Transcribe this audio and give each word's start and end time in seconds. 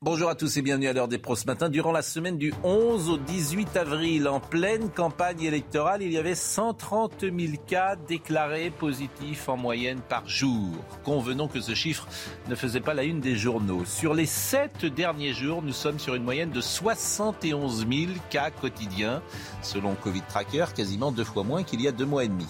Bonjour 0.00 0.30
à 0.30 0.36
tous 0.36 0.56
et 0.56 0.62
bienvenue 0.62 0.86
à 0.86 0.92
l'heure 0.92 1.08
des 1.08 1.18
pros 1.18 1.34
ce 1.34 1.44
matin. 1.44 1.68
Durant 1.68 1.90
la 1.90 2.02
semaine 2.02 2.38
du 2.38 2.54
11 2.62 3.10
au 3.10 3.16
18 3.16 3.76
avril, 3.76 4.28
en 4.28 4.38
pleine 4.38 4.90
campagne 4.90 5.42
électorale, 5.42 6.02
il 6.02 6.12
y 6.12 6.18
avait 6.18 6.36
130 6.36 7.22
000 7.22 7.34
cas 7.66 7.96
déclarés 7.96 8.70
positifs 8.70 9.48
en 9.48 9.56
moyenne 9.56 9.98
par 10.08 10.28
jour. 10.28 10.70
Convenons 11.02 11.48
que 11.48 11.60
ce 11.60 11.74
chiffre 11.74 12.06
ne 12.48 12.54
faisait 12.54 12.78
pas 12.78 12.94
la 12.94 13.02
une 13.02 13.18
des 13.18 13.34
journaux. 13.34 13.84
Sur 13.84 14.14
les 14.14 14.26
sept 14.26 14.86
derniers 14.86 15.32
jours, 15.32 15.62
nous 15.62 15.72
sommes 15.72 15.98
sur 15.98 16.14
une 16.14 16.22
moyenne 16.22 16.52
de 16.52 16.60
71 16.60 17.78
000 17.78 18.12
cas 18.30 18.52
quotidiens, 18.52 19.20
selon 19.62 19.96
Covid 19.96 20.22
Tracker, 20.28 20.66
quasiment 20.76 21.10
deux 21.10 21.24
fois 21.24 21.42
moins 21.42 21.64
qu'il 21.64 21.82
y 21.82 21.88
a 21.88 21.92
deux 21.92 22.06
mois 22.06 22.22
et 22.22 22.28
demi. 22.28 22.46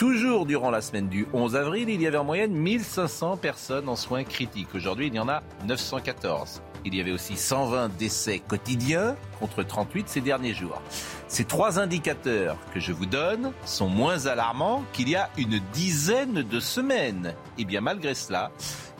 Toujours 0.00 0.46
durant 0.46 0.70
la 0.70 0.80
semaine 0.80 1.10
du 1.10 1.26
11 1.34 1.56
avril, 1.56 1.90
il 1.90 2.00
y 2.00 2.06
avait 2.06 2.16
en 2.16 2.24
moyenne 2.24 2.54
1500 2.54 3.36
personnes 3.36 3.86
en 3.86 3.96
soins 3.96 4.24
critiques. 4.24 4.74
Aujourd'hui, 4.74 5.08
il 5.08 5.14
y 5.14 5.18
en 5.18 5.28
a 5.28 5.42
914. 5.66 6.62
Il 6.86 6.94
y 6.94 7.02
avait 7.02 7.12
aussi 7.12 7.36
120 7.36 7.98
décès 7.98 8.38
quotidiens 8.38 9.14
contre 9.40 9.62
38 9.62 10.08
ces 10.08 10.20
derniers 10.20 10.54
jours. 10.54 10.80
Ces 11.26 11.44
trois 11.44 11.78
indicateurs 11.78 12.56
que 12.74 12.80
je 12.80 12.92
vous 12.92 13.06
donne 13.06 13.52
sont 13.64 13.88
moins 13.88 14.26
alarmants 14.26 14.84
qu'il 14.92 15.08
y 15.08 15.16
a 15.16 15.30
une 15.38 15.60
dizaine 15.72 16.42
de 16.42 16.60
semaines. 16.60 17.34
Et 17.56 17.64
bien 17.64 17.80
malgré 17.80 18.14
cela, 18.14 18.50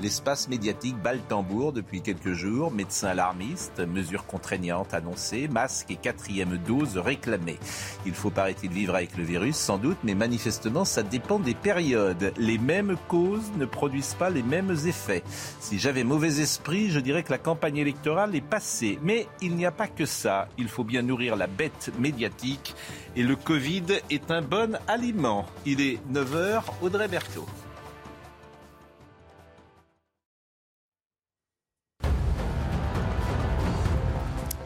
l'espace 0.01 0.49
médiatique 0.49 0.97
bat 0.97 1.15
le 1.15 1.21
tambour 1.21 1.73
depuis 1.73 2.03
quelques 2.03 2.33
jours. 2.33 2.71
Médecins 2.71 3.09
alarmistes, 3.09 3.81
mesures 3.81 4.27
contraignantes 4.27 4.95
annoncées, 4.95 5.49
masques 5.49 5.91
et 5.91 5.97
quatrième 5.97 6.57
dose 6.57 6.97
réclamées. 6.99 7.59
Il 8.07 8.15
faut, 8.15 8.31
paraît-il, 8.31 8.71
vivre 8.71 8.95
avec 8.95 9.17
le 9.17 9.25
virus, 9.25 9.57
sans 9.57 9.79
doute, 9.79 9.99
mais 10.05 10.15
manifestement, 10.15 10.85
ça 10.85 11.03
dépend 11.03 11.39
des 11.39 11.55
périodes. 11.55 12.33
Les 12.37 12.59
mêmes 12.59 12.97
causes 13.09 13.51
ne 13.57 13.67
produisent 13.67 14.15
pas 14.15 14.31
les 14.31 14.43
mêmes 14.43 14.77
effets. 14.87 15.25
Si 15.61 15.79
j'avais 15.79 16.05
mauvais 16.05 16.41
esprit, 16.41 16.91
je 16.91 17.01
dirais 17.01 17.23
que 17.23 17.33
la 17.33 17.39
campagne 17.39 17.79
électorale 17.79 18.35
est 18.37 18.41
passée. 18.41 18.99
Mais 19.03 19.27
il 19.43 19.57
n'y 19.57 19.67
a 19.67 19.73
pas 19.73 19.89
que 19.89 20.07
ça. 20.07 20.30
Il 20.59 20.69
faut 20.69 20.85
bien 20.85 21.03
nourrir 21.03 21.37
la 21.37 21.47
bête 21.47 21.93
médiatique. 21.99 22.75
Et 23.17 23.23
le 23.23 23.37
Covid 23.37 23.85
est 24.11 24.31
un 24.31 24.43
bon 24.43 24.79
aliment. 24.89 25.47
Il 25.67 25.81
est 25.81 25.99
9h, 26.13 26.63
Audrey 26.83 27.09
Berthaud. 27.09 27.47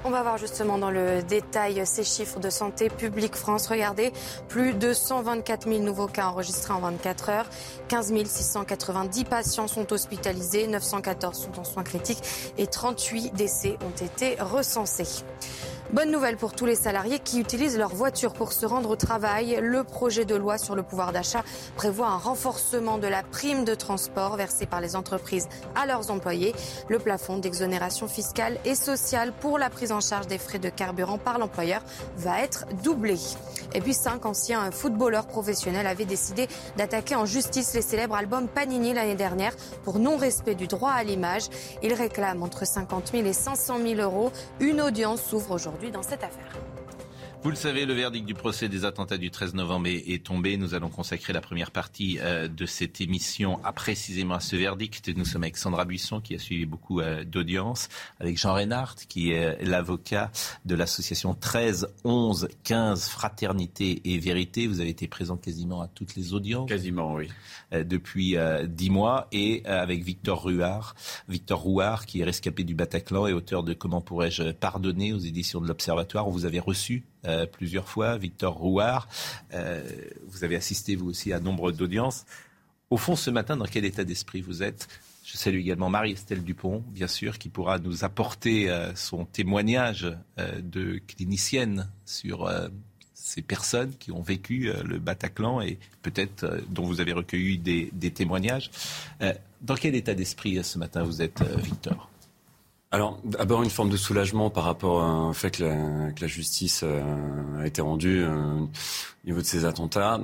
On 0.07 0.11
va 0.11 0.23
voir 0.23 0.37
justement 0.37 0.77
dans 0.77 0.91
le 0.91 1.23
détail 1.23 1.81
ces 1.87 2.05
chiffres 2.05 2.39
de 2.39 2.51
santé 2.51 2.91
publique 2.91 3.35
France. 3.35 3.69
Regardez, 3.69 4.13
plus 4.49 4.75
de 4.75 4.93
124 4.93 5.67
000 5.67 5.83
nouveaux 5.83 6.09
cas 6.09 6.27
enregistrés 6.27 6.75
en 6.75 6.81
24 6.81 7.29
heures. 7.31 7.47
15 7.89 8.13
690 8.27 9.25
patients 9.25 9.67
sont 9.67 9.91
hospitalisés, 9.95 10.67
914 10.67 11.39
sont 11.39 11.59
en 11.59 11.65
soins 11.65 11.85
critiques 11.85 12.23
et 12.59 12.67
38 12.67 13.33
décès 13.33 13.79
ont 13.81 14.05
été 14.05 14.37
recensés. 14.43 15.25
Bonne 15.95 16.11
nouvelle 16.11 16.37
pour 16.37 16.55
tous 16.55 16.67
les 16.67 16.75
salariés 16.75 17.21
qui 17.21 17.39
utilisent 17.39 17.79
leur 17.79 17.95
voiture 17.95 18.33
pour 18.33 18.53
se 18.53 18.67
rendre 18.67 18.91
au 18.91 18.97
travail. 18.97 19.61
Le 19.63 19.85
projet 19.85 20.25
de 20.25 20.35
loi 20.35 20.59
sur 20.59 20.75
le 20.75 20.83
pouvoir 20.83 21.13
d'achat 21.13 21.45
prévoit 21.77 22.09
un 22.09 22.17
renforcement 22.17 22.99
de 22.99 23.07
la 23.07 23.23
prime 23.23 23.65
de 23.65 23.77
transport 23.77 24.37
versée 24.37 24.67
par 24.67 24.81
les 24.81 24.97
entreprises 24.97 25.49
à 25.77 25.87
leurs 25.87 26.11
employés. 26.11 26.53
Le 26.89 26.99
plafond 26.99 27.39
d'exonération 27.39 28.09
fiscale 28.09 28.59
et 28.65 28.75
sociale 28.75 29.33
pour 29.39 29.57
la 29.57 29.71
prise 29.71 29.93
en 29.93 30.01
charge 30.01 30.27
des 30.27 30.39
frais 30.39 30.59
de 30.59 30.69
carburant 30.69 31.17
par 31.17 31.39
l'employeur 31.39 31.81
va 32.17 32.43
être 32.43 32.67
doublé. 32.83 33.17
Et 33.73 33.81
puis 33.81 33.95
cinq 33.95 34.27
anciens 34.27 34.73
footballeurs 34.73 35.29
professionnels 35.29 35.87
avaient 35.87 36.05
décidé 36.05 36.49
d'attaquer 36.77 37.15
en 37.15 37.25
justice 37.25 37.73
les 37.73 37.83
célèbres 37.83 38.17
albums 38.17 38.49
Panini 38.49 38.95
l'année 38.95 39.15
dernière 39.15 39.55
pour 39.85 40.01
non-respect 40.01 40.57
du 40.57 40.67
droit 40.67 40.91
à 40.91 41.05
l'image. 41.05 41.45
Ils 41.85 41.95
réclament 41.95 42.43
entre 42.43 42.67
50 42.67 43.13
000 43.13 43.27
et 43.27 43.33
500 43.33 43.79
000 43.79 44.01
euros. 44.01 44.33
Une 44.59 44.81
audience 44.81 45.23
s'ouvre 45.23 45.53
aujourd'hui 45.53 45.84
dans 45.91 46.03
cette 46.03 46.25
affaire. 46.25 46.53
Vous 47.45 47.51
le 47.51 47.57
savez, 47.57 47.85
le 47.85 47.93
verdict 47.93 48.25
du 48.25 48.33
procès 48.33 48.71
des 48.71 48.87
attentats 48.87 49.19
du 49.19 49.31
13 49.31 49.53
novembre 49.53 49.89
est, 49.89 50.25
tombé. 50.25 50.57
Nous 50.57 50.73
allons 50.73 50.89
consacrer 50.89 51.35
la 51.35 51.43
première 51.43 51.73
partie 51.73 52.19
euh, 52.23 52.49
de 52.49 52.65
cette 52.65 53.03
émission 53.03 53.63
à 53.63 53.75
précisément 53.75 54.37
à 54.37 54.41
ce 54.41 54.57
verdict. 54.57 55.11
Nous 55.15 55.27
sommes 55.27 55.43
avec 55.43 55.59
Sandra 55.59 55.85
Buisson 55.85 56.23
qui 56.23 56.35
a 56.35 56.39
suivi 56.39 56.65
beaucoup 56.65 57.01
euh, 57.01 57.23
d'audiences, 57.23 57.91
avec 58.19 58.39
Jean 58.39 58.55
Reinhardt 58.55 59.05
qui 59.11 59.33
est 59.33 59.63
l'avocat 59.63 60.33
de 60.65 60.75
l'association 60.75 61.35
13, 61.35 61.89
11, 62.05 62.49
15 62.63 63.11
Fraternité 63.11 64.01
et 64.07 64.17
Vérité. 64.17 64.67
Vous 64.67 64.81
avez 64.81 64.89
été 64.89 65.07
présent 65.07 65.37
quasiment 65.37 65.83
à 65.83 65.89
toutes 65.89 66.17
les 66.17 66.33
audiences. 66.33 66.71
Quasiment, 66.71 67.13
oui. 67.13 67.29
Euh, 67.75 67.85
depuis 67.85 68.37
euh, 68.37 68.67
dix 68.67 68.91
mois 68.91 69.29
et 69.33 69.63
euh, 69.67 69.83
avec 69.83 70.03
Victor 70.03 70.45
Ruard, 70.45 70.95
Victor 71.29 71.61
Rouard 71.61 72.07
qui 72.07 72.21
est 72.21 72.25
rescapé 72.25 72.65
du 72.65 72.75
Bataclan 72.75 73.27
et 73.27 73.33
auteur 73.33 73.63
de 73.63 73.75
Comment 73.75 74.01
pourrais-je 74.01 74.53
pardonner 74.53 75.13
aux 75.13 75.19
éditions 75.19 75.61
de 75.61 75.67
l'Observatoire. 75.67 76.29
Vous 76.31 76.45
avez 76.45 76.61
reçu 76.61 77.05
euh, 77.27 77.47
plusieurs 77.47 77.89
fois, 77.89 78.17
Victor 78.19 78.55
Rouard. 78.55 79.09
Euh, 79.53 79.83
vous 80.29 80.45
avez 80.45 80.57
assisté 80.57 80.97
vous 80.97 81.09
aussi 81.09 81.33
à 81.33 81.41
nombre 81.41 81.73
d'audiences. 81.73 82.25
Au 82.91 82.97
fond, 82.97 83.17
ce 83.17 83.31
matin, 83.31 83.57
dans 83.57 83.65
quel 83.65 83.85
état 83.85 84.05
d'esprit 84.05 84.41
vous 84.41 84.63
êtes? 84.63 84.89
Je 85.25 85.39
salue 85.39 85.59
également 85.59 85.89
Marie-Estelle 85.89 86.45
Dupont, 86.45 86.85
bien 86.89 87.07
sûr, 87.07 87.39
qui 87.39 87.49
pourra 87.49 87.79
nous 87.79 88.05
apporter 88.05 88.71
euh, 88.71 88.95
son 88.95 89.25
témoignage 89.25 90.07
de 90.37 91.01
clinicienne 91.07 91.89
sur 92.05 92.51
ces 93.15 93.41
personnes 93.41 93.93
qui 93.99 94.13
ont 94.13 94.21
vécu 94.21 94.71
le 94.85 94.99
Bataclan 94.99 95.63
et 95.63 95.79
peut-être 96.03 96.61
dont 96.69 96.85
vous 96.85 97.01
avez 97.01 97.13
recueilli 97.13 97.59
des, 97.59 98.11
témoignages. 98.11 98.71
Dans 99.63 99.77
quel 99.77 99.95
état 99.95 100.15
d'esprit 100.15 100.63
ce 100.63 100.79
matin 100.79 101.03
vous 101.03 101.23
êtes, 101.23 101.43
Victor? 101.57 102.11
Alors, 102.95 103.19
d'abord, 103.25 103.65
une 103.65 103.71
forme 103.71 103.91
de 103.91 103.97
soulagement 103.97 104.51
par 104.51 104.63
rapport 104.63 105.29
au 105.29 105.33
fait 105.33 105.51
que 105.51 105.65
la, 105.65 106.27
justice 106.29 106.85
euh, 106.85 107.03
a 107.61 107.67
été 107.67 107.83
rendue 107.83 108.23
euh, 108.23 108.61
au 108.61 108.69
niveau 109.27 109.41
de 109.41 109.45
ces 109.45 109.65
attentats. 109.65 110.21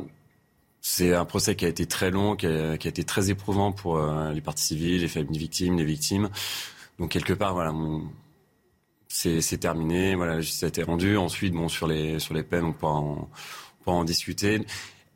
C'est 0.80 1.12
un 1.12 1.24
procès 1.24 1.56
qui 1.56 1.64
a 1.64 1.68
été 1.68 1.86
très 1.86 2.12
long, 2.12 2.36
qui 2.36 2.46
a, 2.46 2.74
été 2.74 3.02
très 3.02 3.28
éprouvant 3.28 3.72
pour 3.72 3.96
euh, 3.96 4.30
les 4.30 4.40
parties 4.40 4.66
civiles, 4.66 5.00
les 5.00 5.08
familles 5.08 5.36
victimes, 5.36 5.78
les 5.78 5.84
victimes. 5.84 6.30
Donc, 7.00 7.10
quelque 7.10 7.32
part, 7.32 7.54
voilà, 7.54 7.74
c'est 9.08 9.58
terminé. 9.58 10.14
Voilà, 10.14 10.36
la 10.36 10.40
justice 10.40 10.62
a 10.62 10.68
été 10.68 10.84
rendue. 10.84 11.16
Ensuite, 11.16 11.52
bon, 11.52 11.68
sur 11.68 11.88
les, 11.88 12.20
sur 12.20 12.34
les 12.34 12.44
peines, 12.44 12.66
on 12.66 12.72
pourra 12.72 12.92
en, 12.92 13.28
on 13.80 13.84
pourra 13.84 13.96
en 13.96 14.04
discuter. 14.04 14.64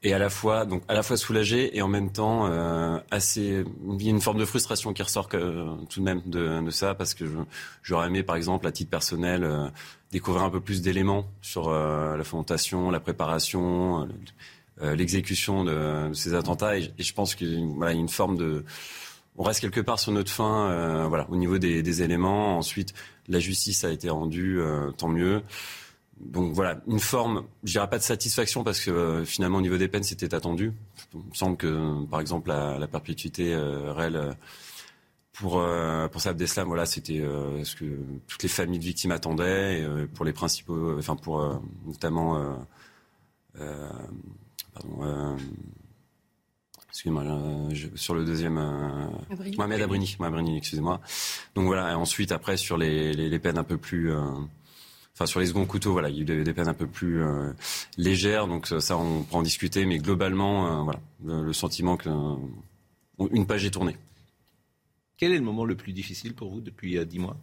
Et 0.06 0.12
à 0.12 0.18
la 0.18 0.28
fois, 0.28 0.66
donc, 0.66 0.82
à 0.86 0.92
la 0.92 1.02
fois 1.02 1.16
soulagé 1.16 1.74
et 1.76 1.80
en 1.80 1.88
même 1.88 2.12
temps, 2.12 2.46
euh, 2.46 2.98
assez, 3.10 3.64
il 3.98 4.02
y 4.02 4.08
a 4.08 4.10
une 4.10 4.20
forme 4.20 4.38
de 4.38 4.44
frustration 4.44 4.92
qui 4.92 5.02
ressort 5.02 5.30
que, 5.30 5.64
tout 5.88 6.00
de 6.00 6.04
même 6.04 6.20
de, 6.26 6.60
de 6.62 6.70
ça, 6.70 6.94
parce 6.94 7.14
que 7.14 7.24
j'aurais 7.82 8.08
aimé, 8.08 8.22
par 8.22 8.36
exemple, 8.36 8.66
à 8.66 8.72
titre 8.72 8.90
personnel, 8.90 9.44
euh, 9.44 9.66
découvrir 10.12 10.44
un 10.44 10.50
peu 10.50 10.60
plus 10.60 10.82
d'éléments 10.82 11.24
sur 11.40 11.70
euh, 11.70 12.18
la 12.18 12.24
fondation, 12.24 12.90
la 12.90 13.00
préparation, 13.00 14.02
euh, 14.02 14.06
euh, 14.82 14.94
l'exécution 14.94 15.64
de, 15.64 16.08
de 16.10 16.14
ces 16.14 16.34
attentats. 16.34 16.76
Et, 16.76 16.92
je 16.98 17.12
pense 17.14 17.34
qu'il 17.34 17.64
voilà, 17.76 17.92
il 17.92 17.96
y 17.96 17.98
a 17.98 18.02
une 18.02 18.08
forme 18.10 18.36
de, 18.36 18.62
on 19.36 19.42
reste 19.42 19.60
quelque 19.60 19.80
part 19.80 19.98
sur 19.98 20.12
notre 20.12 20.30
fin, 20.30 20.70
euh, 20.70 21.06
voilà, 21.08 21.26
au 21.30 21.36
niveau 21.36 21.56
des, 21.56 21.82
des 21.82 22.02
éléments. 22.02 22.58
Ensuite, 22.58 22.92
la 23.26 23.38
justice 23.38 23.84
a 23.84 23.90
été 23.90 24.10
rendue, 24.10 24.60
euh, 24.60 24.90
tant 24.90 25.08
mieux. 25.08 25.42
Donc 26.20 26.52
voilà, 26.52 26.80
une 26.86 27.00
forme, 27.00 27.44
je 27.64 27.72
dirais 27.72 27.88
pas 27.88 27.98
de 27.98 28.02
satisfaction 28.02 28.64
parce 28.64 28.80
que 28.80 28.90
euh, 28.90 29.24
finalement 29.24 29.58
au 29.58 29.60
niveau 29.60 29.76
des 29.76 29.88
peines 29.88 30.02
c'était 30.02 30.34
attendu. 30.34 30.72
Il 31.12 31.20
me 31.20 31.34
semble 31.34 31.56
que 31.56 32.04
par 32.06 32.20
exemple 32.20 32.48
la, 32.48 32.78
la 32.78 32.86
perpétuité 32.86 33.52
euh, 33.52 33.92
réelle 33.92 34.16
euh, 34.16 34.32
pour 35.32 35.58
euh, 35.58 36.08
pour 36.08 36.20
Saab 36.20 36.36
Deslam, 36.36 36.68
voilà, 36.68 36.86
c'était 36.86 37.20
ce 37.64 37.74
que 37.74 37.84
toutes 38.28 38.42
les 38.44 38.48
familles 38.48 38.78
de 38.78 38.84
victimes 38.84 39.10
attendaient. 39.10 39.80
Et, 39.80 40.06
pour 40.06 40.24
les 40.24 40.32
principaux, 40.32 40.96
enfin 40.96 41.16
pour 41.16 41.60
notamment, 41.84 42.56
pardon, 44.72 45.36
excusez-moi, 46.94 47.24
euh, 47.24 47.74
sur 47.96 48.14
le 48.14 48.24
deuxième, 48.24 48.56
euh, 48.56 49.32
Abrini. 49.32 49.56
Mohamed 49.56 49.82
Abrini, 49.82 50.16
Mohamed 50.20 50.38
Abrini, 50.38 50.58
excusez-moi. 50.58 51.00
Donc 51.56 51.66
voilà, 51.66 51.90
et 51.90 51.94
ensuite 51.94 52.30
après 52.30 52.56
sur 52.56 52.78
les, 52.78 53.12
les, 53.12 53.28
les 53.28 53.38
peines 53.40 53.58
un 53.58 53.64
peu 53.64 53.76
plus 53.76 54.12
euh, 54.12 54.22
Enfin, 55.14 55.26
sur 55.26 55.40
les 55.40 55.46
seconds 55.46 55.64
couteaux, 55.64 55.92
voilà, 55.92 56.08
il 56.10 56.16
y 56.16 56.18
a 56.18 56.34
eu 56.34 56.44
des, 56.44 56.52
peines 56.52 56.68
un 56.68 56.74
peu 56.74 56.86
plus 56.86 57.22
euh, 57.22 57.52
légères, 57.96 58.48
donc 58.48 58.66
ça, 58.66 58.80
ça, 58.80 58.96
on 58.96 59.22
peut 59.22 59.36
en 59.36 59.42
discuter, 59.42 59.86
mais 59.86 59.98
globalement, 59.98 60.66
euh, 60.66 60.82
voilà, 60.82 61.00
le, 61.24 61.44
le 61.44 61.52
sentiment 61.52 61.96
que 61.96 62.08
une 63.30 63.46
page 63.46 63.64
est 63.64 63.70
tournée. 63.70 63.96
Quel 65.16 65.30
est 65.32 65.38
le 65.38 65.44
moment 65.44 65.64
le 65.64 65.76
plus 65.76 65.92
difficile 65.92 66.34
pour 66.34 66.50
vous 66.50 66.60
depuis 66.60 66.98
dix 67.06 67.20
mois? 67.20 67.36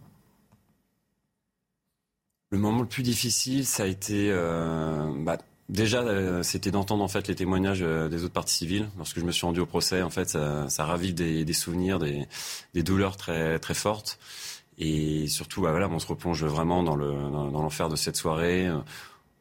Le 2.50 2.58
moment 2.58 2.82
le 2.82 2.88
plus 2.88 3.02
difficile, 3.02 3.64
ça 3.64 3.84
a 3.84 3.86
été 3.86 4.30
bah, 4.30 5.38
Déjà, 5.72 6.02
euh, 6.02 6.42
c'était 6.42 6.70
d'entendre 6.70 7.02
en 7.02 7.08
fait 7.08 7.28
les 7.28 7.34
témoignages 7.34 7.80
euh, 7.82 8.10
des 8.10 8.24
autres 8.24 8.34
parties 8.34 8.56
civiles. 8.56 8.90
Lorsque 8.98 9.18
je 9.18 9.24
me 9.24 9.32
suis 9.32 9.46
rendu 9.46 9.60
au 9.60 9.64
procès, 9.64 10.02
en 10.02 10.10
fait, 10.10 10.28
ça, 10.28 10.68
ça 10.68 10.84
ravive 10.84 11.14
des, 11.14 11.46
des 11.46 11.52
souvenirs, 11.54 11.98
des, 11.98 12.26
des, 12.74 12.82
douleurs 12.82 13.16
très 13.16 13.58
très 13.58 13.72
fortes. 13.72 14.18
Et 14.78 15.26
surtout, 15.28 15.62
bah, 15.62 15.70
voilà, 15.70 15.88
on 15.88 15.98
se 15.98 16.06
replonge 16.06 16.44
vraiment 16.44 16.82
dans 16.82 16.96
le 16.96 17.12
dans, 17.12 17.50
l'enfer 17.50 17.88
de 17.88 17.96
cette 17.96 18.16
soirée. 18.16 18.70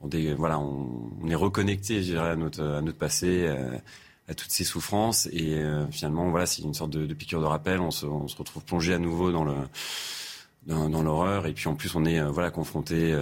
On, 0.01 0.09
voilà, 0.37 0.59
on, 0.59 1.27
est 1.29 1.35
reconnecté, 1.35 2.01
je 2.01 2.11
dirais, 2.11 2.31
à 2.31 2.35
notre 2.35 2.63
à 2.63 2.81
notre 2.81 2.97
passé, 2.97 3.47
à, 4.27 4.33
toutes 4.33 4.51
ces 4.51 4.63
souffrances. 4.63 5.27
Et 5.31 5.55
euh, 5.55 5.87
finalement, 5.91 6.29
voilà, 6.29 6.45
c'est 6.45 6.61
une 6.63 6.73
sorte 6.73 6.91
de, 6.91 7.05
de, 7.05 7.13
piqûre 7.13 7.41
de 7.41 7.45
rappel. 7.45 7.79
On 7.79 7.91
se, 7.91 8.05
on 8.05 8.27
se 8.27 8.35
retrouve 8.35 8.63
plongé 8.63 8.93
à 8.93 8.99
nouveau 8.99 9.31
dans 9.31 9.43
le 9.43 9.55
dans, 10.67 11.03
l'horreur. 11.03 11.47
Et 11.47 11.53
puis 11.53 11.67
en 11.67 11.75
plus, 11.75 11.95
on 11.95 12.05
est 12.05 12.21
voilà 12.21 12.51
confronté 12.51 13.15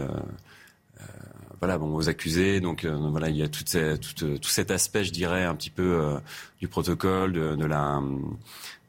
voilà, 1.60 1.78
bon, 1.78 1.94
aux 1.96 2.10
accusés. 2.10 2.60
Donc 2.60 2.86
euh, 2.86 2.96
voilà, 2.96 3.30
il 3.30 3.36
y 3.36 3.44
a 3.44 3.48
tout, 3.48 3.64
tout, 3.64 4.50
cet 4.50 4.72
aspect, 4.72 5.04
je 5.04 5.12
dirais, 5.12 5.44
un 5.44 5.56
petit 5.56 5.70
peu 5.70 6.02
euh, 6.02 6.18
du 6.60 6.68
protocole, 6.68 7.34
de, 7.34 7.66
la 7.66 8.02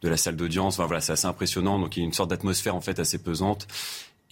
de 0.02 0.08
la 0.08 0.17
salle 0.17 0.37
d'audience. 0.37 0.79
Enfin 0.79 0.87
voilà, 0.87 1.00
c'est 1.00 1.12
assez 1.12 1.26
impressionnant. 1.26 1.79
Donc 1.79 1.97
il 1.97 2.00
y 2.00 2.02
a 2.02 2.06
une 2.06 2.12
sorte 2.12 2.31
d'atmosphère 2.31 2.75
en 2.75 2.81
fait 2.81 2.99
assez 2.99 3.19
pesante. 3.19 3.67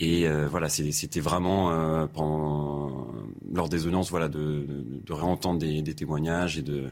Et 0.01 0.29
euh, 0.29 0.47
voilà, 0.49 0.69
c'était 0.69 1.21
vraiment 1.21 2.07
pendant, 2.15 3.09
lors 3.53 3.69
des 3.69 3.87
audiences, 3.87 4.11
voilà, 4.11 4.29
de, 4.29 4.65
de, 5.05 5.13
réentendre 5.13 5.59
des, 5.59 5.83
des, 5.83 5.95
témoignages 5.95 6.57
et 6.57 6.63
de 6.63 6.91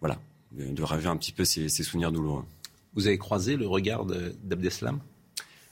voilà, 0.00 0.18
de, 0.52 0.66
de 0.66 1.06
un 1.06 1.16
petit 1.16 1.32
peu 1.32 1.46
ces, 1.46 1.70
ces 1.70 1.82
souvenirs 1.82 2.12
douloureux. 2.12 2.44
Vous 2.94 3.06
avez 3.06 3.18
croisé 3.18 3.56
le 3.56 3.66
regard 3.66 4.04
d'Abdeslam? 4.04 5.00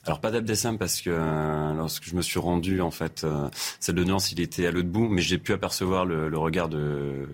Alors 0.05 0.21
pas 0.21 0.33
d'Abdeslam 0.33 0.79
parce 0.79 1.01
que 1.01 1.11
euh, 1.11 1.75
lorsque 1.75 2.05
je 2.05 2.17
me 2.17 2.23
suis 2.23 2.41
rendu 2.41 2.81
en 2.81 2.91
fait, 2.91 3.23
euh, 3.23 3.49
de 3.87 4.05
Nance, 4.05 4.33
il 4.33 4.41
était 4.41 4.67
à 4.67 4.73
l'autre 4.73 4.89
bout, 4.89 5.09
mais 5.09 5.23
j'ai 5.23 5.39
pu 5.39 5.53
apercevoir 5.53 6.05
le, 6.05 6.29
le 6.29 6.39
regard 6.39 6.69
de, 6.69 7.29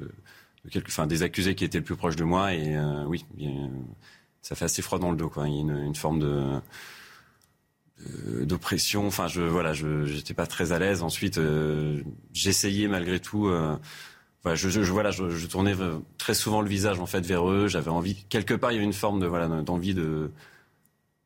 de 0.64 0.70
quelques, 0.70 0.88
enfin 0.88 1.06
des 1.06 1.22
accusés 1.22 1.54
qui 1.54 1.64
étaient 1.64 1.78
le 1.78 1.84
plus 1.84 1.96
proches 1.96 2.16
de 2.16 2.24
moi 2.24 2.52
et 2.52 2.76
euh, 2.76 3.04
oui, 3.06 3.24
ça 4.48 4.54
fait 4.54 4.64
assez 4.64 4.80
froid 4.80 4.98
dans 4.98 5.10
le 5.10 5.16
dos 5.16 5.28
quoi. 5.28 5.46
Il 5.46 5.54
y 5.54 5.58
a 5.58 5.60
une, 5.60 5.94
forme 5.94 6.20
de 6.20 6.60
d'oppression. 8.44 9.06
Enfin, 9.06 9.26
je 9.26 9.42
voilà, 9.42 9.74
j'étais 9.74 10.32
pas 10.32 10.46
très 10.46 10.72
à 10.72 10.78
l'aise. 10.78 11.02
Ensuite, 11.02 11.38
j'essayais 12.32 12.88
malgré 12.88 13.20
tout. 13.20 13.50
Je, 14.46 14.80
voilà, 14.90 15.10
je, 15.10 15.46
tournais 15.46 15.74
très 16.16 16.32
souvent 16.32 16.62
le 16.62 16.68
visage 16.68 16.98
en 16.98 17.06
fait 17.06 17.26
vers 17.26 17.50
eux. 17.50 17.68
J'avais 17.68 17.90
envie, 17.90 18.14
quelque 18.30 18.54
part, 18.54 18.72
il 18.72 18.76
y 18.76 18.78
avait 18.78 18.86
une 18.86 18.94
forme 18.94 19.20
de 19.20 19.26
voilà 19.26 19.48
d'envie 19.48 19.92
de 19.92 20.30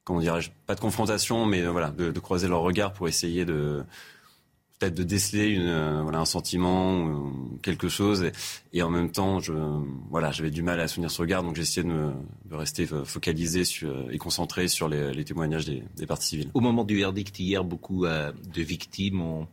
comment 0.04 0.20
dirais-je, 0.20 0.50
pas 0.66 0.74
de 0.74 0.80
confrontation, 0.80 1.46
mais 1.46 1.62
euh, 1.62 1.70
voilà, 1.70 1.90
de, 1.90 2.10
de, 2.10 2.20
croiser 2.20 2.48
leur 2.48 2.60
regard 2.60 2.92
pour 2.92 3.08
essayer 3.08 3.44
de 3.44 3.84
peut-être 4.82 4.94
de 4.96 5.04
déceler 5.04 5.58
euh, 5.60 6.04
un 6.12 6.24
sentiment 6.24 7.04
ou 7.04 7.58
quelque 7.62 7.88
chose. 7.88 8.30
Et, 8.72 8.82
en 8.82 8.90
même 8.90 9.12
temps, 9.12 9.38
voilà, 10.10 10.32
j'avais 10.32 10.50
du 10.50 10.62
mal 10.62 10.80
à 10.80 10.88
souvenir 10.88 11.10
ce 11.10 11.20
regard, 11.22 11.44
donc 11.44 11.54
j'essayais 11.54 11.86
de, 11.86 12.10
rester 12.50 12.86
focalisé 12.86 13.62
et 14.10 14.18
concentré 14.18 14.66
sur 14.68 14.88
les, 14.88 15.24
témoignages 15.24 15.66
des, 15.66 16.06
parties 16.06 16.28
civiles. 16.28 16.50
Au 16.54 16.60
moment 16.60 16.84
du 16.84 16.96
verdict 16.96 17.38
hier, 17.38 17.64
beaucoup 17.64 18.06
euh, 18.06 18.32
de 18.52 18.62
victimes 18.62 19.20
ont 19.20 19.46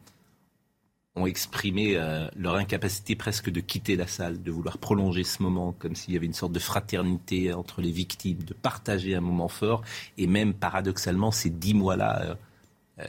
exprimé 1.28 1.96
euh, 1.96 2.28
leur 2.36 2.56
incapacité 2.56 3.16
presque 3.16 3.52
de 3.52 3.60
quitter 3.60 3.96
la 3.96 4.08
salle, 4.08 4.42
de 4.42 4.52
vouloir 4.52 4.80
prolonger 4.80 5.24
ce 5.24 5.44
moment, 5.44 5.74
comme 5.78 5.96
s'il 5.96 6.14
y 6.14 6.18
avait 6.18 6.26
une 6.26 6.34
sorte 6.34 6.54
de 6.54 6.60
fraternité 6.60 7.54
entre 7.54 7.82
les 7.82 7.92
victimes, 7.92 8.40
de 8.44 8.54
partager 8.54 9.16
un 9.16 9.22
moment 9.22 9.48
fort. 9.48 9.84
Et 10.18 10.26
même 10.26 10.54
paradoxalement, 10.54 11.32
ces 11.32 11.50
dix 11.50 11.74
mois-là, 11.74 12.38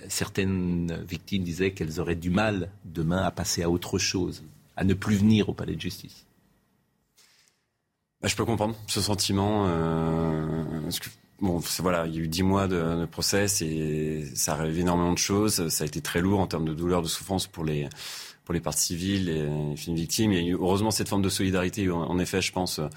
certaines 0.09 1.05
victimes 1.09 1.43
disaient 1.43 1.73
qu'elles 1.73 2.01
auraient 2.01 2.15
du 2.15 2.31
mal 2.31 2.71
demain 2.85 3.23
à 3.23 3.31
passer 3.31 3.63
à 3.63 3.71
autre 3.71 3.99
chose, 3.99 4.45
à 4.77 4.85
ne 4.85 4.95
plus 4.95 5.17
venir 5.17 5.49
au 5.49 5.55
palais 5.55 5.75
de 5.75 5.81
justice. 5.81 6.27
Bah, 8.23 8.29
je 8.29 8.37
peux 8.37 8.45
comprendre 8.45 8.77
ce 8.87 9.01
sentiment. 9.01 9.67
que 9.67 11.09
bon, 11.41 11.63
voilà, 11.79 12.07
il 12.07 12.15
y 12.15 12.19
a 12.19 12.21
eu 12.21 12.29
dix 12.29 12.43
mois 12.43 12.69
de, 12.69 13.07
procès 13.07 13.47
et 13.63 14.27
ça 14.35 14.53
arrive 14.53 14.79
énormément 14.79 15.13
de 15.13 15.19
choses. 15.19 15.69
Ça 15.69 15.85
a 15.85 15.87
été 15.87 16.01
très 16.01 16.21
lourd 16.21 16.41
en 16.41 16.47
termes 16.47 16.67
de 16.67 16.75
douleur, 16.75 17.03
de 17.03 17.09
souffrance 17.09 17.47
pour 17.47 17.65
les 17.65 17.89
pour 18.51 18.55
les 18.55 18.61
parties 18.61 18.87
civiles 18.87 19.29
et 19.29 19.47
les 19.87 19.95
victimes. 19.95 20.33
Heureusement 20.33 20.91
cette 20.91 21.09
forme 21.09 21.23
de 21.23 21.29
solidarité. 21.29 21.89
En 21.89 22.19
effet, 22.19 22.43
je 22.43 22.51
pense, 22.51 22.81
au 22.81 22.89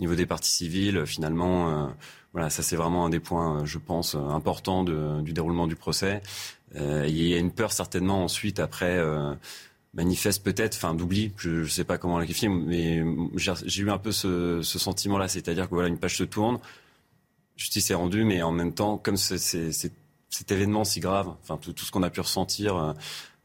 niveau 0.00 0.14
des 0.14 0.26
parties 0.26 0.50
civiles, 0.50 1.06
finalement, 1.06 1.70
euh, 1.70 1.86
voilà, 2.32 2.50
ça 2.50 2.62
c'est 2.62 2.76
vraiment 2.76 3.06
un 3.06 3.10
des 3.10 3.20
points, 3.20 3.64
je 3.64 3.78
pense, 3.78 4.14
importants 4.14 4.84
de, 4.84 5.20
du 5.22 5.32
déroulement 5.32 5.66
du 5.66 5.76
procès. 5.76 6.22
Euh, 6.76 7.06
il 7.08 7.16
y 7.16 7.34
a 7.34 7.38
une 7.38 7.52
peur 7.52 7.72
certainement 7.72 8.24
ensuite 8.24 8.60
après. 8.60 8.98
Euh, 8.98 9.34
manifeste 9.94 10.44
peut-être, 10.44 10.76
enfin 10.76 10.94
d'oubli, 10.94 11.32
je 11.36 11.50
ne 11.50 11.64
sais 11.64 11.84
pas 11.84 11.98
comment 11.98 12.18
la 12.18 12.24
qualifier, 12.24 12.48
mais 12.48 13.02
j'ai 13.36 13.82
eu 13.82 13.90
un 13.90 13.98
peu 13.98 14.12
ce, 14.12 14.60
sentiment-là, 14.62 15.28
c'est-à-dire 15.28 15.68
que 15.68 15.74
voilà, 15.74 15.88
une 15.88 15.98
page 15.98 16.16
se 16.16 16.24
tourne, 16.24 16.58
justice 17.56 17.90
est 17.90 17.94
rendue, 17.94 18.24
mais 18.24 18.42
en 18.42 18.52
même 18.52 18.74
temps, 18.74 18.98
comme 18.98 19.16
cet 19.16 20.52
événement 20.52 20.84
si 20.84 21.00
grave, 21.00 21.34
enfin 21.42 21.56
tout, 21.56 21.74
ce 21.76 21.90
qu'on 21.90 22.02
a 22.02 22.10
pu 22.10 22.20
ressentir, 22.20 22.76
euh, 22.76 22.92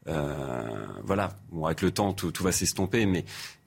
euh, 0.06 0.86
voilà, 1.02 1.36
bon, 1.50 1.64
avec 1.64 1.80
le 1.82 1.90
temps, 1.90 2.12
tout, 2.12 2.32
va 2.40 2.52
s'estomper, 2.52 3.06
mais 3.06 3.24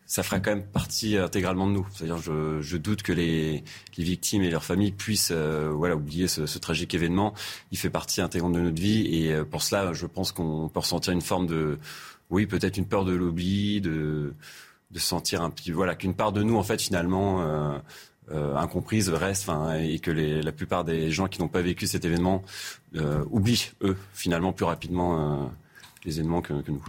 ça 0.07 0.23
fera 0.23 0.39
quand 0.39 0.49
même 0.51 0.65
partie 0.65 1.17
intégralement 1.17 1.67
de 1.67 1.73
nous. 1.73 1.87
C'est-à-dire, 1.93 2.17
je, 2.17 2.61
je 2.61 2.77
doute 2.77 3.03
que 3.03 3.13
les, 3.13 3.63
les, 3.97 4.03
victimes 4.03 4.41
et 4.41 4.49
leurs 4.49 4.63
familles 4.63 4.93
puissent, 4.93 5.31
euh, 5.31 5.69
voilà, 5.71 5.95
oublier 5.95 6.27
ce, 6.27 6.45
ce, 6.45 6.57
tragique 6.57 6.93
événement. 6.93 7.33
Il 7.71 7.77
fait 7.77 7.89
partie 7.89 8.21
intégrante 8.21 8.53
de 8.53 8.61
notre 8.61 8.81
vie, 8.81 9.05
et 9.05 9.33
euh, 9.33 9.43
pour 9.43 9.61
cela, 9.61 9.93
je 9.93 10.07
pense 10.07 10.31
qu'on 10.31 10.69
peut 10.69 10.79
ressentir 10.79 11.13
une 11.13 11.21
forme 11.21 11.45
de, 11.45 11.77
oui, 12.29 12.47
peut-être 12.47 12.77
une 12.77 12.87
peur 12.87 13.05
de 13.05 13.13
l'oubli, 13.13 13.81
de 13.81 14.33
de 14.89 14.99
sentir 14.99 15.41
un 15.41 15.49
petit, 15.49 15.71
voilà, 15.71 15.95
qu'une 15.95 16.13
part 16.13 16.31
de 16.31 16.43
nous, 16.43 16.55
en 16.55 16.63
fait, 16.63 16.81
finalement. 16.81 17.41
Euh, 17.41 17.77
euh, 18.29 18.57
incomprise 18.57 19.07
reste, 19.07 19.49
et 19.79 19.99
que 19.99 20.11
les, 20.11 20.41
la 20.41 20.51
plupart 20.51 20.83
des 20.83 21.11
gens 21.11 21.29
qui 21.29 21.39
n'ont 21.39 21.47
pas 21.47 21.61
vécu 21.61 21.87
cet 21.87 22.03
événement 22.03 22.43
euh, 22.97 23.23
oublient 23.29 23.71
eux 23.83 23.95
finalement 24.13 24.51
plus 24.51 24.65
rapidement 24.65 25.45
euh, 25.45 25.47
les 26.03 26.19
événements 26.19 26.41
que, 26.41 26.61
que 26.61 26.71
nous. 26.71 26.83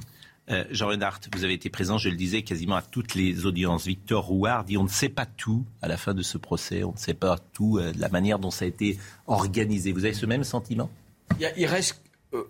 Euh, 0.50 0.64
Jean 0.70 0.88
Renard, 0.88 1.20
vous 1.34 1.44
avez 1.44 1.52
été 1.52 1.68
présent, 1.68 1.98
je 1.98 2.08
le 2.08 2.16
disais, 2.16 2.42
quasiment 2.42 2.76
à 2.76 2.82
toutes 2.82 3.14
les 3.14 3.44
audiences. 3.44 3.86
Victor 3.86 4.24
Rouard 4.24 4.64
dit 4.64 4.76
on 4.76 4.84
ne 4.84 4.88
sait 4.88 5.08
pas 5.08 5.26
tout 5.26 5.64
à 5.82 5.88
la 5.88 5.96
fin 5.96 6.14
de 6.14 6.22
ce 6.22 6.38
procès, 6.38 6.84
on 6.84 6.92
ne 6.92 6.98
sait 6.98 7.14
pas 7.14 7.38
tout 7.52 7.78
de 7.78 8.00
la 8.00 8.08
manière 8.08 8.38
dont 8.38 8.50
ça 8.50 8.64
a 8.64 8.68
été 8.68 8.98
organisé. 9.26 9.92
Vous 9.92 10.04
avez 10.04 10.14
ce 10.14 10.26
même 10.26 10.44
sentiment? 10.44 10.90
Il, 11.38 11.52
y 11.56 11.66
reste, 11.66 12.02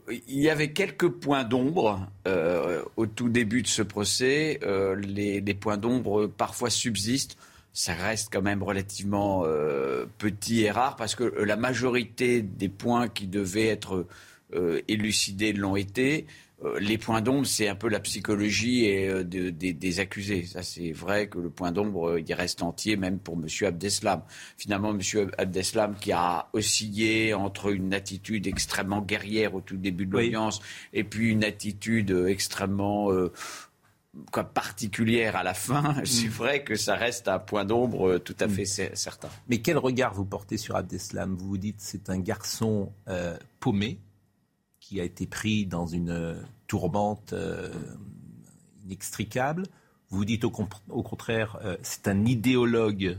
il 0.09 0.41
y 0.41 0.49
avait 0.49 0.73
quelques 0.73 1.09
points 1.09 1.43
d'ombre 1.43 2.07
au 2.97 3.07
tout 3.07 3.29
début 3.29 3.63
de 3.63 3.69
ce 3.69 3.83
procès. 3.83 4.61
Les, 4.97 5.55
points 5.55 5.77
d'ombre 5.77 6.27
parfois 6.27 6.71
subsistent 6.71 7.37
ça 7.79 7.95
reste 7.95 8.31
quand 8.33 8.43
même 8.43 8.65
relativement 8.65 9.45
euh, 9.47 10.07
petit 10.19 10.63
et 10.63 10.71
rare 10.73 10.97
parce 10.97 11.15
que 11.15 11.23
euh, 11.23 11.45
la 11.45 11.57
majorité 11.57 12.43
des 12.43 12.69
points 12.69 13.07
qui 13.07 13.29
devaient 13.29 13.69
être 13.69 14.05
euh, 14.53 14.81
élucidés 14.89 15.53
l'ont 15.53 15.77
été. 15.77 16.27
Les 16.81 16.99
points 16.99 17.21
d'ombre, 17.21 17.47
c'est 17.47 17.69
un 17.69 17.75
peu 17.75 17.89
la 17.89 18.01
psychologie 18.01 18.85
et, 18.87 19.25
des 19.25 20.01
accusés. 20.01 20.45
Ça, 20.45 20.63
c'est 20.63 20.93
vrai 20.93 21.29
que 21.29 21.39
le 21.39 21.51
point 21.51 21.71
d'ombre, 21.71 22.19
il 22.19 22.35
reste 22.35 22.63
entier, 22.63 22.97
même 22.97 23.19
pour 23.19 23.35
M. 23.35 23.47
Abdeslam. 23.67 24.23
Finalement, 24.57 24.91
M. 24.91 25.31
Abdeslam, 25.39 25.95
qui 25.95 26.13
a 26.13 26.49
oscillé 26.53 27.33
entre 27.33 27.71
une 27.73 27.95
attitude 27.95 28.47
extrêmement 28.47 29.03
guerrière 29.03 29.55
au 29.55 29.61
tout 29.61 29.77
début 29.77 30.07
de 30.07 30.13
l'audience 30.13 30.61
et 30.93 31.05
puis 31.05 31.31
une 31.31 31.45
attitude 31.45 32.11
extrêmement 32.27 33.13
quoi, 34.33 34.45
particulière 34.45 35.37
à 35.37 35.43
la 35.43 35.55
fin, 35.55 35.97
c'est 36.05 36.27
mm. 36.27 36.31
vrai 36.31 36.65
que 36.65 36.75
ça 36.75 36.95
reste 36.95 37.29
un 37.29 37.39
point 37.39 37.65
d'ombre 37.65 38.09
euh, 38.09 38.19
tout 38.19 38.37
à 38.41 38.47
mm. 38.47 38.51
fait 38.51 38.95
certain. 38.95 39.29
Mais 39.49 39.59
quel 39.59 39.79
regard 39.79 40.15
vous 40.15 40.25
portez 40.25 40.57
sur 40.57 40.77
Abdeslam? 40.77 41.35
Vous 41.35 41.49
vous 41.49 41.59
dites 41.59 41.81
c'est 41.81 42.11
un 42.11 42.19
garçon 42.19 42.93
euh, 43.09 43.37
paumé 43.61 44.01
qui 44.89 45.03
a 45.03 45.05
été 45.05 45.27
pris 45.27 45.67
dans 45.67 45.87
une 45.87 46.09
euh, 46.09 46.35
tourmente 46.67 47.35
inextricable. 48.87 49.65
Vous 50.09 50.25
dites 50.25 50.45
au, 50.45 50.53
au 50.89 51.03
contraire 51.03 51.59
c'est 51.83 52.09
un 52.09 52.25
idéologue 52.25 53.19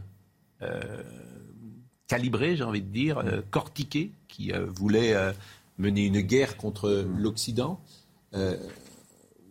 calibré, 2.08 2.56
j'ai 2.56 2.64
envie 2.64 2.82
de 2.82 2.92
dire, 2.92 3.24
cortiqué, 3.50 4.12
qui 4.28 4.52
voulait 4.76 5.16
mener 5.78 6.06
une 6.06 6.22
guerre 6.22 6.58
contre 6.58 7.08
l'Occident 7.18 7.80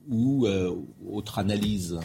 ou 0.09 0.47
euh, 0.47 0.75
autre 1.07 1.39
analyse? 1.39 2.01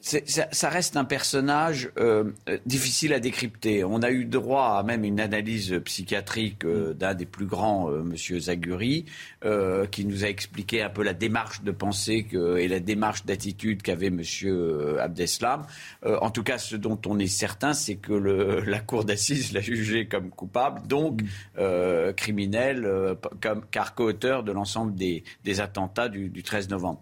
Ça, 0.00 0.68
reste 0.68 0.96
un 0.96 1.04
personnage 1.04 1.90
euh, 1.98 2.30
difficile 2.66 3.12
à 3.12 3.18
décrypter. 3.18 3.82
On 3.82 4.02
a 4.02 4.10
eu 4.10 4.24
droit 4.24 4.78
à 4.78 4.82
même 4.84 5.04
une 5.04 5.18
analyse 5.18 5.80
psychiatrique 5.84 6.64
euh, 6.64 6.90
mm. 6.90 6.94
d'un 6.94 7.14
des 7.14 7.26
plus 7.26 7.46
grands, 7.46 7.90
euh, 7.90 8.02
Monsieur 8.02 8.38
Zaguri, 8.38 9.06
qui 9.90 10.04
nous 10.04 10.24
a 10.24 10.28
expliqué 10.28 10.82
un 10.82 10.88
peu 10.88 11.02
la 11.02 11.14
démarche 11.14 11.62
de 11.62 11.70
pensée 11.70 12.26
et 12.32 12.68
la 12.68 12.80
démarche 12.80 13.24
d'attitude 13.24 13.82
qu'avait 13.82 14.10
Monsieur 14.10 15.00
Abdeslam. 15.00 15.64
en 16.04 16.30
tout 16.30 16.42
cas, 16.42 16.58
ce 16.58 16.76
dont 16.76 16.98
on 17.06 17.18
est 17.18 17.28
certain, 17.28 17.72
c'est 17.72 17.96
que 17.96 18.12
la 18.66 18.80
cour 18.80 19.04
d'assises 19.04 19.52
l'a 19.52 19.60
jugé 19.60 20.06
comme 20.06 20.30
coupable, 20.30 20.86
donc 20.86 21.22
mm. 21.22 22.12
criminel, 22.16 23.16
comme, 23.40 23.64
car 23.70 23.94
co-auteur 23.94 24.42
de 24.42 24.52
l'ensemble 24.52 24.94
des, 24.94 25.22
attentats 25.60 26.08
du 26.08 26.42
13 26.42 26.68
novembre. 26.68 27.00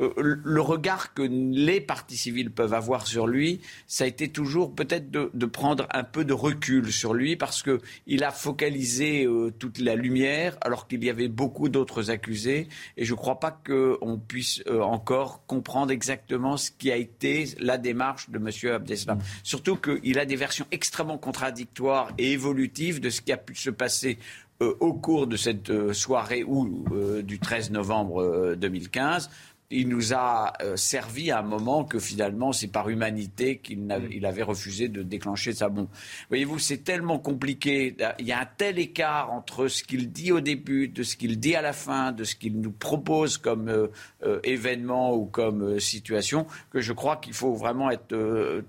Euh, 0.00 0.12
le 0.16 0.60
regard 0.60 1.14
que 1.14 1.22
les 1.22 1.80
partis 1.80 2.16
civils 2.16 2.50
peuvent 2.50 2.74
avoir 2.74 3.06
sur 3.06 3.26
lui, 3.26 3.60
ça 3.86 4.04
a 4.04 4.06
été 4.06 4.28
toujours 4.28 4.74
peut-être 4.74 5.10
de, 5.10 5.46
prendre 5.46 5.86
un 5.92 6.04
peu 6.04 6.24
de 6.24 6.32
recul 6.32 6.92
sur 6.92 7.14
lui 7.14 7.36
parce 7.36 7.62
qu'il 7.62 8.24
a 8.24 8.30
focalisé 8.30 9.24
euh, 9.24 9.52
toute 9.58 9.78
la 9.78 9.94
lumière 9.94 10.58
alors 10.60 10.86
qu'il 10.86 11.02
y 11.04 11.08
avait 11.08 11.28
beaucoup 11.28 11.68
d'autres 11.68 12.10
accusés 12.10 12.68
et 12.96 13.04
je 13.04 13.12
ne 13.12 13.16
crois 13.16 13.40
pas 13.40 13.58
qu'on 13.66 14.18
puisse 14.18 14.62
euh, 14.66 14.82
encore 14.82 15.46
comprendre 15.46 15.92
exactement 15.92 16.56
ce 16.56 16.70
qui 16.70 16.90
a 16.90 16.96
été 16.96 17.48
la 17.58 17.78
démarche 17.78 18.28
de 18.28 18.38
M. 18.38 18.74
Abdeslam. 18.74 19.18
Surtout 19.44 19.76
qu'il 19.76 20.18
a 20.18 20.26
des 20.26 20.36
versions 20.36 20.66
extrêmement 20.72 21.18
contradictoires 21.18 22.12
et 22.18 22.32
évolutives 22.32 23.00
de 23.00 23.08
ce 23.08 23.22
qui 23.22 23.32
a 23.32 23.36
pu 23.36 23.54
se 23.54 23.70
passer 23.70 24.18
au 24.60 24.94
cours 24.94 25.26
de 25.26 25.36
cette 25.36 25.92
soirée 25.92 26.42
ou 26.42 26.86
du 27.22 27.38
13 27.38 27.72
novembre 27.72 28.54
2015 28.56 29.28
il 29.70 29.88
nous 29.88 30.14
a 30.14 30.52
euh, 30.62 30.76
servi 30.76 31.30
à 31.30 31.40
un 31.40 31.42
moment 31.42 31.84
que 31.84 31.98
finalement, 31.98 32.52
c'est 32.52 32.68
par 32.68 32.88
humanité 32.88 33.58
qu'il 33.58 33.80
mm. 33.80 34.24
avait 34.24 34.42
refusé 34.42 34.88
de 34.88 35.02
déclencher 35.02 35.52
sa 35.52 35.68
bombe. 35.68 35.88
Voyez-vous, 36.28 36.58
c'est 36.58 36.78
tellement 36.78 37.18
compliqué. 37.18 37.96
Il 38.18 38.26
y 38.26 38.32
a 38.32 38.40
un 38.40 38.48
tel 38.56 38.78
écart 38.78 39.32
entre 39.32 39.68
ce 39.68 39.82
qu'il 39.82 40.12
dit 40.12 40.30
au 40.32 40.40
début, 40.40 40.88
de 40.88 41.02
ce 41.02 41.16
qu'il 41.16 41.40
dit 41.40 41.56
à 41.56 41.62
la 41.62 41.72
fin, 41.72 42.12
de 42.12 42.24
ce 42.24 42.36
qu'il 42.36 42.60
nous 42.60 42.70
propose 42.70 43.38
comme 43.38 43.68
euh, 43.68 43.88
euh, 44.24 44.40
événement 44.44 45.14
ou 45.14 45.26
comme 45.26 45.80
situation, 45.80 46.46
que 46.70 46.80
je 46.80 46.92
crois 46.92 47.16
qu'il 47.16 47.32
faut 47.32 47.54
vraiment 47.54 47.90
être 47.90 48.14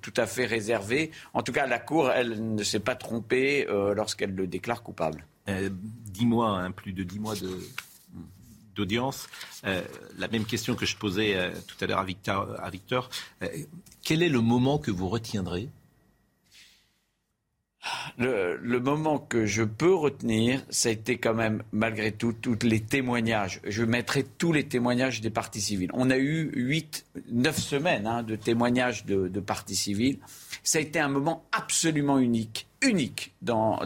tout 0.01 0.13
à 0.17 0.25
fait 0.25 0.45
réservé. 0.45 1.11
En 1.33 1.43
tout 1.43 1.51
cas, 1.51 1.67
la 1.67 1.79
Cour, 1.79 2.11
elle 2.11 2.55
ne 2.55 2.63
s'est 2.63 2.79
pas 2.79 2.95
trompée 2.95 3.67
lorsqu'elle 3.95 4.33
le 4.35 4.47
déclare 4.47 4.83
coupable. 4.83 5.25
dix 5.47 6.25
mois, 6.25 6.57
hein, 6.59 6.71
plus 6.71 6.93
de 6.93 7.03
dix 7.03 7.19
mois 7.19 7.35
de 7.35 7.59
d'audience. 8.77 9.27
Euh, 9.65 9.81
la 10.17 10.27
même 10.27 10.45
question 10.45 10.75
que 10.75 10.85
je 10.85 10.95
posais 10.95 11.35
euh, 11.35 11.51
tout 11.67 11.75
à 11.83 11.87
l'heure 11.87 11.99
à 11.99 12.69
Victor. 12.69 13.09
Euh, 13.41 13.47
quel 14.03 14.23
est 14.23 14.29
le 14.29 14.41
moment 14.41 14.77
que 14.77 14.91
vous 14.91 15.09
retiendrez? 15.09 15.69
Le, 18.17 18.79
moment 18.79 19.17
que 19.17 19.45
je 19.45 19.63
peux 19.63 19.93
retenir, 19.93 20.61
ça 20.69 20.89
a 20.89 20.91
été 20.91 21.17
quand 21.17 21.33
même, 21.33 21.63
malgré 21.71 22.11
tout, 22.11 22.33
tous 22.33 22.57
les 22.63 22.81
témoignages. 22.81 23.61
Je 23.65 23.83
mettrai 23.83 24.23
tous 24.23 24.51
les 24.51 24.65
témoignages 24.65 25.21
des 25.21 25.29
partis 25.29 25.61
civils. 25.61 25.89
On 25.93 26.09
a 26.09 26.17
eu 26.17 26.51
8, 26.53 27.05
9 27.31 27.57
semaines 27.57 28.07
hein, 28.07 28.23
de 28.23 28.35
témoignages 28.35 29.05
de, 29.05 29.39
partis 29.39 29.75
civils. 29.75 30.19
Ça 30.63 30.79
a 30.79 30.81
été 30.81 30.99
un 30.99 31.07
moment 31.07 31.45
absolument 31.53 32.19
unique, 32.19 32.67
unique 32.81 33.33
dans 33.41 33.79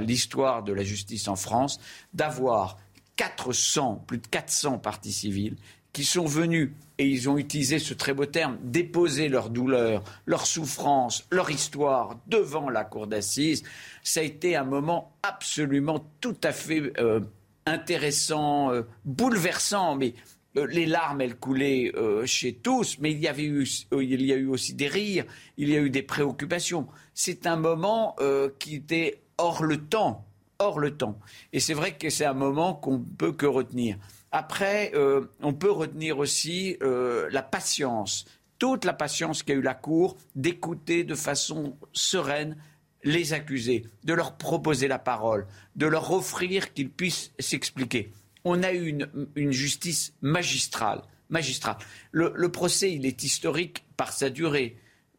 l'histoire 0.00 0.62
de 0.62 0.72
la 0.72 0.84
justice 0.84 1.26
en 1.26 1.36
France, 1.36 1.80
d'avoir 2.14 2.78
400, 3.16 4.04
plus 4.06 4.18
de 4.18 4.26
400 4.26 4.78
parties 4.78 5.12
civiles 5.12 5.56
qui 5.92 6.04
sont 6.04 6.24
venus, 6.24 6.70
et 6.98 7.06
ils 7.06 7.28
ont 7.28 7.36
utilisé 7.36 7.78
ce 7.78 7.92
très 7.92 8.14
beau 8.14 8.24
terme, 8.24 8.58
déposer 8.62 9.28
leur 9.28 9.50
douleur, 9.50 10.02
leur 10.24 10.46
souffrance, 10.46 11.26
leur 11.30 11.50
histoire 11.50 12.18
devant 12.26 12.70
la 12.70 12.84
cour 12.84 13.06
d'assises. 13.06 13.62
Ça 14.02 14.20
a 14.20 14.22
été 14.22 14.56
un 14.56 14.64
moment 14.64 15.12
absolument 15.22 16.04
tout 16.20 16.36
à 16.42 16.52
fait 16.52 16.92
euh, 16.98 17.20
intéressant, 17.66 18.72
euh, 18.72 18.82
bouleversant, 19.04 19.96
mais 19.96 20.14
euh, 20.56 20.66
les 20.66 20.86
larmes, 20.86 21.20
elles 21.20 21.36
coulaient 21.36 21.92
chez 22.24 22.54
tous, 22.54 22.98
mais 22.98 23.12
il 23.12 23.18
y, 23.18 23.28
avait 23.28 23.44
eu, 23.44 23.66
il 23.92 24.22
y 24.24 24.32
a 24.32 24.36
eu 24.36 24.46
aussi 24.46 24.72
des 24.74 24.88
rires, 24.88 25.24
il 25.58 25.68
y 25.68 25.76
a 25.76 25.80
eu 25.80 25.90
des 25.90 26.02
préoccupations. 26.02 26.86
C'est 27.12 27.46
un 27.46 27.56
moment 27.56 28.16
qui 28.58 28.76
était 28.76 29.20
hors 29.36 29.62
le 29.62 29.76
temps 29.76 30.24
le 30.70 30.96
temps. 30.96 31.18
Et 31.52 31.60
c'est 31.60 31.74
vrai 31.74 31.96
que 31.96 32.10
c'est 32.10 32.24
un 32.24 32.34
moment 32.34 32.74
qu'on 32.74 32.98
ne 32.98 33.04
peut 33.04 33.32
que 33.32 33.46
retenir. 33.46 33.96
Après, 34.30 34.92
euh, 34.94 35.26
on 35.40 35.52
peut 35.52 35.70
retenir 35.70 36.18
aussi 36.18 36.76
euh, 36.82 37.28
la 37.30 37.42
patience, 37.42 38.24
toute 38.58 38.84
la 38.84 38.94
patience 38.94 39.42
qu'a 39.42 39.54
eu 39.54 39.60
la 39.60 39.74
Cour 39.74 40.16
d'écouter 40.34 41.04
de 41.04 41.14
façon 41.14 41.76
sereine 41.92 42.56
les 43.04 43.32
accusés, 43.32 43.84
de 44.04 44.14
leur 44.14 44.36
proposer 44.36 44.88
la 44.88 44.98
parole, 44.98 45.46
de 45.76 45.86
leur 45.86 46.10
offrir 46.12 46.72
qu'ils 46.72 46.90
puissent 46.90 47.32
s'expliquer. 47.38 48.12
On 48.44 48.62
a 48.62 48.72
eu 48.72 48.96
une, 49.36 49.52
justice 49.52 50.14
magistrale. 50.22 51.02
magistrale. 51.28 51.76
Le, 52.10 52.32
le 52.34 52.50
procès, 52.50 52.92
il 52.92 53.04
est 53.04 53.22
historique 53.22 53.84
par 53.96 54.12
sa 54.12 54.30
durée, 54.30 54.76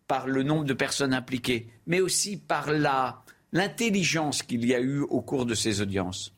par 0.07 0.27
le 0.27 0.43
nombre 0.43 0.65
de 0.65 0.73
personnes 0.73 1.13
impliquées, 1.13 1.67
mais 1.85 2.01
aussi 2.01 2.37
par 2.37 2.71
la, 2.71 3.22
l'intelligence 3.53 4.43
qu'il 4.43 4.65
y 4.65 4.73
a 4.73 4.81
eu 4.81 4.99
au 4.99 5.21
cours 5.21 5.45
de 5.45 5.55
ces 5.55 5.79
audiences. 5.79 6.33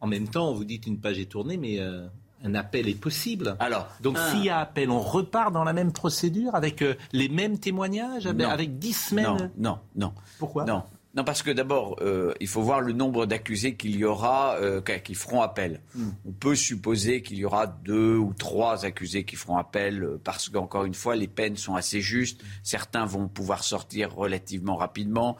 En 0.00 0.08
même 0.08 0.28
temps, 0.28 0.52
vous 0.52 0.64
dites 0.64 0.86
une 0.86 0.98
page 0.98 1.18
est 1.18 1.26
tournée, 1.26 1.56
mais 1.56 1.78
euh, 1.78 2.06
un 2.42 2.54
appel 2.54 2.88
est 2.88 3.00
possible. 3.00 3.56
Alors, 3.60 3.86
donc 4.00 4.18
s'il 4.18 4.44
y 4.44 4.50
a 4.50 4.58
appel, 4.58 4.90
on 4.90 5.00
repart 5.00 5.52
dans 5.52 5.64
la 5.64 5.72
même 5.72 5.92
procédure 5.92 6.54
avec 6.54 6.82
euh, 6.82 6.94
les 7.12 7.28
mêmes 7.28 7.58
témoignages, 7.58 8.26
avec 8.26 8.78
dix 8.78 8.94
semaines? 8.94 9.52
Non, 9.56 9.78
non, 9.78 9.78
non. 9.94 10.12
Pourquoi? 10.38 10.64
Non, 10.64 10.82
non, 11.14 11.22
parce 11.22 11.42
que 11.42 11.50
d'abord, 11.52 11.96
euh, 12.00 12.34
il 12.40 12.48
faut 12.48 12.62
voir 12.62 12.80
le 12.80 12.92
nombre 12.92 13.24
d'accusés 13.24 13.76
qu'il 13.76 13.94
y 13.96 14.04
aura 14.04 14.56
euh, 14.56 14.80
qui 14.80 15.14
feront 15.14 15.42
appel. 15.42 15.80
Hmm. 15.94 16.10
On 16.26 16.32
peut 16.32 16.56
supposer 16.56 17.22
qu'il 17.22 17.38
y 17.38 17.44
aura 17.44 17.68
deux 17.68 18.16
ou 18.16 18.34
trois 18.36 18.84
accusés 18.84 19.24
qui 19.24 19.36
feront 19.36 19.56
appel, 19.56 20.02
euh, 20.02 20.20
parce 20.22 20.48
qu'encore 20.48 20.84
une 20.84 20.94
fois, 20.94 21.14
les 21.14 21.28
peines 21.28 21.56
sont 21.56 21.76
assez 21.76 22.00
justes. 22.00 22.42
Certains 22.64 23.06
vont 23.06 23.28
pouvoir 23.28 23.62
sortir 23.62 24.12
relativement 24.14 24.76
rapidement. 24.76 25.36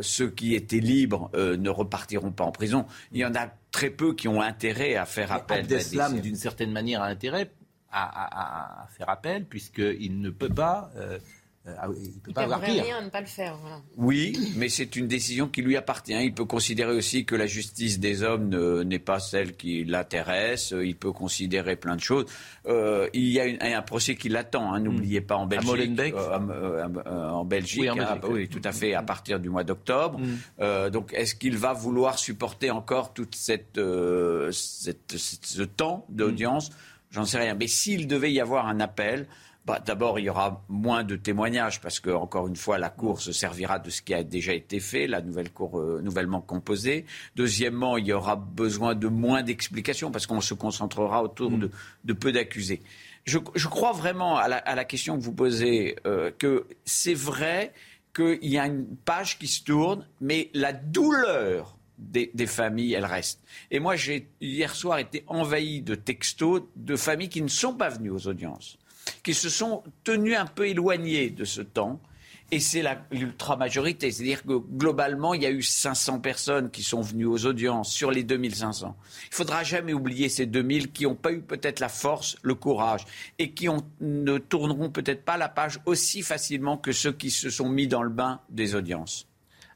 ceux 0.00 0.30
qui 0.30 0.54
étaient 0.54 0.80
libres 0.80 1.30
ne 1.34 1.70
repartiront 1.70 2.32
pas 2.32 2.44
en 2.44 2.52
prison. 2.52 2.86
Il 3.12 3.18
y 3.18 3.24
en 3.24 3.34
a 3.34 3.48
très 3.70 3.90
peu 3.90 4.14
qui 4.14 4.28
ont 4.28 4.40
intérêt 4.40 4.96
à 4.96 5.04
faire 5.04 5.32
appel. 5.32 5.60
Abdeslam, 5.60 6.20
d'une 6.20 6.36
certaine 6.36 6.72
manière, 6.72 7.02
a 7.02 7.06
intérêt 7.06 7.50
à, 7.90 8.82
à 8.82 8.86
faire 8.88 9.08
appel, 9.08 9.44
puisqu'il 9.46 10.20
ne 10.20 10.30
peut 10.30 10.48
pas 10.48 10.90
euh, 11.66 11.74
ah 11.78 11.88
il 12.00 12.12
peut 12.20 12.32
pas 12.32 12.42
avoir 12.42 12.60
rien 12.60 13.02
ne 13.02 13.08
pas 13.08 13.20
le 13.20 13.26
faire. 13.26 13.56
Oui, 13.96 14.52
mais 14.56 14.68
c'est 14.68 14.94
une 14.94 15.08
décision 15.08 15.48
qui 15.48 15.62
lui 15.62 15.76
appartient. 15.76 16.14
Il 16.14 16.32
peut 16.32 16.44
considérer 16.44 16.92
aussi 16.92 17.24
que 17.24 17.34
la 17.34 17.46
justice 17.46 17.98
des 17.98 18.22
hommes 18.22 18.50
n'est 18.82 19.00
pas 19.00 19.18
celle 19.18 19.56
qui 19.56 19.84
l'intéresse. 19.84 20.72
Il 20.80 20.96
peut 20.96 21.12
considérer 21.12 21.76
plein 21.76 21.96
de 21.96 22.00
choses. 22.00 22.26
Euh, 22.66 23.08
il 23.14 23.28
y 23.28 23.40
a 23.40 23.44
un 23.60 23.82
procès 23.82 24.14
qui 24.14 24.28
l'attend. 24.28 24.72
Hein, 24.72 24.80
n'oubliez 24.80 25.20
pas 25.20 25.36
en 25.36 25.46
Belgique. 25.46 26.14
Euh, 26.14 27.30
en 27.30 27.44
Belgique. 27.44 27.80
Oui, 27.80 27.88
hein, 27.88 28.18
oui, 28.28 28.48
tout 28.48 28.62
à 28.62 28.72
fait. 28.72 28.94
À 28.94 29.02
partir 29.02 29.40
du 29.40 29.50
mois 29.50 29.64
d'octobre. 29.64 30.20
Mm. 30.20 30.90
donc, 30.90 31.12
est-ce 31.14 31.34
qu'il 31.34 31.56
va 31.56 31.72
vouloir 31.72 32.18
supporter 32.18 32.70
encore 32.70 33.12
toute 33.12 33.34
cette, 33.34 33.80
cette 34.52 35.16
ce 35.16 35.62
temps 35.62 36.06
d'audience? 36.08 36.70
J'en 37.10 37.24
sais 37.24 37.38
rien. 37.38 37.54
Mais 37.54 37.66
s'il 37.66 38.06
devait 38.06 38.32
y 38.32 38.40
avoir 38.40 38.66
un 38.66 38.78
appel. 38.78 39.26
Bah, 39.66 39.82
d'abord, 39.84 40.20
il 40.20 40.26
y 40.26 40.30
aura 40.30 40.64
moins 40.68 41.02
de 41.02 41.16
témoignages 41.16 41.80
parce 41.80 41.98
que, 41.98 42.10
encore 42.10 42.46
une 42.46 42.54
fois, 42.54 42.78
la 42.78 42.88
Cour 42.88 43.20
se 43.20 43.32
servira 43.32 43.80
de 43.80 43.90
ce 43.90 44.00
qui 44.00 44.14
a 44.14 44.22
déjà 44.22 44.54
été 44.54 44.78
fait, 44.78 45.08
la 45.08 45.20
nouvelle 45.20 45.50
Cour 45.50 45.80
euh, 45.80 46.00
nouvellement 46.04 46.40
composée. 46.40 47.04
Deuxièmement, 47.34 47.96
il 47.96 48.06
y 48.06 48.12
aura 48.12 48.36
besoin 48.36 48.94
de 48.94 49.08
moins 49.08 49.42
d'explications 49.42 50.12
parce 50.12 50.28
qu'on 50.28 50.40
se 50.40 50.54
concentrera 50.54 51.20
autour 51.20 51.50
mm. 51.50 51.68
de, 52.04 52.12
peu 52.12 52.30
d'accusés. 52.30 52.80
Je, 53.24 53.38
crois 53.38 53.90
vraiment 53.90 54.36
à 54.36 54.46
la, 54.48 54.84
question 54.84 55.18
que 55.18 55.22
vous 55.24 55.32
posez 55.32 55.96
euh, 56.06 56.30
que 56.38 56.68
c'est 56.84 57.14
vrai 57.14 57.72
qu'il 58.14 58.38
y 58.46 58.58
a 58.58 58.66
une 58.66 58.86
page 59.04 59.36
qui 59.36 59.48
se 59.48 59.64
tourne, 59.64 60.06
mais 60.20 60.48
la 60.54 60.72
douleur 60.72 61.76
des, 61.98 62.30
des, 62.34 62.46
familles, 62.46 62.94
elle 62.94 63.04
reste. 63.04 63.40
Et 63.72 63.80
moi, 63.80 63.96
j'ai 63.96 64.28
hier 64.40 64.76
soir 64.76 65.00
été 65.00 65.24
envahi 65.26 65.82
de 65.82 65.96
textos 65.96 66.62
de 66.76 66.94
familles 66.94 67.30
qui 67.30 67.42
ne 67.42 67.48
sont 67.48 67.74
pas 67.74 67.88
venues 67.88 68.10
aux 68.10 68.28
audiences 68.28 68.78
qui 69.22 69.34
se 69.34 69.48
sont 69.48 69.82
tenus 70.04 70.36
un 70.36 70.46
peu 70.46 70.68
éloignés 70.68 71.30
de 71.30 71.44
ce 71.44 71.60
temps. 71.62 72.00
Et 72.52 72.60
c'est 72.60 72.84
l'ultra-majorité. 73.10 74.12
C'est-à-dire 74.12 74.44
que 74.44 74.56
globalement, 74.56 75.34
il 75.34 75.42
y 75.42 75.46
a 75.46 75.50
eu 75.50 75.62
500 75.62 76.20
personnes 76.20 76.70
qui 76.70 76.84
sont 76.84 77.00
venues 77.00 77.26
aux 77.26 77.44
audiences 77.44 77.90
sur 77.90 78.12
les 78.12 78.22
2500. 78.22 78.96
Il 79.30 79.34
faudra 79.34 79.64
jamais 79.64 79.92
oublier 79.92 80.28
ces 80.28 80.46
2000 80.46 80.92
qui 80.92 81.04
n'ont 81.04 81.16
pas 81.16 81.32
eu 81.32 81.40
peut-être 81.40 81.80
la 81.80 81.88
force, 81.88 82.36
le 82.42 82.54
courage, 82.54 83.04
et 83.40 83.52
qui 83.52 83.66
ne 84.00 84.38
tourneront 84.38 84.90
peut-être 84.90 85.24
pas 85.24 85.36
la 85.36 85.48
page 85.48 85.80
aussi 85.86 86.22
facilement 86.22 86.76
que 86.76 86.92
ceux 86.92 87.12
qui 87.12 87.32
se 87.32 87.50
sont 87.50 87.68
mis 87.68 87.88
dans 87.88 88.04
le 88.04 88.10
bain 88.10 88.40
des 88.48 88.76
audiences. 88.76 89.26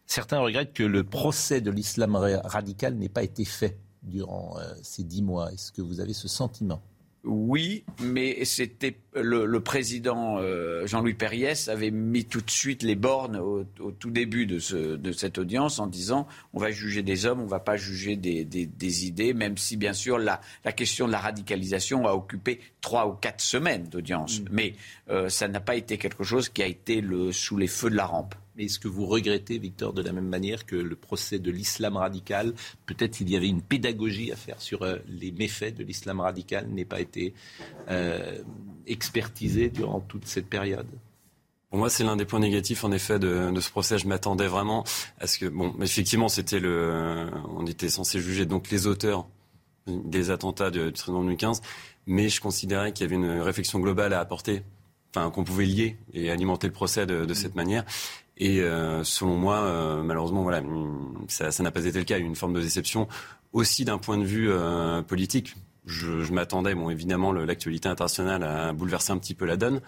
Certains 0.07 0.39
regrettent 0.39 0.73
que 0.73 0.85
le 0.85 1.03
procès 1.03 1.61
de 1.61 1.73
l'islam 1.73 2.15
radical 2.17 2.95
n'ait 2.95 3.09
pas 3.09 3.25
été 3.25 3.45
fait 3.45 3.79
durant 4.03 4.57
euh, 4.59 4.75
ces 4.83 5.03
dix 5.03 5.23
mois. 5.23 5.53
Est-ce 5.53 5.73
que 5.73 5.83
vous 5.83 6.01
avez 6.01 6.15
ce 6.15 6.29
sentiment? 6.29 6.83
Oui, 7.23 7.85
mais 8.00 8.45
c'était 8.47 8.97
le, 9.15 9.59
président 9.59 10.39
euh, 10.39 10.87
Jean-Louis 10.87 11.12
Perriès 11.15 11.69
avait 11.69 11.91
mis 11.91 12.25
tout 12.25 12.41
de 12.41 12.50
suite 12.50 12.83
les 12.83 12.95
bornes 12.95 13.37
au, 13.37 13.65
tout 13.93 14.11
début 14.11 14.47
de, 14.47 14.59
cette 14.59 15.37
audience 15.37 15.79
en 15.81 15.87
disant 15.87 16.27
on 16.55 16.61
va 16.61 16.71
juger 16.71 17.03
des 17.03 17.27
hommes, 17.27 17.41
on 17.41 17.45
ne 17.45 17.50
va 17.50 17.61
pas 17.61 17.77
juger 17.77 18.17
des, 18.17 19.07
idées, 19.07 19.35
même 19.35 19.59
si 19.59 19.77
bien 19.77 19.93
sûr 19.93 20.19
la, 20.19 20.41
question 20.73 21.07
de 21.07 21.12
la 21.12 21.19
radicalisation 21.19 22.07
a 22.07 22.12
occupé 22.12 22.61
trois 22.81 23.07
ou 23.07 23.12
quatre 23.12 23.43
semaines 23.43 23.85
d'audience. 23.85 24.41
Mm. 24.41 24.45
Mais 24.50 24.75
euh, 25.11 25.29
ça 25.29 25.47
n'a 25.47 25.61
pas 25.61 25.77
été 25.77 25.99
quelque 25.99 26.25
chose 26.25 26.49
qui 26.49 26.62
a 26.62 26.67
été 26.67 27.05
sous 27.33 27.59
les 27.59 27.67
feux 27.67 27.91
de 27.91 27.97
la 27.97 28.07
rampe. 28.07 28.35
Est-ce 28.61 28.79
que 28.79 28.88
vous 28.88 29.07
regrettez, 29.07 29.59
Victor, 29.59 29.93
de 29.93 30.02
la 30.02 30.12
même 30.12 30.29
manière 30.29 30.67
que 30.67 30.76
le 30.76 30.97
procès 30.97 31.38
de 31.38 31.50
l'islam 31.50 31.97
radical, 31.97 32.52
peut-être 32.87 33.17
qu'il 33.17 33.31
y 33.31 33.37
avait 33.37 33.49
une 33.49 33.62
pédagogie 33.62 34.33
à 34.33 34.37
faire 34.37 34.61
sur 34.61 34.83
euh, 34.83 34.99
les 35.09 35.33
méfaits 35.33 35.75
de 35.75 35.83
l'islam 35.83 36.21
radical, 36.21 36.69
n'ait 36.69 36.85
pas 36.85 37.00
été 37.00 37.33
euh, 37.88 38.38
expertisé 38.87 39.71
durant 39.71 40.00
toute 40.00 40.26
cette 40.26 40.47
période? 40.47 40.88
Pour 41.71 41.79
moi, 41.79 41.88
c'est 41.88 42.02
l'un 42.02 42.17
des 42.17 42.25
points 42.25 42.40
négatifs, 42.40 42.83
en 42.83 42.90
effet, 42.90 43.19
de, 43.19 43.52
ce 43.61 43.71
procès. 43.71 43.97
Je 43.97 44.09
m'attendais 44.09 44.49
vraiment 44.49 44.85
à 45.21 45.26
ce 45.29 45.38
que, 45.38 45.47
bon, 45.47 45.73
effectivement, 45.81 46.29
c'était 46.29 46.59
le, 46.59 47.31
on 47.57 47.64
était 47.67 47.88
censé 47.88 48.19
juger 48.21 48.45
donc 48.45 48.71
les 48.71 48.88
auteurs 48.88 49.26
des 49.87 50.31
attentats 50.31 50.71
de, 50.71 50.90
de 50.90 51.07
2015, 51.07 51.62
mais 52.07 52.29
je 52.29 52.40
considérais 52.40 52.93
qu'il 52.93 53.05
y 53.05 53.07
avait 53.07 53.17
une 53.17 53.40
réflexion 53.40 53.79
globale 53.79 54.12
à 54.12 54.21
apporter, 54.21 54.62
enfin, 55.14 55.31
qu'on 55.31 55.45
pouvait 55.45 55.64
lier 55.64 55.97
et 56.12 56.31
alimenter 56.31 56.67
le 56.67 56.73
procès 56.73 57.07
de, 57.07 57.25
de 57.25 57.35
cette 57.35 57.55
manière. 57.55 57.85
Et 58.40 58.61
euh, 58.61 59.04
selon 59.04 59.37
moi, 59.37 59.59
euh, 59.59 60.02
malheureusement, 60.02 60.42
voilà, 60.42 60.62
ça, 61.28 61.50
n'a 61.62 61.70
pas 61.70 61.85
été 61.85 61.99
le 61.99 62.04
cas. 62.04 62.18
Une 62.18 62.35
forme 62.35 62.54
de 62.54 62.61
déception 62.61 63.06
aussi 63.52 63.85
d'un 63.85 63.99
point 63.99 64.16
de 64.16 64.25
vue 64.25 64.50
euh, 64.50 65.02
politique. 65.02 65.54
Je, 65.87 66.23
je 66.23 66.32
m'attendais, 66.32 66.75
bon, 66.75 66.88
évidemment, 66.88 67.32
l'actualité 67.32 67.88
internationale 67.88 68.42
a 68.42 68.73
bouleversé 68.73 69.12
un 69.12 69.18
petit 69.18 69.35
peu 69.35 69.44
la 69.44 69.56
donne, 69.56 69.80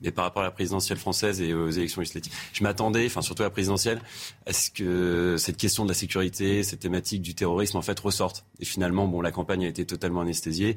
mais 0.00 0.10
par 0.10 0.24
rapport 0.24 0.42
à 0.42 0.46
la 0.46 0.50
présidentielle 0.50 0.98
française 0.98 1.40
et 1.40 1.52
aux 1.52 1.70
élections 1.70 2.00
législatives, 2.00 2.32
je 2.52 2.62
m'attendais, 2.62 3.06
enfin 3.06 3.20
surtout 3.20 3.42
à 3.42 3.46
la 3.46 3.50
présidentielle, 3.50 4.00
à 4.46 4.52
ce 4.52 4.70
que 4.70 5.36
cette 5.38 5.58
question 5.58 5.84
de 5.84 5.90
la 5.90 5.94
sécurité, 5.94 6.62
cette 6.62 6.80
thématique 6.80 7.22
du 7.22 7.34
terrorisme, 7.34 7.76
en 7.76 7.82
fait, 7.82 7.98
ressorte. 8.00 8.44
Et 8.58 8.64
finalement, 8.64 9.06
bon, 9.06 9.20
la 9.20 9.30
campagne 9.30 9.64
a 9.64 9.68
été 9.68 9.84
totalement 9.84 10.22
anesthésiée. 10.22 10.76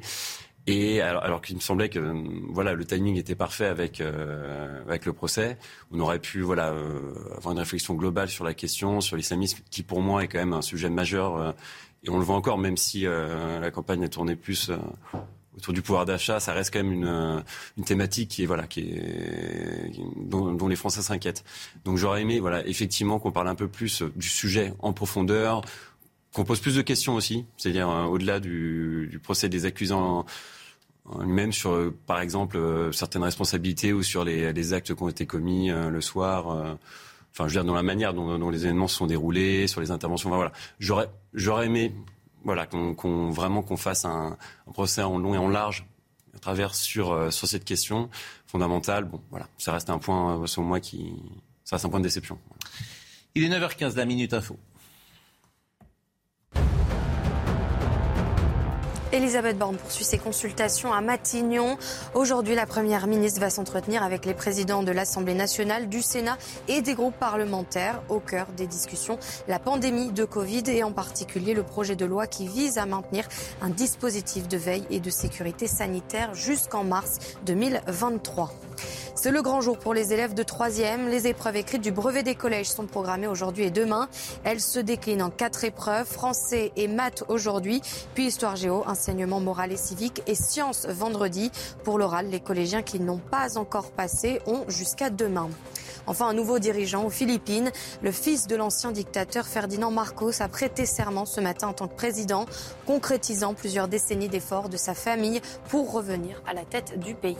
Et 0.68 1.00
alors, 1.00 1.24
alors 1.24 1.40
qu'il 1.40 1.56
me 1.56 1.62
semblait 1.62 1.88
que 1.88 1.98
voilà 2.50 2.74
le 2.74 2.84
timing 2.84 3.16
était 3.16 3.34
parfait 3.34 3.64
avec 3.64 4.02
euh, 4.02 4.82
avec 4.86 5.06
le 5.06 5.14
procès, 5.14 5.56
on 5.90 5.98
aurait 5.98 6.18
pu 6.18 6.42
voilà 6.42 6.72
euh, 6.72 7.14
avoir 7.38 7.52
une 7.52 7.58
réflexion 7.58 7.94
globale 7.94 8.28
sur 8.28 8.44
la 8.44 8.52
question, 8.52 9.00
sur 9.00 9.16
l'islamisme, 9.16 9.60
qui 9.70 9.82
pour 9.82 10.02
moi 10.02 10.24
est 10.24 10.28
quand 10.28 10.38
même 10.38 10.52
un 10.52 10.60
sujet 10.60 10.90
majeur. 10.90 11.38
Euh, 11.38 11.52
et 12.04 12.10
on 12.10 12.18
le 12.18 12.22
voit 12.22 12.36
encore, 12.36 12.58
même 12.58 12.76
si 12.76 13.02
la 13.02 13.70
campagne 13.72 14.04
a 14.04 14.08
tourné 14.08 14.36
plus 14.36 14.70
autour 15.56 15.72
du 15.74 15.82
pouvoir 15.82 16.06
d'achat, 16.06 16.38
ça 16.38 16.52
reste 16.52 16.72
quand 16.72 16.78
même 16.78 16.92
une, 16.92 17.42
une 17.76 17.84
thématique 17.84 18.28
qui 18.28 18.46
voilà 18.46 18.68
qui 18.68 18.82
est 18.82 19.90
dont, 20.16 20.68
les 20.68 20.76
Français 20.76 21.02
s'inquiètent. 21.02 21.44
Donc 21.84 21.96
j'aurais 21.96 22.22
aimé 22.22 22.38
voilà 22.38 22.64
effectivement 22.68 23.18
qu'on 23.18 23.32
parle 23.32 23.48
un 23.48 23.56
peu 23.56 23.66
plus 23.66 24.02
du 24.14 24.28
sujet 24.28 24.74
en 24.78 24.92
profondeur, 24.92 25.62
qu'on 26.32 26.44
pose 26.44 26.60
plus 26.60 26.76
de 26.76 26.82
questions 26.82 27.16
aussi, 27.16 27.46
c'est-à-dire 27.56 27.88
au-delà 27.88 28.38
du, 28.38 29.18
procès 29.24 29.48
des 29.48 29.64
accusants 29.64 30.24
lui-même 31.20 31.52
sur, 31.52 31.72
euh, 31.72 31.94
par 32.06 32.20
exemple, 32.20 32.56
euh, 32.56 32.92
certaines 32.92 33.22
responsabilités 33.22 33.92
ou 33.92 34.02
sur 34.02 34.24
les, 34.24 34.72
actes 34.72 34.94
qui 34.94 35.02
ont 35.02 35.08
été 35.08 35.26
commis 35.26 35.70
euh, 35.70 35.90
le 35.90 36.00
soir. 36.00 36.46
enfin, 36.46 36.78
je 37.38 37.42
veux 37.44 37.50
dire, 37.50 37.64
dans 37.64 37.74
la 37.74 37.82
manière 37.82 38.14
dont, 38.14 38.50
les 38.50 38.64
événements 38.64 38.88
se 38.88 38.96
sont 38.96 39.06
déroulés, 39.06 39.66
sur 39.66 39.80
les 39.80 39.90
interventions. 39.90 40.30
voilà. 40.30 40.52
J'aurais, 40.78 41.66
aimé, 41.66 41.94
voilà, 42.44 42.66
qu'on, 42.66 43.30
vraiment 43.30 43.62
qu'on 43.62 43.76
fasse 43.76 44.04
un, 44.04 44.36
procès 44.72 45.02
en 45.02 45.18
long 45.18 45.34
et 45.34 45.38
en 45.38 45.48
large 45.48 45.86
à 46.34 46.38
travers 46.38 46.74
sur, 46.74 47.32
sur 47.32 47.48
cette 47.48 47.64
question 47.64 48.10
fondamentale. 48.46 49.04
Bon, 49.04 49.20
voilà, 49.30 49.48
ça 49.58 49.72
reste 49.72 49.90
un 49.90 49.98
point, 49.98 50.46
selon 50.46 50.66
moi, 50.66 50.80
qui, 50.80 51.14
ça 51.64 51.76
reste 51.76 51.84
un 51.86 51.88
point 51.88 52.00
de 52.00 52.04
déception. 52.04 52.38
Il 53.34 53.44
est 53.44 53.48
9h15, 53.48 53.96
la 53.96 54.04
minute 54.04 54.34
info. 54.34 54.58
Elisabeth 59.10 59.56
Borne 59.56 59.76
poursuit 59.76 60.04
ses 60.04 60.18
consultations 60.18 60.92
à 60.92 61.00
Matignon. 61.00 61.78
Aujourd'hui, 62.12 62.54
la 62.54 62.66
Première 62.66 63.06
ministre 63.06 63.40
va 63.40 63.48
s'entretenir 63.48 64.02
avec 64.02 64.26
les 64.26 64.34
présidents 64.34 64.82
de 64.82 64.92
l'Assemblée 64.92 65.32
nationale, 65.32 65.88
du 65.88 66.02
Sénat 66.02 66.36
et 66.68 66.82
des 66.82 66.92
groupes 66.92 67.18
parlementaires. 67.18 68.02
Au 68.10 68.20
cœur 68.20 68.48
des 68.54 68.66
discussions, 68.66 69.18
la 69.48 69.58
pandémie 69.58 70.12
de 70.12 70.26
Covid 70.26 70.64
et 70.66 70.82
en 70.84 70.92
particulier 70.92 71.54
le 71.54 71.62
projet 71.62 71.96
de 71.96 72.04
loi 72.04 72.26
qui 72.26 72.46
vise 72.46 72.76
à 72.76 72.84
maintenir 72.84 73.26
un 73.62 73.70
dispositif 73.70 74.46
de 74.46 74.58
veille 74.58 74.84
et 74.90 75.00
de 75.00 75.10
sécurité 75.10 75.66
sanitaire 75.66 76.34
jusqu'en 76.34 76.84
mars 76.84 77.18
2023. 77.46 78.52
C'est 79.14 79.30
le 79.30 79.42
grand 79.42 79.60
jour 79.60 79.78
pour 79.78 79.94
les 79.94 80.12
élèves 80.12 80.34
de 80.34 80.42
3e. 80.42 81.08
Les 81.08 81.26
épreuves 81.26 81.56
écrites 81.56 81.82
du 81.82 81.90
brevet 81.90 82.22
des 82.22 82.34
collèges 82.34 82.70
sont 82.70 82.86
programmées 82.86 83.26
aujourd'hui 83.26 83.64
et 83.64 83.70
demain. 83.70 84.08
Elles 84.44 84.60
se 84.60 84.78
déclinent 84.78 85.22
en 85.22 85.30
quatre 85.30 85.64
épreuves, 85.64 86.06
français 86.06 86.72
et 86.76 86.88
maths 86.88 87.24
aujourd'hui, 87.28 87.82
puis 88.14 88.26
histoire 88.26 88.56
géo, 88.56 88.84
enseignement 88.86 89.40
moral 89.40 89.72
et 89.72 89.76
civique 89.76 90.22
et 90.26 90.34
sciences 90.34 90.86
vendredi. 90.86 91.50
Pour 91.82 91.98
l'oral, 91.98 92.28
les 92.30 92.40
collégiens 92.40 92.82
qui 92.82 93.00
n'ont 93.00 93.18
pas 93.18 93.58
encore 93.58 93.90
passé 93.90 94.40
ont 94.46 94.64
jusqu'à 94.68 95.10
demain. 95.10 95.50
Enfin, 96.06 96.28
un 96.28 96.34
nouveau 96.34 96.58
dirigeant 96.58 97.04
aux 97.04 97.10
Philippines. 97.10 97.70
Le 98.02 98.12
fils 98.12 98.46
de 98.46 98.56
l'ancien 98.56 98.92
dictateur 98.92 99.46
Ferdinand 99.46 99.90
Marcos 99.90 100.40
a 100.40 100.48
prêté 100.48 100.86
serment 100.86 101.26
ce 101.26 101.40
matin 101.40 101.68
en 101.68 101.74
tant 101.74 101.86
que 101.86 101.94
président, 101.94 102.46
concrétisant 102.86 103.52
plusieurs 103.52 103.88
décennies 103.88 104.28
d'efforts 104.28 104.70
de 104.70 104.78
sa 104.78 104.94
famille 104.94 105.42
pour 105.68 105.92
revenir 105.92 106.42
à 106.46 106.54
la 106.54 106.64
tête 106.64 106.98
du 106.98 107.14
pays 107.14 107.36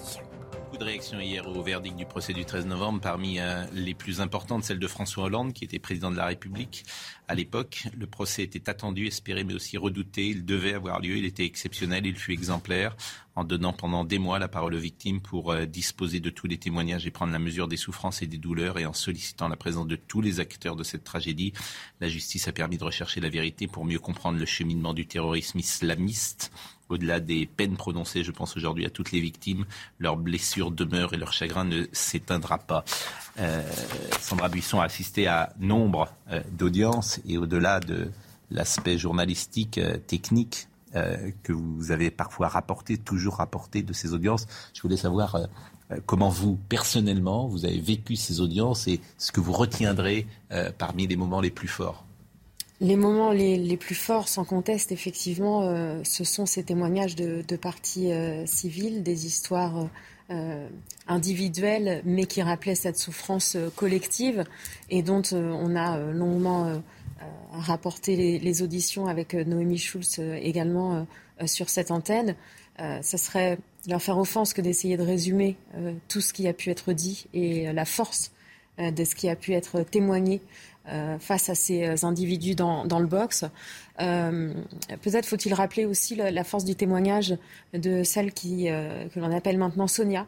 de 0.79 0.85
réactions 0.85 1.21
hier 1.21 1.47
au 1.49 1.63
verdict 1.63 1.97
du 1.97 2.07
procès 2.07 2.33
du 2.33 2.45
13 2.45 2.67
novembre, 2.67 3.01
parmi 3.01 3.41
euh, 3.41 3.65
les 3.73 3.95
plus 3.95 4.21
importantes, 4.21 4.65
celle 4.65 4.79
de 4.79 4.87
François 4.87 5.25
Hollande, 5.25 5.53
qui 5.53 5.65
était 5.65 5.79
président 5.79 6.11
de 6.11 6.17
la 6.17 6.27
République 6.27 6.85
à 7.27 7.35
l'époque. 7.35 7.89
Le 7.97 8.07
procès 8.07 8.43
était 8.45 8.71
attendu, 8.71 9.07
espéré, 9.07 9.45
mais 9.45 9.55
aussi 9.55 9.77
redouté. 9.77 10.29
Il 10.29 10.45
devait 10.45 10.75
avoir 10.75 11.01
lieu, 11.01 11.17
il 11.17 11.25
était 11.25 11.45
exceptionnel, 11.45 12.07
il 12.07 12.17
fut 12.17 12.33
exemplaire, 12.33 12.97
en 13.35 13.45
donnant 13.45 13.73
pendant 13.73 14.05
des 14.05 14.19
mois 14.19 14.39
la 14.39 14.49
parole 14.49 14.75
aux 14.75 14.79
victimes 14.79 15.21
pour 15.21 15.51
euh, 15.51 15.67
disposer 15.67 16.21
de 16.21 16.31
tous 16.31 16.47
les 16.47 16.59
témoignages 16.59 17.07
et 17.07 17.11
prendre 17.11 17.33
la 17.33 17.41
mesure 17.41 17.67
des 17.67 17.77
souffrances 17.77 18.23
et 18.23 18.27
des 18.27 18.39
douleurs, 18.39 18.79
et 18.79 18.87
en 18.87 18.93
sollicitant 18.93 19.49
la 19.49 19.57
présence 19.57 19.87
de 19.87 19.97
tous 19.97 20.21
les 20.21 20.39
acteurs 20.39 20.77
de 20.77 20.85
cette 20.85 21.05
tragédie. 21.05 21.53
La 22.01 22.09
justice 22.09 22.47
a 22.47 22.53
permis 22.53 22.79
de 22.79 22.85
rechercher 22.85 23.21
la 23.21 23.29
vérité 23.29 23.67
pour 23.67 23.85
mieux 23.85 23.99
comprendre 23.99 24.39
le 24.39 24.47
cheminement 24.47 24.95
du 24.95 25.07
terrorisme 25.07 25.59
islamiste 25.59 26.53
au-delà 26.89 27.21
des 27.21 27.47
peines 27.47 27.77
prononcées, 27.77 28.25
je 28.25 28.31
pense 28.31 28.57
aujourd'hui 28.57 28.87
à 28.87 28.91
toutes 28.91 29.13
les 29.13 29.21
victimes, 29.21 29.65
leur 29.99 30.17
blessure 30.17 30.71
demeure 30.71 31.15
et 31.15 31.17
leur 31.17 31.33
chagrin 31.33 31.65
ne 31.65 31.85
s'éteindra 31.93 32.59
pas. 32.59 32.85
Euh, 33.39 33.63
Sandra 34.21 34.49
Buisson 34.49 34.81
a 34.81 34.85
assisté 34.85 35.27
à 35.27 35.53
nombre 35.59 36.09
euh, 36.31 36.41
d'audiences 36.53 37.21
et 37.27 37.39
au-delà 37.39 37.81
de 37.81 38.11
l'aspect 38.51 38.99
journalistique, 38.99 39.79
euh, 39.79 39.99
technique 39.99 40.69
que 41.43 41.53
vous 41.53 41.91
avez 41.93 42.11
parfois 42.11 42.49
rapporté, 42.49 42.97
toujours 42.97 43.37
rapporté 43.37 43.83
de 43.83 43.93
ces 43.93 44.15
audiences, 44.15 44.47
je 44.73 44.81
voulais 44.81 44.97
savoir 44.97 45.37
comment 46.07 46.31
vous, 46.31 46.59
personnellement, 46.71 47.47
vous 47.47 47.67
avez 47.67 47.79
vécu 47.79 48.17
ces 48.17 48.41
audiences 48.41 48.89
et 48.89 48.99
ce 49.19 49.31
que 49.31 49.41
vous 49.41 49.53
retiendrez 49.53 50.27
parmi 50.79 51.07
les 51.07 51.17
moments 51.17 51.43
les 51.43 51.51
plus 51.51 51.69
forts. 51.69 52.08
Les 52.81 52.95
moments 52.95 53.33
les, 53.33 53.77
plus 53.77 53.97
forts, 53.97 54.29
sans 54.29 54.45
conteste, 54.45 54.93
effectivement, 54.93 55.63
euh, 55.63 56.01
ce 56.05 56.23
sont 56.23 56.47
ces 56.47 56.63
témoignages 56.63 57.17
de, 57.17 57.57
partis 57.57 58.13
euh, 58.13 58.47
civils, 58.47 59.03
des 59.03 59.27
histoires 59.27 59.89
euh, 60.31 60.69
individuelles, 61.09 62.03
mais 62.05 62.27
qui 62.27 62.41
rappelaient 62.41 62.77
cette 62.77 62.97
souffrance 62.97 63.57
collective 63.75 64.45
et 64.91 65.03
dont 65.03 65.23
on 65.33 65.75
a 65.75 65.99
longuement 65.99 66.81
rapporté 67.51 68.39
les, 68.39 68.63
auditions 68.63 69.09
avec 69.09 69.35
Noémie 69.35 69.79
Schulz 69.79 70.21
également 70.41 71.07
sur 71.47 71.71
cette 71.71 71.91
antenne. 71.91 72.37
ce 72.79 73.17
serait 73.17 73.59
leur 73.89 74.03
faire 74.03 74.19
offense 74.19 74.53
que 74.53 74.61
d'essayer 74.61 74.97
de 74.97 75.03
résumer 75.03 75.57
tout 76.09 76.21
ce 76.21 76.33
qui 76.33 76.47
a 76.47 76.53
pu 76.53 76.71
être 76.71 76.93
dit 76.93 77.27
et 77.33 77.73
la 77.73 77.87
force 77.87 78.31
de 78.79 79.05
ce 79.05 79.15
qui 79.15 79.29
a 79.29 79.35
pu 79.35 79.55
être 79.55 79.83
témoigné 79.83 80.41
face 81.19 81.49
à 81.49 81.55
ces 81.55 81.85
euh, 81.85 81.95
individus 82.03 82.55
dans, 82.55 82.85
le 82.99 83.07
box. 83.07 83.45
Euh, 84.01 84.53
peut-être 85.03 85.27
faut-il 85.27 85.53
rappeler 85.55 85.85
aussi 85.85 86.15
la, 86.17 86.45
force 86.45 86.65
du 86.65 86.75
témoignage 86.75 87.37
de 87.75 88.03
celle 88.03 88.33
que 88.33 89.19
l'on 89.19 89.33
appelle 89.33 89.59
maintenant 89.59 89.87
Sonia, 89.87 90.27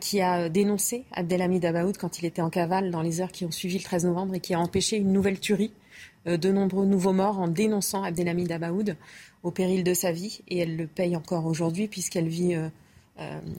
qui 0.00 0.20
a 0.20 0.48
dénoncé 0.48 1.04
Abdelhamid 1.12 1.64
Abaoud 1.64 1.96
quand 1.98 2.20
il 2.20 2.24
était 2.24 2.42
en 2.42 2.50
cavale 2.50 2.90
dans 2.90 3.02
les 3.02 3.20
heures 3.20 3.32
qui 3.32 3.44
ont 3.44 3.50
suivi 3.50 3.78
le 3.78 3.84
13 3.84 4.06
novembre 4.06 4.34
et 4.34 4.40
qui 4.40 4.54
a 4.54 4.60
empêché 4.60 4.96
une 4.96 5.12
nouvelle 5.12 5.40
tuerie, 5.40 5.72
de 6.26 6.52
nombreux 6.52 6.86
nouveaux 6.86 7.12
morts 7.12 7.40
en 7.40 7.48
dénonçant 7.48 8.02
Abdelhamid 8.02 8.52
Abaoud 8.52 8.96
au 9.42 9.50
péril 9.50 9.82
de 9.82 9.94
sa 9.94 10.12
vie. 10.12 10.42
Et 10.48 10.58
elle 10.58 10.76
le 10.76 10.86
paye 10.86 11.16
encore 11.16 11.46
aujourd'hui 11.46 11.88
puisqu'elle 11.88 12.28
vit 12.28 12.54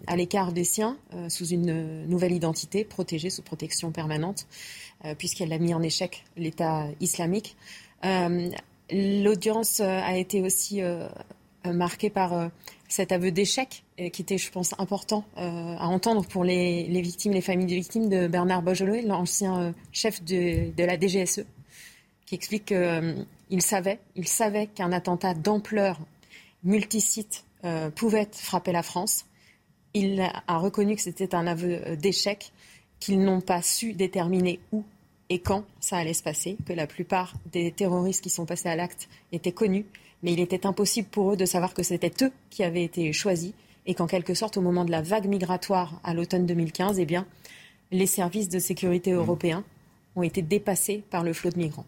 à 0.08 0.16
l'écart 0.16 0.54
des 0.54 0.64
siens, 0.64 0.98
sous 1.28 1.48
une 1.48 2.06
nouvelle 2.06 2.32
identité, 2.32 2.86
protégée 2.86 3.30
sous 3.30 3.42
protection 3.42 3.92
permanente. 3.92 4.48
Euh, 5.06 5.16
puisqu'elle 5.16 5.54
a 5.54 5.58
mis 5.58 5.74
en 5.74 5.82
échec 5.82 6.26
l'État 6.36 6.86
islamique. 7.00 7.56
Euh, 8.04 8.50
l'audience 8.92 9.80
euh, 9.80 9.86
a 9.86 10.18
été 10.18 10.42
aussi 10.42 10.82
marqué 11.66 12.10
par 12.10 12.50
cet 12.88 13.12
aveu 13.12 13.32
d'échec 13.32 13.84
qui 13.98 14.22
était, 14.22 14.38
je 14.38 14.50
pense, 14.50 14.74
important 14.80 15.26
à 15.36 15.88
entendre 15.88 16.26
pour 16.26 16.44
les, 16.44 17.02
victimes, 17.02 17.34
les 17.34 17.42
familles 17.42 17.68
de 17.68 17.76
victimes 17.76 18.10
de 18.10 18.28
Bernard 18.28 18.62
Bojolo, 18.62 18.96
l'ancien 19.06 19.74
chef 19.92 20.24
de, 20.24 20.72
de, 20.72 20.84
la 20.84 20.98
DGSE, 20.98 21.44
qui 22.26 22.34
explique 22.36 22.66
qu'il 22.66 23.62
savait, 23.62 24.00
il 24.16 24.28
savait 24.28 24.68
qu'un 24.68 24.94
attentat 24.94 25.34
d'ampleur 25.34 26.00
multisite 26.64 27.44
pouvait 27.94 28.30
frapper 28.32 28.72
la 28.72 28.82
France. 28.82 29.26
Il 29.94 30.22
a 30.22 30.58
reconnu 30.58 30.96
que 30.96 31.02
c'était 31.02 31.36
un 31.36 31.46
aveu 31.46 31.98
d'échec, 31.98 32.54
qu'ils 33.00 33.22
n'ont 33.22 33.42
pas 33.42 33.62
su 33.62 33.94
déterminer 33.94 34.60
où 34.72 34.84
et 35.30 35.40
quand 35.40 35.64
ça 35.80 35.98
allait 35.98 36.14
se 36.14 36.24
passer, 36.24 36.58
que 36.66 36.74
la 36.74 36.88
plupart 36.88 37.34
des 37.52 37.72
terroristes 37.72 38.24
qui 38.24 38.32
sont 38.32 38.46
passés 38.46 38.70
à 38.70 38.76
l'acte 38.76 39.08
étaient 39.32 39.52
connus, 39.52 39.86
mais 40.24 40.34
il 40.34 40.40
était 40.40 40.66
impossible 40.66 41.08
pour 41.08 41.34
eux 41.34 41.38
de 41.38 41.46
savoir 41.46 41.74
que 41.74 41.84
c'était 41.84 42.12
eux 42.24 42.32
qui 42.50 42.64
avaient 42.64 42.84
été 42.84 43.14
choisis 43.14 43.54
et 43.86 43.94
qu'en 43.94 44.08
quelque 44.08 44.34
sorte, 44.34 44.58
au 44.58 44.62
moment 44.62 44.86
de 44.86 44.92
la 44.92 45.02
vague 45.02 45.28
migratoire 45.28 46.00
à 46.04 46.14
l'automne 46.14 46.46
2015, 46.46 47.00
eh 47.00 47.06
bien, 47.06 47.26
les 47.92 48.08
services 48.08 48.50
de 48.50 48.60
sécurité 48.60 49.12
européens 49.12 49.64
ont 50.16 50.24
été 50.24 50.42
dépassés 50.42 51.04
par 51.10 51.24
le 51.24 51.34
flot 51.34 51.52
de 51.52 51.58
migrants. 51.58 51.86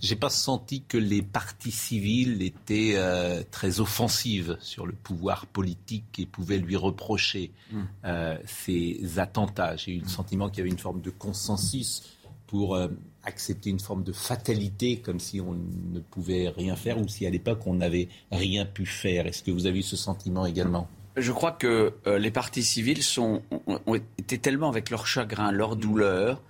J'ai 0.00 0.16
pas 0.16 0.30
senti 0.30 0.82
que 0.82 0.96
les 0.96 1.20
partis 1.20 1.70
civils 1.70 2.40
étaient 2.42 2.94
euh, 2.96 3.42
très 3.50 3.80
offensives 3.80 4.56
sur 4.60 4.86
le 4.86 4.94
pouvoir 4.94 5.46
politique 5.46 6.18
et 6.18 6.24
pouvaient 6.24 6.56
lui 6.56 6.76
reprocher 6.76 7.52
hmm. 7.70 7.82
euh, 8.06 8.38
ces 8.46 9.18
attentats. 9.18 9.76
J'ai 9.76 9.92
eu 9.92 10.00
le 10.00 10.08
sentiment 10.08 10.48
qu'il 10.48 10.58
y 10.58 10.60
avait 10.62 10.70
une 10.70 10.78
forme 10.78 11.02
de 11.02 11.10
consensus 11.10 12.02
pour 12.46 12.76
euh, 12.76 12.88
accepter 13.24 13.68
une 13.68 13.78
forme 13.78 14.02
de 14.02 14.12
fatalité, 14.12 14.96
comme 14.96 15.20
si 15.20 15.38
on 15.38 15.52
ne 15.52 16.00
pouvait 16.00 16.48
rien 16.48 16.76
faire 16.76 16.98
ou 16.98 17.06
si 17.06 17.26
à 17.26 17.30
l'époque 17.30 17.66
on 17.66 17.74
n'avait 17.74 18.08
rien 18.32 18.64
pu 18.64 18.86
faire. 18.86 19.26
Est-ce 19.26 19.42
que 19.42 19.50
vous 19.50 19.66
avez 19.66 19.80
eu 19.80 19.82
ce 19.82 19.96
sentiment 19.96 20.46
également? 20.46 20.88
Je 21.16 21.32
crois 21.32 21.52
que 21.52 21.92
les 22.06 22.30
partis 22.30 22.62
civils 22.62 23.02
sont, 23.02 23.42
ont, 23.66 23.94
été 24.16 24.38
tellement 24.38 24.68
avec 24.68 24.90
leur 24.90 25.06
chagrin, 25.06 25.50
leur 25.50 25.76
douleur, 25.76 26.40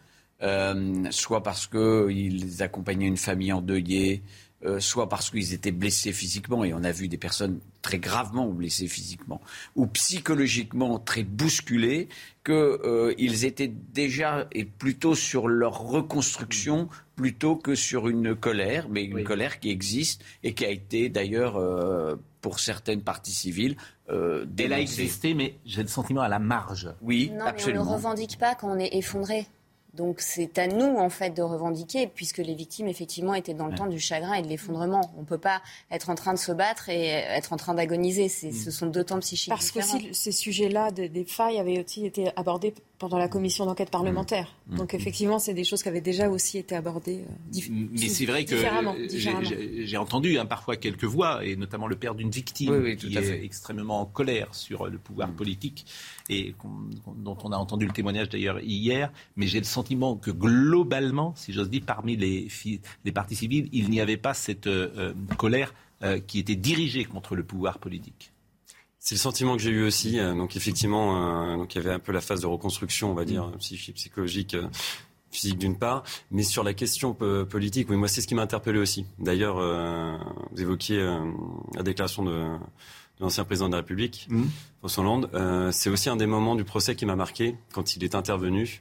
soit 1.10 1.42
parce 1.42 1.66
qu'ils 1.66 2.62
accompagnaient 2.62 3.06
une 3.06 3.16
famille 3.16 3.52
endeuillée, 3.52 4.22
euh, 4.62 4.78
soit 4.78 5.08
parce 5.08 5.30
qu'ils 5.30 5.54
étaient 5.54 5.72
blessés 5.72 6.12
physiquement, 6.12 6.64
et 6.64 6.74
on 6.74 6.84
a 6.84 6.92
vu 6.92 7.08
des 7.08 7.16
personnes 7.16 7.60
très 7.80 7.98
gravement 7.98 8.46
blessées 8.48 8.88
physiquement, 8.88 9.40
ou 9.74 9.86
psychologiquement 9.86 10.98
très 10.98 11.22
bousculées, 11.22 12.08
qu'ils 12.44 12.54
euh, 12.54 13.14
étaient 13.16 13.72
déjà 13.72 14.46
et 14.52 14.66
plutôt 14.66 15.14
sur 15.14 15.48
leur 15.48 15.80
reconstruction 15.80 16.88
plutôt 17.16 17.56
que 17.56 17.74
sur 17.74 18.08
une 18.08 18.34
colère, 18.34 18.88
mais 18.90 19.04
une 19.04 19.24
colère 19.24 19.60
qui 19.60 19.70
existe 19.70 20.22
et 20.42 20.52
qui 20.52 20.66
a 20.66 20.70
été 20.70 21.08
d'ailleurs, 21.08 21.56
euh, 21.56 22.16
pour 22.40 22.60
certaines 22.60 23.02
parties 23.02 23.32
civiles, 23.32 23.76
euh, 24.10 24.44
Elle 24.58 24.72
a 24.72 24.80
existé, 24.80 25.34
mais 25.34 25.54
j'ai 25.64 25.82
le 25.82 25.88
sentiment 25.88 26.22
à 26.22 26.28
la 26.28 26.38
marge. 26.38 26.92
Oui, 27.00 27.30
non, 27.34 27.44
absolument. 27.46 27.84
Mais 27.84 27.88
on 27.88 27.92
ne 27.92 27.96
revendique 27.96 28.38
pas 28.38 28.54
quand 28.54 28.74
on 28.74 28.78
est 28.78 28.94
effondré. 28.94 29.46
Donc 29.94 30.20
c'est 30.20 30.58
à 30.58 30.66
nous 30.66 30.96
en 30.98 31.10
fait 31.10 31.30
de 31.30 31.42
revendiquer, 31.42 32.06
puisque 32.06 32.38
les 32.38 32.54
victimes 32.54 32.86
effectivement 32.86 33.34
étaient 33.34 33.54
dans 33.54 33.66
le 33.66 33.74
temps 33.74 33.86
du 33.86 33.98
chagrin 33.98 34.34
et 34.34 34.42
de 34.42 34.48
l'effondrement. 34.48 35.12
On 35.16 35.20
ne 35.20 35.26
peut 35.26 35.38
pas 35.38 35.62
être 35.90 36.10
en 36.10 36.14
train 36.14 36.32
de 36.32 36.38
se 36.38 36.52
battre 36.52 36.88
et 36.88 37.06
être 37.08 37.52
en 37.52 37.56
train 37.56 37.74
d'agoniser. 37.74 38.26
Mm. 38.26 38.52
Ce 38.52 38.70
sont 38.70 38.86
deux 38.86 39.04
temps 39.04 39.18
psychiques. 39.20 39.50
Parce 39.50 39.70
que 39.70 39.80
ces 40.12 40.32
sujets-là 40.32 40.90
des 40.90 41.24
failles 41.24 41.58
avaient 41.58 41.82
aussi 41.82 42.06
été 42.06 42.30
abordés 42.36 42.74
pendant 43.00 43.16
la 43.16 43.28
commission 43.28 43.64
d'enquête 43.64 43.90
parlementaire. 43.90 44.54
Mmh. 44.68 44.76
Donc 44.76 44.92
mmh. 44.92 44.96
effectivement, 44.96 45.38
c'est 45.38 45.54
des 45.54 45.64
choses 45.64 45.82
qui 45.82 45.88
avaient 45.88 46.02
déjà 46.02 46.28
aussi 46.28 46.58
été 46.58 46.76
abordées 46.76 47.24
euh, 47.26 47.60
Mais 47.92 48.08
c'est 48.08 48.26
vrai 48.26 48.44
que 48.44 48.56
j'ai 49.84 49.96
entendu 49.96 50.38
hein, 50.38 50.44
parfois 50.44 50.76
quelques 50.76 51.04
voix, 51.04 51.42
et 51.44 51.56
notamment 51.56 51.86
le 51.86 51.96
père 51.96 52.14
d'une 52.14 52.30
victime 52.30 52.94
qui 52.96 53.16
est 53.16 53.42
extrêmement 53.42 54.02
en 54.02 54.04
colère 54.04 54.54
sur 54.54 54.86
le 54.86 54.98
pouvoir 54.98 55.28
mmh. 55.28 55.34
politique 55.34 55.86
et 56.28 56.54
dont 57.16 57.38
on 57.42 57.52
a 57.52 57.56
entendu 57.56 57.86
le 57.86 57.92
témoignage 57.92 58.28
d'ailleurs 58.28 58.60
hier. 58.60 59.10
Mais 59.34 59.46
j'ai 59.46 59.58
le 59.58 59.64
sentiment 59.64 60.16
que 60.16 60.30
globalement, 60.30 61.32
si 61.36 61.54
j'ose 61.54 61.70
dire, 61.70 61.82
parmi 61.86 62.16
les, 62.16 62.48
les 63.06 63.12
partis 63.12 63.34
civils, 63.34 63.70
il 63.72 63.88
n'y 63.88 64.02
avait 64.02 64.18
pas 64.18 64.34
cette 64.34 64.66
euh, 64.66 64.90
euh, 64.96 65.14
colère 65.38 65.74
qui 66.26 66.38
était 66.38 66.56
dirigée 66.56 67.04
contre 67.04 67.36
le 67.36 67.44
pouvoir 67.44 67.78
politique. 67.78 68.32
C'est 69.02 69.14
le 69.14 69.20
sentiment 69.20 69.56
que 69.56 69.62
j'ai 69.62 69.70
eu 69.70 69.82
aussi. 69.82 70.20
Euh, 70.20 70.34
donc 70.34 70.56
effectivement, 70.56 71.52
euh, 71.52 71.56
donc 71.56 71.74
il 71.74 71.78
y 71.78 71.80
avait 71.80 71.94
un 71.94 71.98
peu 71.98 72.12
la 72.12 72.20
phase 72.20 72.42
de 72.42 72.46
reconstruction, 72.46 73.10
on 73.10 73.14
va 73.14 73.24
dire, 73.24 73.46
mm. 73.46 73.56
psychique, 73.56 73.96
psychologique, 73.96 74.54
euh, 74.54 74.68
physique 75.30 75.58
d'une 75.58 75.78
part, 75.78 76.02
mais 76.30 76.42
sur 76.42 76.62
la 76.62 76.74
question 76.74 77.14
politique, 77.14 77.88
oui, 77.88 77.96
moi 77.96 78.08
c'est 78.08 78.20
ce 78.20 78.26
qui 78.26 78.34
m'a 78.34 78.42
interpellé 78.42 78.80
aussi. 78.80 79.06
D'ailleurs, 79.20 79.60
vous 80.50 80.60
évoquiez 80.60 80.98
la 81.76 81.84
déclaration 81.84 82.24
de, 82.24 82.48
l'ancien 83.20 83.44
président 83.44 83.68
de 83.68 83.74
la 83.74 83.76
République, 83.76 84.26
mmh. 84.28 84.42
François 84.80 85.04
Hollande. 85.04 85.70
c'est 85.70 85.88
aussi 85.88 86.08
un 86.08 86.16
des 86.16 86.26
moments 86.26 86.56
du 86.56 86.64
procès 86.64 86.96
qui 86.96 87.06
m'a 87.06 87.14
marqué 87.14 87.54
quand 87.72 87.94
il 87.94 88.02
est 88.02 88.16
intervenu. 88.16 88.80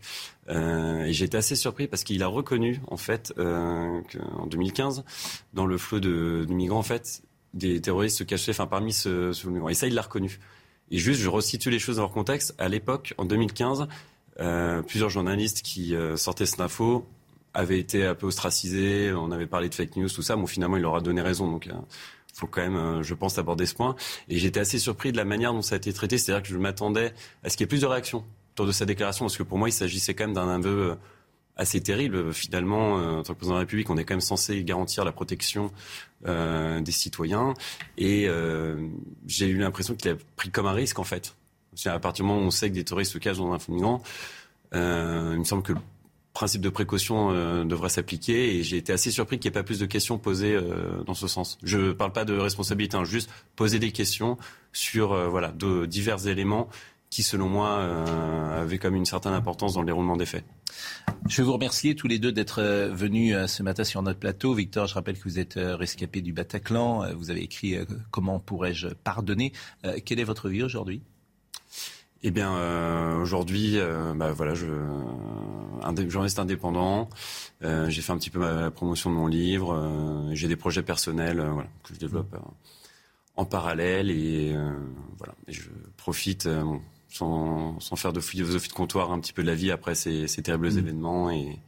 et 0.49 1.13
j'ai 1.13 1.25
été 1.25 1.37
assez 1.37 1.55
surpris 1.55 1.87
parce 1.87 2.03
qu'il 2.03 2.23
a 2.23 2.27
reconnu, 2.27 2.81
en 2.87 2.97
fait, 2.97 3.31
qu'en 3.37 4.47
2015, 4.47 5.03
dans 5.53 5.67
le 5.67 5.77
flot 5.77 5.99
de, 5.99 6.47
de 6.49 6.53
migrants, 6.55 6.79
en 6.79 6.83
fait, 6.83 7.21
des 7.53 7.81
terroristes 7.81 8.17
se 8.17 8.23
cachaient 8.23 8.51
enfin, 8.51 8.67
parmi 8.67 8.93
ce, 8.93 9.33
ce 9.33 9.47
mouvement. 9.47 9.69
Et 9.69 9.73
ça, 9.73 9.87
il 9.87 9.93
l'a 9.93 10.01
reconnu. 10.01 10.39
Et 10.91 10.97
juste, 10.97 11.21
je 11.21 11.29
resitue 11.29 11.69
les 11.69 11.79
choses 11.79 11.97
dans 11.97 12.03
leur 12.03 12.11
contexte. 12.11 12.55
À 12.57 12.67
l'époque, 12.67 13.13
en 13.17 13.25
2015, 13.25 13.87
euh, 14.39 14.81
plusieurs 14.81 15.09
journalistes 15.09 15.61
qui 15.61 15.95
euh, 15.95 16.15
sortaient 16.15 16.45
cette 16.45 16.61
info 16.61 17.05
avaient 17.53 17.79
été 17.79 18.05
un 18.05 18.15
peu 18.15 18.27
ostracisés. 18.27 19.11
On 19.13 19.31
avait 19.31 19.47
parlé 19.47 19.69
de 19.69 19.75
fake 19.75 19.95
news, 19.97 20.09
tout 20.09 20.21
ça. 20.21 20.35
Bon, 20.35 20.47
finalement, 20.47 20.77
il 20.77 20.81
leur 20.81 20.95
a 20.95 21.01
donné 21.01 21.21
raison. 21.21 21.49
Donc, 21.49 21.67
euh, 21.67 21.73
faut 22.33 22.47
quand 22.47 22.61
même, 22.61 22.77
euh, 22.77 23.03
je 23.03 23.13
pense, 23.13 23.37
aborder 23.37 23.65
ce 23.65 23.75
point. 23.75 23.95
Et 24.29 24.37
j'étais 24.37 24.59
assez 24.59 24.79
surpris 24.79 25.11
de 25.11 25.17
la 25.17 25.25
manière 25.25 25.53
dont 25.53 25.61
ça 25.61 25.75
a 25.75 25.77
été 25.77 25.91
traité. 25.93 26.17
C'est-à-dire 26.17 26.43
que 26.43 26.49
je 26.49 26.57
m'attendais 26.57 27.13
à 27.43 27.49
ce 27.49 27.57
qu'il 27.57 27.65
y 27.65 27.65
ait 27.65 27.67
plus 27.67 27.81
de 27.81 27.85
réactions 27.85 28.23
autour 28.53 28.65
de 28.65 28.71
sa 28.71 28.85
déclaration, 28.85 29.25
parce 29.25 29.37
que 29.37 29.43
pour 29.43 29.57
moi, 29.57 29.69
il 29.69 29.73
s'agissait 29.73 30.13
quand 30.13 30.25
même 30.25 30.33
d'un 30.33 30.49
aveu 30.49 30.97
assez 31.59 31.81
terrible. 31.81 32.33
Finalement, 32.33 32.95
en 32.95 33.23
tant 33.23 33.33
que 33.33 33.39
président 33.39 33.55
de 33.55 33.59
la 33.59 33.59
République, 33.59 33.89
on 33.89 33.97
est 33.97 34.05
quand 34.05 34.13
même 34.13 34.21
censé 34.21 34.63
garantir 34.63 35.05
la 35.05 35.11
protection 35.11 35.71
euh, 36.27 36.81
des 36.81 36.91
citoyens. 36.91 37.53
Et 37.97 38.27
euh, 38.27 38.75
j'ai 39.25 39.47
eu 39.47 39.57
l'impression 39.57 39.95
qu'il 39.95 40.11
a 40.11 40.15
pris 40.35 40.49
comme 40.49 40.65
un 40.65 40.73
risque, 40.73 40.99
en 40.99 41.05
fait. 41.05 41.35
À 41.85 41.97
partir 41.99 42.25
du 42.25 42.27
moment 42.27 42.41
où 42.41 42.47
on 42.47 42.51
sait 42.51 42.69
que 42.69 42.75
des 42.75 42.83
touristes 42.83 43.13
se 43.13 43.19
cachent 43.19 43.37
dans 43.37 43.53
un 43.53 43.59
fonds 43.59 43.71
migrant, 43.73 44.03
euh, 44.73 45.31
il 45.33 45.39
me 45.39 45.45
semble 45.45 45.63
que 45.63 45.71
le 45.71 45.79
principe 46.33 46.61
de 46.61 46.67
précaution 46.67 47.31
devrait 47.63 47.87
s'appliquer. 47.87 48.57
Et 48.57 48.63
j'ai 48.63 48.75
été 48.75 48.91
assez 48.91 49.11
surpris 49.11 49.39
qu'il 49.39 49.49
n'y 49.49 49.53
ait 49.53 49.61
pas 49.61 49.63
plus 49.63 49.79
de 49.79 49.85
questions 49.85 50.17
posées 50.17 50.59
dans 51.05 51.13
ce 51.13 51.27
sens. 51.27 51.57
Je 51.63 51.77
ne 51.77 51.91
parle 51.93 52.11
pas 52.11 52.25
de 52.25 52.37
responsabilité, 52.37 52.97
hein, 52.97 53.05
juste 53.05 53.29
poser 53.55 53.79
des 53.79 53.91
questions 53.93 54.37
sur 54.73 55.29
voilà, 55.29 55.53
de 55.53 55.85
divers 55.85 56.27
éléments 56.27 56.67
qui, 57.09 57.23
selon 57.23 57.47
moi, 57.47 57.81
avaient 58.53 58.77
comme 58.77 58.95
une 58.95 59.05
certaine 59.05 59.33
importance 59.33 59.73
dans 59.73 59.81
le 59.81 59.87
déroulement 59.87 60.17
des 60.17 60.25
faits. 60.25 60.43
Je 61.27 61.37
vais 61.37 61.43
vous 61.43 61.53
remercier 61.53 61.95
tous 61.95 62.07
les 62.07 62.17
deux 62.17 62.31
d'être 62.31 62.59
euh, 62.59 62.89
venus 62.91 63.35
euh, 63.35 63.45
ce 63.45 63.61
matin 63.61 63.83
sur 63.83 64.01
notre 64.01 64.19
plateau. 64.19 64.55
Victor, 64.55 64.87
je 64.87 64.95
rappelle 64.95 65.15
que 65.15 65.23
vous 65.23 65.37
êtes 65.37 65.57
euh, 65.57 65.75
rescapé 65.75 66.21
du 66.21 66.33
Bataclan. 66.33 67.13
Vous 67.13 67.29
avez 67.29 67.41
écrit 67.41 67.77
Comment 68.09 68.39
pourrais-je 68.39 68.87
pardonner? 68.87 69.53
Quelle 70.05 70.19
est 70.19 70.23
votre 70.23 70.49
vie 70.49 70.63
aujourd'hui? 70.63 71.03
Eh 72.23 72.31
bien, 72.31 73.17
aujourd'hui, 73.21 73.77
bah, 74.15 74.33
voilà, 74.33 74.53
je, 74.53 74.65
un 75.83 76.09
journaliste 76.09 76.39
indépendant. 76.39 77.09
j'ai 77.61 78.01
fait 78.01 78.11
un 78.11 78.17
petit 78.17 78.29
peu 78.29 78.39
ma 78.39 78.71
promotion 78.71 79.09
de 79.09 79.15
mon 79.15 79.27
livre. 79.27 80.29
j'ai 80.33 80.47
des 80.47 80.57
projets 80.57 80.83
personnels, 80.83 81.43
que 81.83 81.93
je 81.93 81.99
développe 81.99 82.35
en 83.37 83.45
parallèle 83.45 84.11
et 84.11 84.53
voilà. 85.17 85.33
Et 85.47 85.53
je 85.53 85.69
profite 85.95 86.49
sans, 87.09 87.79
faire 87.95 88.13
de 88.13 88.21
philosophie 88.21 88.69
de 88.69 88.73
comptoir 88.73 89.11
un 89.11 89.19
petit 89.19 89.33
peu 89.33 89.41
de 89.41 89.47
la 89.47 89.55
vie 89.55 89.71
après 89.71 89.95
ces, 89.95 90.27
terribles 90.27 90.71
mm. 90.71 90.77
événements 90.77 91.31
et, 91.31 91.59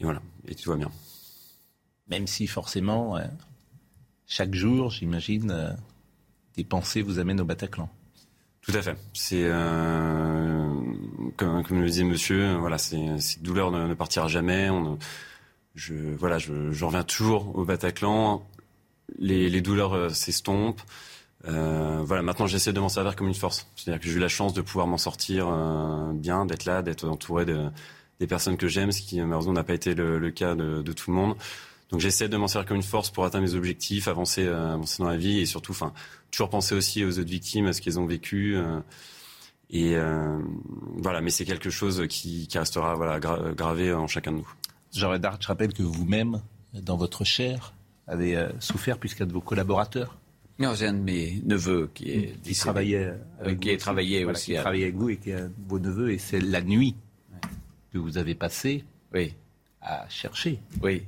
voilà, 0.00 0.22
et 0.48 0.54
tout 0.54 0.70
va 0.70 0.76
bien. 0.76 0.90
Même 2.08 2.26
si 2.26 2.46
forcément, 2.46 3.18
chaque 4.26 4.54
jour, 4.54 4.90
j'imagine, 4.90 5.50
euh, 5.50 5.70
des 6.56 6.64
pensées 6.64 7.02
vous 7.02 7.18
amènent 7.18 7.40
au 7.40 7.44
Bataclan. 7.44 7.88
Tout 8.62 8.72
à 8.72 8.82
fait. 8.82 8.96
C'est 9.12 9.44
euh, 9.44 10.82
comme, 11.36 11.62
le 11.70 11.86
disait 11.86 12.04
Monsieur, 12.04 12.54
voilà, 12.54 12.78
c'est 12.78 13.18
cette 13.18 13.42
douleur 13.42 13.70
ne, 13.70 13.86
ne, 13.86 13.94
partira 13.94 14.26
jamais. 14.26 14.70
On, 14.70 14.98
je 15.74 15.94
voilà, 15.94 16.38
je, 16.38 16.84
reviens 16.84 17.04
toujours 17.04 17.56
au 17.56 17.64
Bataclan. 17.64 18.46
Les, 19.18 19.50
les 19.50 19.60
douleurs 19.60 19.92
euh, 19.92 20.08
s'estompent. 20.08 20.82
Euh, 21.46 22.02
voilà, 22.04 22.22
maintenant 22.22 22.46
j'essaie 22.46 22.72
de 22.72 22.80
m'en 22.80 22.88
servir 22.88 23.16
comme 23.16 23.28
une 23.28 23.34
force. 23.34 23.66
C'est-à-dire 23.76 24.00
que 24.00 24.08
j'ai 24.08 24.16
eu 24.16 24.20
la 24.20 24.28
chance 24.28 24.54
de 24.54 24.62
pouvoir 24.62 24.86
m'en 24.86 24.98
sortir 24.98 25.48
euh, 25.48 26.12
bien, 26.12 26.46
d'être 26.46 26.64
là, 26.64 26.82
d'être 26.82 27.06
entouré 27.06 27.44
de, 27.44 27.68
des 28.20 28.26
personnes 28.26 28.56
que 28.56 28.68
j'aime, 28.68 28.92
ce 28.92 29.02
qui 29.02 29.20
malheureusement 29.20 29.52
n'a 29.52 29.64
pas 29.64 29.74
été 29.74 29.94
le, 29.94 30.30
cas 30.30 30.54
de, 30.54 30.92
tout 30.92 31.10
le 31.10 31.16
monde. 31.16 31.36
Donc 31.90 32.00
j'essaie 32.00 32.28
de 32.28 32.36
m'en 32.36 32.48
servir 32.48 32.66
comme 32.66 32.78
une 32.78 32.82
force 32.82 33.10
pour 33.10 33.24
atteindre 33.24 33.44
mes 33.44 33.54
objectifs, 33.54 34.08
avancer, 34.08 34.46
euh, 34.46 34.74
avancer 34.74 35.02
dans 35.02 35.08
la 35.08 35.16
vie 35.16 35.40
et 35.40 35.46
surtout, 35.46 35.72
enfin, 35.72 35.92
toujours 36.30 36.48
penser 36.48 36.74
aussi 36.74 37.04
aux 37.04 37.18
autres 37.18 37.30
victimes, 37.30 37.66
à 37.66 37.72
ce 37.72 37.82
qu'elles 37.82 38.00
ont 38.00 38.06
vécu. 38.06 38.56
Et 39.70 39.96
voilà, 40.96 41.20
mais 41.20 41.30
c'est 41.30 41.44
quelque 41.44 41.70
chose 41.70 42.06
qui, 42.08 42.48
restera 42.54 43.18
gravé 43.20 43.92
en 43.92 44.06
chacun 44.06 44.32
de 44.32 44.36
nous. 44.38 44.48
Jean 44.92 45.12
je 45.40 45.46
rappelle 45.48 45.72
que 45.72 45.82
vous-même, 45.82 46.40
dans 46.72 46.96
votre 46.96 47.24
chair, 47.24 47.74
avez 48.06 48.48
souffert 48.60 48.98
puisqu'un 48.98 49.26
de 49.26 49.32
vos 49.32 49.40
collaborateurs 49.40 50.16
Non, 50.58 50.74
c'est 50.76 50.86
un 50.86 50.92
de 50.92 50.98
mes 51.02 51.40
neveux 51.44 51.90
qui 51.94 52.10
est 52.10 52.40
qui 52.42 52.54
travaillait 52.54 53.12
avec 53.40 53.58
qui 53.60 53.68
vous 53.70 53.74
a 53.74 53.78
travaillé 53.78 54.22
Voilà, 54.24 54.38
aussi. 54.38 54.52
qui 54.52 54.56
à- 54.56 54.60
travaillait 54.60 54.84
avec 54.84 54.96
vous 54.96 55.08
et 55.10 55.16
qui 55.16 55.30
est 55.30 55.44
vos 55.68 55.78
neveux 55.80 56.12
et 56.12 56.18
c'est 56.18 56.40
la 56.40 56.62
nuit 56.62 56.94
que 57.92 57.98
vous 57.98 58.18
avez 58.18 58.34
passée 58.34 58.84
Oui, 59.12 59.34
à 59.82 60.06
chercher 60.08 60.60
oui. 60.82 61.02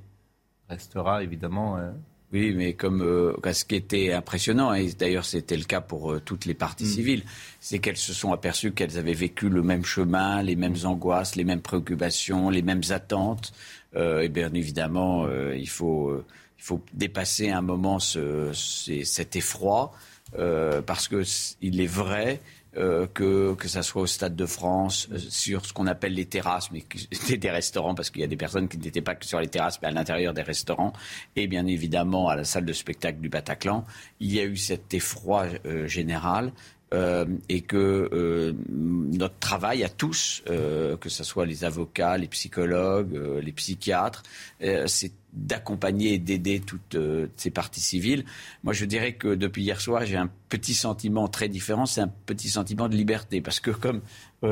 restera 0.68 1.22
évidemment 1.22 1.76
euh, 1.78 1.90
Oui, 2.32 2.54
mais 2.56 2.72
comme 2.74 3.02
euh, 3.02 3.34
ce 3.52 3.64
qui 3.64 3.76
était 3.76 4.12
impressionnant, 4.12 4.74
et 4.74 4.90
d'ailleurs 4.92 5.24
c'était 5.24 5.56
le 5.56 5.62
cas 5.64 5.80
pour 5.80 6.10
euh, 6.12 6.20
toutes 6.20 6.44
les 6.44 6.54
parties 6.54 6.84
Mm. 6.84 6.88
civiles, 6.88 7.22
c'est 7.60 7.78
qu'elles 7.78 7.96
se 7.96 8.12
sont 8.12 8.32
aperçues 8.32 8.72
qu'elles 8.72 8.98
avaient 8.98 9.14
vécu 9.14 9.48
le 9.48 9.62
même 9.62 9.84
chemin, 9.84 10.42
les 10.42 10.56
mêmes 10.56 10.76
angoisses, 10.84 11.36
les 11.36 11.44
mêmes 11.44 11.60
préoccupations, 11.62 12.50
les 12.50 12.62
mêmes 12.62 12.82
attentes. 12.90 13.52
Euh, 13.94 14.22
et 14.22 14.28
bien 14.28 14.52
évidemment, 14.54 15.24
euh, 15.26 15.56
il, 15.56 15.68
faut, 15.68 16.08
euh, 16.10 16.24
il 16.58 16.62
faut 16.64 16.80
dépasser 16.92 17.50
un 17.50 17.62
moment 17.62 17.98
ce, 17.98 18.50
cet 18.52 19.36
effroi, 19.36 19.92
euh, 20.38 20.82
parce 20.82 21.08
que 21.08 21.22
c- 21.22 21.54
il 21.62 21.80
est 21.80 21.86
vrai 21.86 22.40
euh, 22.76 23.06
que, 23.06 23.54
que 23.54 23.68
ça 23.68 23.82
soit 23.82 24.02
au 24.02 24.06
Stade 24.06 24.36
de 24.36 24.44
France, 24.44 25.08
euh, 25.12 25.18
sur 25.18 25.64
ce 25.64 25.72
qu'on 25.72 25.86
appelle 25.86 26.12
les 26.14 26.26
terrasses, 26.26 26.70
mais 26.72 26.82
qui 26.82 27.08
étaient 27.12 27.38
des 27.38 27.50
restaurants, 27.50 27.94
parce 27.94 28.10
qu'il 28.10 28.20
y 28.20 28.24
a 28.24 28.26
des 28.26 28.36
personnes 28.36 28.68
qui 28.68 28.76
n'étaient 28.76 29.00
pas 29.00 29.14
que 29.14 29.24
sur 29.24 29.40
les 29.40 29.48
terrasses, 29.48 29.80
mais 29.80 29.88
à 29.88 29.92
l'intérieur 29.92 30.34
des 30.34 30.42
restaurants, 30.42 30.92
et 31.36 31.46
bien 31.46 31.64
évidemment 31.66 32.28
à 32.28 32.36
la 32.36 32.44
salle 32.44 32.64
de 32.66 32.72
spectacle 32.74 33.20
du 33.20 33.28
Bataclan, 33.30 33.84
il 34.20 34.32
y 34.34 34.40
a 34.40 34.44
eu 34.44 34.56
cet 34.56 34.92
effroi 34.92 35.46
euh, 35.64 35.86
général. 35.86 36.52
Euh, 36.94 37.24
et 37.48 37.62
que 37.62 38.08
euh, 38.12 38.52
notre 38.68 39.38
travail 39.40 39.82
à 39.82 39.88
tous, 39.88 40.42
euh, 40.48 40.96
que 40.96 41.08
ce 41.08 41.24
soit 41.24 41.44
les 41.44 41.64
avocats, 41.64 42.16
les 42.16 42.28
psychologues, 42.28 43.16
euh, 43.16 43.40
les 43.40 43.50
psychiatres, 43.52 44.22
euh, 44.62 44.86
c'est 44.86 45.12
d'accompagner 45.32 46.14
et 46.14 46.18
d'aider 46.18 46.60
toutes 46.60 46.96
ces 47.36 47.50
parties 47.50 47.80
civiles. 47.80 48.24
Moi, 48.64 48.72
je 48.72 48.86
dirais 48.86 49.12
que 49.12 49.34
depuis 49.34 49.64
hier 49.64 49.78
soir, 49.82 50.06
j'ai 50.06 50.16
un 50.16 50.30
petit 50.48 50.72
sentiment 50.72 51.28
très 51.28 51.50
différent, 51.50 51.84
c'est 51.84 52.00
un 52.00 52.10
petit 52.24 52.48
sentiment 52.48 52.88
de 52.88 52.96
liberté, 52.96 53.42
parce 53.42 53.60
que 53.60 53.70
comme 53.70 54.00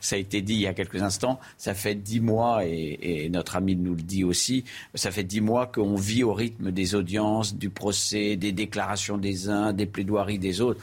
ça 0.00 0.14
a 0.14 0.18
été 0.20 0.40
dit 0.40 0.54
il 0.54 0.60
y 0.60 0.68
a 0.68 0.74
quelques 0.74 1.02
instants, 1.02 1.40
ça 1.58 1.74
fait 1.74 1.96
dix 1.96 2.20
mois, 2.20 2.64
et, 2.64 3.24
et 3.24 3.28
notre 3.30 3.56
ami 3.56 3.74
nous 3.74 3.96
le 3.96 4.02
dit 4.02 4.22
aussi, 4.22 4.62
ça 4.94 5.10
fait 5.10 5.24
dix 5.24 5.40
mois 5.40 5.66
qu'on 5.66 5.96
vit 5.96 6.22
au 6.22 6.34
rythme 6.34 6.70
des 6.70 6.94
audiences, 6.94 7.56
du 7.56 7.70
procès, 7.70 8.36
des 8.36 8.52
déclarations 8.52 9.18
des 9.18 9.48
uns, 9.48 9.72
des 9.72 9.86
plaidoiries 9.86 10.38
des 10.38 10.60
autres 10.60 10.80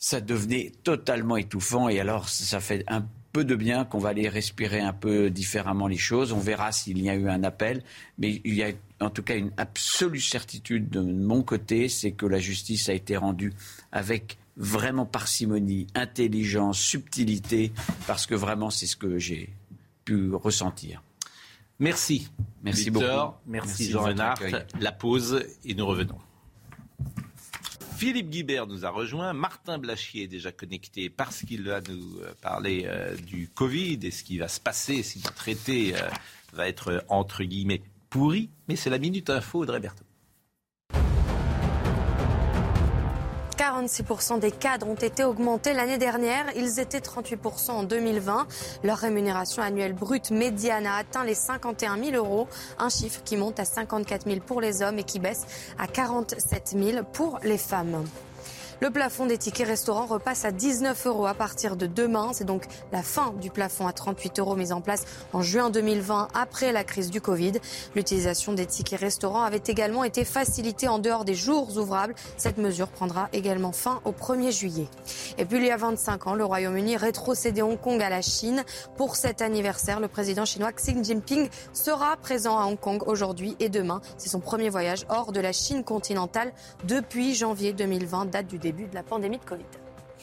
ça 0.00 0.20
devenait 0.20 0.72
totalement 0.82 1.36
étouffant. 1.36 1.88
Et 1.88 2.00
alors, 2.00 2.28
ça 2.28 2.58
fait 2.58 2.82
un 2.88 3.06
peu 3.32 3.44
de 3.44 3.54
bien 3.54 3.84
qu'on 3.84 3.98
va 3.98 4.08
aller 4.08 4.28
respirer 4.28 4.80
un 4.80 4.94
peu 4.94 5.30
différemment 5.30 5.86
les 5.86 5.98
choses. 5.98 6.32
On 6.32 6.38
verra 6.38 6.72
s'il 6.72 7.00
y 7.00 7.08
a 7.08 7.14
eu 7.14 7.28
un 7.28 7.44
appel. 7.44 7.84
Mais 8.18 8.40
il 8.44 8.54
y 8.54 8.64
a 8.64 8.72
en 8.98 9.10
tout 9.10 9.22
cas 9.22 9.36
une 9.36 9.52
absolue 9.56 10.20
certitude 10.20 10.88
de 10.88 11.00
mon 11.00 11.42
côté, 11.42 11.88
c'est 11.88 12.12
que 12.12 12.26
la 12.26 12.38
justice 12.38 12.88
a 12.88 12.92
été 12.92 13.16
rendue 13.16 13.52
avec 13.92 14.38
vraiment 14.56 15.06
parcimonie, 15.06 15.86
intelligence, 15.94 16.78
subtilité, 16.78 17.72
parce 18.06 18.26
que 18.26 18.34
vraiment 18.34 18.70
c'est 18.70 18.86
ce 18.86 18.96
que 18.96 19.18
j'ai 19.18 19.50
pu 20.04 20.34
ressentir. 20.34 21.02
Merci. 21.78 22.28
Merci 22.62 22.90
Victor. 22.90 23.26
beaucoup. 23.26 23.38
Merci, 23.46 23.90
Jean 23.90 24.02
Renard. 24.02 24.38
La 24.80 24.92
pause 24.92 25.42
et 25.64 25.74
nous 25.74 25.86
revenons. 25.86 26.18
Philippe 28.00 28.30
Guibert 28.30 28.66
nous 28.66 28.86
a 28.86 28.88
rejoint. 28.88 29.34
Martin 29.34 29.76
Blachier 29.76 30.22
est 30.22 30.26
déjà 30.26 30.50
connecté 30.52 31.10
parce 31.10 31.42
qu'il 31.42 31.64
va 31.64 31.82
nous 31.82 32.18
euh, 32.22 32.32
parler 32.40 32.84
euh, 32.86 33.14
du 33.14 33.46
Covid 33.54 33.98
et 34.02 34.10
ce 34.10 34.24
qui 34.24 34.38
va 34.38 34.48
se 34.48 34.58
passer 34.58 35.02
si 35.02 35.22
été 35.46 35.94
euh, 35.94 36.08
va 36.54 36.66
être 36.66 36.88
euh, 36.92 37.00
entre 37.10 37.44
guillemets 37.44 37.82
pourri. 38.08 38.48
Mais 38.68 38.76
c'est 38.76 38.88
la 38.88 38.96
minute 38.96 39.28
info 39.28 39.58
Audrey 39.58 39.80
Berthaud. 39.80 40.09
46% 43.60 44.38
des 44.38 44.52
cadres 44.52 44.88
ont 44.88 44.94
été 44.94 45.22
augmentés 45.22 45.74
l'année 45.74 45.98
dernière. 45.98 46.46
Ils 46.56 46.80
étaient 46.80 47.00
38% 47.00 47.72
en 47.72 47.82
2020. 47.82 48.46
Leur 48.84 48.96
rémunération 48.96 49.62
annuelle 49.62 49.92
brute 49.92 50.30
médiane 50.30 50.86
a 50.86 50.96
atteint 50.96 51.24
les 51.24 51.34
51 51.34 52.02
000 52.02 52.16
euros, 52.16 52.48
un 52.78 52.88
chiffre 52.88 53.20
qui 53.22 53.36
monte 53.36 53.60
à 53.60 53.66
54 53.66 54.24
000 54.24 54.40
pour 54.40 54.62
les 54.62 54.80
hommes 54.80 54.98
et 54.98 55.04
qui 55.04 55.18
baisse 55.18 55.44
à 55.78 55.86
47 55.86 56.74
000 56.74 57.04
pour 57.12 57.38
les 57.42 57.58
femmes. 57.58 58.02
Le 58.82 58.88
plafond 58.88 59.26
des 59.26 59.36
tickets 59.36 59.66
restaurants 59.66 60.06
repasse 60.06 60.46
à 60.46 60.52
19 60.52 61.06
euros 61.06 61.26
à 61.26 61.34
partir 61.34 61.76
de 61.76 61.84
demain. 61.84 62.30
C'est 62.32 62.46
donc 62.46 62.64
la 62.92 63.02
fin 63.02 63.34
du 63.38 63.50
plafond 63.50 63.86
à 63.86 63.92
38 63.92 64.38
euros 64.38 64.56
mis 64.56 64.72
en 64.72 64.80
place 64.80 65.04
en 65.34 65.42
juin 65.42 65.68
2020 65.68 66.28
après 66.32 66.72
la 66.72 66.82
crise 66.82 67.10
du 67.10 67.20
Covid. 67.20 67.52
L'utilisation 67.94 68.54
des 68.54 68.64
tickets 68.64 68.98
restaurants 68.98 69.42
avait 69.42 69.60
également 69.66 70.02
été 70.02 70.24
facilitée 70.24 70.88
en 70.88 70.98
dehors 70.98 71.26
des 71.26 71.34
jours 71.34 71.76
ouvrables. 71.76 72.14
Cette 72.38 72.56
mesure 72.56 72.88
prendra 72.88 73.28
également 73.34 73.72
fin 73.72 74.00
au 74.06 74.12
1er 74.12 74.50
juillet. 74.50 74.88
Et 75.36 75.44
puis 75.44 75.58
il 75.58 75.66
y 75.66 75.70
a 75.70 75.76
25 75.76 76.28
ans, 76.28 76.34
le 76.34 76.46
Royaume-Uni 76.46 76.96
rétrocédait 76.96 77.60
Hong 77.60 77.78
Kong 77.78 78.00
à 78.00 78.08
la 78.08 78.22
Chine. 78.22 78.64
Pour 78.96 79.14
cet 79.16 79.42
anniversaire, 79.42 80.00
le 80.00 80.08
président 80.08 80.46
chinois 80.46 80.72
Xi 80.72 80.96
Jinping 81.04 81.50
sera 81.74 82.16
présent 82.16 82.58
à 82.58 82.64
Hong 82.64 82.80
Kong 82.80 83.02
aujourd'hui 83.06 83.56
et 83.60 83.68
demain. 83.68 84.00
C'est 84.16 84.30
son 84.30 84.40
premier 84.40 84.70
voyage 84.70 85.04
hors 85.10 85.32
de 85.32 85.40
la 85.40 85.52
Chine 85.52 85.84
continentale 85.84 86.54
depuis 86.84 87.34
janvier 87.34 87.74
2020, 87.74 88.24
date 88.30 88.46
du 88.46 88.56
début 88.56 88.69
de 88.72 88.94
la 88.94 89.02
pandémie 89.02 89.38
de 89.38 89.44
Covid. 89.44 89.64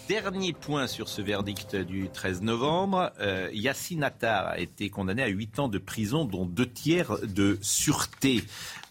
Dernier 0.07 0.53
point 0.53 0.87
sur 0.87 1.09
ce 1.09 1.21
verdict 1.21 1.75
du 1.75 2.07
13 2.09 2.41
novembre. 2.41 3.11
Euh, 3.19 3.49
Yassine 3.51 4.03
Attar 4.03 4.47
a 4.47 4.59
été 4.59 4.89
condamné 4.89 5.21
à 5.23 5.27
8 5.27 5.59
ans 5.59 5.67
de 5.67 5.79
prison, 5.79 6.23
dont 6.23 6.45
deux 6.45 6.69
tiers 6.69 7.17
de 7.23 7.57
sûreté. 7.61 8.43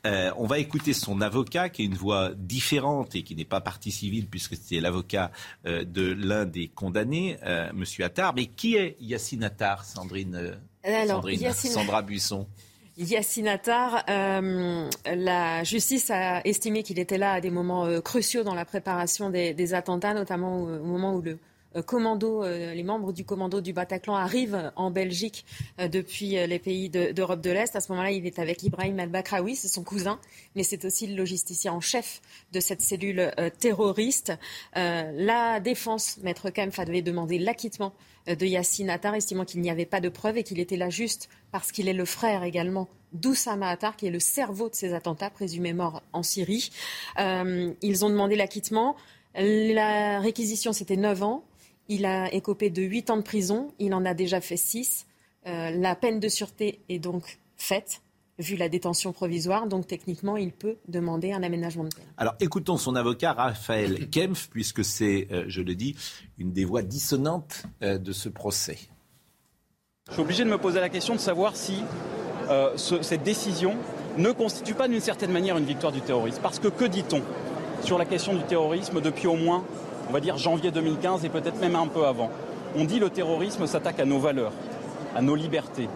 Euh, 0.04 0.30
on 0.36 0.46
va 0.46 0.58
écouter 0.58 0.92
son 0.92 1.20
avocat, 1.22 1.68
qui 1.70 1.82
a 1.82 1.84
une 1.86 1.94
voix 1.94 2.32
différente 2.36 3.14
et 3.14 3.22
qui 3.22 3.34
n'est 3.34 3.44
pas 3.46 3.60
partie 3.62 3.92
civile, 3.92 4.26
puisque 4.26 4.56
c'est 4.56 4.80
l'avocat 4.80 5.30
euh, 5.64 5.84
de 5.84 6.02
l'un 6.12 6.44
des 6.44 6.68
condamnés, 6.68 7.38
euh, 7.44 7.70
Monsieur 7.72 8.04
Attar. 8.04 8.34
Mais 8.34 8.46
qui 8.46 8.74
est 8.76 8.96
Yassine 9.00 9.44
Attar, 9.44 9.84
Sandrine, 9.84 10.58
Alors, 10.84 11.16
Sandrine 11.16 11.40
Yassine- 11.40 11.70
Sandra 11.70 12.02
Buisson? 12.02 12.46
Yassine 12.98 13.48
Attar, 13.48 14.04
euh, 14.08 14.88
la 15.04 15.64
justice 15.64 16.10
a 16.10 16.40
estimé 16.46 16.82
qu'il 16.82 16.98
était 16.98 17.18
là 17.18 17.34
à 17.34 17.40
des 17.42 17.50
moments 17.50 17.84
euh, 17.84 18.00
cruciaux 18.00 18.42
dans 18.42 18.54
la 18.54 18.64
préparation 18.64 19.28
des, 19.28 19.74
attentats, 19.74 20.14
notamment 20.14 20.62
au, 20.62 20.82
moment 20.82 21.14
où 21.14 21.20
le 21.20 21.38
euh, 21.76 21.82
commando, 21.82 22.42
les 22.42 22.82
membres 22.82 23.12
du 23.12 23.22
commando 23.22 23.60
du 23.60 23.74
Bataclan 23.74 24.14
arrivent 24.14 24.72
en 24.76 24.90
Belgique 24.90 25.44
depuis 25.78 26.30
les 26.30 26.58
pays 26.58 26.88
de- 26.88 27.12
d'Europe 27.12 27.42
de, 27.42 27.50
l'Est. 27.50 27.76
À 27.76 27.80
ce 27.80 27.92
moment-là, 27.92 28.12
il 28.12 28.24
est 28.24 28.38
avec 28.38 28.62
Ibrahim 28.62 28.98
al-Bakraoui, 28.98 29.56
c'est 29.56 29.68
son 29.68 29.84
cousin, 29.84 30.18
mais 30.54 30.62
c'est 30.62 30.86
aussi 30.86 31.06
le 31.06 31.16
logisticien 31.16 31.74
en 31.74 31.82
chef 31.82 32.22
de 32.52 32.60
cette 32.60 32.80
cellule 32.80 33.30
terroriste. 33.58 34.32
La 34.74 35.60
défense, 35.60 36.16
maître 36.22 36.48
Kempf, 36.48 36.78
avait 36.78 37.02
demandé 37.02 37.38
l'acquittement 37.38 37.92
de 38.26 38.46
Yassine 38.46 38.90
Attar, 38.90 39.14
estimant 39.14 39.44
qu'il 39.44 39.60
n'y 39.60 39.70
avait 39.70 39.86
pas 39.86 40.00
de 40.00 40.08
preuves 40.08 40.38
et 40.38 40.42
qu'il 40.42 40.58
était 40.58 40.76
là 40.76 40.90
juste 40.90 41.28
parce 41.52 41.72
qu'il 41.72 41.88
est 41.88 41.92
le 41.92 42.04
frère 42.04 42.42
également 42.42 42.88
d'Oussama 43.12 43.68
Attar, 43.68 43.96
qui 43.96 44.06
est 44.06 44.10
le 44.10 44.20
cerveau 44.20 44.68
de 44.68 44.74
ces 44.74 44.94
attentats 44.94 45.30
présumés 45.30 45.72
morts 45.72 46.02
en 46.12 46.22
Syrie. 46.22 46.70
Euh, 47.18 47.72
ils 47.82 48.04
ont 48.04 48.10
demandé 48.10 48.36
l'acquittement. 48.36 48.96
La 49.34 50.20
réquisition, 50.20 50.72
c'était 50.72 50.96
9 50.96 51.22
ans. 51.22 51.44
Il 51.88 52.04
a 52.04 52.32
écopé 52.32 52.70
de 52.70 52.82
8 52.82 53.10
ans 53.10 53.16
de 53.16 53.22
prison. 53.22 53.72
Il 53.78 53.94
en 53.94 54.04
a 54.04 54.14
déjà 54.14 54.40
fait 54.40 54.56
6. 54.56 55.06
Euh, 55.46 55.70
la 55.70 55.94
peine 55.94 56.20
de 56.20 56.28
sûreté 56.28 56.80
est 56.88 56.98
donc 56.98 57.38
faite, 57.56 58.02
vu 58.38 58.56
la 58.56 58.68
détention 58.68 59.12
provisoire. 59.12 59.66
Donc 59.66 59.86
techniquement, 59.86 60.36
il 60.36 60.52
peut 60.52 60.76
demander 60.88 61.32
un 61.32 61.42
aménagement 61.42 61.84
de 61.84 61.88
peine. 61.94 62.04
Alors 62.16 62.34
écoutons 62.40 62.76
son 62.76 62.94
avocat 62.96 63.32
Raphaël 63.32 64.08
Kempf, 64.10 64.48
puisque 64.50 64.84
c'est, 64.84 65.28
euh, 65.30 65.44
je 65.48 65.62
le 65.62 65.74
dis, 65.74 65.96
une 66.38 66.52
des 66.52 66.64
voix 66.64 66.82
dissonantes 66.82 67.62
euh, 67.82 67.98
de 67.98 68.12
ce 68.12 68.28
procès. 68.28 68.78
Je 70.08 70.12
suis 70.12 70.22
obligé 70.22 70.44
de 70.44 70.50
me 70.50 70.58
poser 70.58 70.80
la 70.80 70.88
question 70.88 71.14
de 71.14 71.20
savoir 71.20 71.56
si 71.56 71.82
euh, 72.48 72.76
ce- 72.76 73.02
cette 73.02 73.22
décision 73.24 73.74
ne 74.18 74.30
constitue 74.30 74.74
pas 74.74 74.86
d'une 74.88 75.00
certaine 75.00 75.32
manière 75.32 75.56
une 75.58 75.64
victoire 75.64 75.92
du 75.92 76.00
terrorisme. 76.00 76.38
Parce 76.42 76.58
que 76.58 76.68
que 76.68 76.84
dit-on 76.84 77.22
sur 77.82 77.98
la 77.98 78.04
question 78.04 78.34
du 78.34 78.42
terrorisme 78.44 79.00
depuis 79.00 79.26
au 79.26 79.34
moins, 79.36 79.64
on 80.08 80.12
va 80.12 80.20
dire, 80.20 80.38
janvier 80.38 80.70
2015 80.70 81.24
et 81.24 81.28
peut-être 81.28 81.60
même 81.60 81.74
un 81.76 81.86
peu 81.88 82.06
avant? 82.06 82.30
On 82.76 82.84
dit 82.84 82.98
le 82.98 83.10
terrorisme 83.10 83.66
s'attaque 83.66 83.98
à 84.00 84.04
nos 84.04 84.18
valeurs, 84.18 84.52
à 85.14 85.22
nos 85.22 85.34
libertés, 85.34 85.88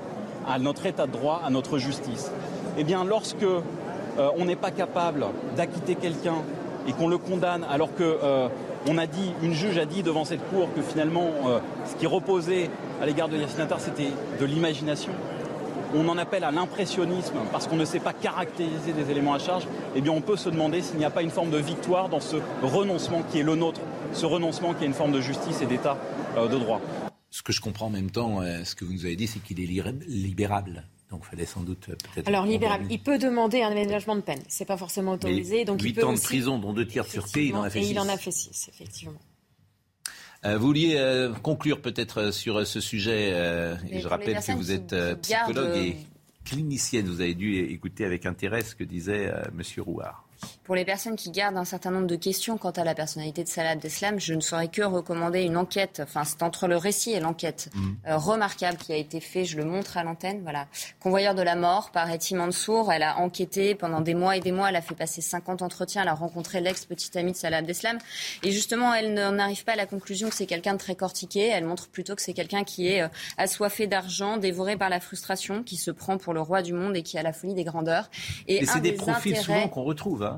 à 0.51 0.59
notre 0.59 0.87
état 0.87 1.07
de 1.07 1.13
droit, 1.13 1.43
à 1.45 1.51
notre 1.51 1.79
justice. 1.79 2.31
Eh 2.79 2.85
bien, 2.85 3.05
lorsque 3.05 3.43
euh, 4.19 4.29
on 4.37 4.45
n'est 4.45 4.57
pas 4.57 4.71
capable 4.71 5.27
d'acquitter 5.57 5.95
quelqu'un 5.95 6.37
et 6.87 6.93
qu'on 6.93 7.09
le 7.09 7.19
condamne 7.19 7.65
alors 7.71 7.95
que 7.95 8.19
euh, 8.23 8.49
a 8.87 9.07
dit, 9.07 9.33
une 9.43 9.55
juge 9.55 9.79
a 9.79 9.85
dit 9.85 10.03
devant 10.03 10.25
cette 10.25 10.47
cour 10.51 10.69
que 10.75 10.83
finalement 10.83 11.29
euh, 11.47 11.59
ce 11.87 11.95
qui 11.95 12.07
reposait 12.07 12.71
à 13.01 13.07
l'égard 13.07 13.29
de 13.29 13.37
Yassine 13.37 13.67
c'était 13.79 14.11
de 14.41 14.45
l'imagination. 14.45 15.13
On 15.95 16.09
en 16.09 16.19
appelle 16.19 16.45
à 16.45 16.51
l'impressionnisme 16.51 17.37
parce 17.51 17.67
qu'on 17.67 17.77
ne 17.77 17.85
sait 17.85 17.99
pas 17.99 18.13
caractériser 18.13 18.93
des 18.93 19.11
éléments 19.11 19.35
à 19.35 19.41
charge. 19.41 19.67
Eh 19.97 20.01
bien, 20.01 20.13
on 20.13 20.21
peut 20.21 20.37
se 20.37 20.49
demander 20.49 20.83
s'il 20.83 20.99
n'y 20.99 21.05
a 21.05 21.11
pas 21.11 21.23
une 21.23 21.31
forme 21.31 21.51
de 21.51 21.59
victoire 21.59 22.09
dans 22.09 22.21
ce 22.21 22.37
renoncement 22.63 23.23
qui 23.31 23.41
est 23.41 23.43
le 23.43 23.57
nôtre, 23.57 23.81
ce 24.13 24.25
renoncement 24.25 24.73
qui 24.73 24.85
est 24.85 24.87
une 24.87 24.95
forme 24.95 25.11
de 25.11 25.21
justice 25.21 25.63
et 25.63 25.67
d'état 25.67 25.97
de 26.37 26.57
droit. 26.57 26.81
Ce 27.31 27.43
que 27.43 27.53
je 27.53 27.61
comprends 27.61 27.87
en 27.87 27.91
même 27.91 28.11
temps, 28.11 28.43
euh, 28.43 28.65
ce 28.65 28.75
que 28.75 28.85
vous 28.85 28.93
nous 28.93 29.05
avez 29.05 29.17
dit, 29.17 29.27
c'est 29.27 29.39
qu'il 29.41 29.61
est 29.61 29.67
libérable. 30.07 30.85
Donc, 31.11 31.23
il 31.25 31.31
fallait 31.31 31.47
sans 31.47 31.63
doute 31.63 31.89
euh, 31.89 31.97
peut-être. 31.97 32.29
Alors, 32.29 32.45
libéral, 32.47 32.83
il 32.91 33.01
peut 33.01 33.19
demander 33.19 33.63
un 33.63 33.71
aménagement 33.71 34.17
de 34.17 34.21
peine. 34.21 34.43
C'est 34.49 34.65
pas 34.65 34.77
forcément 34.77 35.13
autorisé. 35.13 35.65
donc, 35.65 35.81
8 35.81 35.89
il 35.89 35.95
peut 35.95 36.05
ans 36.05 36.13
aussi... 36.13 36.23
de 36.23 36.27
prison, 36.27 36.59
dont 36.59 36.73
deux 36.73 36.87
tiers 36.87 37.05
sur 37.05 37.23
sûreté, 37.23 37.47
il 37.47 37.57
en 37.57 37.63
a 37.63 37.71
fait 37.71 37.83
6. 37.83 37.87
Et 37.87 37.91
il 37.91 38.01
en 38.01 38.09
a 38.09 38.17
fait 38.17 38.31
6, 38.31 38.69
effectivement. 38.69 39.21
Euh, 40.45 40.57
vous 40.57 40.67
vouliez 40.67 40.97
euh, 40.97 41.33
conclure 41.35 41.83
peut-être 41.83 42.33
sur 42.33 42.67
ce 42.67 42.81
sujet. 42.81 43.31
euh, 43.33 43.77
et 43.91 44.01
je 44.01 44.09
rappelle 44.09 44.39
que 44.39 44.53
vous 44.53 44.73
êtes 44.73 44.95
psychologue 45.21 45.77
et 45.77 45.97
clinicienne. 46.45 47.07
Vous 47.07 47.21
avez 47.21 47.35
dû 47.35 47.57
écouter 47.57 48.05
avec 48.05 48.27
intérêt 48.27 48.63
ce 48.63 48.75
que 48.75 48.85
disait 48.85 49.31
euh, 49.33 49.43
Monsieur 49.53 49.83
Rouard. 49.83 50.25
Pour 50.65 50.75
les 50.75 50.85
personnes 50.85 51.17
qui 51.17 51.31
gardent 51.31 51.57
un 51.57 51.65
certain 51.65 51.91
nombre 51.91 52.07
de 52.07 52.17
questions 52.17 52.57
quant 52.59 52.71
à 52.71 52.85
la 52.85 52.95
personnalité 52.95 53.45
de 53.45 53.49
Salah 53.49 53.71
Abdeslam, 53.71 54.21
je 54.21 54.35
ne 54.35 54.41
saurais 54.41 54.69
que 54.69 54.83
recommander 54.83 55.43
une 55.43 55.57
enquête, 55.57 56.01
enfin 56.05 56.25
c'est 56.25 56.43
entre 56.43 56.69
le 56.69 56.77
récit 56.77 57.13
et 57.13 57.21
l'enquête 57.21 57.71
euh, 58.07 58.17
remarquable 58.17 58.79
qui 58.79 58.93
a 58.93 58.97
été 58.97 59.21
fait, 59.21 59.45
je 59.45 59.57
le 59.57 59.65
montre 59.65 59.97
à 59.97 60.05
l'antenne, 60.05 60.41
voilà. 60.43 60.67
Convoyeur 61.01 61.35
de 61.35 61.43
la 61.43 61.57
mort 61.57 61.91
par 61.91 62.11
Etty 62.11 62.35
Mansour, 62.35 62.93
elle 62.93 63.03
a 63.03 63.19
enquêté 63.19 63.75
pendant 63.75 64.01
des 64.01 64.15
mois 64.15 64.37
et 64.37 64.41
des 64.41 64.53
mois, 64.53 64.69
elle 64.69 64.77
a 64.77 64.83
fait 64.83 64.95
passer 64.95 65.21
50 65.21 65.63
entretiens, 65.63 66.03
elle 66.03 66.09
a 66.09 66.15
rencontré 66.15 66.61
l'ex-petite 66.61 67.17
amie 67.17 67.33
de 67.33 67.37
Salah 67.37 67.59
Abdeslam 67.59 67.99
et 68.43 68.53
justement 68.53 68.95
elle 68.95 69.15
n'en 69.15 69.39
arrive 69.39 69.65
pas 69.65 69.73
à 69.73 69.77
la 69.77 69.87
conclusion 69.87 70.29
que 70.29 70.35
c'est 70.35 70.47
quelqu'un 70.47 70.75
de 70.75 70.79
très 70.79 70.95
cortiqué, 70.95 71.49
elle 71.49 71.65
montre 71.65 71.89
plutôt 71.89 72.15
que 72.15 72.23
c'est 72.23 72.35
quelqu'un 72.35 72.65
qui 72.65 72.89
est 72.89 73.03
euh, 73.03 73.09
assoiffé 73.39 73.87
d'argent, 73.87 74.37
dévoré 74.37 74.77
par 74.77 74.89
la 74.89 75.01
frustration, 75.01 75.63
qui 75.63 75.77
se 75.77 75.91
prend 75.91 76.19
pour 76.19 76.35
le 76.35 76.41
roi 76.41 76.63
du 76.63 76.73
monde 76.73 76.97
et 76.97 77.03
qui 77.03 77.19
a 77.19 77.23
la 77.23 77.33
folie 77.33 77.55
des 77.55 77.65
grandeurs. 77.65 78.11
Et, 78.47 78.65
c'est 78.67 78.81
des 78.81 78.91
des 78.91 78.97
profils 78.97 79.33
intérêts- 79.33 79.45
souvent 79.45 79.69
qu'on 79.69 79.83
retrouve. 79.85 80.23
Hein. 80.23 80.30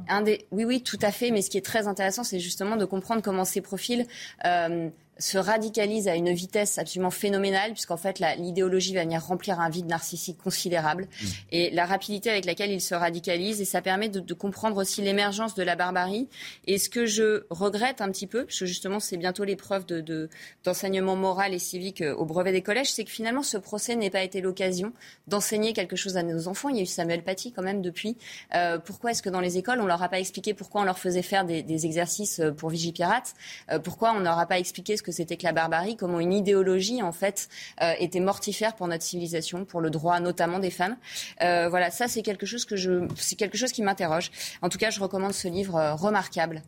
Oui, 0.51 0.65
oui, 0.65 0.83
tout 0.83 0.99
à 1.03 1.11
fait. 1.11 1.31
Mais 1.31 1.43
ce 1.43 1.51
qui 1.51 1.59
est 1.59 1.65
très 1.65 1.87
intéressant, 1.87 2.25
c'est 2.25 2.41
justement 2.41 2.77
de 2.77 2.85
comprendre 2.85 3.23
comment 3.23 3.45
ces 3.45 3.61
profils 3.61 4.07
euh, 4.45 4.89
se 5.19 5.39
radicalisent 5.39 6.09
à 6.09 6.17
une 6.17 6.33
vitesse 6.33 6.79
absolument 6.79 7.11
phénoménale, 7.11 7.73
puisqu'en 7.73 7.97
fait, 7.97 8.19
l'idéologie 8.39 8.95
va 8.95 9.03
venir 9.03 9.23
remplir 9.25 9.61
un 9.61 9.69
vide 9.69 9.87
narcissique 9.87 10.39
considérable. 10.39 11.07
Et 11.53 11.71
la 11.71 11.87
rapidité 11.87 12.31
avec 12.31 12.45
laquelle 12.45 12.71
ils 12.73 12.81
se 12.81 12.95
radicalisent, 12.95 13.61
et 13.61 13.65
ça 13.65 13.83
permet 13.83 14.09
de, 14.09 14.21
de 14.21 14.35
comprendre 14.35 14.79
aussi 14.79 15.03
l'émergence 15.03 15.55
de 15.55 15.63
la 15.63 15.77
barbarie. 15.77 16.29
Et 16.67 16.79
ce 16.79 16.89
que 16.89 17.07
je 17.07 17.45
regrette 17.51 18.01
un 18.01 18.11
petit 18.11 18.27
peu, 18.27 18.45
parce 18.47 18.59
que 18.59 18.67
justement, 18.67 19.01
c'est 19.01 19.17
bientôt 19.17 19.45
l'épreuve 19.45 19.87
de, 19.87 20.01
de- 20.01 20.29
d'enseignement 20.65 21.15
moral 21.17 21.55
et 21.55 21.59
civique 21.59 22.01
euh, 22.01 22.15
au 22.15 22.25
brevet 22.25 22.53
des 22.53 22.63
collèges, 22.63 22.93
c'est 22.93 23.05
que 23.05 23.11
finalement, 23.11 23.43
ce 23.43 23.59
procès 23.59 23.95
n'ait 23.97 24.11
pas 24.11 24.23
été 24.23 24.41
l'occasion 24.41 24.93
d'enseigner 25.29 25.73
quelque 25.73 25.97
chose 25.97 26.17
à 26.17 26.23
nos 26.23 26.49
enfants. 26.49 26.69
Il 26.69 26.77
y 26.77 26.81
a 26.81 26.83
eu 26.83 26.87
Samuel 26.87 27.23
Paty 27.23 27.53
quand 27.53 27.63
même 27.63 27.83
depuis. 27.83 28.17
Euh, 28.55 28.79
pourquoi 28.79 29.11
est-ce 29.13 29.23
que 29.23 29.31
dans 29.31 29.41
les 29.41 29.59
écoles, 29.59 29.81
on 29.81 29.87
leur 29.87 30.03
a 30.03 30.09
pas 30.09 30.21
expliqué 30.21 30.55
pourquoi 30.55 30.81
on 30.81 30.85
leur 30.85 30.99
faisait 30.99 31.23
faire 31.23 31.45
des, 31.45 31.63
des 31.63 31.87
exercices 31.87 32.41
euh, 32.41 32.51
pour 32.51 32.71
Vigipirate? 32.71 33.35
Euh, 33.71 33.79
Pourquoi 33.79 34.15
on 34.17 34.21
leur 34.21 34.39
a 34.39 34.47
pas 34.47 34.59
expliqué 34.59 34.97
ce 34.97 35.02
que 35.03 35.13
c'était 35.13 35.37
que 35.37 35.45
la 35.45 35.53
barbarie 35.53 35.97
Comment 35.97 36.21
une 36.21 36.33
idéologie, 36.33 37.03
en 37.03 37.13
fait, 37.13 37.49
euh, 37.83 37.93
était 37.99 38.21
mortifère 38.21 38.75
pour 38.77 38.89
notre 38.89 39.03
civilisation, 39.05 39.65
pour 39.65 39.81
le 39.81 39.91
droit 39.91 40.21
notamment 40.21 40.59
des 40.59 40.71
femmes 40.71 40.97
Euh, 41.43 41.69
Voilà, 41.69 41.91
ça 41.91 42.09
c'est 42.09 42.23
quelque 42.23 42.47
chose 42.47 42.65
que 42.65 42.77
je, 42.77 43.07
c'est 43.17 43.37
quelque 43.37 43.57
chose 43.59 43.73
qui 43.73 43.83
m'interroge. 43.83 44.31
En 44.63 44.69
tout 44.69 44.79
cas, 44.79 44.91
je 44.91 45.01
recommande 45.01 45.33
ce 45.35 45.49
livre 45.49 45.77
euh, 45.77 45.95
remarquable 45.95 46.63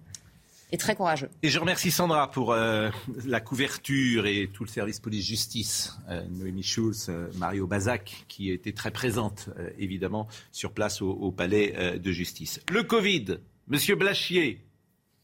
et 0.73 0.77
très 0.79 0.97
courageux. 0.97 1.29
Et 1.43 1.51
je 1.51 1.59
remercie 1.61 1.91
Sandra 1.93 2.31
pour 2.31 2.53
euh, 2.53 2.91
la 3.27 3.41
couverture 3.41 4.27
et 4.27 4.51
tout 4.53 4.65
le 4.65 4.69
service 4.71 4.99
police-justice. 4.99 5.93
Euh, 6.09 6.23
Noémie 6.31 6.63
Schulz, 6.65 7.07
euh, 7.09 7.29
Mario 7.37 7.67
Bazac, 7.67 8.25
qui 8.29 8.51
était 8.51 8.73
très 8.73 8.91
présente, 8.91 9.51
euh, 9.59 9.71
évidemment, 9.79 10.27
sur 10.53 10.73
place 10.73 11.01
au, 11.03 11.11
au 11.11 11.31
palais 11.31 11.75
euh, 11.77 11.99
de 11.99 12.11
justice. 12.11 12.61
Le 12.73 12.83
Covid, 12.83 13.39
Monsieur 13.69 13.95
Blachier. 13.95 14.61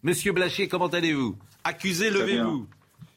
Monsieur 0.03 0.33
Blachier, 0.33 0.69
comment 0.69 0.87
allez-vous? 0.89 1.37
Accusé, 1.65 2.11
levez-vous. 2.11 2.67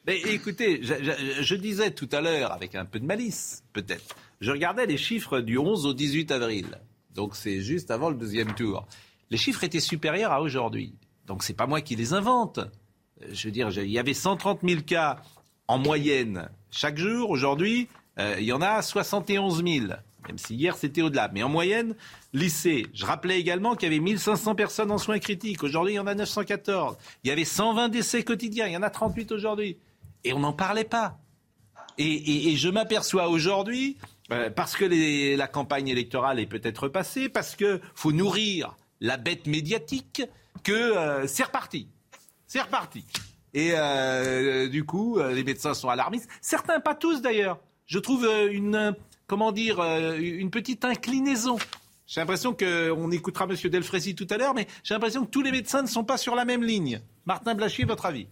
Mais 0.06 0.20
écoutez, 0.20 0.82
je, 0.84 1.56
disais 1.56 1.92
tout 1.92 2.10
à 2.12 2.20
l'heure, 2.20 2.52
avec 2.52 2.76
un 2.76 2.84
peu 2.84 3.00
de 3.00 3.06
malice, 3.06 3.64
peut-être, 3.72 4.16
je 4.42 4.52
regardais 4.52 4.86
les 4.86 4.98
chiffres 4.98 5.40
du 5.40 5.58
11 5.58 5.86
au 5.86 5.94
18 5.94 6.32
avril. 6.32 6.80
Donc 7.14 7.36
c'est 7.36 7.62
juste 7.62 7.90
avant 7.90 8.10
le 8.10 8.18
deuxième 8.18 8.54
tour. 8.54 8.86
Les 9.30 9.38
chiffres 9.38 9.64
étaient 9.64 9.80
supérieurs 9.80 10.34
à 10.34 10.42
aujourd'hui. 10.42 10.96
Donc 11.26 11.44
c'est 11.44 11.54
pas 11.54 11.68
moi 11.68 11.80
qui 11.80 11.96
les 11.96 12.14
invente. 12.14 12.58
Euh, 12.60 13.28
Je 13.32 13.48
veux 13.48 13.52
dire, 13.52 13.70
il 13.70 13.92
y 13.92 14.00
avait 14.00 14.14
130 14.14 14.60
000 14.62 14.82
cas 14.82 15.22
en 15.68 15.78
moyenne 15.78 16.50
chaque 16.70 16.98
jour. 16.98 17.30
Aujourd'hui, 17.30 17.88
euh, 18.20 18.36
il 18.40 18.46
y 18.46 18.52
en 18.52 18.62
a 18.62 18.82
71 18.82 19.64
000. 19.64 19.86
Même 20.28 20.38
si 20.38 20.56
hier 20.56 20.76
c'était 20.76 21.02
au-delà. 21.02 21.30
Mais 21.34 21.44
en 21.44 21.50
moyenne, 21.50 21.96
lycée. 22.34 22.88
Je 22.94 23.06
rappelais 23.06 23.40
également 23.40 23.76
qu'il 23.76 23.90
y 23.90 23.96
avait 23.96 24.04
1500 24.04 24.56
personnes 24.56 24.92
en 24.92 24.98
soins 24.98 25.20
critiques. 25.20 25.64
Aujourd'hui, 25.64 25.94
il 25.94 25.98
y 25.98 26.00
en 26.00 26.08
a 26.08 26.16
914. 26.16 26.98
Il 27.24 27.30
y 27.30 27.32
avait 27.32 27.46
120 27.46 27.90
décès 27.90 28.24
quotidiens. 28.24 28.68
Il 28.68 28.74
y 28.74 28.78
en 28.78 28.84
a 28.84 28.90
38 28.90 29.32
aujourd'hui. 29.32 29.78
Et 30.24 30.34
on 30.34 30.40
n'en 30.40 30.54
parlait 30.54 30.84
pas. 30.84 31.20
Et, 31.98 32.56
je 32.56 32.70
m'aperçois 32.70 33.30
aujourd'hui, 33.30 33.98
euh, 34.32 34.50
parce 34.50 34.76
que 34.76 34.86
la 35.36 35.48
campagne 35.48 35.90
électorale 35.90 36.40
est 36.40 36.48
peut-être 36.48 36.88
passée, 36.88 37.30
parce 37.30 37.56
que 37.56 37.82
faut 37.94 38.12
nourrir 38.12 38.76
la 39.00 39.18
bête 39.18 39.48
médiatique, 39.48 40.24
que 40.64 40.72
euh, 40.72 41.28
c'est 41.28 41.44
reparti. 41.44 41.88
C'est 42.48 42.62
reparti. 42.62 43.06
Et 43.54 43.72
euh, 43.74 44.68
du 44.68 44.86
coup, 44.86 45.20
les 45.20 45.44
médecins 45.44 45.76
sont 45.76 45.90
alarmistes. 45.90 46.28
Certains, 46.42 46.80
pas 46.80 46.96
tous 46.96 47.22
d'ailleurs. 47.22 47.60
Je 47.86 48.00
trouve 48.00 48.28
une, 48.52 48.96
comment 49.28 49.52
dire, 49.52 49.80
une 50.18 50.50
petite 50.50 50.86
inclinaison. 50.86 51.58
J'ai 52.08 52.22
l'impression 52.22 52.54
qu'on 52.54 53.12
écoutera 53.12 53.46
M. 53.46 53.56
Delfrécy 53.70 54.16
tout 54.16 54.28
à 54.32 54.38
l'heure, 54.38 54.56
mais 54.56 54.68
j'ai 54.84 54.94
l'impression 54.96 55.26
que 55.26 55.30
tous 55.30 55.42
les 55.42 55.52
médecins 55.52 55.82
ne 55.82 55.88
sont 55.88 56.04
pas 56.04 56.18
sur 56.18 56.34
la 56.34 56.46
même 56.46 56.64
ligne. 56.64 57.02
Martin 57.26 57.54
Blachier, 57.54 57.86
votre 57.86 58.06
avis? 58.06 58.28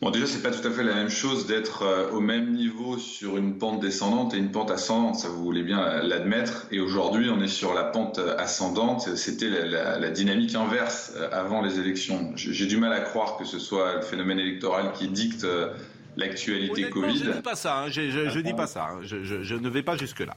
Bon, 0.00 0.10
déjà, 0.10 0.26
c'est 0.26 0.42
pas 0.44 0.52
tout 0.52 0.64
à 0.66 0.70
fait 0.70 0.84
la 0.84 0.94
même 0.94 1.08
chose 1.10 1.48
d'être 1.48 1.82
euh, 1.82 2.10
au 2.12 2.20
même 2.20 2.52
niveau 2.52 2.98
sur 2.98 3.36
une 3.36 3.58
pente 3.58 3.80
descendante 3.80 4.32
et 4.32 4.36
une 4.38 4.52
pente 4.52 4.70
ascendante, 4.70 5.16
ça 5.16 5.28
vous 5.28 5.42
voulez 5.42 5.64
bien 5.64 6.02
l'admettre. 6.02 6.68
Et 6.70 6.78
aujourd'hui, 6.78 7.28
on 7.30 7.40
est 7.42 7.48
sur 7.48 7.74
la 7.74 7.82
pente 7.82 8.20
ascendante. 8.38 9.16
C'était 9.16 9.48
la, 9.48 9.64
la- 9.66 9.98
la 9.98 10.10
dynamique 10.10 10.54
inverse 10.54 11.14
euh, 11.16 11.28
avant 11.32 11.62
les 11.62 11.80
élections. 11.80 12.30
J'ai 12.36 12.66
du 12.66 12.76
mal 12.76 12.92
à 12.92 13.00
croire 13.00 13.36
que 13.38 13.44
ce 13.44 13.58
soit 13.58 13.96
le 13.96 14.02
phénomène 14.02 14.38
électoral 14.38 14.92
qui 14.92 15.08
dicte 15.08 15.42
euh, 15.42 15.72
l'actualité 16.16 16.82
Covid. 16.90 17.18
Je 17.18 17.24
ne 17.30 17.32
dis 17.34 17.42
pas 17.42 17.56
ça. 17.56 17.78
hein. 17.80 17.88
Je, 17.90 18.08
je- 18.10 18.28
je 18.30 18.38
dis 18.40 18.52
pas 18.54 18.68
ça. 18.68 18.84
hein. 18.92 18.98
Je, 19.02 19.54
ne 19.56 19.68
vais 19.68 19.82
pas 19.82 19.96
jusque-là. 19.96 20.36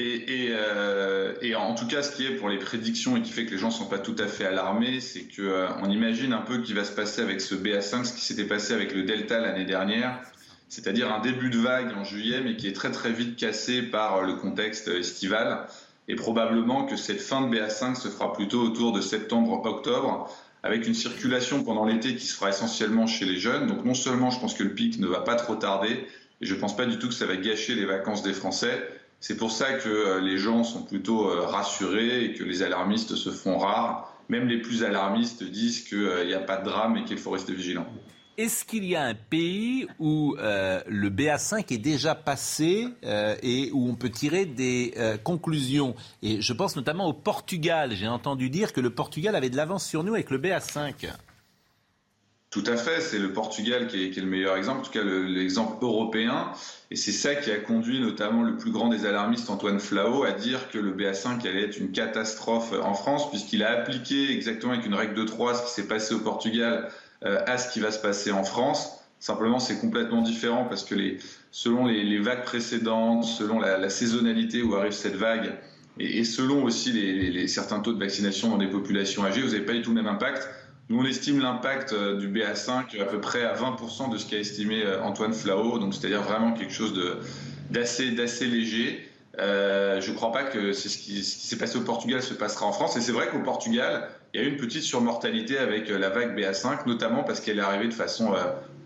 Et, 0.00 0.50
euh, 0.52 1.34
et 1.42 1.56
en 1.56 1.74
tout 1.74 1.88
cas, 1.88 2.04
ce 2.04 2.14
qui 2.14 2.24
est 2.24 2.36
pour 2.36 2.48
les 2.48 2.58
prédictions 2.58 3.16
et 3.16 3.22
qui 3.22 3.32
fait 3.32 3.46
que 3.46 3.50
les 3.50 3.58
gens 3.58 3.72
sont 3.72 3.86
pas 3.86 3.98
tout 3.98 4.14
à 4.20 4.28
fait 4.28 4.44
alarmés, 4.44 5.00
c'est 5.00 5.22
que 5.22 5.42
euh, 5.42 5.68
imagine 5.90 6.32
un 6.32 6.40
peu 6.40 6.54
ce 6.54 6.60
qui 6.60 6.72
va 6.72 6.84
se 6.84 6.92
passer 6.92 7.20
avec 7.20 7.40
ce 7.40 7.56
BA5, 7.56 8.04
ce 8.04 8.12
qui 8.12 8.20
s'était 8.20 8.44
passé 8.44 8.74
avec 8.74 8.94
le 8.94 9.02
Delta 9.02 9.40
l'année 9.40 9.64
dernière, 9.64 10.20
c'est-à-dire 10.68 11.12
un 11.12 11.20
début 11.20 11.50
de 11.50 11.58
vague 11.58 11.92
en 11.96 12.04
juillet, 12.04 12.40
mais 12.44 12.54
qui 12.54 12.68
est 12.68 12.74
très 12.74 12.92
très 12.92 13.10
vite 13.10 13.36
cassé 13.36 13.82
par 13.82 14.18
euh, 14.18 14.26
le 14.26 14.34
contexte 14.34 14.86
estival. 14.86 15.66
Et 16.06 16.14
probablement 16.14 16.84
que 16.84 16.96
cette 16.96 17.20
fin 17.20 17.40
de 17.40 17.54
BA5 17.54 17.96
se 17.96 18.06
fera 18.06 18.32
plutôt 18.32 18.60
autour 18.60 18.92
de 18.92 19.00
septembre-octobre, 19.00 20.32
avec 20.62 20.86
une 20.86 20.94
circulation 20.94 21.64
pendant 21.64 21.84
l'été 21.84 22.14
qui 22.14 22.24
se 22.24 22.36
fera 22.36 22.50
essentiellement 22.50 23.08
chez 23.08 23.24
les 23.24 23.38
jeunes. 23.38 23.66
Donc 23.66 23.84
non 23.84 23.94
seulement 23.94 24.30
je 24.30 24.38
pense 24.38 24.54
que 24.54 24.62
le 24.62 24.74
pic 24.74 25.00
ne 25.00 25.08
va 25.08 25.22
pas 25.22 25.34
trop 25.34 25.56
tarder, 25.56 26.06
et 26.40 26.46
je 26.46 26.54
pense 26.54 26.76
pas 26.76 26.86
du 26.86 27.00
tout 27.00 27.08
que 27.08 27.14
ça 27.14 27.26
va 27.26 27.36
gâcher 27.36 27.74
les 27.74 27.84
vacances 27.84 28.22
des 28.22 28.32
Français. 28.32 28.88
C'est 29.20 29.36
pour 29.36 29.50
ça 29.50 29.74
que 29.74 29.88
euh, 29.88 30.20
les 30.20 30.38
gens 30.38 30.64
sont 30.64 30.82
plutôt 30.82 31.28
euh, 31.28 31.42
rassurés 31.42 32.24
et 32.24 32.32
que 32.34 32.44
les 32.44 32.62
alarmistes 32.62 33.16
se 33.16 33.30
font 33.30 33.58
rares. 33.58 34.12
Même 34.28 34.46
les 34.46 34.60
plus 34.60 34.84
alarmistes 34.84 35.42
disent 35.42 35.82
qu'il 35.82 36.26
n'y 36.26 36.34
a 36.34 36.40
pas 36.40 36.58
de 36.58 36.64
drame 36.64 36.96
et 36.96 37.04
qu'il 37.04 37.18
faut 37.18 37.30
rester 37.30 37.52
vigilant. 37.52 37.86
Est-ce 38.38 38.64
qu'il 38.64 38.84
y 38.84 38.94
a 38.94 39.02
un 39.02 39.16
pays 39.16 39.88
où 39.98 40.36
euh, 40.38 40.80
le 40.86 41.10
BA5 41.10 41.74
est 41.74 41.78
déjà 41.78 42.14
passé 42.14 42.86
euh, 43.02 43.34
et 43.42 43.72
où 43.72 43.88
on 43.88 43.96
peut 43.96 44.10
tirer 44.10 44.46
des 44.46 44.94
euh, 44.96 45.16
conclusions? 45.16 45.96
Et 46.22 46.40
je 46.40 46.52
pense 46.52 46.76
notamment 46.76 47.06
au 47.06 47.12
Portugal. 47.12 47.96
J'ai 47.96 48.06
entendu 48.06 48.48
dire 48.48 48.72
que 48.72 48.80
le 48.80 48.90
Portugal 48.90 49.34
avait 49.34 49.50
de 49.50 49.56
l'avance 49.56 49.84
sur 49.84 50.04
nous 50.04 50.14
avec 50.14 50.30
le 50.30 50.38
BA5. 50.38 51.08
Tout 52.58 52.72
à 52.72 52.76
fait, 52.76 53.00
c'est 53.00 53.20
le 53.20 53.32
Portugal 53.32 53.86
qui 53.86 54.06
est, 54.06 54.16
le 54.16 54.26
meilleur 54.26 54.56
exemple, 54.56 54.80
en 54.80 54.82
tout 54.82 54.90
cas 54.90 55.04
le- 55.04 55.26
l'exemple 55.26 55.76
européen. 55.80 56.50
Et 56.90 56.96
c'est 56.96 57.12
ça 57.12 57.36
qui 57.36 57.52
a 57.52 57.56
conduit 57.58 58.00
notamment 58.00 58.42
le 58.42 58.56
plus 58.56 58.72
grand 58.72 58.88
des 58.88 59.06
alarmistes, 59.06 59.48
Antoine 59.48 59.78
Flao, 59.78 60.24
à 60.24 60.32
dire 60.32 60.68
que 60.68 60.78
le 60.78 60.90
BA5 60.90 61.46
allait 61.46 61.62
être 61.62 61.78
une 61.78 61.92
catastrophe 61.92 62.72
en 62.82 62.94
France, 62.94 63.30
puisqu'il 63.30 63.62
a 63.62 63.70
appliqué 63.70 64.32
exactement 64.32 64.72
avec 64.72 64.84
une 64.86 64.94
règle 64.94 65.14
de 65.14 65.22
3 65.22 65.54
ce 65.54 65.66
qui 65.66 65.70
s'est 65.70 65.86
passé 65.86 66.14
au 66.14 66.18
Portugal 66.18 66.88
euh, 67.24 67.38
à 67.46 67.58
ce 67.58 67.72
qui 67.72 67.78
va 67.78 67.92
se 67.92 68.00
passer 68.00 68.32
en 68.32 68.42
France. 68.42 69.04
Simplement, 69.20 69.60
c'est 69.60 69.78
complètement 69.78 70.22
différent 70.22 70.64
parce 70.64 70.82
que 70.84 70.96
selon 71.52 71.86
les, 71.86 72.18
vagues 72.18 72.42
précédentes, 72.42 73.22
selon 73.22 73.60
la, 73.60 73.88
saisonnalité 73.88 74.62
où 74.62 74.74
arrive 74.74 74.90
cette 74.92 75.14
vague, 75.16 75.52
et, 76.00 76.24
selon 76.24 76.64
aussi 76.64 76.90
les- 76.90 77.46
certains 77.46 77.78
taux 77.78 77.92
de 77.92 78.00
vaccination 78.00 78.50
dans 78.50 78.58
des 78.58 78.66
populations 78.68 79.24
âgées, 79.24 79.42
vous 79.42 79.52
n'avez 79.52 79.64
pas 79.64 79.74
du 79.74 79.82
tout 79.82 79.90
le 79.90 80.02
même 80.02 80.12
impact. 80.12 80.48
Nous, 80.88 80.98
on 80.98 81.04
estime 81.04 81.40
l'impact 81.40 81.92
euh, 81.92 82.16
du 82.16 82.28
BA5 82.28 83.00
à 83.00 83.04
peu 83.04 83.20
près 83.20 83.44
à 83.44 83.54
20% 83.54 84.10
de 84.10 84.16
ce 84.16 84.28
qu'a 84.28 84.38
estimé 84.38 84.82
euh, 84.84 85.02
Antoine 85.02 85.34
Flao, 85.34 85.78
donc 85.78 85.94
c'est-à-dire 85.94 86.22
vraiment 86.22 86.52
quelque 86.52 86.72
chose 86.72 86.94
d'assez 87.70 88.46
léger. 88.46 89.08
Euh, 89.38 90.00
je 90.00 90.10
ne 90.10 90.16
crois 90.16 90.32
pas 90.32 90.44
que 90.44 90.72
ce 90.72 90.88
qui, 90.88 91.22
s'est 91.22 91.58
passé 91.58 91.76
au 91.76 91.82
Portugal 91.82 92.22
se 92.22 92.34
passera 92.34 92.66
en 92.66 92.72
France. 92.72 92.96
Et 92.96 93.00
c'est 93.00 93.12
vrai 93.12 93.28
qu'au 93.28 93.40
Portugal, 93.40 94.08
il 94.32 94.40
y 94.40 94.44
a 94.44 94.46
eu 94.46 94.50
une 94.50 94.56
petite 94.56 94.82
surmortalité 94.82 95.58
avec 95.58 95.88
la 95.88 96.08
vague 96.08 96.36
BA5, 96.36 96.86
notamment 96.86 97.22
parce 97.22 97.40
qu'elle 97.40 97.58
est 97.58 97.62
arrivée 97.62 97.88
de 97.88 97.94
façon 97.94 98.34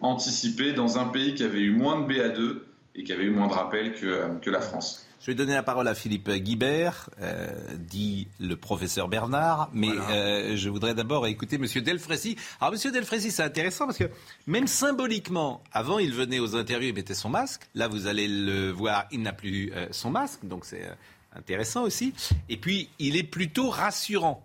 anticipée 0.02 0.72
dans 0.72 0.98
un 0.98 1.06
pays 1.06 1.34
qui 1.34 1.44
avait 1.44 1.60
eu 1.60 1.70
moins 1.70 2.00
de 2.00 2.12
BA2 2.12 2.58
et 2.94 3.04
qui 3.04 3.12
avait 3.12 3.24
eu 3.24 3.30
moins 3.30 3.48
de 3.48 4.06
euh, 4.06 4.28
que 4.40 4.50
la 4.50 4.60
France. 4.60 5.06
Je 5.22 5.28
vais 5.28 5.36
donner 5.36 5.54
la 5.54 5.62
parole 5.62 5.86
à 5.86 5.94
Philippe 5.94 6.28
Guibert, 6.28 7.08
euh, 7.20 7.46
dit 7.78 8.26
le 8.40 8.56
professeur 8.56 9.06
Bernard, 9.06 9.70
mais 9.72 9.88
euh, 9.88 10.56
je 10.56 10.68
voudrais 10.68 10.96
d'abord 10.96 11.28
écouter 11.28 11.60
M. 11.62 11.66
Delfrécy. 11.80 12.36
Alors 12.60 12.74
M. 12.74 12.90
Delfrécy, 12.90 13.30
c'est 13.30 13.44
intéressant 13.44 13.86
parce 13.86 13.98
que 13.98 14.10
même 14.48 14.66
symboliquement, 14.66 15.62
avant 15.70 16.00
il 16.00 16.12
venait 16.12 16.40
aux 16.40 16.56
interviews, 16.56 16.88
il 16.88 16.94
mettait 16.96 17.14
son 17.14 17.28
masque. 17.28 17.68
Là, 17.76 17.86
vous 17.86 18.08
allez 18.08 18.26
le 18.26 18.72
voir, 18.72 19.06
il 19.12 19.22
n'a 19.22 19.32
plus 19.32 19.72
euh, 19.74 19.86
son 19.92 20.10
masque, 20.10 20.40
donc 20.42 20.64
c'est 20.64 20.90
intéressant 21.36 21.84
aussi. 21.84 22.12
Et 22.48 22.56
puis, 22.56 22.88
il 22.98 23.16
est 23.16 23.22
plutôt 23.22 23.70
rassurant. 23.70 24.44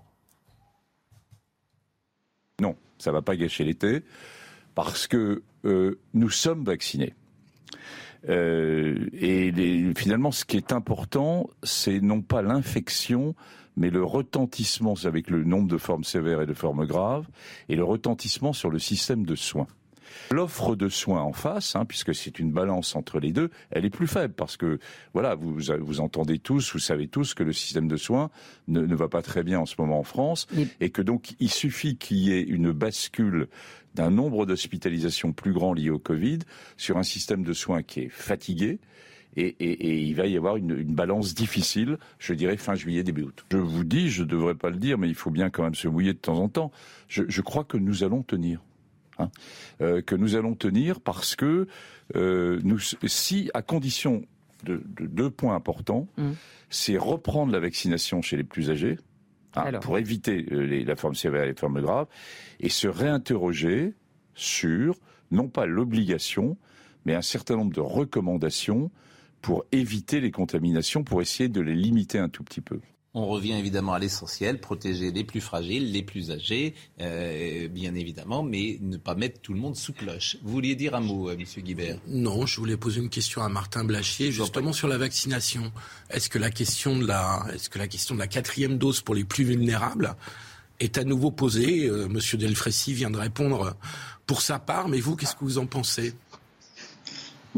Non, 2.62 2.76
ça 3.00 3.10
ne 3.10 3.16
va 3.16 3.24
pas 3.24 3.36
gâcher 3.36 3.64
l'été 3.64 4.04
parce 4.76 5.08
que 5.08 5.42
nous 6.14 6.30
sommes 6.30 6.64
vaccinés. 6.64 7.16
Euh, 8.30 9.08
et 9.14 9.52
finalement, 9.96 10.32
ce 10.32 10.46
qui 10.46 10.58
est 10.58 10.72
important, 10.72 11.50
c'est 11.64 12.02
non 12.02 12.22
pas 12.22 12.42
l'infection, 12.42 13.36
mais 13.76 13.90
le 13.90 14.04
retentissement 14.04 14.96
avec 15.06 15.30
le 15.30 15.44
nombre 15.44 15.68
de 15.68 15.78
formes 15.78 16.04
sévères 16.04 16.42
et 16.42 16.46
de 16.46 16.54
formes 16.54 16.86
graves, 16.86 17.28
et 17.70 17.76
le 17.76 17.84
retentissement 17.84 18.54
sur 18.54 18.70
le 18.70 18.80
système 18.80 19.26
de 19.26 19.36
soins. 19.36 19.68
L'offre 20.32 20.76
de 20.76 20.90
soins 20.90 21.22
en 21.22 21.34
face, 21.34 21.76
hein, 21.76 21.86
puisque 21.86 22.14
c'est 22.14 22.40
une 22.40 22.52
balance 22.52 22.96
entre 22.96 23.20
les 23.20 23.32
deux, 23.32 23.50
elle 23.72 23.86
est 23.86 23.90
plus 23.90 24.08
faible 24.08 24.34
parce 24.34 24.58
que 24.58 24.80
voilà, 25.14 25.36
vous, 25.36 25.58
vous 25.82 26.00
entendez 26.00 26.40
tous, 26.40 26.74
vous 26.74 26.80
savez 26.80 27.08
tous 27.08 27.34
que 27.34 27.44
le 27.44 27.54
système 27.54 27.88
de 27.88 27.98
soins 27.98 28.30
ne, 28.68 28.82
ne 28.82 28.96
va 28.96 29.08
pas 29.08 29.22
très 29.22 29.44
bien 29.44 29.60
en 29.60 29.66
ce 29.66 29.76
moment 29.80 30.00
en 30.00 30.04
France 30.04 30.48
et 30.80 30.90
que 30.90 31.02
donc 31.02 31.36
il 31.40 31.52
suffit 31.52 31.98
qu'il 31.98 32.18
y 32.18 32.32
ait 32.32 32.42
une 32.42 32.72
bascule 32.72 33.48
d'un 33.96 34.12
nombre 34.12 34.46
d'hospitalisations 34.46 35.34
plus 35.34 35.54
grand 35.54 35.74
lié 35.74 35.90
au 35.90 36.00
Covid 36.00 36.40
sur 36.78 36.98
un 36.98 37.04
système 37.04 37.44
de 37.44 37.54
soins 37.54 37.84
qui 37.84 38.02
est 38.02 38.10
fatigué. 38.10 38.80
Et, 39.36 39.56
et, 39.60 39.72
et, 39.72 40.00
il 40.00 40.16
va 40.16 40.26
y 40.26 40.36
avoir 40.36 40.58
une, 40.58 40.72
une, 40.72 40.96
balance 40.96 41.36
difficile, 41.36 42.00
je 42.18 42.34
dirais 42.34 42.58
fin 42.58 42.74
juillet, 42.74 43.04
début 43.04 43.22
août. 43.22 43.46
Je 43.52 43.58
vous 43.58 43.84
dis, 43.84 44.10
je 44.10 44.24
ne 44.24 44.28
devrais 44.28 44.56
pas 44.56 44.72
le 44.72 44.78
dire, 44.78 44.98
mais 44.98 45.08
il 45.08 45.14
faut 45.14 45.30
bien 45.30 45.52
quand 45.52 45.62
même 45.62 45.76
se 45.76 45.88
mouiller 45.88 46.14
de 46.14 46.18
temps 46.18 46.40
en 46.40 46.50
temps. 46.50 46.72
Je, 47.08 47.24
je 47.28 47.42
crois 47.42 47.64
que 47.64 47.78
nous 47.78 48.04
allons 48.04 48.24
tenir. 48.24 48.62
Hein, 49.20 49.30
euh, 49.82 50.02
que 50.02 50.16
nous 50.16 50.36
allons 50.36 50.54
tenir 50.54 51.02
parce 51.02 51.36
que 51.36 51.68
euh, 52.16 52.60
nous, 52.64 52.80
si, 52.80 53.50
à 53.54 53.62
condition 53.62 54.24
de, 54.64 54.84
de 54.86 55.08
deux 55.08 55.30
points 55.30 55.56
importants, 55.56 56.08
mmh. 56.18 56.32
c'est 56.70 56.98
reprendre 56.98 57.52
la 57.52 57.60
vaccination 57.60 58.22
chez 58.22 58.38
les 58.38 58.44
plus 58.44 58.70
âgés, 58.70 58.98
hein, 59.56 59.72
pour 59.80 59.98
éviter 59.98 60.46
euh, 60.52 60.66
les, 60.66 60.84
la 60.84 60.96
forme 60.96 61.16
sévère 61.16 61.44
et 61.44 61.48
les 61.48 61.56
formes 61.56 61.82
graves, 61.82 62.08
et 62.60 62.70
se 62.70 62.88
réinterroger 62.88 63.94
sur, 64.36 64.96
non 65.32 65.48
pas 65.48 65.66
l'obligation, 65.66 66.58
mais 67.06 67.16
un 67.16 67.22
certain 67.22 67.56
nombre 67.56 67.74
de 67.74 67.82
recommandations 67.82 68.92
pour 69.42 69.66
éviter 69.72 70.20
les 70.20 70.32
contaminations, 70.32 71.04
pour 71.04 71.22
essayer 71.22 71.50
de 71.50 71.62
les 71.62 71.76
limiter 71.76 72.20
un 72.20 72.30
tout 72.30 72.44
petit 72.44 72.62
peu. 72.62 72.80
On 73.20 73.26
revient 73.26 73.54
évidemment 73.54 73.94
à 73.94 74.00
l'essentiel, 74.00 74.60
protéger 74.60 75.12
les 75.12 75.24
plus 75.24 75.42
fragiles, 75.42 75.92
les 75.92 76.04
plus 76.04 76.30
âgés, 76.30 76.76
euh, 77.02 77.68
bien 77.68 77.96
évidemment, 77.96 78.44
mais 78.44 78.78
ne 78.80 78.98
pas 78.98 79.16
mettre 79.16 79.42
tout 79.42 79.54
le 79.54 79.60
monde 79.60 79.76
sous 79.76 79.92
cloche. 79.92 80.38
Vous 80.44 80.52
vouliez 80.52 80.76
dire 80.76 80.94
un 80.94 81.00
mot, 81.00 81.28
euh, 81.28 81.36
Monsieur 81.36 81.64
Guibert? 81.64 81.98
Non, 82.06 82.46
je 82.46 82.58
voulais 82.58 82.78
poser 82.78 83.02
une 83.02 83.10
question 83.10 83.42
à 83.42 83.50
Martin 83.50 83.86
Blachier, 83.86 84.32
justement 84.32 84.72
sur 84.72 84.88
la 84.88 85.00
vaccination. 85.00 85.72
Est-ce 86.12 86.30
que 86.30 86.38
la 86.38 86.52
question 86.52 86.96
de 86.96 87.08
la, 87.08 87.44
est-ce 87.56 87.72
que 87.72 87.80
la 87.80 87.88
question 87.88 88.14
de 88.14 88.20
la 88.20 88.28
quatrième 88.28 88.78
dose 88.78 89.02
pour 89.02 89.16
les 89.16 89.24
plus 89.24 89.46
vulnérables 89.46 90.16
est 90.80 91.00
à 91.00 91.04
nouveau 91.04 91.32
posée? 91.32 91.90
Monsieur 91.90 92.38
Delfrécy 92.38 92.94
vient 92.94 93.10
de 93.10 93.18
répondre 93.18 93.76
pour 94.28 94.44
sa 94.44 94.60
part, 94.60 94.90
mais 94.90 95.00
vous, 95.00 95.16
qu'est-ce 95.16 95.34
que 95.34 95.44
vous 95.44 95.58
en 95.58 95.66
pensez? 95.66 96.14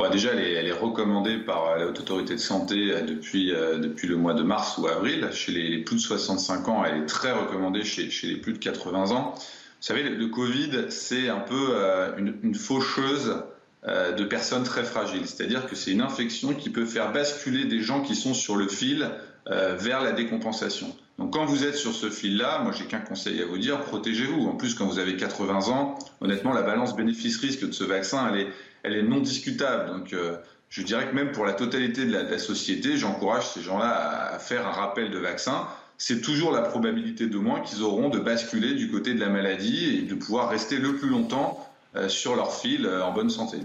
Déjà, 0.07 0.31
elle 0.33 0.65
est, 0.65 0.71
recommandée 0.71 1.37
par 1.37 1.77
la 1.77 1.85
Haute 1.85 1.99
Autorité 1.99 2.35
de 2.35 2.39
Santé 2.39 2.91
euh, 2.91 3.01
depuis, 3.01 3.51
euh, 3.51 3.79
depuis 3.79 4.07
le 4.07 4.15
mois 4.15 4.33
de 4.33 4.43
mars 4.43 4.77
ou 4.77 4.87
avril. 4.87 5.27
Chez 5.33 5.51
les, 5.51 5.79
plus 5.79 5.97
de 5.97 6.01
65 6.01 6.69
ans, 6.69 6.85
elle 6.85 7.01
est 7.01 7.05
très 7.05 7.33
recommandée 7.33 7.83
chez, 7.83 8.09
chez 8.09 8.27
les 8.27 8.37
plus 8.37 8.53
de 8.53 8.59
80 8.59 9.11
ans. 9.11 9.33
Vous 9.35 9.41
savez, 9.81 10.03
le, 10.03 10.27
Covid, 10.27 10.85
c'est 10.87 11.27
un 11.27 11.39
peu 11.39 11.71
euh, 11.71 12.15
une, 12.17 12.55
faucheuse 12.55 13.43
de 13.87 14.23
personnes 14.25 14.63
très 14.63 14.83
fragiles. 14.83 15.25
C'est-à-dire 15.25 15.65
que 15.65 15.75
c'est 15.75 15.91
une 15.91 16.01
infection 16.01 16.53
qui 16.53 16.69
peut 16.69 16.85
faire 16.85 17.13
basculer 17.13 17.63
des 17.63 17.81
gens 17.81 18.01
qui 18.01 18.13
sont 18.13 18.33
sur 18.33 18.57
le 18.57 18.67
fil 18.67 19.09
vers 19.47 20.03
la 20.03 20.11
décompensation. 20.11 20.93
Donc 21.19 21.33
quand 21.33 21.45
vous 21.45 21.65
êtes 21.65 21.75
sur 21.75 21.93
ce 21.93 22.09
fil-là, 22.09 22.59
moi 22.63 22.71
j'ai 22.71 22.85
qu'un 22.85 22.99
conseil 22.99 23.41
à 23.41 23.45
vous 23.45 23.57
dire, 23.57 23.81
protégez-vous. 23.81 24.47
En 24.47 24.55
plus, 24.55 24.73
quand 24.73 24.85
vous 24.85 24.99
avez 24.99 25.17
80 25.17 25.67
ans, 25.67 25.99
honnêtement, 26.21 26.53
la 26.53 26.61
balance 26.61 26.95
bénéfice-risque 26.95 27.67
de 27.67 27.73
ce 27.73 27.83
vaccin, 27.83 28.29
elle 28.31 28.39
est, 28.41 28.47
elle 28.83 28.95
est 28.95 29.03
non 29.03 29.19
discutable. 29.19 29.89
Donc, 29.89 30.13
euh, 30.13 30.37
je 30.69 30.81
dirais 30.81 31.07
que 31.09 31.15
même 31.15 31.31
pour 31.31 31.45
la 31.45 31.53
totalité 31.53 32.05
de 32.05 32.11
la, 32.11 32.37
société, 32.37 32.97
j'encourage 32.97 33.47
ces 33.47 33.61
gens-là 33.61 34.33
à, 34.33 34.39
faire 34.39 34.67
un 34.67 34.71
rappel 34.71 35.11
de 35.11 35.17
vaccin. 35.17 35.67
C'est 35.97 36.21
toujours 36.21 36.51
la 36.51 36.61
probabilité 36.61 37.27
de 37.27 37.37
moins 37.37 37.59
qu'ils 37.59 37.81
auront 37.83 38.09
de 38.09 38.19
basculer 38.19 38.73
du 38.73 38.89
côté 38.89 39.13
de 39.13 39.19
la 39.19 39.29
maladie 39.29 39.97
et 39.97 40.01
de 40.03 40.15
pouvoir 40.15 40.49
rester 40.49 40.77
le 40.77 40.95
plus 40.95 41.09
longtemps 41.09 41.67
euh, 41.95 42.07
sur 42.07 42.35
leur 42.35 42.53
fil 42.53 42.85
euh, 42.85 43.03
en 43.03 43.11
bonne 43.11 43.29
santé. 43.29 43.57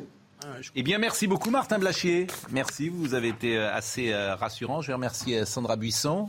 Eh 0.74 0.82
bien, 0.82 0.98
merci 0.98 1.26
beaucoup, 1.26 1.50
Martin 1.50 1.78
Blachier. 1.78 2.26
Merci, 2.50 2.90
vous 2.90 3.14
avez 3.14 3.28
été 3.28 3.56
assez 3.56 4.12
rassurant. 4.12 4.82
Je 4.82 4.88
vais 4.88 4.92
remercier 4.92 5.46
Sandra 5.46 5.76
Buisson 5.76 6.28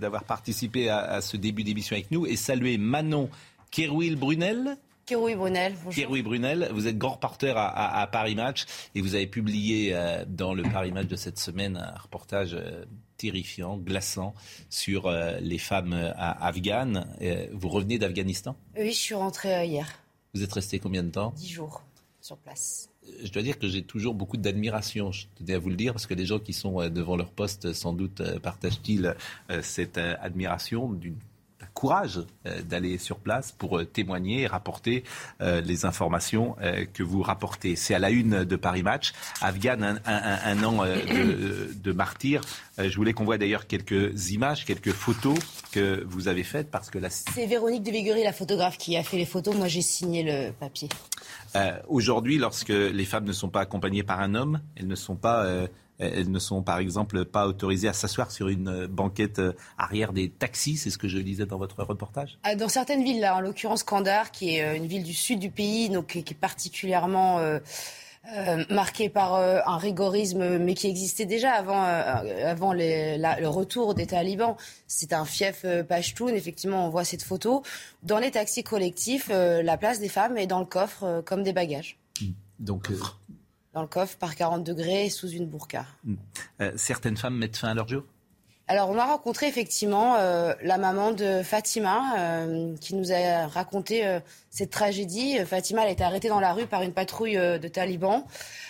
d'avoir 0.00 0.22
participé 0.22 0.88
à, 0.88 0.98
à, 0.98 1.20
ce 1.20 1.36
début 1.36 1.64
d'émission 1.64 1.96
avec 1.96 2.12
nous 2.12 2.24
et 2.24 2.36
saluer 2.36 2.78
Manon 2.78 3.28
Kerouil-Brunel 3.72 4.76
Kéroui 5.08 5.34
Brunel. 5.36 5.74
Kéroui 5.90 6.20
Brunel, 6.20 6.68
vous 6.74 6.86
êtes 6.86 6.98
grand 6.98 7.12
reporter 7.12 7.56
à, 7.56 8.06
Paris 8.12 8.34
Match 8.34 8.66
et 8.94 9.00
vous 9.00 9.14
avez 9.14 9.26
publié 9.26 9.94
euh, 9.94 10.26
dans 10.28 10.52
le 10.52 10.62
Paris 10.64 10.92
Match 10.92 11.06
de 11.06 11.16
cette 11.16 11.38
semaine 11.38 11.78
un 11.78 11.98
reportage 11.98 12.52
euh, 12.52 12.84
terrifiant, 13.16 13.78
glaçant 13.78 14.34
sur 14.68 15.06
euh, 15.06 15.38
les 15.40 15.56
femmes 15.56 15.94
afghanes. 16.18 17.06
vous 17.52 17.68
revenez 17.70 17.98
d'Afghanistan? 17.98 18.54
Oui, 18.76 18.90
je 18.90 18.98
suis 18.98 19.14
rentrée 19.14 19.66
hier. 19.66 19.88
Vous 20.34 20.42
êtes 20.42 20.52
resté 20.52 20.78
combien 20.78 21.02
de 21.02 21.10
temps? 21.10 21.32
Dix 21.36 21.52
jours 21.52 21.82
sur 22.20 22.36
place. 22.36 22.90
Je 23.22 23.32
dois 23.32 23.42
dire 23.42 23.58
que 23.58 23.66
j'ai 23.66 23.82
toujours 23.82 24.12
beaucoup 24.12 24.36
d'admiration, 24.36 25.10
je 25.10 25.24
tenais 25.36 25.54
à 25.54 25.58
vous 25.58 25.70
le 25.70 25.76
dire, 25.76 25.94
parce 25.94 26.06
que 26.06 26.12
les 26.12 26.26
gens 26.26 26.38
qui 26.38 26.52
sont 26.52 26.86
devant 26.90 27.16
leur 27.16 27.30
poste, 27.30 27.72
sans 27.72 27.94
doute 27.94 28.20
partagent-ils 28.40 29.16
cette 29.62 29.96
admiration 29.96 30.92
d'une 30.92 31.16
courage 31.78 32.22
euh, 32.44 32.60
d'aller 32.62 32.98
sur 32.98 33.18
place 33.18 33.52
pour 33.52 33.78
euh, 33.78 33.84
témoigner 33.84 34.42
et 34.42 34.46
rapporter 34.48 35.04
euh, 35.40 35.60
les 35.60 35.84
informations 35.84 36.56
que 36.92 37.02
vous 37.04 37.22
rapportez. 37.22 37.76
C'est 37.76 37.94
à 37.94 38.00
la 38.00 38.10
une 38.10 38.44
de 38.44 38.56
Paris 38.56 38.82
Match. 38.82 39.12
Afghan, 39.40 39.96
un, 40.04 40.64
an 40.64 40.84
de, 40.84 41.92
martyr. 41.92 42.40
Je 42.78 42.94
voulais 42.96 43.12
qu'on 43.12 43.24
voit 43.24 43.38
d'ailleurs 43.38 43.66
quelques 43.66 44.30
images, 44.30 44.64
quelques 44.64 44.92
photos 44.92 45.38
que 45.70 46.04
vous 46.06 46.26
avez 46.28 46.42
faites 46.42 46.70
parce 46.70 46.90
que 46.90 46.98
la... 46.98 47.10
C'est 47.10 47.46
Véronique 47.46 47.82
de 47.82 47.90
Viguerie, 47.90 48.24
la 48.24 48.32
photographe, 48.32 48.78
qui 48.78 48.96
a 48.96 49.04
fait 49.04 49.18
les 49.18 49.26
photos. 49.26 49.54
Moi, 49.54 49.68
j'ai 49.68 49.82
signé 49.82 50.22
le 50.22 50.52
papier. 50.52 50.88
Aujourd'hui, 51.86 52.38
lorsque 52.38 52.68
les 52.68 53.04
femmes 53.04 53.24
ne 53.24 53.32
sont 53.32 53.50
pas 53.50 53.60
accompagnées 53.60 54.02
par 54.02 54.20
un 54.20 54.34
homme, 54.34 54.60
elles 54.76 54.88
ne 54.88 54.96
sont 54.96 55.16
pas 55.16 55.68
elles 55.98 56.30
ne 56.30 56.38
sont 56.38 56.62
par 56.62 56.78
exemple 56.78 57.24
pas 57.24 57.46
autorisées 57.46 57.88
à 57.88 57.92
s'asseoir 57.92 58.30
sur 58.30 58.48
une 58.48 58.86
banquette 58.86 59.40
arrière 59.76 60.12
des 60.12 60.30
taxis. 60.30 60.76
C'est 60.76 60.90
ce 60.90 60.98
que 60.98 61.08
je 61.08 61.18
lisais 61.18 61.46
dans 61.46 61.58
votre 61.58 61.82
reportage? 61.82 62.38
Ah, 62.44 62.54
dans 62.54 62.68
certaines 62.68 63.02
villes, 63.02 63.20
là, 63.20 63.36
en 63.36 63.40
l'occurrence 63.40 63.82
Kandahar, 63.82 64.30
qui 64.30 64.56
est 64.56 64.64
euh, 64.64 64.76
une 64.76 64.86
ville 64.86 65.02
du 65.02 65.14
sud 65.14 65.38
du 65.38 65.50
pays, 65.50 65.88
donc 65.88 66.06
qui 66.06 66.18
est 66.18 66.38
particulièrement 66.38 67.38
euh, 67.38 67.58
euh, 68.36 68.64
marquée 68.70 69.08
par 69.08 69.34
un 69.34 69.78
rigorisme, 69.78 70.58
mais 70.58 70.74
qui 70.74 70.86
existait 70.86 71.24
déjà 71.24 71.52
avant, 71.52 71.82
avant 71.82 72.74
le 72.74 73.46
retour 73.46 73.94
des 73.94 74.06
talibans. 74.06 74.54
C'est 74.86 75.12
un 75.12 75.24
fief 75.24 75.64
Pashtun, 75.88 76.28
effectivement, 76.28 76.86
on 76.86 76.90
voit 76.90 77.04
cette 77.04 77.22
photo. 77.22 77.62
Dans 78.02 78.18
les 78.18 78.30
taxis 78.30 78.62
collectifs, 78.62 79.30
la 79.30 79.76
place 79.78 79.98
des 79.98 80.10
femmes 80.10 80.36
est 80.36 80.46
dans 80.46 80.60
le 80.60 80.66
coffre 80.66 81.22
comme 81.24 81.42
des 81.42 81.54
bagages. 81.54 81.96
Donc, 82.58 82.90
dans 83.74 83.82
le 83.82 83.88
coffre 83.88 84.16
par 84.16 84.34
40 84.34 84.64
degrés 84.64 85.10
sous 85.10 85.28
une 85.28 85.46
burqa. 85.46 85.86
Hmm. 86.04 86.16
Euh, 86.60 86.72
certaines 86.76 87.16
femmes 87.16 87.36
mettent 87.36 87.56
fin 87.56 87.68
à 87.68 87.74
leur 87.74 87.88
jour? 87.88 88.02
Alors, 88.70 88.90
on 88.90 88.98
a 88.98 89.06
rencontré 89.06 89.46
effectivement 89.46 90.16
euh, 90.16 90.52
la 90.62 90.76
maman 90.76 91.12
de 91.12 91.42
Fatima 91.42 92.02
euh, 92.18 92.76
qui 92.76 92.94
nous 92.94 93.12
a 93.12 93.46
raconté 93.46 94.18
cette 94.50 94.68
tragédie. 94.68 95.38
Fatima, 95.46 95.82
elle 95.82 95.88
a 95.88 95.92
été 95.92 96.04
arrêtée 96.04 96.28
dans 96.28 96.38
la 96.38 96.52
rue 96.52 96.66
par 96.66 96.82
une 96.82 96.92
patrouille 96.92 97.36
de 97.36 97.68
talibans, 97.68 98.24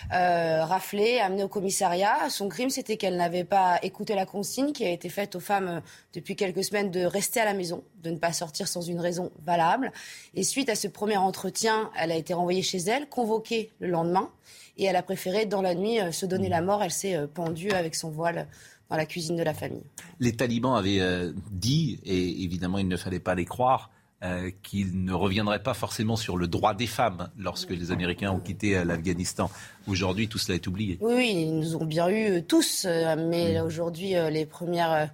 raflée, 0.09 1.19
amenée 1.19 1.43
au 1.43 1.49
commissariat. 1.49 2.29
Son 2.29 2.47
crime, 2.47 2.69
c'était 2.69 2.95
qu'elle 2.95 3.17
n'avait 3.17 3.43
pas 3.43 3.77
écouté 3.83 4.15
la 4.15 4.25
consigne 4.25 4.71
qui 4.71 4.85
a 4.85 4.89
été 4.89 5.09
faite 5.09 5.35
aux 5.35 5.41
femmes 5.41 5.81
depuis 6.13 6.37
quelques 6.37 6.63
semaines 6.63 6.91
de 6.91 7.03
rester 7.03 7.41
à 7.41 7.45
la 7.45 7.53
maison, 7.53 7.83
de 8.01 8.11
ne 8.11 8.17
pas 8.17 8.31
sortir 8.31 8.69
sans 8.69 8.81
une 8.81 9.01
raison 9.01 9.33
valable. 9.45 9.91
Et 10.33 10.43
suite 10.43 10.69
à 10.69 10.75
ce 10.75 10.87
premier 10.87 11.17
entretien, 11.17 11.91
elle 11.99 12.13
a 12.13 12.15
été 12.15 12.33
renvoyée 12.33 12.61
chez 12.61 12.77
elle, 12.77 13.09
convoquée 13.09 13.69
le 13.81 13.89
lendemain 13.89 14.31
et 14.79 14.85
elle 14.85 14.95
a 14.95 15.03
préféré, 15.03 15.45
dans 15.45 15.61
la 15.61 15.75
nuit, 15.75 15.99
euh, 15.99 16.11
se 16.11 16.25
donner 16.25 16.49
la 16.49 16.61
mort. 16.61 16.81
Elle 16.81 16.91
s'est 16.91 17.15
euh, 17.15 17.27
pendue 17.31 17.71
avec 17.71 17.93
son 17.93 18.09
voile 18.09 18.47
dans 18.89 18.95
la 18.95 19.05
cuisine 19.05 19.35
de 19.35 19.43
la 19.43 19.53
famille. 19.53 19.83
Les 20.19 20.35
talibans 20.35 20.75
avaient 20.75 21.01
euh, 21.01 21.31
dit, 21.51 21.99
et 22.05 22.43
évidemment 22.43 22.79
il 22.79 22.87
ne 22.87 22.97
fallait 22.97 23.19
pas 23.19 23.35
les 23.35 23.45
croire, 23.45 23.91
euh, 24.23 24.51
qu'il 24.63 25.03
ne 25.05 25.13
reviendrait 25.13 25.61
pas 25.61 25.73
forcément 25.73 26.15
sur 26.15 26.37
le 26.37 26.47
droit 26.47 26.73
des 26.73 26.87
femmes 26.87 27.29
lorsque 27.37 27.69
les 27.69 27.91
Américains 27.91 28.31
ont 28.31 28.39
quitté 28.39 28.83
l'Afghanistan. 28.83 29.49
Aujourd'hui, 29.87 30.27
tout 30.27 30.37
cela 30.37 30.55
est 30.55 30.67
oublié. 30.67 30.97
Oui, 31.01 31.13
oui, 31.15 31.33
ils 31.47 31.55
nous 31.57 31.75
ont 31.75 31.85
bien 31.85 32.09
eu 32.09 32.43
tous, 32.43 32.85
mais 33.17 33.61
aujourd'hui, 33.61 34.15
les 34.29 34.45
premières 34.45 35.09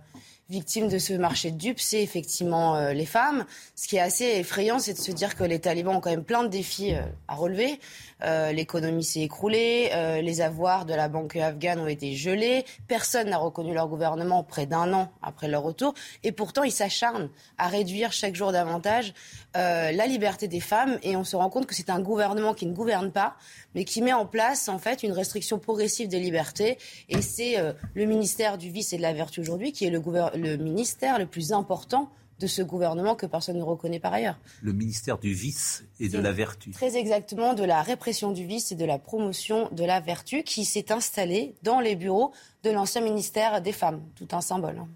victimes 0.49 0.89
de 0.89 0.99
ce 0.99 1.13
marché 1.13 1.51
de 1.51 1.57
dupes, 1.57 1.79
c'est 1.79 2.01
effectivement 2.03 2.75
euh, 2.75 2.93
les 2.93 3.05
femmes. 3.05 3.45
Ce 3.75 3.87
qui 3.87 3.95
est 3.95 4.01
assez 4.01 4.25
effrayant, 4.25 4.79
c'est 4.79 4.93
de 4.93 4.99
se 4.99 5.11
dire 5.11 5.35
que 5.35 5.43
les 5.43 5.59
talibans 5.59 5.95
ont 5.95 5.99
quand 5.99 6.11
même 6.11 6.23
plein 6.23 6.43
de 6.43 6.49
défis 6.49 6.93
euh, 6.93 7.01
à 7.27 7.35
relever. 7.35 7.79
Euh, 8.23 8.51
l'économie 8.51 9.03
s'est 9.03 9.21
écroulée, 9.21 9.91
les 10.21 10.41
avoirs 10.41 10.85
de 10.85 10.93
la 10.93 11.09
banque 11.09 11.35
afghane 11.35 11.79
ont 11.79 11.87
été 11.87 12.13
gelés, 12.15 12.65
personne 12.87 13.29
n'a 13.29 13.37
reconnu 13.37 13.73
leur 13.73 13.87
gouvernement 13.87 14.43
près 14.43 14.65
d'un 14.65 14.93
an 14.93 15.11
après 15.21 15.47
leur 15.47 15.63
retour, 15.63 15.93
et 16.23 16.31
pourtant 16.31 16.63
ils 16.63 16.71
s'acharnent 16.71 17.29
à 17.57 17.67
réduire 17.67 18.11
chaque 18.11 18.35
jour 18.35 18.51
davantage 18.51 19.13
la 19.53 20.07
liberté 20.07 20.47
des 20.47 20.59
femmes, 20.59 20.97
et 21.03 21.15
on 21.15 21.23
se 21.23 21.35
rend 21.35 21.49
compte 21.49 21.65
que 21.65 21.75
c'est 21.75 21.89
un 21.89 21.99
gouvernement 21.99 22.53
qui 22.53 22.65
ne 22.65 22.73
gouverne 22.73 23.11
pas, 23.11 23.35
mais 23.73 23.83
qui 23.83 24.01
met 24.01 24.13
en 24.13 24.25
place 24.25 24.69
en 24.69 24.79
fait 24.79 25.03
une 25.03 25.11
restriction 25.11 25.59
progressive 25.59 26.07
des 26.07 26.19
libertés. 26.19 26.77
Et 27.09 27.21
c'est 27.21 27.59
euh, 27.59 27.73
le 27.93 28.05
ministère 28.05 28.57
du 28.57 28.69
vice 28.69 28.93
et 28.93 28.97
de 28.97 29.01
la 29.01 29.13
vertu 29.13 29.39
aujourd'hui 29.39 29.71
qui 29.71 29.85
est 29.85 29.89
le, 29.89 30.01
le 30.35 30.57
ministère 30.57 31.19
le 31.19 31.25
plus 31.25 31.53
important 31.53 32.09
de 32.39 32.47
ce 32.47 32.61
gouvernement 32.61 33.15
que 33.15 33.25
personne 33.25 33.57
ne 33.57 33.63
reconnaît 33.63 33.99
par 33.99 34.13
ailleurs. 34.13 34.37
Le 34.61 34.73
ministère 34.73 35.17
du 35.17 35.33
vice 35.33 35.85
et 35.99 36.09
de 36.09 36.19
la 36.19 36.31
vertu. 36.31 36.71
Très 36.71 36.97
exactement, 36.97 37.53
de 37.53 37.63
la 37.63 37.81
répression 37.81 38.31
du 38.31 38.45
vice 38.45 38.71
et 38.71 38.75
de 38.75 38.85
la 38.85 38.99
promotion 38.99 39.69
de 39.71 39.83
la 39.83 39.99
vertu 39.99 40.43
qui 40.43 40.65
s'est 40.65 40.91
installé 40.91 41.55
dans 41.63 41.79
les 41.79 41.95
bureaux 41.95 42.33
de 42.63 42.71
l'ancien 42.71 43.01
ministère 43.01 43.61
des 43.61 43.71
femmes. 43.71 44.01
Tout 44.15 44.27
un 44.31 44.41
symbole. 44.41 44.79
Hein. 44.79 44.87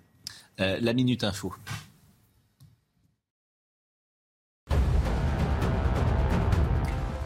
Euh, 0.60 0.78
la 0.82 0.94
Minute 0.94 1.24
Info. 1.24 1.54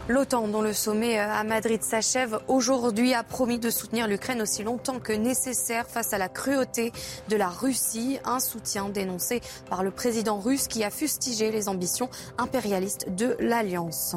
L'OTAN, 0.06 0.48
dont 0.48 0.60
le 0.60 0.74
sommet 0.74 1.18
euh, 1.18 1.32
à 1.32 1.44
Madrid 1.44 1.82
s'achève 1.82 2.38
aujourd'hui, 2.46 3.14
a 3.14 3.22
promis 3.22 3.58
de 3.58 3.70
soutenir 3.70 4.06
l'Ukraine 4.06 4.42
aussi 4.42 4.62
longtemps 4.62 4.98
que 4.98 5.14
nécessaire 5.14 5.86
face 5.88 6.12
à 6.12 6.18
la 6.18 6.28
cruauté 6.28 6.92
de 7.30 7.36
la 7.36 7.48
Russie. 7.48 8.18
Un 8.26 8.38
soutien 8.38 8.90
dénoncé 8.90 9.40
par 9.70 9.82
le 9.82 9.90
président 9.90 10.38
russe 10.38 10.68
qui 10.68 10.84
a 10.84 10.90
fustigé 10.90 11.50
les 11.50 11.70
ambitions 11.70 12.10
impérialistes 12.36 13.14
de 13.14 13.34
l'Alliance. 13.40 14.14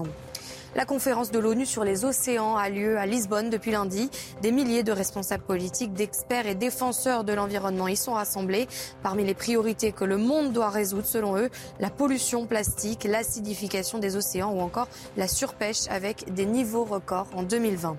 La 0.77 0.85
conférence 0.85 1.31
de 1.31 1.39
l'ONU 1.39 1.65
sur 1.65 1.83
les 1.83 2.05
océans 2.05 2.55
a 2.55 2.69
lieu 2.69 2.99
à 2.99 3.07
Lisbonne 3.07 3.49
depuis 3.49 3.71
lundi. 3.71 4.11
Des 4.43 4.51
milliers 4.51 4.83
de 4.83 4.91
responsables 4.91 5.43
politiques, 5.43 5.91
d'experts 5.93 6.45
et 6.45 6.53
défenseurs 6.53 7.23
de 7.23 7.33
l'environnement 7.33 7.87
y 7.87 7.97
sont 7.97 8.13
rassemblés. 8.13 8.67
Parmi 9.01 9.25
les 9.25 9.33
priorités 9.33 9.91
que 9.91 10.05
le 10.05 10.17
monde 10.17 10.53
doit 10.53 10.69
résoudre, 10.69 11.07
selon 11.07 11.35
eux, 11.35 11.49
la 11.79 11.89
pollution 11.89 12.45
plastique, 12.45 13.05
l'acidification 13.05 13.97
des 13.97 14.17
océans 14.17 14.53
ou 14.53 14.59
encore 14.59 14.87
la 15.17 15.27
surpêche 15.27 15.87
avec 15.89 16.31
des 16.35 16.45
niveaux 16.45 16.83
records 16.83 17.29
en 17.33 17.41
2020. 17.41 17.97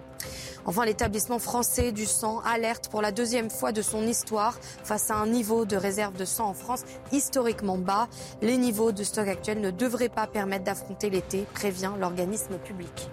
Enfin, 0.68 0.84
l'établissement 0.84 1.38
français 1.38 1.92
du 1.92 2.04
sang 2.04 2.40
alerte 2.40 2.90
pour 2.90 3.00
la 3.00 3.10
deuxième 3.10 3.48
fois 3.48 3.72
de 3.72 3.80
son 3.80 4.06
histoire 4.06 4.58
face 4.60 5.10
à 5.10 5.16
un 5.16 5.26
niveau 5.26 5.64
de 5.64 5.76
réserve 5.76 6.14
de 6.14 6.26
sang 6.26 6.50
en 6.50 6.52
France 6.52 6.84
historiquement 7.10 7.78
bas. 7.78 8.06
Les 8.42 8.58
niveaux 8.58 8.92
de 8.92 9.02
stock 9.02 9.28
actuels 9.28 9.62
ne 9.62 9.70
devraient 9.70 10.10
pas 10.10 10.26
permettre 10.26 10.64
d'affronter 10.64 11.08
l'été, 11.08 11.46
prévient 11.54 11.92
l'organisme 11.98 12.58
public. 12.58 13.08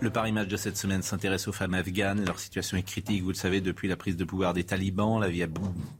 Le 0.00 0.08
Paris 0.08 0.32
Match 0.32 0.48
de 0.48 0.56
cette 0.56 0.78
semaine 0.78 1.02
s'intéresse 1.02 1.46
aux 1.46 1.52
femmes 1.52 1.74
afghanes. 1.74 2.24
Leur 2.24 2.40
situation 2.40 2.78
est 2.78 2.84
critique, 2.84 3.22
vous 3.22 3.28
le 3.28 3.34
savez, 3.34 3.60
depuis 3.60 3.86
la 3.86 3.96
prise 3.96 4.16
de 4.16 4.24
pouvoir 4.24 4.54
des 4.54 4.64
talibans. 4.64 5.20
La 5.20 5.28
vie 5.28 5.42
a 5.42 5.48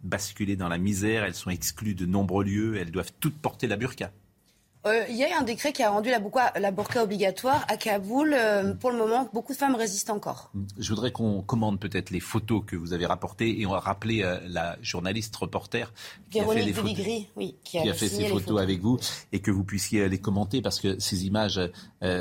basculé 0.04 0.56
dans 0.56 0.70
la 0.70 0.78
misère. 0.78 1.22
Elles 1.22 1.34
sont 1.34 1.50
exclues 1.50 1.94
de 1.94 2.06
nombreux 2.06 2.44
lieux. 2.44 2.78
Elles 2.78 2.92
doivent 2.92 3.12
toutes 3.20 3.36
porter 3.36 3.66
la 3.66 3.76
burqa. 3.76 4.10
Euh, 4.86 5.04
il 5.08 5.16
y 5.16 5.24
a 5.24 5.30
eu 5.30 5.32
un 5.32 5.42
décret 5.42 5.72
qui 5.72 5.82
a 5.82 5.90
rendu 5.90 6.10
la 6.10 6.20
burqa, 6.20 6.52
la 6.58 6.70
burqa 6.70 7.02
obligatoire 7.02 7.64
à 7.68 7.76
Kaboul. 7.76 8.32
Euh, 8.32 8.74
pour 8.74 8.90
le 8.90 8.98
moment, 8.98 9.28
beaucoup 9.32 9.52
de 9.52 9.58
femmes 9.58 9.74
résistent 9.74 10.10
encore. 10.10 10.50
Je 10.78 10.88
voudrais 10.90 11.10
qu'on 11.10 11.42
commande 11.42 11.80
peut-être 11.80 12.10
les 12.10 12.20
photos 12.20 12.62
que 12.66 12.76
vous 12.76 12.92
avez 12.92 13.06
rapportées 13.06 13.60
et 13.60 13.66
on 13.66 13.72
va 13.72 13.80
rappeler 13.80 14.22
euh, 14.22 14.38
la 14.46 14.76
journaliste 14.80 15.34
reporter 15.36 15.92
qui 16.30 16.40
a 16.40 16.46
fait, 16.46 16.62
les 16.62 16.72
photos, 16.72 16.96
oui, 17.36 17.56
qui 17.64 17.78
a, 17.78 17.92
fait 17.92 18.08
ces 18.08 18.28
photos, 18.28 18.60
avec 18.60 18.80
vous 18.80 18.98
et 19.32 19.40
que 19.40 19.50
vous 19.50 19.64
puissiez 19.64 20.08
les 20.08 20.18
commenter 20.18 20.62
parce 20.62 20.80
que 20.80 20.98
ces 20.98 21.26
images, 21.26 21.60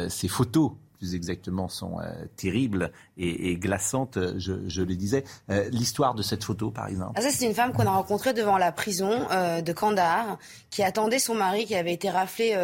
ces 0.10 0.28
photos 0.28 0.72
plus 0.98 1.16
exactement, 1.16 1.68
sont 1.68 2.00
euh, 2.00 2.26
terribles 2.36 2.92
et, 3.18 3.56
glaçantes, 3.56 4.18
je, 4.38 4.82
le 4.82 4.96
disais. 4.96 5.24
Euh, 5.50 5.70
l'histoire 5.70 6.14
de 6.14 6.22
cette 6.22 6.44
photo, 6.44 6.72
par 6.72 6.88
exemple. 6.88 7.14
Ah, 7.16 7.22
ça, 7.22 7.30
c'est 7.30 7.46
une 7.46 7.54
femme 7.54 7.74
qu'on 7.74 7.86
a 7.86 7.92
rencontrée 7.92 8.34
devant 8.34 8.58
la 8.58 8.72
prison 8.72 9.28
euh, 9.32 9.62
de 9.62 9.74
Kandahar, 9.74 10.38
qui 10.70 10.84
attendait 10.84 11.20
son 11.20 11.36
mari 11.36 11.66
qui 11.66 11.76
avait 11.76 11.94
été 11.94 12.10
raflé 12.10 12.56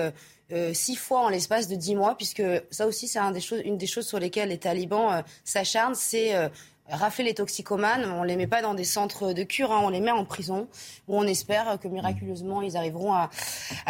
six 0.73 0.95
fois 0.95 1.21
en 1.21 1.29
l'espace 1.29 1.67
de 1.67 1.75
dix 1.75 1.95
mois, 1.95 2.15
puisque 2.15 2.43
ça 2.69 2.85
aussi, 2.85 3.07
c'est 3.07 3.19
une 3.65 3.77
des 3.77 3.87
choses 3.87 4.05
sur 4.05 4.19
lesquelles 4.19 4.49
les 4.49 4.59
talibans 4.59 5.23
s'acharnent, 5.43 5.95
c'est 5.95 6.51
rafler 6.89 7.23
les 7.23 7.33
toxicomanes, 7.33 8.05
on 8.11 8.23
les 8.23 8.35
met 8.35 8.47
pas 8.47 8.61
dans 8.61 8.73
des 8.73 8.83
centres 8.83 9.31
de 9.33 9.43
cure, 9.43 9.71
hein, 9.71 9.81
on 9.83 9.89
les 9.89 10.01
met 10.01 10.11
en 10.11 10.25
prison, 10.25 10.67
où 11.07 11.17
on 11.17 11.23
espère 11.23 11.79
que 11.79 11.87
miraculeusement 11.87 12.61
ils 12.61 12.75
arriveront 12.75 13.13
à, 13.13 13.29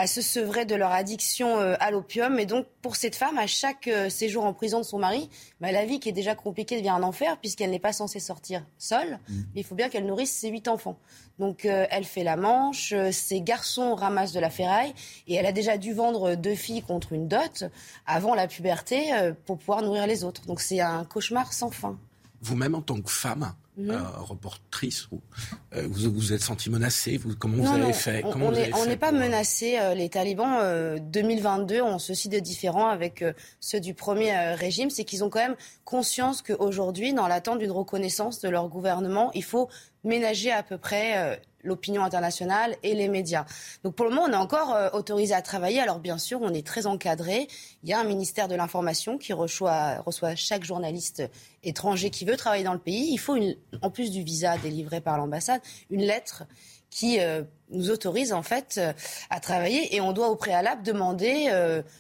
se 0.06 0.22
sevrer 0.22 0.66
de 0.66 0.76
leur 0.76 0.92
addiction 0.92 1.60
euh, 1.60 1.76
à 1.80 1.90
l'opium. 1.90 2.40
Et 2.40 2.46
donc 2.46 2.68
pour 2.82 2.96
cette 2.96 3.16
femme, 3.16 3.38
à 3.38 3.48
chaque 3.48 3.88
euh, 3.88 4.10
séjour 4.10 4.46
en 4.46 4.54
prison 4.54 4.80
de 4.80 4.84
son 4.84 5.00
mari, 5.00 5.30
bah, 5.60 5.72
la 5.72 5.86
vie 5.86 6.00
qui 6.00 6.10
est 6.10 6.14
déjà 6.14 6.36
compliquée 6.36 6.78
devient 6.78 6.90
un 6.90 7.04
enfer 7.04 7.38
puisqu'elle 7.38 7.72
n'est 7.72 7.80
pas 7.80 7.94
censée 7.94 8.20
sortir 8.20 8.64
seule. 8.78 9.20
Mmh. 9.28 9.42
Il 9.56 9.64
faut 9.64 9.76
bien 9.76 9.90
qu'elle 9.90 10.06
nourrisse 10.06 10.32
ses 10.32 10.50
huit 10.50 10.68
enfants. 10.68 10.98
Donc 11.40 11.66
euh, 11.66 11.88
elle 11.90 12.04
fait 12.04 12.24
la 12.24 12.36
manche, 12.36 12.94
ses 13.12 13.42
garçons 13.42 13.96
ramassent 13.96 14.34
de 14.34 14.40
la 14.40 14.52
ferraille 14.52 14.94
et 15.28 15.34
elle 15.34 15.48
a 15.48 15.52
déjà 15.52 15.78
dû 15.78 15.94
vendre 15.94 16.36
deux 16.36 16.54
filles 16.54 16.84
contre 16.84 17.14
une 17.14 17.28
dot 17.28 17.64
avant 18.06 18.36
la 18.36 18.48
puberté 18.48 19.12
pour 19.46 19.58
pouvoir 19.58 19.82
nourrir 19.82 20.06
les 20.06 20.24
autres. 20.24 20.46
Donc 20.46 20.62
c'est 20.62 20.80
un 20.80 21.06
cauchemar 21.06 21.54
sans 21.54 21.72
fin 21.72 21.98
vous-même 22.44 22.76
en 22.76 22.82
tant 22.82 23.00
que 23.02 23.10
femme, 23.10 23.54
mhm. 23.78 23.92
euh, 23.92 24.02
reportrice, 24.18 25.08
euh, 25.76 25.88
vous, 25.90 26.12
vous 26.12 26.34
êtes 26.34 26.42
senti 26.42 26.70
menacée 26.70 27.18
vous, 27.18 27.36
Comment 27.36 27.64
vous 27.64 27.82
avez 27.82 27.94
fait 27.94 28.24
On 28.26 28.86
n'est 28.86 28.98
pas 28.98 29.12
menacé. 29.12 29.78
Euh, 29.80 29.96
les 29.96 30.10
talibans, 30.10 31.00
2022, 31.00 31.82
ont 31.82 32.00
ceci 32.00 32.30
de 32.30 32.40
différent 32.40 32.88
avec 32.88 33.24
ceux 33.60 33.80
du 33.80 33.94
premier 33.94 34.36
régime, 34.54 34.90
c'est 34.90 35.06
qu'ils 35.06 35.24
ont 35.24 35.30
quand 35.30 35.40
même 35.40 35.56
conscience 35.86 36.42
qu'aujourd'hui, 36.42 37.14
dans 37.14 37.28
l'attente 37.28 37.60
d'une 37.60 37.72
reconnaissance 37.72 38.40
de 38.42 38.50
leur 38.50 38.68
gouvernement, 38.68 39.32
il 39.34 39.44
faut 39.44 39.70
ménager 40.04 40.52
à 40.52 40.64
peu 40.64 40.78
près 40.78 41.42
l'opinion 41.64 42.04
internationale 42.04 42.76
et 42.84 42.94
les 42.94 43.08
médias. 43.08 43.46
Donc 43.84 43.96
pour 43.96 44.06
le 44.06 44.12
moment, 44.12 44.28
on 44.28 44.32
est 44.32 44.36
encore 44.36 44.74
euh, 44.74 44.90
autorisé 44.94 45.34
à 45.34 45.42
travailler. 45.42 45.80
Alors 45.80 46.00
bien 46.00 46.18
sûr, 46.18 46.42
on 46.42 46.54
est 46.54 46.66
très 46.66 46.86
encadré. 46.86 47.48
Il 47.84 47.90
y 47.90 47.94
a 47.94 48.00
un 48.00 48.04
ministère 48.04 48.48
de 48.48 48.56
l'information 48.56 49.18
qui 49.18 49.34
reçoit, 49.34 50.02
reçoit, 50.06 50.36
chaque 50.36 50.64
journaliste 50.64 51.24
étranger 51.64 52.10
qui 52.10 52.26
veut 52.26 52.38
travailler 52.38 52.64
dans 52.64 52.74
le 52.74 52.80
pays. 52.80 53.10
Il 53.12 53.18
faut, 53.18 53.36
une, 53.36 53.56
en 53.82 53.90
plus 53.90 54.12
du 54.12 54.24
visa 54.24 54.58
délivré 54.58 55.02
par 55.02 55.18
l'ambassade, 55.18 55.62
une 55.90 56.02
lettre 56.02 56.44
qui 56.90 57.20
euh, 57.20 57.42
nous 57.72 57.90
autorise 57.90 58.34
en 58.34 58.44
fait 58.44 58.76
euh, 58.78 58.94
à 59.30 59.40
travailler 59.40 59.96
et 59.96 60.02
on 60.02 60.12
doit 60.12 60.30
au 60.30 60.36
préalable 60.36 60.84
demander 60.84 61.50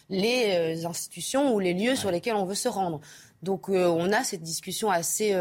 les 0.09 0.85
institutions 0.85 1.53
ou 1.53 1.59
les 1.59 1.73
lieux 1.73 1.95
sur 1.95 2.11
lesquels 2.11 2.35
on 2.35 2.45
veut 2.45 2.55
se 2.55 2.69
rendre. 2.69 3.01
Donc 3.41 3.69
on 3.69 4.11
a 4.11 4.23
cette 4.23 4.43
discussion 4.43 4.89
assez 4.89 5.35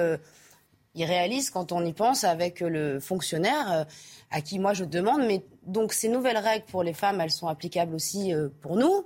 irréaliste 0.95 1.53
quand 1.53 1.73
on 1.73 1.85
y 1.85 1.93
pense 1.93 2.25
avec 2.25 2.61
le 2.61 3.01
fonctionnaire 3.01 3.73
euh, 3.73 3.85
à 4.31 4.41
qui 4.41 4.59
moi 4.59 4.73
je 4.73 4.85
demande. 4.85 5.23
Mais 5.27 5.43
donc 5.67 5.93
ces 5.93 6.09
nouvelles 6.09 6.39
règles 6.39 6.65
pour 6.67 6.83
les 6.83 6.93
femmes, 6.93 7.21
elles 7.21 7.31
sont 7.31 7.49
applicables 7.49 7.95
aussi 7.95 8.33
euh, 8.35 8.49
pour 8.61 8.77
nous. 8.77 9.05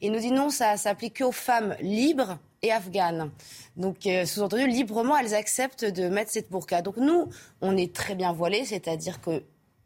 Et 0.00 0.10
nous 0.10 0.18
dit 0.18 0.30
non, 0.30 0.50
ça 0.50 0.76
s'applique 0.76 1.18
qu'aux 1.18 1.32
femmes 1.32 1.76
libres 1.80 2.38
et 2.64 2.72
afghanes. 2.72 3.30
Donc, 3.76 4.06
euh, 4.06 4.24
sous-entendu, 4.24 4.66
librement, 4.66 5.16
elles 5.16 5.34
acceptent 5.34 5.84
de 5.84 6.08
mettre 6.08 6.30
cette 6.30 6.50
burqa. 6.50 6.80
Donc, 6.80 6.96
nous, 6.96 7.28
on 7.60 7.76
est 7.76 7.94
très 7.94 8.14
bien 8.14 8.32
voilés, 8.32 8.64
c'est-à-dire 8.64 9.20
que 9.20 9.42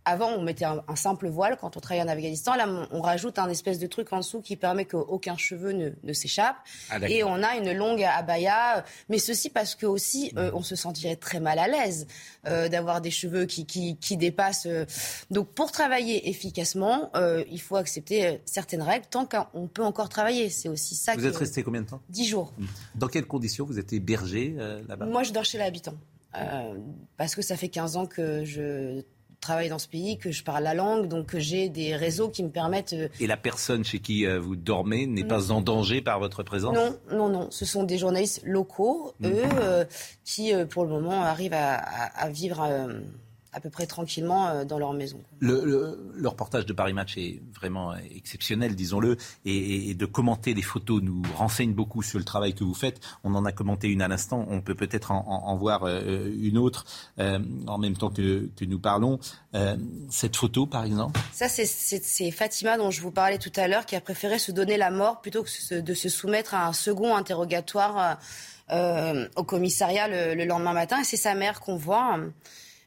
avant, 0.08 0.30
on 0.30 0.42
mettait 0.42 0.64
un, 0.64 0.96
simple 0.96 1.28
voile 1.28 1.58
quand 1.60 1.76
on 1.76 1.80
travaillait 1.80 2.04
en 2.04 2.12
Afghanistan. 2.12 2.54
Là, 2.54 2.66
on, 2.90 3.02
rajoute 3.02 3.38
un 3.38 3.48
espèce 3.48 3.78
de 3.78 3.86
truc 3.86 4.12
en 4.12 4.18
dessous 4.18 4.40
qui 4.40 4.56
permet 4.56 4.86
qu'aucun 4.86 5.36
cheveu 5.36 5.72
ne, 5.72 6.12
s'échappe. 6.12 6.56
Ah, 6.90 6.98
et 7.08 7.22
on 7.24 7.42
a 7.42 7.56
une 7.56 7.72
longue 7.72 8.02
abaya. 8.02 8.84
Mais 9.10 9.18
ceci 9.18 9.50
parce 9.50 9.74
que 9.74 9.84
aussi, 9.84 10.32
euh, 10.36 10.50
on 10.54 10.62
se 10.62 10.76
sentirait 10.76 11.16
très 11.16 11.40
mal 11.40 11.58
à 11.58 11.68
l'aise 11.68 12.06
euh, 12.46 12.68
d'avoir 12.68 13.02
des 13.02 13.10
cheveux 13.10 13.44
qui, 13.44 13.66
qui, 13.66 14.16
dépassent. 14.16 14.66
Euh. 14.66 14.86
Donc, 15.30 15.48
pour 15.48 15.72
travailler 15.72 16.30
efficacement, 16.30 17.10
il 17.50 17.60
faut 17.60 17.76
accepter 17.76 18.40
certaines 18.46 18.82
règles 18.82 19.06
tant 19.10 19.26
qu'on 19.26 19.66
peut 19.66 19.84
encore 19.84 20.08
travailler. 20.08 20.48
C'est 20.48 20.70
aussi 20.70 20.94
ça. 20.94 21.14
Vous 21.14 21.26
êtes 21.26 21.36
resté 21.36 21.62
combien 21.62 21.82
de 21.82 21.86
temps? 21.86 22.00
Dix 22.08 22.26
jours. 22.26 22.54
Dans 22.94 23.08
quelles 23.08 23.26
conditions 23.26 23.66
vous 23.66 23.78
êtes 23.78 23.92
hébergé 23.92 24.56
là-bas? 24.88 25.04
Moi, 25.04 25.22
je 25.22 25.32
dors 25.32 25.44
chez 25.44 25.58
l'habitant. 25.58 25.94
parce 27.18 27.34
que 27.34 27.42
ça 27.42 27.56
fait 27.58 27.68
15 27.68 27.96
ans 27.96 28.06
que 28.06 28.44
je 28.46 29.02
travaille 29.40 29.68
dans 29.68 29.78
ce 29.78 29.88
pays, 29.88 30.18
que 30.18 30.30
je 30.30 30.42
parle 30.42 30.64
la 30.64 30.74
langue, 30.74 31.08
donc 31.08 31.36
j'ai 31.36 31.68
des 31.68 31.96
réseaux 31.96 32.28
qui 32.28 32.42
me 32.42 32.50
permettent. 32.50 32.92
Euh, 32.92 33.08
Et 33.20 33.26
la 33.26 33.36
personne 33.36 33.84
chez 33.84 34.00
qui 34.00 34.26
euh, 34.26 34.40
vous 34.40 34.56
dormez 34.56 35.06
n'est 35.06 35.24
pas 35.24 35.52
en 35.52 35.60
danger 35.60 36.00
par 36.00 36.18
votre 36.18 36.42
présence? 36.42 36.74
Non, 36.74 36.96
non, 37.12 37.28
non. 37.28 37.48
Ce 37.50 37.64
sont 37.64 37.84
des 37.84 37.98
journalistes 37.98 38.42
locaux, 38.44 39.12
mm. 39.20 39.26
eux, 39.26 39.42
euh, 39.60 39.84
qui 40.24 40.52
pour 40.70 40.84
le 40.84 40.90
moment 40.90 41.22
arrivent 41.22 41.54
à, 41.54 42.28
vivre 42.30 42.66
à 43.52 43.60
peu 43.60 43.70
près 43.70 43.86
tranquillement 43.86 44.48
euh, 44.48 44.64
dans 44.64 44.78
leur 44.78 44.92
maison. 44.92 45.20
Le, 45.40 45.98
reportage 46.24 46.66
de 46.66 46.72
Paris 46.72 46.92
Match 46.92 47.16
est 47.16 47.40
vraiment 47.54 47.94
exceptionnel, 47.96 48.74
disons-le, 48.74 49.16
et, 49.44 49.94
de 49.94 50.06
commenter 50.06 50.52
les 50.52 50.62
photos 50.62 51.02
nous 51.02 51.22
renseigne 51.34 51.72
beaucoup 51.72 52.02
sur 52.02 52.18
le 52.18 52.24
travail 52.24 52.54
que 52.54 52.64
vous 52.64 52.74
faites. 52.74 53.00
On 53.24 53.34
en 53.34 53.44
a 53.44 53.52
commenté 53.52 53.88
une 53.88 54.02
à 54.02 54.08
l'instant, 54.08 54.44
on 54.48 54.60
peut 54.60 54.74
peut-être 54.74 55.10
en, 55.10 55.56
voir 55.56 55.84
euh, 55.84 56.30
une 56.38 56.58
autre 56.58 56.84
euh, 57.18 57.38
en 57.66 57.78
même 57.78 57.96
temps 57.96 58.10
que, 58.10 58.48
nous 58.60 58.78
parlons. 58.78 59.18
cette 60.10 60.36
photo, 60.36 60.66
par 60.66 60.84
exemple? 60.84 61.18
Ça, 61.32 61.48
c'est 61.48 62.30
Fatima 62.30 62.76
dont 62.76 62.90
je 62.90 63.00
vous 63.00 63.10
parlais 63.10 63.38
tout 63.38 63.52
à 63.56 63.66
l'heure, 63.66 63.86
qui 63.86 63.96
a 63.96 64.00
préféré 64.00 64.38
se 64.38 64.52
donner 64.52 64.76
la 64.76 64.90
mort 64.90 65.22
plutôt 65.22 65.42
que 65.42 65.80
de 65.80 65.94
se 65.94 66.08
soumettre 66.08 66.54
à 66.54 66.66
un 66.66 66.72
second 66.74 67.16
interrogatoire 67.16 68.18
au 68.70 69.44
commissariat 69.44 70.34
le, 70.34 70.44
lendemain 70.44 70.74
matin. 70.74 71.00
Et 71.00 71.04
c'est 71.04 71.16
sa 71.16 71.34
mère 71.34 71.60
qu'on 71.60 71.76
voit. 71.76 72.18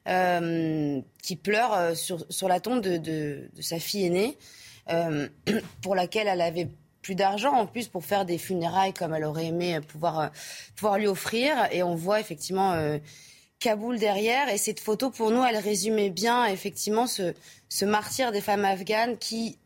Qui 0.06 1.36
pleure 1.36 1.74
euh, 1.74 1.94
sur, 1.96 2.48
la 2.48 2.60
tombe 2.60 2.82
de, 2.82 2.98
de, 2.98 3.50
sa 3.60 3.80
fille 3.80 4.06
aînée, 4.06 4.38
euh, 4.90 5.28
pour 5.82 5.96
laquelle 5.96 6.28
elle 6.28 6.42
avait 6.42 6.70
plus 7.02 7.16
d'argent 7.16 7.54
en 7.54 7.66
plus 7.66 7.88
pour 7.88 8.06
faire 8.06 8.26
des 8.26 8.38
funérailles 8.38 8.94
comme 8.94 9.14
elle 9.14 9.24
aurait 9.24 9.48
aimé 9.48 9.80
pouvoir, 9.82 10.32
pouvoir 10.76 10.98
lui 10.98 11.08
offrir. 11.08 11.54
Et 11.72 11.82
on 11.82 11.96
voit 11.96 12.20
effectivement 12.20 12.76
Kaboul 13.58 13.98
derrière. 13.98 14.50
Et 14.50 14.60
cette 14.60 14.80
photo, 14.80 15.10
pour 15.10 15.32
nous, 15.32 15.44
elle 15.44 15.58
résumait 15.58 16.12
bien 16.12 16.46
effectivement 16.46 17.08
ce, 17.08 17.34
ce 17.70 17.86
martyr 17.86 18.32
des 18.32 18.40
femmes 18.40 18.66
afghanes 18.66 19.18
qui, 19.18 19.58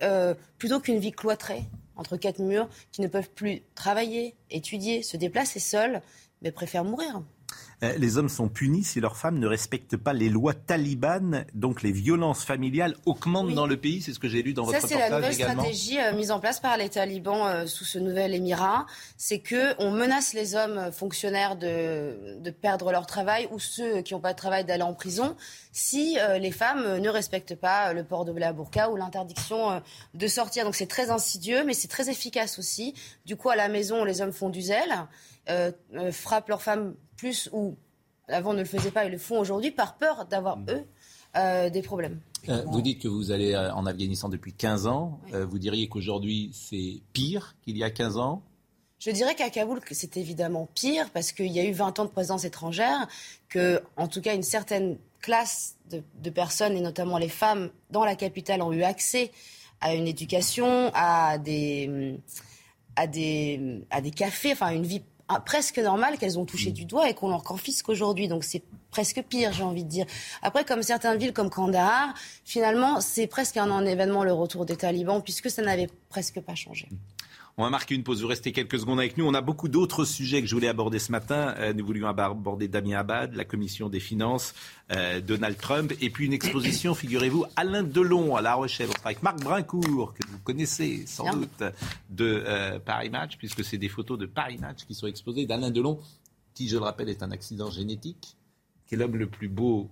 plutôt 0.58 0.80
qu'une 0.80 1.00
vie 1.00 1.12
cloîtrée 1.12 1.64
entre 1.98 2.16
quatre 2.16 2.40
murs, 2.40 2.70
qui 2.94 3.02
ne 3.02 3.08
peuvent 3.08 3.30
plus 3.30 3.64
travailler, 3.76 4.36
étudier, 4.50 5.04
se 5.04 5.18
déplacer 5.18 5.60
seules, 5.60 6.02
mais 6.42 6.52
préfèrent 6.52 6.86
mourir. 6.86 7.22
Euh, 7.86 7.98
les 7.98 8.18
hommes 8.18 8.30
sont 8.30 8.50
punis 8.50 8.84
si 8.84 9.00
leurs 9.00 9.18
femmes 9.18 9.40
ne 9.40 9.48
respectent 9.48 9.98
pas 9.98 10.14
les 10.14 10.30
lois 10.30 10.54
talibanes. 10.54 11.46
Donc 11.54 11.82
les 11.82 11.92
violences 11.92 12.44
familiales 12.44 12.96
augmentent 13.06 13.54
dans 13.54 13.68
le 13.68 13.78
pays. 13.78 14.02
C'est 14.02 14.14
ce 14.14 14.20
que 14.20 14.28
j'ai 14.28 14.42
lu 14.42 14.54
dans 14.54 14.64
votre 14.64 14.78
reportage 14.78 15.00
également. 15.00 15.12
Ça, 15.12 15.28
c'est 15.34 15.36
la 15.36 15.56
nouvelle 15.56 15.74
stratégie 15.74 16.00
euh, 16.00 16.16
mise 16.16 16.32
en 16.32 16.40
place 16.40 16.60
par 16.60 16.78
les 16.78 16.90
talibans 16.90 17.48
euh, 17.48 17.68
sous 17.68 17.86
ce 17.86 18.00
nouvel 18.00 18.34
émirat. 18.34 18.86
C'est 19.18 19.42
qu'on 19.42 19.92
menace 19.92 20.34
les 20.34 20.56
hommes 20.56 20.92
fonctionnaires 20.92 21.56
de, 21.56 22.40
de, 22.40 22.50
perdre 22.50 22.92
leur 22.92 23.06
travail 23.06 23.48
ou 23.52 23.60
ceux 23.60 24.02
qui 24.02 24.14
n'ont 24.14 24.20
pas 24.20 24.34
de 24.34 24.38
travail 24.38 24.66
d'aller 24.66 24.84
en 24.84 24.94
prison 24.94 25.36
si 25.72 26.18
les 26.40 26.52
femmes 26.52 27.00
ne 27.00 27.10
respectent 27.10 27.56
pas 27.56 27.92
le 27.92 28.06
port 28.06 28.24
de 28.24 28.32
la 28.32 28.54
burqa 28.54 28.90
ou 28.90 28.96
l'interdiction 28.96 29.82
de 30.14 30.28
sortir. 30.28 30.64
Donc 30.64 30.74
c'est 30.74 30.88
très 30.88 31.10
insidieux, 31.10 31.66
mais 31.66 31.74
c'est 31.74 31.90
très 31.90 32.10
efficace 32.10 32.58
aussi. 32.60 32.94
Du 33.26 33.36
coup, 33.36 33.50
à 33.50 33.58
la 33.58 33.68
maison, 33.68 34.06
les 34.06 34.22
hommes 34.22 34.32
font 34.32 34.50
du 34.50 34.62
zèle. 34.62 35.06
Frappent 36.12 36.50
leurs 36.50 36.62
femmes 36.62 36.96
plus 37.18 37.50
ou 37.54 37.76
avant 38.28 38.54
ne 38.54 38.60
le 38.60 38.66
faisaient 38.66 38.92
pas, 38.92 39.06
ils 39.06 39.12
le 39.12 39.18
font 39.18 39.40
aujourd'hui 39.40 39.72
par 39.72 39.98
peur 39.98 40.26
d'avoir, 40.26 40.58
mm. 40.58 40.66
eux, 40.70 40.86
euh, 41.36 41.70
des 41.70 41.82
problèmes. 41.82 42.20
Euh, 42.50 42.64
vous 42.68 42.82
dites 42.82 43.02
que 43.02 43.08
vous 43.08 43.32
allez 43.32 43.54
euh, 43.54 43.74
en 43.74 43.86
Afghanistan 43.86 44.30
depuis 44.30 44.54
15 44.54 44.88
ans. 44.88 45.20
vous 45.32 45.60
diriez 45.60 45.90
qu'aujourd'hui, 45.90 46.52
c'est 46.54 47.02
pire 47.14 47.56
qu'il 47.64 47.78
y 47.78 47.84
a 47.84 47.90
15 47.90 48.18
ans? 48.18 48.44
Je 49.00 49.12
dirais 49.12 49.36
qu'à 49.36 49.50
Kaboul, 49.50 49.82
c'est 49.92 50.18
évidemment 50.18 50.70
pire 50.74 51.10
parce 51.12 51.32
qu'il 51.32 51.52
y 51.52 51.60
a 51.60 51.66
eu 51.66 51.74
20 51.74 52.00
ans 52.00 52.06
de 52.06 52.10
présence 52.10 52.46
étrangère, 52.46 53.08
que, 53.50 53.84
en 53.98 54.08
tout 54.08 54.22
cas, 54.22 54.34
une 54.34 54.44
certaine 54.44 54.98
classe 55.20 55.76
de, 55.92 56.02
de, 56.22 56.30
personnes, 56.30 56.78
et 56.78 56.82
notamment 56.82 57.18
les 57.18 57.30
femmes, 57.30 57.70
dans 57.90 58.06
la 58.06 58.16
capitale, 58.16 58.62
ont 58.62 58.72
eu 58.72 58.84
accès 58.84 59.32
à 59.82 59.94
une 59.94 60.08
éducation, 60.08 60.92
à 60.94 61.38
des, 61.38 62.18
à 62.96 63.06
des, 63.06 63.84
à 63.90 64.02
des 64.02 64.12
cafés, 64.12 64.54
enfin, 64.54 64.72
une 64.72 64.86
vie 64.86 65.04
ah, 65.28 65.40
presque 65.40 65.80
normal 65.80 66.18
qu'elles 66.18 66.38
ont 66.38 66.46
touché 66.46 66.70
mm. 66.70 66.74
du 66.74 66.86
doigt 66.86 67.10
et 67.10 67.14
qu'on 67.14 67.30
leur 67.30 67.44
confisque 67.44 67.90
aujourd'hui. 67.90 68.28
Donc 68.28 68.44
c'est 68.44 68.64
presque 68.92 69.24
pire, 69.24 69.52
j'ai 69.54 69.64
envie 69.64 69.84
de 69.84 69.90
dire. 69.90 70.06
Après, 70.42 70.64
comme 70.64 70.84
certaines 70.84 71.18
villes 71.18 71.34
comme 71.34 71.50
Kandahar, 71.50 72.14
finalement, 72.44 73.02
c'est 73.02 73.28
presque 73.28 73.58
un, 73.58 73.72
un 73.72 73.86
événement 73.86 74.24
le 74.24 74.34
retour 74.34 74.66
des 74.66 74.76
talibans 74.76 75.22
puisque 75.22 75.50
ça 75.50 75.62
n'avait 75.62 75.90
presque 76.10 76.40
pas 76.42 76.56
changé. 76.56 76.88
On 77.58 77.64
va 77.64 77.70
marquer 77.70 77.96
une 77.96 78.04
pause. 78.04 78.22
Vous 78.22 78.28
restez 78.28 78.52
quelques 78.52 78.78
secondes 78.78 79.00
avec 79.00 79.18
nous. 79.18 79.26
On 79.26 79.34
a 79.34 79.40
beaucoup 79.40 79.70
d'autres 79.70 80.04
sujets 80.04 80.42
que 80.42 80.48
je 80.48 80.54
voulais 80.54 80.68
aborder 80.68 81.00
ce 81.00 81.14
matin. 81.14 81.56
Euh, 81.58 81.72
nous 81.72 81.86
voulions 81.86 82.08
aborder 82.08 82.68
Damien 82.68 82.98
Abad, 82.98 83.34
la 83.34 83.46
commission 83.46 83.88
des 83.88 84.02
finances, 84.02 84.54
euh, 84.92 85.22
Donald 85.22 85.58
Trump, 85.58 85.94
et 86.02 86.10
puis 86.10 86.26
une 86.26 86.34
exposition, 86.34 86.94
figurez-vous, 86.96 87.46
Alain 87.56 87.84
Delon 87.84 88.36
à 88.36 88.42
La 88.42 88.56
Rochelle. 88.56 88.90
On 88.90 88.98
sera 88.98 89.06
avec 89.06 89.24
Marc 89.24 89.40
Brincourt, 89.42 90.14
que 90.14 90.28
vous 90.28 90.40
connaissez 90.40 91.06
sans 91.08 91.32
doute, 91.32 91.64
de 92.10 92.44
euh, 92.46 92.78
Paris 92.80 93.10
Match, 93.10 93.38
puisque 93.38 93.64
c'est 93.64 93.78
des 93.78 93.90
photos 93.90 94.20
de 94.20 94.26
Paris 94.26 94.58
Match 94.58 94.84
qui 94.86 94.94
sont 94.94 95.08
exposées 95.08 95.46
d'Alain 95.46 95.72
Delon, 95.72 95.98
qui, 96.54 96.68
je 96.68 96.76
le 96.76 96.84
rappelle, 96.84 97.08
est 97.08 97.24
un 97.24 97.32
accident 97.32 97.72
génétique, 97.72 98.36
qui 98.86 98.96
est 98.96 98.98
l'homme 98.98 99.16
le 99.16 99.28
plus 99.28 99.48
beau 99.48 99.90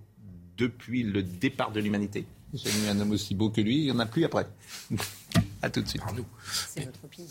depuis 0.58 1.02
le 1.02 1.22
départ 1.22 1.72
de 1.72 1.80
l'humanité. 1.80 2.26
J'ai 2.52 2.68
eu 2.68 2.88
un 2.90 3.00
homme 3.00 3.12
aussi 3.12 3.34
beau 3.34 3.48
que 3.48 3.62
lui, 3.62 3.78
il 3.78 3.84
n'y 3.86 3.90
en 3.90 4.00
a 4.00 4.06
plus 4.06 4.24
après. 4.24 4.46
à 5.64 5.70
tout 5.70 5.80
de 5.80 5.88
suite. 5.88 6.02
C'est 6.68 6.84
votre 6.84 7.04
opinion. 7.04 7.28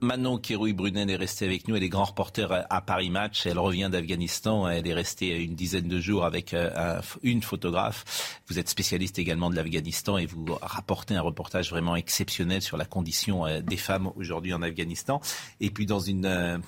Manon 0.00 0.38
Kérouille-Brunel 0.38 1.10
est 1.10 1.16
restée 1.16 1.44
avec 1.44 1.68
nous. 1.68 1.76
Elle 1.76 1.82
est 1.82 1.90
grand 1.90 2.04
reporter 2.04 2.66
à 2.70 2.80
Paris 2.80 3.10
Match. 3.10 3.44
Elle 3.44 3.58
revient 3.58 3.90
d'Afghanistan. 3.92 4.66
Elle 4.66 4.86
est 4.86 4.94
restée 4.94 5.42
une 5.42 5.54
dizaine 5.54 5.88
de 5.88 6.00
jours 6.00 6.24
avec 6.24 6.54
euh, 6.54 7.00
une 7.22 7.42
photographe. 7.42 8.40
Vous 8.48 8.58
êtes 8.58 8.68
spécialiste 8.68 9.18
également 9.18 9.50
de 9.50 9.56
l'Afghanistan 9.56 10.16
et 10.16 10.24
vous 10.24 10.46
rapportez 10.62 11.14
un 11.14 11.20
reportage 11.20 11.70
vraiment 11.70 11.96
exceptionnel 11.96 12.62
sur 12.62 12.78
la 12.78 12.86
condition 12.86 13.46
euh, 13.46 13.60
des 13.60 13.76
femmes 13.76 14.10
aujourd'hui 14.16 14.54
en 14.54 14.62
Afghanistan. 14.62 15.20
Et 15.60 15.70
puis 15.70 15.84
dans 15.84 16.00
une 16.00 16.24
euh, 16.24 16.58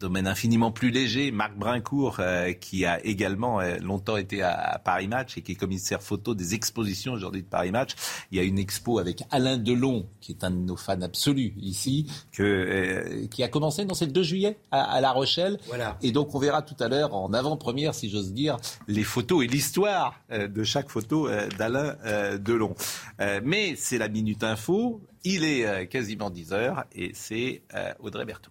domaine 0.00 0.26
infiniment 0.26 0.72
plus 0.72 0.90
léger, 0.90 1.30
Marc 1.30 1.56
Brincourt, 1.56 2.16
euh, 2.18 2.52
qui 2.52 2.86
a 2.86 3.04
également 3.04 3.60
euh, 3.60 3.76
longtemps 3.78 4.16
été 4.16 4.42
à, 4.42 4.80
Paris 4.82 5.06
Match 5.06 5.36
et 5.36 5.42
qui 5.42 5.52
est 5.52 5.54
commissaire 5.54 6.02
photo 6.02 6.34
des 6.34 6.54
expositions 6.54 7.12
aujourd'hui 7.12 7.42
de 7.42 7.46
Paris 7.46 7.70
Match. 7.70 7.94
Il 8.32 8.38
y 8.38 8.40
a 8.40 8.44
une 8.44 8.58
expo 8.58 8.98
avec 8.98 9.22
Alain 9.30 9.58
Delon, 9.58 10.06
qui 10.20 10.32
est 10.32 10.42
un 10.42 10.50
de 10.50 10.56
nos 10.56 10.76
fans 10.76 11.00
absolus 11.02 11.52
ici, 11.60 12.10
que, 12.32 12.42
euh, 12.42 13.26
qui 13.28 13.42
a 13.42 13.48
commencé, 13.48 13.84
dans 13.84 13.94
c'est 13.94 14.06
le 14.06 14.12
2 14.12 14.22
juillet, 14.22 14.58
à, 14.70 15.00
La 15.00 15.12
Rochelle. 15.12 15.60
Voilà. 15.68 15.98
Et 16.02 16.12
donc 16.12 16.34
on 16.34 16.38
verra 16.38 16.62
tout 16.62 16.76
à 16.80 16.88
l'heure, 16.88 17.14
en 17.14 17.32
avant-première, 17.32 17.94
si 17.94 18.08
j'ose 18.08 18.32
dire, 18.32 18.56
les 18.88 19.04
photos 19.04 19.44
et 19.44 19.46
l'histoire 19.46 20.18
de 20.30 20.64
chaque 20.64 20.88
photo 20.88 21.28
d'Alain 21.58 21.96
Delon. 22.38 22.74
mais 23.18 23.74
c'est 23.76 23.98
la 23.98 24.08
Minute 24.08 24.42
Info. 24.44 25.02
Il 25.24 25.44
est 25.44 25.86
quasiment 25.88 26.30
10 26.30 26.52
heures 26.52 26.84
et 26.92 27.10
c'est 27.14 27.62
Audrey 28.00 28.24
Berthaud. 28.24 28.50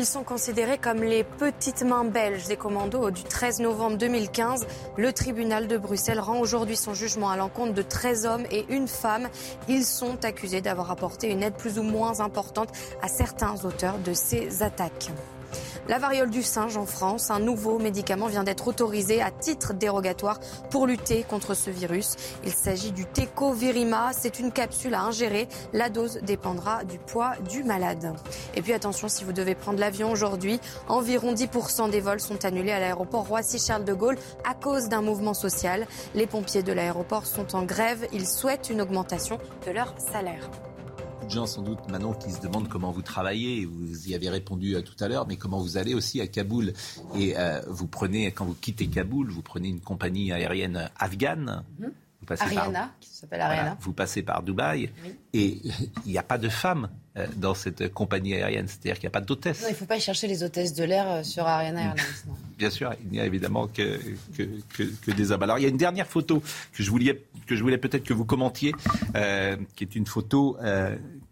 Ils 0.00 0.06
sont 0.06 0.24
considérés 0.24 0.78
comme 0.78 1.02
les 1.02 1.24
petites 1.24 1.82
mains 1.82 2.06
belges 2.06 2.46
des 2.46 2.56
commandos 2.56 3.10
du 3.10 3.22
13 3.22 3.60
novembre 3.60 3.98
2015. 3.98 4.66
Le 4.96 5.12
tribunal 5.12 5.68
de 5.68 5.76
Bruxelles 5.76 6.20
rend 6.20 6.40
aujourd'hui 6.40 6.78
son 6.78 6.94
jugement 6.94 7.28
à 7.28 7.36
l'encontre 7.36 7.74
de 7.74 7.82
13 7.82 8.24
hommes 8.24 8.46
et 8.50 8.64
une 8.70 8.88
femme. 8.88 9.28
Ils 9.68 9.84
sont 9.84 10.24
accusés 10.24 10.62
d'avoir 10.62 10.90
apporté 10.90 11.28
une 11.28 11.42
aide 11.42 11.52
plus 11.52 11.78
ou 11.78 11.82
moins 11.82 12.20
importante 12.20 12.70
à 13.02 13.08
certains 13.08 13.62
auteurs 13.66 13.98
de 13.98 14.14
ces 14.14 14.62
attaques. 14.62 15.10
La 15.90 15.98
variole 15.98 16.30
du 16.30 16.44
singe 16.44 16.76
en 16.76 16.86
France, 16.86 17.32
un 17.32 17.40
nouveau 17.40 17.80
médicament 17.80 18.28
vient 18.28 18.44
d'être 18.44 18.68
autorisé 18.68 19.20
à 19.20 19.32
titre 19.32 19.74
dérogatoire 19.74 20.38
pour 20.70 20.86
lutter 20.86 21.24
contre 21.24 21.54
ce 21.54 21.68
virus. 21.68 22.14
Il 22.44 22.52
s'agit 22.52 22.92
du 22.92 23.06
Tecovirima. 23.06 24.12
C'est 24.12 24.38
une 24.38 24.52
capsule 24.52 24.94
à 24.94 25.02
ingérer. 25.02 25.48
La 25.72 25.90
dose 25.90 26.20
dépendra 26.22 26.84
du 26.84 27.00
poids 27.00 27.32
du 27.50 27.64
malade. 27.64 28.14
Et 28.54 28.62
puis 28.62 28.72
attention, 28.72 29.08
si 29.08 29.24
vous 29.24 29.32
devez 29.32 29.56
prendre 29.56 29.80
l'avion 29.80 30.12
aujourd'hui, 30.12 30.60
environ 30.86 31.34
10% 31.34 31.90
des 31.90 32.00
vols 32.00 32.20
sont 32.20 32.44
annulés 32.44 32.70
à 32.70 32.78
l'aéroport 32.78 33.26
Roissy-Charles 33.26 33.84
de 33.84 33.92
Gaulle 33.92 34.16
à 34.48 34.54
cause 34.54 34.88
d'un 34.88 35.02
mouvement 35.02 35.34
social. 35.34 35.88
Les 36.14 36.28
pompiers 36.28 36.62
de 36.62 36.72
l'aéroport 36.72 37.26
sont 37.26 37.56
en 37.56 37.64
grève. 37.64 38.06
Ils 38.12 38.28
souhaitent 38.28 38.70
une 38.70 38.80
augmentation 38.80 39.38
de 39.66 39.72
leur 39.72 39.92
salaire 39.98 40.48
de 41.30 41.34
gens 41.34 41.46
sans 41.46 41.62
doute 41.62 41.88
maintenant 41.88 42.12
qui 42.12 42.30
se 42.32 42.40
demandent 42.40 42.68
comment 42.68 42.90
vous 42.90 43.02
travaillez. 43.02 43.64
Vous 43.64 44.08
y 44.08 44.14
avez 44.14 44.28
répondu 44.28 44.74
euh, 44.74 44.82
tout 44.82 44.96
à 45.02 45.08
l'heure, 45.08 45.26
mais 45.28 45.36
comment 45.36 45.60
vous 45.60 45.76
allez 45.76 45.94
aussi 45.94 46.20
à 46.20 46.26
Kaboul. 46.26 46.72
Et 47.16 47.38
euh, 47.38 47.60
vous 47.68 47.86
prenez, 47.86 48.32
quand 48.32 48.44
vous 48.44 48.54
quittez 48.54 48.88
Kaboul, 48.88 49.30
vous 49.30 49.42
prenez 49.42 49.68
une 49.68 49.80
compagnie 49.80 50.32
aérienne 50.32 50.90
afghane. 50.98 51.62
Mhm. 51.78 51.92
Ariana, 52.38 52.92
qui 53.00 53.08
s'appelle 53.08 53.40
Ariana. 53.40 53.76
vous 53.80 53.92
passez 53.92 54.22
par 54.22 54.44
Dubaï 54.44 54.90
et 55.32 55.58
il 56.04 56.12
n'y 56.12 56.18
a 56.18 56.22
pas 56.22 56.38
de 56.38 56.48
femmes 56.48 56.88
euh, 57.16 57.26
dans 57.36 57.54
cette 57.54 57.92
compagnie 57.92 58.34
aérienne, 58.34 58.68
c'est-à-dire 58.68 58.94
qu'il 58.94 59.04
n'y 59.04 59.08
a 59.08 59.18
pas 59.18 59.20
d'hôtesse. 59.20 59.62
Non, 59.62 59.68
il 59.68 59.72
ne 59.72 59.76
faut 59.76 59.86
pas 59.86 59.96
y 59.96 60.00
chercher 60.00 60.28
les 60.28 60.44
hôtesses 60.44 60.74
de 60.74 60.84
l'air 60.84 61.24
sur 61.24 61.44
Ariana 61.44 61.80
Airlines. 61.80 62.04
Bien 62.58 62.70
sûr, 62.70 62.94
il 63.02 63.10
n'y 63.10 63.18
a 63.18 63.26
évidemment 63.26 63.66
que, 63.66 63.98
que, 64.36 64.44
que, 64.82 65.10
des 65.10 65.32
hommes. 65.32 65.42
Alors 65.42 65.58
il 65.58 65.62
y 65.62 65.66
a 65.66 65.70
une 65.70 65.78
dernière 65.78 66.06
photo 66.06 66.40
que 66.72 66.82
je 66.84 66.90
voulais, 66.90 67.20
que 67.48 67.56
je 67.56 67.62
voulais 67.62 67.78
peut-être 67.78 68.04
que 68.04 68.14
vous 68.14 68.26
commentiez, 68.26 68.74
qui 69.74 69.84
est 69.84 69.96
une 69.96 70.06
photo 70.06 70.56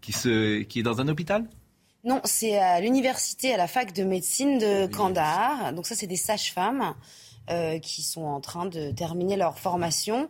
qui, 0.01 0.11
se, 0.11 0.61
qui 0.61 0.79
est 0.79 0.83
dans 0.83 1.01
un 1.01 1.07
hôpital 1.07 1.45
Non, 2.03 2.21
c'est 2.23 2.57
à 2.57 2.79
l'université, 2.81 3.53
à 3.53 3.57
la 3.57 3.67
fac 3.67 3.93
de 3.93 4.03
médecine 4.03 4.57
de 4.57 4.87
Kandahar. 4.87 5.73
Donc 5.73 5.85
ça, 5.85 5.95
c'est 5.95 6.07
des 6.07 6.15
sages-femmes. 6.15 6.95
Euh, 7.51 7.79
qui 7.79 8.03
sont 8.03 8.25
en 8.25 8.41
train 8.41 8.67
de 8.67 8.91
terminer 8.91 9.35
leur 9.35 9.57
formation. 9.57 10.29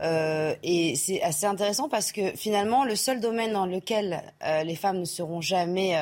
Euh, 0.00 0.54
et 0.62 0.96
c'est 0.96 1.20
assez 1.20 1.44
intéressant 1.44 1.90
parce 1.90 2.10
que 2.10 2.34
finalement, 2.36 2.86
le 2.86 2.96
seul 2.96 3.20
domaine 3.20 3.52
dans 3.52 3.66
lequel 3.66 4.22
euh, 4.42 4.62
les 4.62 4.74
femmes 4.74 4.98
ne 5.00 5.04
seront 5.04 5.42
jamais 5.42 5.94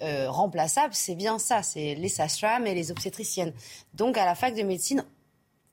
remplaçables, 0.00 0.94
c'est 0.94 1.14
bien 1.14 1.38
ça, 1.38 1.62
c'est 1.62 1.94
les 1.94 2.08
sages-femmes 2.08 2.66
et 2.66 2.74
les 2.74 2.90
obstétriciennes. 2.90 3.52
Donc 3.94 4.18
à 4.18 4.24
la 4.24 4.34
fac 4.34 4.52
de 4.56 4.62
médecine 4.64 5.04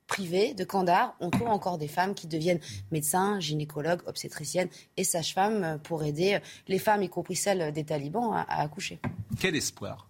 privée 0.10 0.54
de 0.54 0.66
Kandahar, 0.66 1.16
on 1.22 1.30
trouve 1.30 1.48
encore 1.48 1.78
des 1.78 1.88
femmes 1.88 2.14
qui 2.14 2.28
deviennent 2.28 2.60
médecins, 2.92 3.40
gynécologues, 3.40 4.02
obstétriciennes 4.08 4.68
et 4.98 5.06
sages-femmes 5.06 5.80
pour 5.84 6.04
aider 6.04 6.40
les 6.68 6.80
femmes, 6.80 7.04
y 7.04 7.10
compris 7.10 7.38
celles 7.38 7.72
des 7.72 7.86
talibans, 7.86 8.34
à, 8.34 8.62
accoucher. 8.62 9.00
Quel 9.40 9.56
espoir 9.56 10.10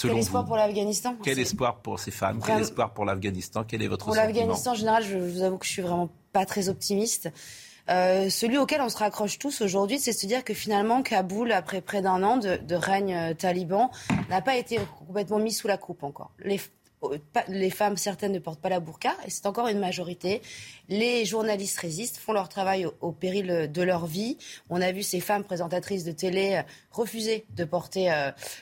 Quel 0.00 0.16
espoir 0.16 0.44
pour 0.46 0.56
l'Afghanistan 0.56 1.16
Quel 1.22 1.38
espoir 1.38 1.76
pour 1.76 2.00
ces 2.00 2.10
femmes? 2.10 2.40
Quel 2.44 2.62
espoir 2.62 2.94
pour 2.94 3.04
l'Afghanistan? 3.04 3.62
Quel 3.62 3.82
est 3.82 3.88
votre 3.88 4.06
Pour 4.06 4.16
l'Afghanistan, 4.16 4.72
en 4.72 4.74
général, 4.74 5.04
je, 5.04 5.18
vous 5.18 5.42
avoue 5.42 5.58
que 5.58 5.66
je 5.66 5.72
suis 5.72 5.82
vraiment 5.82 6.08
pas 6.32 6.46
très 6.46 6.68
optimiste. 6.68 7.30
Euh, 7.90 8.30
celui 8.30 8.56
auquel 8.56 8.80
on 8.80 8.88
se 8.88 8.96
raccroche 8.96 9.38
tous 9.38 9.60
aujourd'hui, 9.60 9.98
c'est 9.98 10.14
se 10.14 10.26
dire 10.26 10.42
que 10.42 10.54
finalement, 10.54 11.02
Kaboul, 11.02 11.52
après 11.52 11.82
près 11.82 12.00
d'un 12.00 12.22
an 12.22 12.38
de, 12.38 12.74
règne 12.74 13.14
euh, 13.14 13.34
taliban, 13.34 13.90
n'a 14.30 14.40
pas 14.40 14.56
été 14.56 14.80
complètement 15.06 15.38
mis 15.38 15.52
sous 15.52 15.68
la 15.68 15.76
coupe 15.76 16.02
encore. 16.02 16.30
Les, 16.38 16.58
les 17.48 17.70
femmes, 17.70 17.96
certaines 17.96 18.32
ne 18.32 18.38
portent 18.38 18.60
pas 18.60 18.68
la 18.68 18.80
burqa, 18.80 19.14
et 19.26 19.30
c'est 19.30 19.46
encore 19.46 19.68
une 19.68 19.78
majorité. 19.78 20.42
Les 20.88 21.24
journalistes 21.24 21.78
résistent, 21.78 22.18
font 22.18 22.32
leur 22.32 22.48
travail 22.48 22.86
au, 23.00 23.12
péril 23.12 23.70
de 23.72 23.82
leur 23.82 24.06
vie. 24.06 24.38
On 24.70 24.80
a 24.80 24.92
vu 24.92 25.02
ces 25.02 25.20
femmes 25.20 25.44
présentatrices 25.44 26.04
de 26.04 26.12
télé 26.12 26.62
refuser 26.90 27.46
de 27.56 27.64
porter 27.64 28.12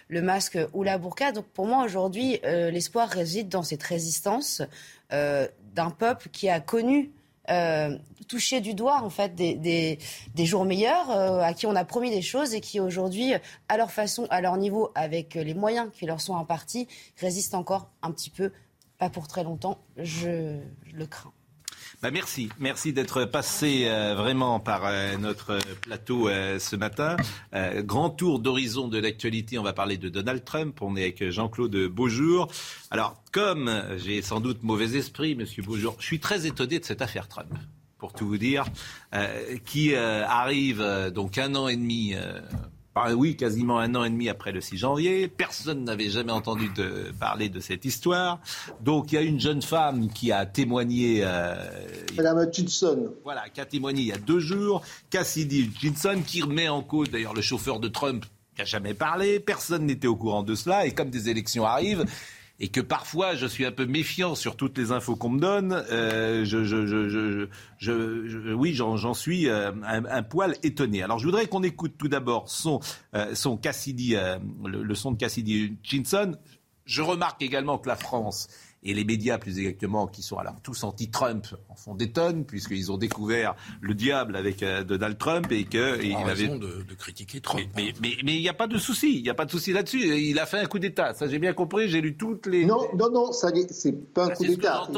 le 0.09 0.23
masque 0.23 0.59
ou 0.73 0.83
la 0.83 0.99
burqa. 0.99 1.33
Donc 1.33 1.47
pour 1.47 1.67
moi, 1.67 1.85
aujourd'hui, 1.85 2.41
l'espoir 2.45 3.09
réside 3.09 3.49
dans 3.49 3.63
cette 3.63 3.83
résistance 3.83 4.63
d'un 5.11 5.91
peuple 5.91 6.29
qui 6.31 6.49
a 6.49 6.61
connu 6.61 7.11
euh, 7.51 7.99
toucher 8.33 8.63
du 8.63 8.73
doigt 8.73 9.03
en 9.03 9.11
fait 9.11 9.35
des, 9.35 9.99
jours 10.39 10.65
meilleurs 10.65 11.11
euh, 11.11 11.43
à 11.43 11.53
qui 11.53 11.67
on 11.67 11.77
a 11.77 11.85
promis 11.85 12.09
des 12.09 12.23
choses 12.23 12.55
et 12.55 12.63
qui 12.63 12.81
aujourd'hui, 12.81 13.35
à 13.69 13.77
leur 13.77 13.91
façon, 13.93 14.27
à 14.31 14.41
leur 14.41 14.57
niveau, 14.57 14.91
avec 14.95 15.35
les 15.35 15.53
moyens 15.53 15.91
qui 15.93 16.07
leur 16.07 16.19
sont 16.23 16.39
impartis, 16.39 16.89
résistent 17.21 17.55
encore 17.55 17.91
un 18.01 18.11
petit 18.11 18.31
peu, 18.31 18.51
pas 18.97 19.11
pour 19.11 19.29
très 19.29 19.45
longtemps, 19.45 19.85
je 19.99 20.57
le 20.95 21.07
crains. 21.07 21.33
Bah, 22.01 22.11
merci, 22.11 22.49
merci 22.59 22.95
d'être 22.95 23.27
passé 23.27 23.85
euh, 23.85 24.15
vraiment 24.15 24.61
par 24.61 24.87
euh, 24.87 25.19
notre 25.19 25.59
plateau 25.83 26.31
ce 26.31 26.75
matin. 26.75 27.17
grand 27.81 28.09
tour 28.09 28.39
d'horizon 28.39 28.89
de 28.89 28.99
l'actualité, 28.99 29.59
on 29.59 29.63
va 29.63 29.75
parler 29.75 29.99
de 29.99 30.09
Donald 30.09 30.43
Trump. 30.43 30.81
On 30.81 30.97
est 30.97 31.03
avec 31.03 31.29
Jean-Claude 31.29 31.77
Beaujour. 31.89 32.51
Alors, 32.91 33.23
comme 33.31 33.71
j'ai 33.99 34.23
sans 34.23 34.41
doute 34.41 34.63
mauvais 34.63 34.97
esprit, 34.97 35.35
Monsieur 35.35 35.63
Beaujour, 35.63 35.97
je 35.99 36.07
suis 36.07 36.19
très 36.19 36.47
étonné 36.47 36.79
de 36.79 36.85
cette 36.87 37.03
affaire 37.03 37.29
Trump 37.29 37.53
pour 38.03 38.13
tout 38.13 38.27
vous 38.27 38.37
dire, 38.37 38.65
qui 39.65 39.95
arrive 39.95 40.85
donc 41.15 41.39
un 41.39 41.55
an 41.55 41.69
et 41.69 41.77
demi 41.77 42.17
oui, 43.15 43.37
quasiment 43.37 43.79
un 43.79 43.95
an 43.95 44.05
et 44.05 44.11
demi 44.11 44.29
après 44.29 44.53
le 44.53 44.61
6 44.61 44.77
janvier. 44.77 45.29
Personne 45.29 45.85
n'avait 45.85 46.11
jamais 46.11 46.33
entendu 46.33 46.71
parler 47.19 47.49
de 47.49 47.61
cette 47.61 47.85
histoire. 47.85 48.41
Donc 48.81 49.13
il 49.13 49.15
y 49.15 49.19
a 49.19 49.23
une 49.23 49.41
jeune 49.41 49.63
femme 49.63 50.09
qui 50.09 50.33
a 50.33 50.47
témoigné. 50.47 51.21
Euh, 51.23 51.55
Madame 52.17 52.47
Hutchinson. 52.47 53.15
Voilà, 53.25 53.49
qui 53.49 53.61
a 53.61 53.67
témoigné 53.67 54.03
il 54.03 54.09
y 54.09 54.13
a 54.13 54.19
deux 54.19 54.41
jours. 54.41 54.83
Cassidy 55.11 55.63
Hutchinson, 55.63 56.23
qui 56.27 56.43
remet 56.43 56.69
en 56.69 56.83
cause 56.83 57.11
d'ailleurs 57.11 57.35
le 57.35 57.43
chauffeur 57.43 57.81
de 57.81 57.89
Trump, 57.89 58.25
qui 58.55 58.61
n'a 58.61 58.67
jamais 58.67 58.95
parlé. 58.95 59.41
Personne 59.41 59.87
n'était 59.87 60.09
au 60.09 60.17
courant 60.17 60.43
de 60.43 60.55
cela. 60.55 60.87
Et 60.87 60.93
comme 60.93 61.11
des 61.11 61.29
élections 61.31 61.65
arrivent, 61.65 62.05
et 62.63 62.69
que 62.69 62.81
parfois 62.81 63.35
je 63.35 63.45
suis 63.45 63.67
un 63.67 63.73
peu 63.73 63.87
méfiant 63.87 64.37
sur 64.37 64.57
toutes 64.57 64.79
les 64.79 64.93
infos 64.93 65.17
qu'on 65.17 65.31
me 65.31 65.41
donne, 65.41 65.85
euh, 65.91 66.45
je, 66.45 66.63
je, 66.63 66.87
je, 66.87 67.49
je, 67.77 68.53
oui, 68.55 68.73
j'en 68.73 69.15
suis 69.15 69.49
euh, 69.49 69.73
un, 69.85 70.23
poil 70.23 70.55
étonné. 70.63 71.03
Alors 71.03 71.19
je 71.19 71.27
voudrais 71.27 71.49
qu'on 71.49 71.65
écoute 71.65 71.95
tout 71.99 72.07
d'abord 72.07 72.49
son, 72.49 72.79
euh, 73.15 73.35
son 73.35 73.57
Cassidy, 73.57 74.15
le, 74.65 74.85
le, 74.85 74.95
son 74.95 75.11
de 75.11 75.17
Cassidy 75.19 75.77
Hutchinson. 75.83 76.37
Je 76.85 77.03
remarque 77.03 77.43
également 77.43 77.79
que 77.79 77.89
la 77.89 77.97
France 77.97 78.47
et 78.85 78.95
les 78.95 79.05
médias, 79.05 79.39
plus 79.39 79.59
exactement, 79.59 80.07
qui 80.07 80.23
sont 80.23 80.39
alors 80.39 80.57
tous 80.63 80.83
anti-Trump, 80.83 81.47
en 81.69 81.77
font 81.77 81.95
des 81.95 82.11
tonnes, 82.11 82.45
puisqu'ils 82.45 82.91
ont 82.91 82.99
découvert 82.99 83.55
le 83.81 83.95
diable 83.95 84.35
avec 84.35 84.63
euh, 84.63 84.83
Donald 84.83 85.19
Trump 85.19 85.51
et 85.53 85.65
que 85.65 86.03
il 86.03 86.15
avait 86.15 86.49
de, 86.49 86.83
de, 86.83 86.95
critiquer 86.99 87.41
Trump. 87.41 87.63
Mais 87.77 87.93
il 88.01 88.41
n'y 88.41 88.49
a 88.49 88.55
pas 88.55 88.67
de 88.67 88.79
souci, 88.79 89.17
il 89.17 89.23
n'y 89.23 89.31
a 89.31 89.35
pas 89.35 89.45
de 89.45 89.51
souci 89.51 89.73
là-dessus. 89.73 90.19
Il 90.19 90.39
a 90.39 90.47
fait 90.47 90.59
un 90.59 90.67
coup 90.67 90.79
d'État, 90.79 91.15
ça 91.15 91.29
j'ai 91.29 91.39
bien 91.39 91.53
compris. 91.53 91.89
J'ai 91.89 92.01
lu 92.01 92.17
toutes 92.17 92.47
les. 92.47 92.65
Non, 92.65 92.89
non, 92.97 93.11
non, 93.11 93.33
ça 93.33 93.51
c'est 93.71 94.13
pas 94.13 94.27
un 94.27 94.31
coup 94.31 94.45
d'État. 94.45 94.89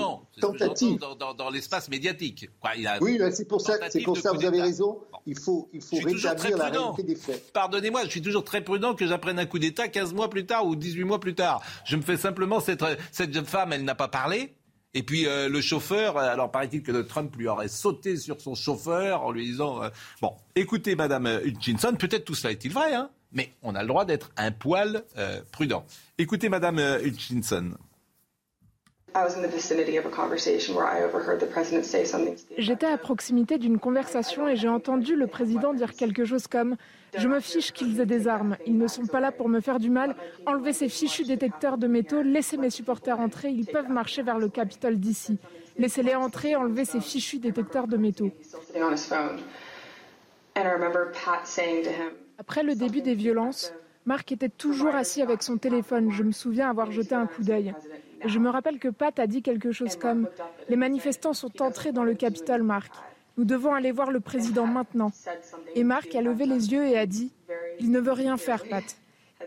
Tentative 0.41 0.99
dans, 0.99 1.35
dans, 1.35 1.51
l'espace 1.51 1.89
médiatique. 1.89 2.49
oui, 3.01 3.19
c'est 3.33 3.47
pour 3.47 3.61
ça, 3.61 3.75
c'est 3.91 4.03
pour 4.03 4.17
ça. 4.17 4.33
Vous 4.33 4.45
avez 4.45 4.61
raison. 4.61 5.01
Il 5.27 5.39
faut, 5.39 5.69
il 5.73 5.81
faut 5.81 5.97
rétablir 5.97 6.59
la 6.59 6.71
réalité 6.71 7.03
des 7.03 7.17
faits. 7.17 7.53
Pardonnez-moi, 7.53 8.05
je 8.05 8.11
suis 8.11 8.23
toujours 8.23 8.45
très 8.45 8.63
prudent 8.63 8.95
que 8.95 9.07
j'apprenne 9.07 9.39
un 9.39 9.47
coup 9.47 9.59
d'État 9.59 9.89
15 9.89 10.13
mois 10.13 10.29
plus 10.29 10.47
tard 10.47 10.67
ou 10.67 10.77
18 10.77 11.05
mois 11.05 11.21
plus 11.21 11.35
tard. 11.35 11.63
Je 11.85 11.97
me 11.97 12.03
fais 12.03 12.17
simplement 12.17 12.61
cette 12.61 12.85
cette 13.13 13.33
jeune 13.33 13.47
femme 13.47 13.73
elle 13.73 13.85
n'a 13.85 13.95
pas 13.95 14.09
parlé. 14.09 14.55
Et 14.95 15.03
puis 15.03 15.27
euh, 15.27 15.49
le 15.49 15.61
chauffeur, 15.61 16.17
euh, 16.17 16.33
alors 16.33 16.51
paraît-il 16.51 16.83
que 16.83 17.03
Trump 17.03 17.35
lui 17.37 17.49
aurait 17.49 17.69
sauté 17.69 18.17
sur 18.17 18.41
son 18.41 18.55
chauffeur 18.55 19.23
en 19.23 19.33
lui 19.33 19.45
disant 19.45 19.83
euh, 19.83 19.89
Bon, 20.23 20.33
écoutez, 20.55 20.95
Madame 20.95 21.41
Hutchinson, 21.45 21.95
peut-être 21.99 22.25
tout 22.25 22.35
cela 22.35 22.53
est-il 22.53 22.73
vrai, 22.73 22.95
hein, 22.95 23.11
mais 23.33 23.53
on 23.63 23.75
a 23.75 23.83
le 23.83 23.89
droit 23.89 24.05
d'être 24.05 24.31
un 24.37 24.53
poil 24.53 25.03
prudent. 25.51 25.85
Écoutez, 26.19 26.49
Madame 26.49 26.79
Hutchinson. 26.79 27.73
J'étais 32.59 32.87
à 32.87 32.99
proximité 32.99 33.59
d'une 33.59 33.79
conversation 33.79 34.49
et 34.49 34.57
j'ai 34.57 34.69
entendu 34.69 35.15
le 35.15 35.29
président 35.29 35.73
dire 35.73 35.95
quelque 35.95 36.25
chose 36.25 36.49
comme 36.49 36.77
Je 37.17 37.29
me 37.29 37.39
fiche 37.39 37.73
qu'ils 37.73 38.01
aient 38.01 38.07
des 38.07 38.27
armes. 38.27 38.57
Ils 38.67 38.77
ne 38.77 38.89
sont 38.89 39.07
pas 39.07 39.21
là 39.21 39.31
pour 39.31 39.49
me 39.49 39.61
faire 39.61 39.79
du 39.79 39.89
mal. 39.89 40.17
Enlevez 40.47 40.73
ces 40.73 40.89
fichus 40.89 41.25
détecteurs 41.25 41.79
de 41.79 41.87
métaux. 41.87 42.23
Laissez 42.23 42.57
mes 42.57 42.71
supporters 42.71 43.21
entrer. 43.21 43.51
Ils 43.51 43.67
peuvent 43.67 43.89
marcher 43.89 44.23
vers 44.23 44.39
le 44.39 44.49
Capitole 44.49 44.97
d'ici. 44.97 45.39
Laissez-les 45.79 46.17
entrer. 46.17 46.57
Enlevez 46.57 46.85
ces 46.85 47.01
fichus 47.01 47.39
détecteurs 47.39 47.87
de 47.87 47.97
métaux. 47.97 48.33
Après 52.39 52.63
le 52.65 52.75
début 52.75 53.01
des 53.01 53.15
violences, 53.15 53.73
Marc 54.07 54.33
était 54.33 54.49
toujours 54.49 54.95
assis 54.95 55.23
avec 55.23 55.43
son 55.45 55.57
téléphone. 55.57 56.11
Je 56.11 56.25
me 56.25 56.33
souviens 56.33 56.69
avoir 56.69 56.91
jeté 56.91 57.15
un 57.15 57.27
coup 57.27 57.43
d'œil. 57.43 57.75
Je 58.25 58.39
me 58.39 58.49
rappelle 58.49 58.79
que 58.79 58.89
Pat 58.89 59.19
a 59.19 59.27
dit 59.27 59.43
quelque 59.43 59.73
chose 59.73 59.97
comme 59.97 60.29
Les 60.69 60.77
manifestants 60.77 61.35
sont 61.35 61.63
entrés 61.63 61.93
dans 61.93 62.05
le 62.05 62.15
Capitole, 62.15 62.63
Marc. 62.63 62.93
Nous 63.37 63.45
devons 63.45 63.75
aller 63.75 63.93
voir 63.93 64.11
le 64.11 64.21
président 64.21 64.67
maintenant. 64.67 65.11
Et 65.75 65.85
Marc 65.85 66.15
a 66.15 66.23
levé 66.23 66.47
les 66.47 66.73
yeux 66.73 66.87
et 66.87 66.97
a 66.97 67.07
dit 67.07 67.33
Il 67.81 67.91
ne 67.91 68.01
veut 68.01 68.13
rien 68.13 68.37
faire, 68.37 68.65
Pat. 68.69 68.85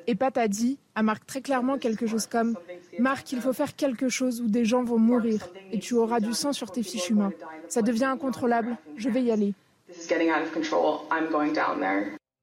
Et 0.05 0.15
Pat 0.15 0.37
a 0.37 0.47
dit 0.47 0.77
à 0.95 1.03
Marc 1.03 1.25
très 1.25 1.41
clairement 1.41 1.77
quelque 1.77 2.07
chose 2.07 2.27
comme 2.27 2.55
Marc, 2.99 3.31
il 3.31 3.41
faut 3.41 3.53
faire 3.53 3.75
quelque 3.75 4.09
chose 4.09 4.41
ou 4.41 4.47
des 4.47 4.65
gens 4.65 4.83
vont 4.83 4.97
mourir 4.97 5.47
et 5.71 5.79
tu 5.79 5.93
auras 5.95 6.19
du 6.19 6.33
sang 6.33 6.53
sur 6.53 6.71
tes 6.71 6.83
fiches 6.83 7.09
humains. 7.09 7.33
Ça 7.67 7.81
devient 7.81 8.05
incontrôlable. 8.05 8.77
Je 8.95 9.09
vais 9.09 9.21
y 9.21 9.31
aller. 9.31 9.53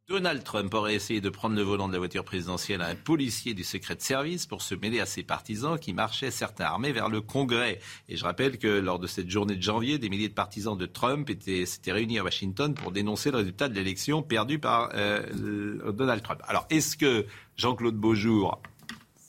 Donald 0.07 0.45
Trump 0.45 0.75
aurait 0.75 0.95
essayé 0.95 1.23
de 1.23 1.31
prendre 1.31 1.57
le 1.57 1.63
volant 1.63 1.89
de 1.89 1.95
la 1.95 1.99
voiture 1.99 2.27
présidentielle 2.27 2.83
à 2.83 2.89
un 2.89 2.95
policier 2.95 3.55
du 3.55 3.65
secret 3.65 3.97
de 3.97 4.03
service 4.03 4.45
pour 4.45 4.61
se 4.61 4.75
mêler 4.75 5.01
à 5.01 5.07
ses 5.07 5.23
partisans 5.23 5.79
qui 5.79 5.95
marchaient 5.95 6.31
certains 6.31 6.67
armés 6.67 6.93
vers 6.93 7.09
le 7.09 7.23
Congrès. 7.23 7.81
Et 8.11 8.19
je 8.19 8.25
rappelle 8.25 8.59
que 8.59 8.69
lors 8.69 8.99
de 8.99 9.07
cette 9.07 9.31
journée 9.31 9.57
de 9.57 9.63
janvier, 9.63 9.99
des 9.99 10.11
milliers 10.11 10.29
de 10.29 10.35
partisans 10.35 10.77
de 10.77 10.85
Trump 10.85 11.31
s'étaient 11.41 11.93
réunis 11.93 12.19
à 12.19 12.23
Washington 12.23 12.75
pour 12.75 12.93
dénoncer 12.93 13.31
le 13.31 13.39
résultat 13.39 13.71
de 13.71 13.75
l'élection 13.75 14.23
perdue 14.23 14.59
par 14.59 14.91
euh, 14.93 15.91
Donald 15.93 16.23
Trump. 16.23 16.43
Alors, 16.49 16.67
est-ce 16.69 16.99
que 16.99 17.25
Jean-Claude 17.57 17.97
Beaujour, 17.97 18.61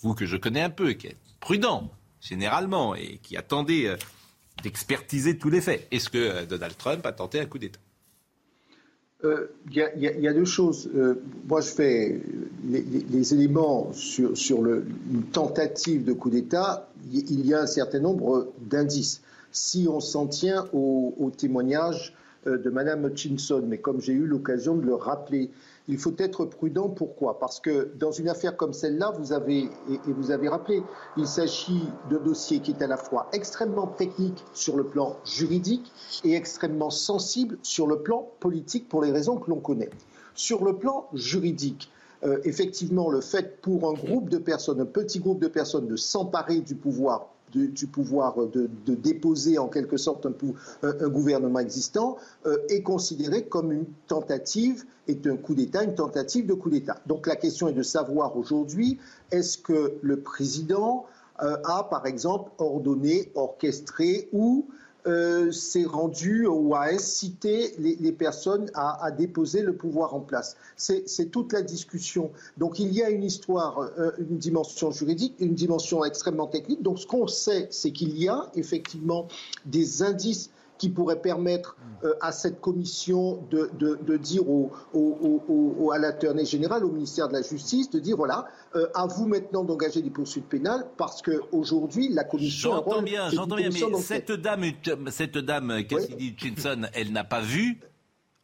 vous 0.01 0.13
que 0.13 0.25
je 0.25 0.35
connais 0.35 0.61
un 0.61 0.69
peu, 0.69 0.91
qui 0.91 1.07
est 1.07 1.17
prudent 1.39 1.89
généralement 2.19 2.95
et 2.95 3.19
qui 3.23 3.37
attendait 3.37 3.87
euh, 3.87 3.95
d'expertiser 4.61 5.37
tous 5.37 5.49
les 5.49 5.61
faits, 5.61 5.87
est-ce 5.91 6.09
que 6.09 6.17
euh, 6.17 6.45
Donald 6.45 6.75
Trump 6.75 7.05
a 7.05 7.13
tenté 7.13 7.39
un 7.39 7.45
coup 7.45 7.59
d'État? 7.59 7.79
Il 9.71 9.81
euh, 9.81 9.89
y, 9.95 10.27
a 10.27 10.33
deux 10.33 10.45
choses. 10.45 10.89
Euh, 10.95 11.15
moi, 11.47 11.61
je 11.61 11.69
fais 11.69 12.21
les, 12.67 13.33
éléments 13.33 13.91
sur, 13.93 14.37
sur 14.37 14.65
une 14.65 15.23
tentative 15.31 16.03
de 16.03 16.13
coup 16.13 16.29
d'État. 16.29 16.89
Il 17.11 17.45
y 17.45 17.53
a 17.53 17.61
un 17.61 17.67
certain 17.67 17.99
nombre 17.99 18.51
d'indices. 18.59 19.21
Si 19.51 19.87
on 19.89 19.99
s'en 19.99 20.27
tient 20.27 20.65
au, 20.73 21.13
au 21.17 21.29
témoignage 21.29 22.13
euh, 22.47 22.57
de 22.57 22.69
Mme 22.69 23.05
Hutchinson, 23.05 23.63
mais 23.67 23.77
comme 23.77 24.01
j'ai 24.01 24.13
eu 24.13 24.25
l'occasion 24.25 24.75
de 24.75 24.85
le 24.85 24.95
rappeler, 24.95 25.49
il 25.87 25.97
faut 25.97 26.13
être 26.17 26.45
prudent. 26.45 26.89
Pourquoi? 26.89 27.39
Parce 27.39 27.59
que 27.59 27.91
dans 27.95 28.11
une 28.11 28.29
affaire 28.29 28.57
comme 28.57 28.73
celle-là, 28.73 29.11
vous 29.17 29.33
avez, 29.33 29.69
et, 29.89 29.99
vous 30.07 30.31
avez 30.31 30.49
rappelé, 30.49 30.83
il 31.17 31.27
s'agit 31.27 31.83
de 32.09 32.17
dossier 32.17 32.59
qui 32.59 32.71
est 32.71 32.81
à 32.81 32.87
la 32.87 32.97
fois 32.97 33.27
extrêmement 33.33 33.87
technique 33.87 34.43
sur 34.53 34.77
le 34.77 34.85
plan 34.85 35.17
juridique 35.25 35.91
et 36.23 36.35
extrêmement 36.35 36.89
sensible 36.89 37.57
sur 37.61 37.87
le 37.87 37.99
plan 37.99 38.29
politique 38.39 38.89
pour 38.89 39.03
les 39.03 39.11
raisons 39.11 39.37
que 39.37 39.49
l'on 39.49 39.59
connaît. 39.59 39.89
Sur 40.33 40.65
le 40.65 40.75
plan 40.77 41.07
juridique, 41.13 41.91
euh, 42.23 42.39
effectivement, 42.43 43.09
le 43.09 43.21
fait 43.21 43.61
pour 43.61 43.89
un 43.89 43.93
groupe 43.93 44.29
de 44.29 44.37
personnes, 44.37 44.81
un 44.81 44.85
petit 44.85 45.19
groupe 45.19 45.39
de 45.39 45.47
personnes, 45.47 45.87
de 45.87 45.95
s'emparer 45.95 46.61
du 46.61 46.75
pouvoir 46.75 47.34
du 47.55 47.87
pouvoir 47.87 48.35
de, 48.47 48.69
déposer 48.95 49.57
en 49.57 49.67
quelque 49.67 49.97
sorte 49.97 50.25
un, 50.25 51.07
gouvernement 51.07 51.59
existant 51.59 52.17
euh, 52.45 52.57
est 52.69 52.81
considéré 52.81 53.45
comme 53.45 53.71
une 53.71 53.85
tentative, 54.07 54.83
est 55.07 55.25
un 55.27 55.37
coup 55.37 55.55
d'État, 55.55 55.83
une 55.83 55.95
tentative 55.95 56.45
de 56.45 56.53
coup 56.53 56.69
d'État. 56.69 56.97
Donc 57.07 57.27
la 57.27 57.35
question 57.35 57.67
est 57.67 57.73
de 57.73 57.83
savoir 57.83 58.37
aujourd'hui, 58.37 58.99
est-ce 59.31 59.57
que 59.57 59.93
le 60.01 60.19
président 60.19 61.05
euh, 61.41 61.57
a, 61.63 61.83
par 61.83 62.05
exemple, 62.05 62.51
ordonné, 62.57 63.31
orchestré 63.35 64.29
ou 64.31 64.67
euh, 65.07 65.51
s'est 65.51 65.85
rendu 65.85 66.47
ou 66.47 66.73
a 66.73 66.85
incité 66.85 67.75
les, 67.77 68.11
personnes 68.11 68.71
à, 68.73 69.11
déposer 69.11 69.61
le 69.61 69.75
pouvoir 69.75 70.15
en 70.15 70.19
place. 70.19 70.55
C'est 70.77 71.31
toute 71.31 71.53
la 71.53 71.61
discussion. 71.61 72.31
Donc 72.57 72.79
il 72.79 72.91
y 72.91 73.03
a 73.03 73.09
une 73.09 73.23
histoire, 73.23 73.79
euh, 73.79 74.11
une 74.17 74.37
dimension 74.37 74.91
juridique, 74.91 75.35
une 75.39 75.53
dimension 75.53 76.03
extrêmement 76.03 76.47
technique. 76.47 76.81
Donc 76.81 76.99
ce 76.99 77.05
qu'on 77.05 77.27
sait, 77.27 77.67
c'est 77.69 77.91
qu'il 77.91 78.17
y 78.17 78.27
a 78.27 78.49
effectivement 78.55 79.27
des 79.65 80.01
indices 80.01 80.49
qui 80.77 80.89
pourrait 80.89 81.21
permettre 81.21 81.77
euh, 82.03 82.13
à 82.21 82.31
cette 82.31 82.59
commission 82.59 83.43
de, 83.49 83.69
de, 83.77 84.17
dire 84.17 84.47
au, 84.49 84.71
au, 84.93 85.91
à 85.91 85.97
l'attorney 85.97 86.45
général, 86.45 86.83
au 86.83 86.89
ministère 86.89 87.27
de 87.27 87.33
la 87.33 87.41
Justice, 87.41 87.89
de 87.89 87.99
dire 87.99 88.17
voilà, 88.17 88.45
euh, 88.75 88.87
à 88.93 89.07
vous 89.07 89.27
maintenant 89.27 89.63
d'engager 89.63 90.01
des 90.01 90.09
poursuites 90.09 90.47
pénales 90.47 90.85
parce 90.97 91.21
qu'aujourd'hui, 91.21 92.09
la 92.09 92.23
commission. 92.23 92.71
J'entends 92.71 93.01
bien, 93.01 93.29
j'entends 93.29 93.55
bien, 93.55 93.69
mais 93.71 94.01
cette 94.01 94.31
dame, 94.31 94.63
cette 95.09 95.37
dame, 95.37 95.83
Cassidy 95.87 96.29
Hutchinson, 96.29 96.81
elle 96.93 97.11
n'a 97.11 97.23
pas 97.23 97.41
vu 97.41 97.79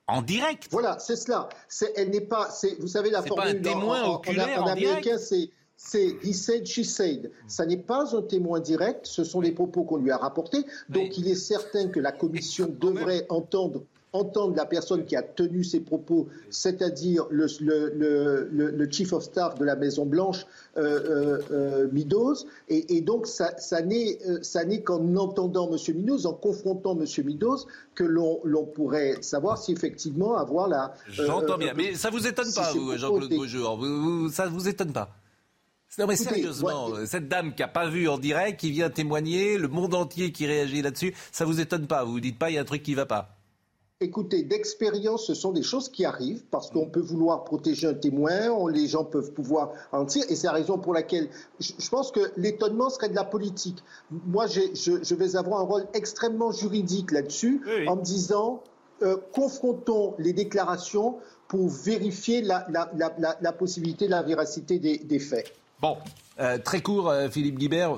en 0.07 0.21
direct. 0.21 0.67
Voilà, 0.71 0.97
c'est 0.99 1.15
cela. 1.15 1.49
elle 1.95 2.09
n'est 2.09 2.21
pas. 2.21 2.49
Vous 2.79 2.87
savez, 2.87 3.09
la 3.09 3.21
formule 3.21 3.43
pas 3.43 3.57
un 3.57 3.61
témoin 3.61 4.03
en, 4.03 4.21
en, 4.21 4.67
américain, 4.67 5.17
c'est 5.17 5.49
c'est 5.83 6.15
he 6.23 6.33
said, 6.33 6.65
she 6.65 6.85
said. 6.85 7.31
Ça 7.47 7.65
n'est 7.65 7.77
pas 7.77 8.15
un 8.15 8.21
témoin 8.21 8.59
direct, 8.59 9.05
ce 9.05 9.23
sont 9.23 9.41
des 9.41 9.51
propos 9.51 9.83
qu'on 9.83 9.97
lui 9.97 10.11
a 10.11 10.17
rapportés. 10.17 10.63
Donc 10.89 11.17
il 11.17 11.27
est 11.27 11.35
certain 11.35 11.87
que 11.87 11.99
la 11.99 12.11
commission 12.11 12.73
devrait 12.79 13.25
entendre 13.29 13.83
entendre 14.13 14.55
la 14.57 14.65
personne 14.65 15.05
qui 15.05 15.15
a 15.15 15.21
tenu 15.21 15.63
ces 15.63 15.79
propos, 15.79 16.27
c'est-à-dire 16.49 17.27
le, 17.29 17.47
le, 17.61 18.91
chief 18.91 19.13
of 19.13 19.23
staff 19.23 19.55
de 19.55 19.63
la 19.63 19.77
Maison 19.77 20.05
Blanche, 20.05 20.45
euh, 20.75 20.81
euh, 20.81 21.39
euh 21.51 21.87
Meadows, 21.93 22.35
et, 22.67 22.99
donc 22.99 23.25
ça, 23.25 23.57
ça 23.57 23.81
n'est 23.81 24.19
euh, 24.27 24.77
qu'en 24.83 25.15
entendant 25.15 25.71
M. 25.71 25.95
Meadows, 25.95 26.25
en 26.25 26.33
confrontant 26.33 26.99
M. 26.99 27.05
Meadows, 27.25 27.59
que 27.95 28.03
l'on 28.03 28.65
pourrait 28.65 29.15
savoir 29.21 29.57
si 29.57 29.71
effectivement 29.71 30.35
avoir 30.35 30.67
la. 30.67 30.93
J'entends 31.07 31.57
bien, 31.57 31.73
mais 31.73 31.95
ça 31.95 32.09
vous 32.09 32.27
étonne 32.27 32.51
pas, 32.53 32.73
Jean-Claude 32.97 33.29
Beaujour, 33.29 33.77
vous, 33.77 34.27
ça 34.29 34.47
vous 34.47 34.67
étonne 34.67 34.91
pas 34.91 35.20
non 35.97 36.07
mais 36.07 36.15
sérieusement, 36.15 36.89
cette 37.05 37.27
dame 37.27 37.53
qui 37.53 37.61
n'a 37.61 37.67
pas 37.67 37.89
vu 37.89 38.07
en 38.07 38.17
direct, 38.17 38.59
qui 38.59 38.71
vient 38.71 38.89
témoigner, 38.89 39.57
le 39.57 39.67
monde 39.67 39.93
entier 39.93 40.31
qui 40.31 40.47
réagit 40.47 40.81
là-dessus, 40.81 41.13
ça 41.31 41.45
vous 41.45 41.59
étonne 41.59 41.87
pas 41.87 42.03
Vous 42.03 42.13
vous 42.13 42.19
dites 42.19 42.39
pas 42.39 42.49
il 42.49 42.55
y 42.55 42.57
a 42.57 42.61
un 42.61 42.65
truc 42.65 42.83
qui 42.83 42.95
va 42.95 43.05
pas 43.05 43.37
Écoutez, 44.03 44.41
d'expérience, 44.41 45.27
ce 45.27 45.35
sont 45.35 45.51
des 45.51 45.61
choses 45.61 45.87
qui 45.89 46.05
arrivent 46.05 46.43
parce 46.49 46.71
qu'on 46.71 46.87
peut 46.87 47.01
vouloir 47.01 47.43
protéger 47.43 47.87
un 47.87 47.93
témoin, 47.93 48.71
les 48.71 48.87
gens 48.87 49.03
peuvent 49.03 49.31
pouvoir 49.31 49.73
en 49.91 50.05
tirer, 50.05 50.25
et 50.31 50.35
c'est 50.35 50.47
la 50.47 50.53
raison 50.53 50.79
pour 50.79 50.91
laquelle 50.91 51.29
je, 51.59 51.89
pense 51.91 52.11
que 52.11 52.31
l'étonnement 52.35 52.89
serait 52.89 53.09
de 53.09 53.15
la 53.15 53.23
politique. 53.23 53.77
Moi, 54.09 54.47
je, 54.47 55.13
vais 55.13 55.35
avoir 55.35 55.61
un 55.61 55.65
rôle 55.65 55.85
extrêmement 55.93 56.51
juridique 56.51 57.11
là-dessus, 57.11 57.61
en 57.87 57.95
me 57.95 58.01
disant 58.01 58.63
euh, 59.03 59.17
confrontons 59.33 60.15
les 60.17 60.33
déclarations 60.33 61.17
pour 61.47 61.69
vérifier 61.69 62.41
la, 62.41 62.65
possibilité, 63.51 64.07
la 64.07 64.23
véracité 64.23 64.79
des 64.79 65.19
faits. 65.19 65.53
Bon, 65.81 65.97
euh, 66.39 66.59
très 66.59 66.81
court, 66.81 67.09
euh, 67.09 67.29
Philippe 67.29 67.57
Guibert. 67.57 67.97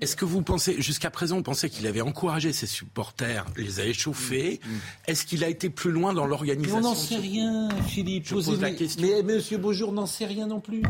Est-ce 0.00 0.16
que 0.16 0.24
vous 0.24 0.40
pensez, 0.40 0.80
jusqu'à 0.80 1.10
présent, 1.10 1.36
on 1.36 1.42
pensait 1.42 1.68
qu'il 1.68 1.86
avait 1.86 2.00
encouragé 2.00 2.54
ses 2.54 2.66
supporters, 2.66 3.44
les 3.56 3.80
a 3.80 3.84
échauffés. 3.84 4.60
Mm, 4.64 4.70
mm. 4.70 4.80
Est-ce 5.08 5.26
qu'il 5.26 5.44
a 5.44 5.48
été 5.48 5.68
plus 5.68 5.90
loin 5.90 6.14
dans 6.14 6.26
l'organisation 6.26 6.78
On 6.78 6.80
n'en 6.80 6.94
sait 6.94 7.16
rien, 7.16 7.68
Philippe. 7.86 8.26
Je 8.26 8.34
pose 8.34 8.60
la 8.60 8.70
question. 8.70 9.06
Mais 9.06 9.22
Monsieur 9.22 9.58
Beaujour 9.58 9.92
n'en 9.92 10.06
sait 10.06 10.24
rien 10.24 10.46
non 10.46 10.60
plus. 10.60 10.82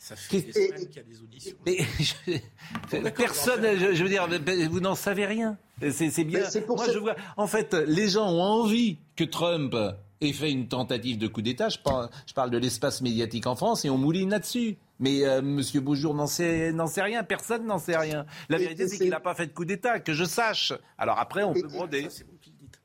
Ça 0.00 0.16
fait 0.16 0.40
des 0.40 0.52
semaines 0.52 0.88
qu'il 0.88 0.96
y 0.96 0.98
a 0.98 1.02
des 1.02 1.22
auditions. 1.22 1.56
Mais 1.64 3.10
personne, 3.12 3.62
je, 3.94 4.02
veux 4.02 4.08
dire, 4.08 4.28
vous 4.68 4.80
n'en 4.80 4.96
savez 4.96 5.26
rien. 5.26 5.56
C'est 5.90 6.24
bien. 6.24 6.42
Moi, 6.68 6.86
je 6.92 6.98
vois. 6.98 7.14
En 7.36 7.46
fait, 7.46 7.74
les 7.74 8.08
gens 8.08 8.28
ont 8.28 8.42
envie 8.42 8.98
que 9.14 9.24
Trump 9.24 9.74
ait 10.20 10.32
fait 10.32 10.50
une 10.50 10.68
tentative 10.68 11.18
de 11.18 11.28
coup 11.28 11.42
d'État. 11.42 11.68
Je 11.68 11.78
parle, 11.78 12.08
je 12.26 12.34
parle 12.34 12.50
de 12.50 12.58
l'espace 12.58 13.00
médiatique 13.00 13.46
en 13.46 13.54
France 13.54 13.84
et 13.84 13.90
on 13.90 13.98
mouline 13.98 14.30
là-dessus. 14.30 14.76
Mais 14.98 15.24
euh, 15.24 15.38
M. 15.38 15.60
Beaujour 15.82 16.14
n'en 16.14 16.26
sait, 16.26 16.72
n'en 16.72 16.86
sait 16.86 17.02
rien, 17.02 17.22
personne 17.22 17.66
n'en 17.66 17.78
sait 17.78 17.96
rien. 17.96 18.26
La 18.48 18.58
vérité, 18.58 18.88
c'est 18.88 18.96
qu'il 18.96 19.10
n'a 19.10 19.20
pas 19.20 19.34
fait 19.34 19.46
de 19.46 19.52
coup 19.52 19.64
d'État, 19.64 20.00
que 20.00 20.12
je 20.12 20.24
sache. 20.24 20.72
Alors 20.98 21.18
après, 21.18 21.42
on 21.42 21.52
peut 21.52 21.68
broder. 21.68 22.08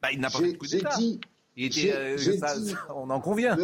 Bah, 0.01 0.09
il 0.11 0.19
n'a 0.19 0.29
pas 0.29 0.39
fait 0.39 0.53
de 0.53 0.57
coup 0.57 0.67
d'État. 0.67 0.97
Euh, 1.57 2.17
on 2.95 3.09
en 3.09 3.19
convient. 3.19 3.57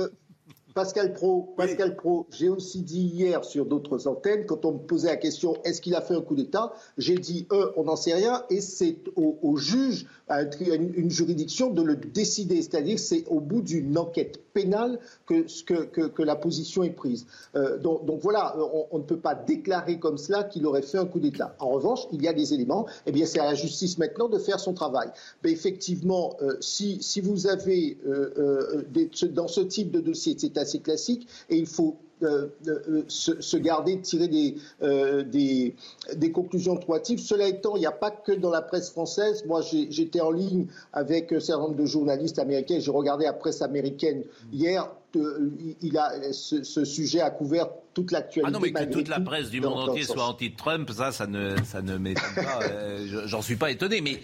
Pascal 0.78 1.14
Pro, 1.14 1.56
Pascal 1.58 1.96
Pro, 1.96 2.28
j'ai 2.30 2.50
aussi 2.50 2.84
dit 2.84 3.02
hier 3.02 3.44
sur 3.44 3.66
d'autres 3.66 4.08
antennes, 4.08 4.46
quand 4.46 4.64
on 4.64 4.74
me 4.74 4.78
posait 4.78 5.08
la 5.08 5.18
question 5.18 5.58
est-ce 5.64 5.82
qu'il 5.82 5.96
a 5.96 6.02
fait 6.02 6.14
un 6.14 6.22
coup 6.22 6.36
d'État, 6.36 6.72
j'ai 7.00 7.16
dit 7.16 7.48
eux, 7.52 7.74
on 7.78 7.86
n'en 7.86 7.96
sait 7.96 8.14
rien, 8.14 8.44
et 8.52 8.62
c'est 8.62 9.00
au, 9.16 9.58
juge, 9.58 10.06
une, 10.30 11.10
juridiction, 11.10 11.72
de 11.72 11.82
le 11.82 11.96
décider. 11.96 12.62
C'est-à-dire 12.62 13.00
c'est 13.00 13.26
au 13.28 13.40
bout 13.40 13.62
d'une 13.62 13.98
enquête 13.98 14.42
pénale 14.54 15.00
que, 15.26 16.24
la 16.24 16.36
position 16.36 16.84
est 16.84 16.92
prise. 16.92 17.26
Euh, 17.56 17.78
donc, 17.78 18.20
voilà, 18.22 18.56
on, 18.92 18.98
ne 18.98 19.04
peut 19.04 19.18
pas 19.18 19.36
déclarer 19.36 20.00
comme 20.00 20.18
cela 20.18 20.44
qu'il 20.44 20.66
aurait 20.66 20.82
fait 20.82 20.98
un 20.98 21.06
coup 21.06 21.20
d'État. 21.20 21.56
En 21.60 21.70
revanche, 21.70 22.02
il 22.12 22.22
y 22.22 22.28
a 22.28 22.34
des 22.34 22.54
éléments, 22.54 22.88
eh 23.06 23.12
bien 23.12 23.26
c'est 23.26 23.40
à 23.40 23.46
la 23.46 23.56
justice 23.56 23.98
maintenant 23.98 24.28
de 24.28 24.40
faire 24.40 24.60
son 24.60 24.74
travail. 24.74 25.10
Mais 25.44 25.52
effectivement, 25.52 26.36
euh, 26.42 26.58
si, 26.60 27.00
vous 27.22 27.48
avez 27.48 27.98
euh, 28.08 28.84
dans 29.32 29.48
ce 29.48 29.62
type 29.62 29.92
de 29.92 30.00
dossier, 30.00 30.36
c'est 30.38 30.58
assez 30.58 30.80
classique, 30.80 31.28
et 31.50 31.58
il 31.58 31.68
faut 31.68 31.98
euh, 32.24 32.48
euh, 32.68 33.04
se, 33.08 33.58
garder, 33.58 34.02
tirer 34.02 34.28
des, 34.28 34.56
euh, 34.82 35.24
des, 35.24 35.76
des, 36.16 36.32
conclusions 36.32 36.76
troitives. 36.76 37.20
Cela 37.20 37.48
étant, 37.48 37.76
il 37.76 37.82
n'y 37.82 37.86
a 37.86 37.92
pas 37.92 38.10
que 38.10 38.32
dans 38.32 38.50
la 38.50 38.64
presse 38.64 38.90
française. 38.90 39.46
Moi, 39.46 39.62
j'étais 39.62 40.20
en 40.20 40.32
ligne 40.32 40.66
avec 40.94 41.32
un 41.32 41.40
certain 41.40 41.64
nombre 41.64 41.76
de 41.76 41.86
journalistes 41.86 42.40
américains. 42.40 42.80
J'ai 42.80 42.90
regardé 42.90 43.26
la 43.26 43.34
presse 43.34 43.62
américaine 43.62 44.24
hier. 44.52 44.90
il 45.14 45.98
a, 45.98 46.34
ce, 46.34 46.86
sujet 46.86 47.22
a 47.22 47.30
couvert 47.30 47.70
toute 47.94 48.12
l'actualité. 48.12 48.48
Ah 48.48 48.52
non, 48.52 48.60
mais 48.60 48.72
que 48.72 48.92
toute 48.92 49.10
la 49.10 49.20
presse 49.20 49.52
du 49.52 49.62
monde 49.62 49.90
entier 49.90 50.04
soit 50.04 50.28
anti-Trump, 50.28 50.90
ça, 50.90 51.12
ça 51.12 51.28
ne, 51.28 51.56
ça 51.66 51.84
ne 51.84 51.98
m'étonne 51.98 52.36
pas. 52.36 52.60
J'en 53.26 53.44
suis 53.44 53.58
pas 53.58 53.70
étonné, 53.70 54.02
mais. 54.02 54.20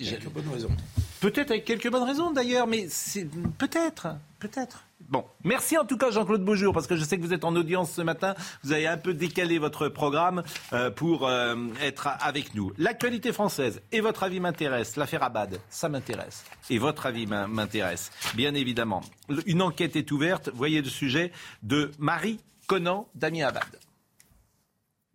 Peut-être 1.22 1.52
avec 1.52 1.64
quelques 1.64 1.90
bonnes 1.90 2.04
raisons 2.04 2.32
d'ailleurs, 2.32 2.68
mais 2.68 2.88
peut-être, 3.58 4.08
peut-être. 4.40 4.84
Bon, 5.10 5.26
merci 5.44 5.78
en 5.78 5.86
tout 5.86 5.98
cas 5.98 6.12
Jean-Claude 6.12 6.44
Beaujour, 6.44 6.74
parce 6.74 6.88
que 6.88 6.96
je 6.96 7.04
sais 7.04 7.18
que 7.18 7.22
vous 7.22 7.34
êtes 7.34 7.44
en 7.44 7.56
audience 7.56 7.92
ce 7.92 8.02
matin. 8.02 8.36
Vous 8.64 8.72
avez 8.72 8.88
un 8.88 8.98
peu 8.98 9.14
décalé 9.14 9.60
votre 9.60 9.90
programme 9.90 10.44
euh, 10.72 10.90
pour 10.90 11.28
euh, 11.28 11.56
être 11.82 12.08
avec 12.22 12.56
nous. 12.56 12.72
L'actualité 12.78 13.34
française 13.34 13.82
et 13.92 14.02
votre 14.02 14.24
avis 14.24 14.40
m'intéresse. 14.40 14.96
L'affaire 14.96 15.24
Abad, 15.24 15.60
ça 15.70 15.90
m'intéresse. 15.90 16.46
Et 16.70 16.78
votre 16.78 17.06
avis 17.06 17.28
m'intéresse, 17.28 18.12
bien 18.36 18.54
évidemment. 18.54 19.02
Une 19.46 19.62
enquête 19.62 19.96
est 19.96 20.12
ouverte. 20.12 20.50
Voyez 20.54 20.82
le 20.82 20.90
sujet 20.90 21.32
de 21.62 21.92
Marie 22.00 22.40
Conan, 22.68 23.08
Damien 23.14 23.48
Abad. 23.48 23.80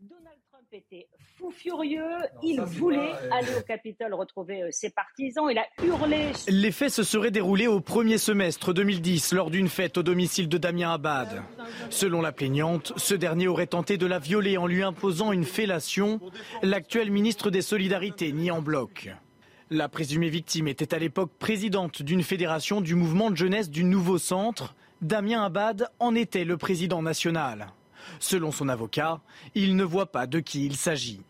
Donald 0.01 0.39
Trump 0.51 0.66
était 0.72 1.09
fou 1.39 1.51
furieux. 1.51 2.03
il 2.43 2.61
voulait 2.61 3.12
aller 3.30 3.55
au 3.57 3.62
Capitole 3.62 4.14
retrouver 4.14 4.62
euh, 4.62 4.68
ses 4.72 4.91
partisans. 4.91 5.45
Il 5.51 5.59
a 5.59 5.66
hurlé. 5.84 6.32
Les 6.49 6.72
faits 6.72 6.91
se 6.91 7.03
seraient 7.05 7.30
déroulés 7.30 7.68
au 7.68 7.80
premier 7.80 8.18
semestre 8.18 8.72
2010 8.72 9.32
lors 9.32 9.51
d'une 9.51 9.68
fête 9.68 9.99
au 9.99 10.03
domicile 10.03 10.49
de 10.49 10.59
Damien 10.59 10.93
Abad. 10.93 11.43
Selon 11.91 12.20
la 12.20 12.32
plaignante, 12.32 12.93
ce 12.97 13.14
dernier 13.14 13.47
aurait 13.47 13.68
tenté 13.68 13.99
de 13.99 14.07
la 14.07 14.18
violer 14.18 14.57
en 14.57 14.66
lui 14.66 14.82
imposant 14.82 15.32
une 15.32 15.45
fellation. 15.45 16.20
L'actuel 16.62 17.11
ministre 17.11 17.51
des 17.51 17.62
Solidarités 17.62 18.32
nie 18.32 18.51
en 18.51 18.61
bloc. 18.61 19.11
La 19.70 19.89
présumée 19.89 20.30
victime 20.30 20.66
était 20.66 20.95
à 20.95 20.99
l'époque 20.99 21.30
présidente 21.39 22.03
d'une 22.03 22.22
fédération 22.22 22.80
du 22.80 22.95
mouvement 22.95 23.30
de 23.30 23.36
jeunesse 23.36 23.70
du 23.70 23.84
nouveau 23.84 24.18
centre. 24.18 24.74
Damien 25.03 25.45
Abad 25.45 25.89
en 26.01 26.14
était 26.14 26.45
le 26.45 26.57
président 26.57 27.03
national. 27.03 27.68
Selon 28.18 28.51
son 28.51 28.68
avocat, 28.68 29.20
il 29.55 29.76
ne 29.76 29.84
voit 29.84 30.11
pas 30.11 30.26
de 30.26 30.41
qui 30.41 30.66
il 30.66 30.76
s'agit. 30.76 31.20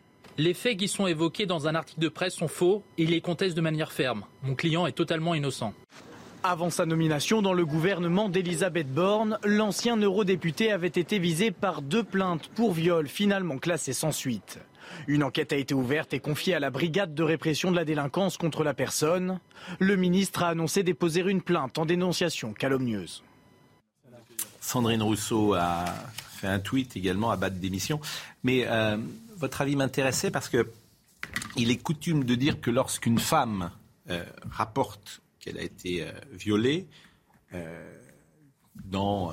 Les 0.41 0.55
faits 0.55 0.77
qui 0.77 0.87
sont 0.87 1.09
évoqués 1.09 1.47
dans 1.47 1.67
un 1.67 1.75
article 1.75 1.99
de 1.99 2.09
presse 2.09 2.35
sont 2.35 2.47
faux 2.47 2.85
et 2.97 3.03
il 3.03 3.11
les 3.11 3.21
conteste 3.21 3.57
de 3.57 3.61
manière 3.61 3.91
ferme. 3.91 4.25
Mon 4.45 4.55
client 4.55 4.87
est 4.87 4.93
totalement 4.93 5.35
innocent. 5.35 5.75
Avant 6.45 6.71
sa 6.71 6.87
nomination 6.87 7.43
dans 7.43 7.53
le 7.53 7.67
gouvernement 7.67 8.29
d'Elisabeth 8.29 8.89
Borne, 8.89 9.41
l'ancien 9.43 9.97
eurodéputé 9.97 10.71
avait 10.71 10.87
été 10.87 11.19
visé 11.19 11.51
par 11.51 11.83
deux 11.83 12.05
plaintes 12.05 12.49
pour 12.55 12.73
viol 12.73 13.09
finalement 13.09 13.59
classées 13.59 13.93
sans 13.93 14.13
suite. 14.13 14.61
Une 15.09 15.25
enquête 15.25 15.53
a 15.53 15.57
été 15.57 15.75
ouverte 15.75 16.15
et 16.15 16.21
confiée 16.21 16.55
à 16.55 16.61
la 16.61 16.71
brigade 16.71 17.15
de 17.15 17.23
répression 17.25 17.73
de 17.73 17.77
la 17.77 17.85
délinquance 17.85 18.37
contre 18.37 18.63
la 18.63 18.75
personne. 18.75 19.41
Le 19.81 19.97
ministre 19.97 20.45
a 20.45 20.51
annoncé 20.51 20.85
déposer 20.85 21.23
une 21.23 21.43
plainte 21.43 21.79
en 21.79 21.85
dénonciation 21.85 22.53
calomnieuse. 22.53 23.25
Sandrine 24.61 25.03
Rousseau 25.03 25.55
a 25.55 25.85
fait 26.39 26.47
un 26.47 26.61
tweet 26.61 26.97
également 26.97 27.33
à 27.33 27.37
bas 27.37 27.51
de 27.51 27.59
démission. 27.59 28.01
Mais 28.45 28.67
euh, 28.69 28.97
votre 29.39 29.61
avis 29.61 29.77
m'intéressait 29.77 30.31
parce 30.31 30.49
que 30.49 30.71
il 31.57 31.71
est 31.71 31.77
coutume 31.77 32.25
de 32.25 32.35
dire 32.35 32.61
que 32.61 32.71
lorsqu'une 32.71 33.19
femme 33.19 33.71
euh, 34.11 34.25
rapporte 34.51 35.23
qu'elle 35.41 35.57
a 35.59 35.63
été 35.63 36.03
euh, 36.03 36.13
violée, 36.33 36.87
euh, 37.55 37.99
dans 38.85 39.33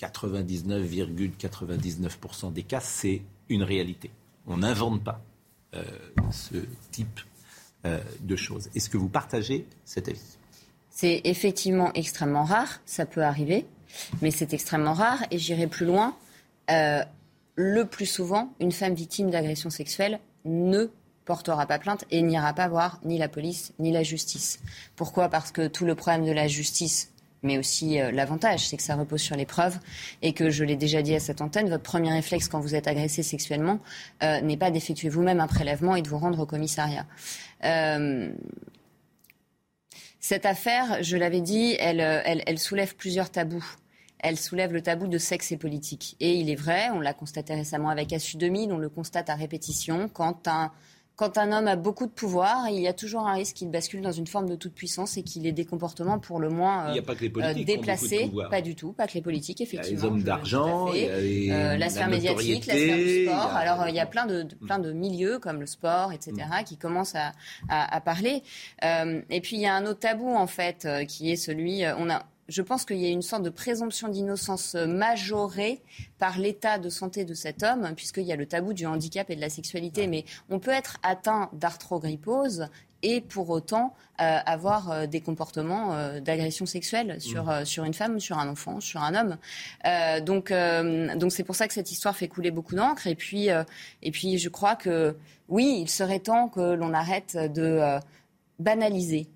99,99% 0.00 2.52
des 2.52 2.62
cas, 2.62 2.80
c'est 2.80 3.22
une 3.48 3.62
réalité. 3.62 4.10
On 4.46 4.58
n'invente 4.58 5.02
pas 5.02 5.22
ce 6.30 6.54
type 6.90 7.20
de 7.84 8.36
choses. 8.36 8.70
Est-ce 8.74 8.88
que 8.88 8.96
vous 8.96 9.08
partagez 9.08 9.66
cet 9.84 10.08
avis? 10.08 10.38
C'est 10.90 11.20
effectivement 11.24 11.92
extrêmement 11.94 12.44
rare, 12.44 12.80
ça 12.86 13.04
peut 13.06 13.22
arriver, 13.22 13.66
mais 14.22 14.30
c'est 14.30 14.54
extrêmement 14.54 14.94
rare 14.94 15.18
et 15.30 15.38
j'irai 15.38 15.66
plus 15.66 15.86
loin. 15.86 16.16
Le 17.58 17.84
plus 17.86 18.06
souvent, 18.06 18.54
une 18.60 18.70
femme 18.70 18.94
victime 18.94 19.30
d'agression 19.30 19.68
sexuelle 19.68 20.20
ne 20.44 20.92
portera 21.24 21.66
pas 21.66 21.80
plainte 21.80 22.04
et 22.12 22.22
n'ira 22.22 22.54
pas 22.54 22.68
voir 22.68 23.00
ni 23.04 23.18
la 23.18 23.28
police 23.28 23.72
ni 23.80 23.90
la 23.90 24.04
justice. 24.04 24.60
Pourquoi? 24.94 25.28
Parce 25.28 25.50
que 25.50 25.66
tout 25.66 25.84
le 25.84 25.96
problème 25.96 26.24
de 26.24 26.30
la 26.30 26.46
justice, 26.46 27.10
mais 27.42 27.58
aussi 27.58 28.00
euh, 28.00 28.12
l'avantage, 28.12 28.68
c'est 28.68 28.76
que 28.76 28.82
ça 28.84 28.94
repose 28.94 29.20
sur 29.20 29.34
les 29.34 29.44
preuves 29.44 29.76
et 30.22 30.34
que, 30.34 30.50
je 30.50 30.62
l'ai 30.62 30.76
déjà 30.76 31.02
dit 31.02 31.16
à 31.16 31.20
cette 31.20 31.40
antenne, 31.40 31.68
votre 31.68 31.82
premier 31.82 32.12
réflexe 32.12 32.46
quand 32.46 32.60
vous 32.60 32.76
êtes 32.76 32.86
agressé 32.86 33.24
sexuellement 33.24 33.80
euh, 34.22 34.40
n'est 34.40 34.56
pas 34.56 34.70
d'effectuer 34.70 35.08
vous-même 35.08 35.40
un 35.40 35.48
prélèvement 35.48 35.96
et 35.96 36.02
de 36.02 36.08
vous 36.08 36.18
rendre 36.18 36.38
au 36.38 36.46
commissariat. 36.46 37.06
Euh, 37.64 38.30
cette 40.20 40.46
affaire, 40.46 41.02
je 41.02 41.16
l'avais 41.16 41.40
dit, 41.40 41.74
elle, 41.80 42.58
soulève 42.60 42.94
plusieurs 42.94 43.30
tabous 43.30 43.64
elle 44.20 44.38
soulève 44.38 44.72
le 44.72 44.82
tabou 44.82 45.06
de 45.06 45.18
sexe 45.18 45.52
et 45.52 45.56
politique. 45.56 46.16
Et 46.20 46.34
il 46.34 46.50
est 46.50 46.56
vrai, 46.56 46.90
on 46.90 47.00
l'a 47.00 47.14
constaté 47.14 47.54
récemment 47.54 47.88
avec 47.88 48.12
Assu 48.12 48.36
2000, 48.36 48.72
on 48.72 48.78
le 48.78 48.88
constate 48.88 49.30
à 49.30 49.34
répétition, 49.34 50.08
quand 50.08 50.48
un 50.48 50.72
quand 51.18 51.36
un 51.36 51.50
homme 51.50 51.66
a 51.66 51.74
beaucoup 51.74 52.06
de 52.06 52.12
pouvoir, 52.12 52.68
il 52.70 52.80
y 52.80 52.86
a 52.86 52.92
toujours 52.92 53.26
un 53.26 53.34
risque 53.34 53.56
qu'il 53.56 53.70
bascule 53.72 54.02
dans 54.02 54.12
une 54.12 54.28
forme 54.28 54.48
de 54.48 54.54
toute 54.54 54.72
puissance 54.72 55.16
et 55.16 55.24
qu'il 55.24 55.48
ait 55.48 55.52
des 55.52 55.64
comportements 55.64 56.20
pour 56.20 56.38
le 56.38 56.48
moins 56.48 56.94
euh, 56.96 57.64
déplacés. 57.64 58.30
Pas 58.48 58.62
du 58.62 58.76
tout, 58.76 58.92
pas 58.92 59.08
que 59.08 59.14
les 59.14 59.20
politiques, 59.20 59.60
effectivement. 59.60 59.98
Il 59.98 60.00
y 60.00 60.00
a 60.00 60.00
les 60.00 60.06
hommes 60.06 60.22
d'argent, 60.22 60.86
euh, 60.94 61.76
la 61.76 61.90
sphère 61.90 62.08
médiatique, 62.08 62.66
la 62.66 62.74
sphère 62.74 62.96
du 62.96 63.24
sport. 63.24 63.52
Alors 63.56 63.88
il 63.88 63.96
y 63.96 64.00
a 64.00 64.06
plein 64.06 64.26
de, 64.26 64.46
plein 64.64 64.78
de 64.78 64.92
milieux 64.92 65.40
comme 65.40 65.58
le 65.58 65.66
sport, 65.66 66.12
etc., 66.12 66.34
mm. 66.36 66.64
qui 66.64 66.76
commencent 66.76 67.16
à, 67.16 67.32
à, 67.68 68.00
parler. 68.00 68.44
Euh, 68.84 69.20
et 69.28 69.40
puis 69.40 69.56
il 69.56 69.62
y 69.62 69.66
a 69.66 69.74
un 69.74 69.86
autre 69.86 69.98
tabou 69.98 70.28
en 70.28 70.46
fait, 70.46 70.86
qui 71.08 71.32
est 71.32 71.36
celui, 71.36 71.82
on 71.98 72.08
a 72.10 72.22
je 72.48 72.62
pense 72.62 72.84
qu'il 72.84 72.96
y 72.96 73.06
a 73.06 73.10
une 73.10 73.22
sorte 73.22 73.42
de 73.42 73.50
présomption 73.50 74.08
d'innocence 74.08 74.74
majorée 74.74 75.82
par 76.18 76.38
l'état 76.38 76.78
de 76.78 76.88
santé 76.88 77.24
de 77.24 77.34
cet 77.34 77.62
homme, 77.62 77.92
puisqu'il 77.94 78.24
y 78.24 78.32
a 78.32 78.36
le 78.36 78.46
tabou 78.46 78.72
du 78.72 78.86
handicap 78.86 79.28
et 79.30 79.36
de 79.36 79.40
la 79.40 79.50
sexualité. 79.50 80.06
Mais 80.06 80.24
on 80.48 80.58
peut 80.58 80.70
être 80.70 80.98
atteint 81.02 81.50
d'arthrogrypose 81.52 82.68
et 83.02 83.20
pour 83.20 83.50
autant 83.50 83.94
euh, 84.20 84.38
avoir 84.44 84.90
euh, 84.90 85.06
des 85.06 85.20
comportements 85.20 85.94
euh, 85.94 86.20
d'agression 86.20 86.66
sexuelle 86.66 87.20
sur, 87.20 87.44
mmh. 87.44 87.64
sur 87.64 87.84
une 87.84 87.94
femme, 87.94 88.18
sur 88.18 88.38
un 88.38 88.48
enfant, 88.48 88.80
sur 88.80 89.02
un 89.02 89.14
homme. 89.14 89.36
donc 90.24 90.52
donc 91.18 91.32
c'est 91.32 91.44
pour 91.44 91.54
ça 91.54 91.68
que 91.68 91.74
cette 91.74 91.90
histoire 91.92 92.16
fait 92.16 92.28
couler 92.28 92.50
beaucoup 92.50 92.74
d'encre. 92.74 93.06
Et 93.06 93.14
puis, 93.14 93.48
et 94.02 94.10
puis 94.10 94.38
je 94.38 94.48
crois 94.48 94.76
que 94.76 95.16
oui, 95.48 95.78
il 95.82 95.88
serait 95.88 96.20
temps 96.20 96.48
que 96.48 96.74
l'on 96.74 96.92
arrête 96.92 97.36
de 97.36 97.98
banaliser 98.58 99.28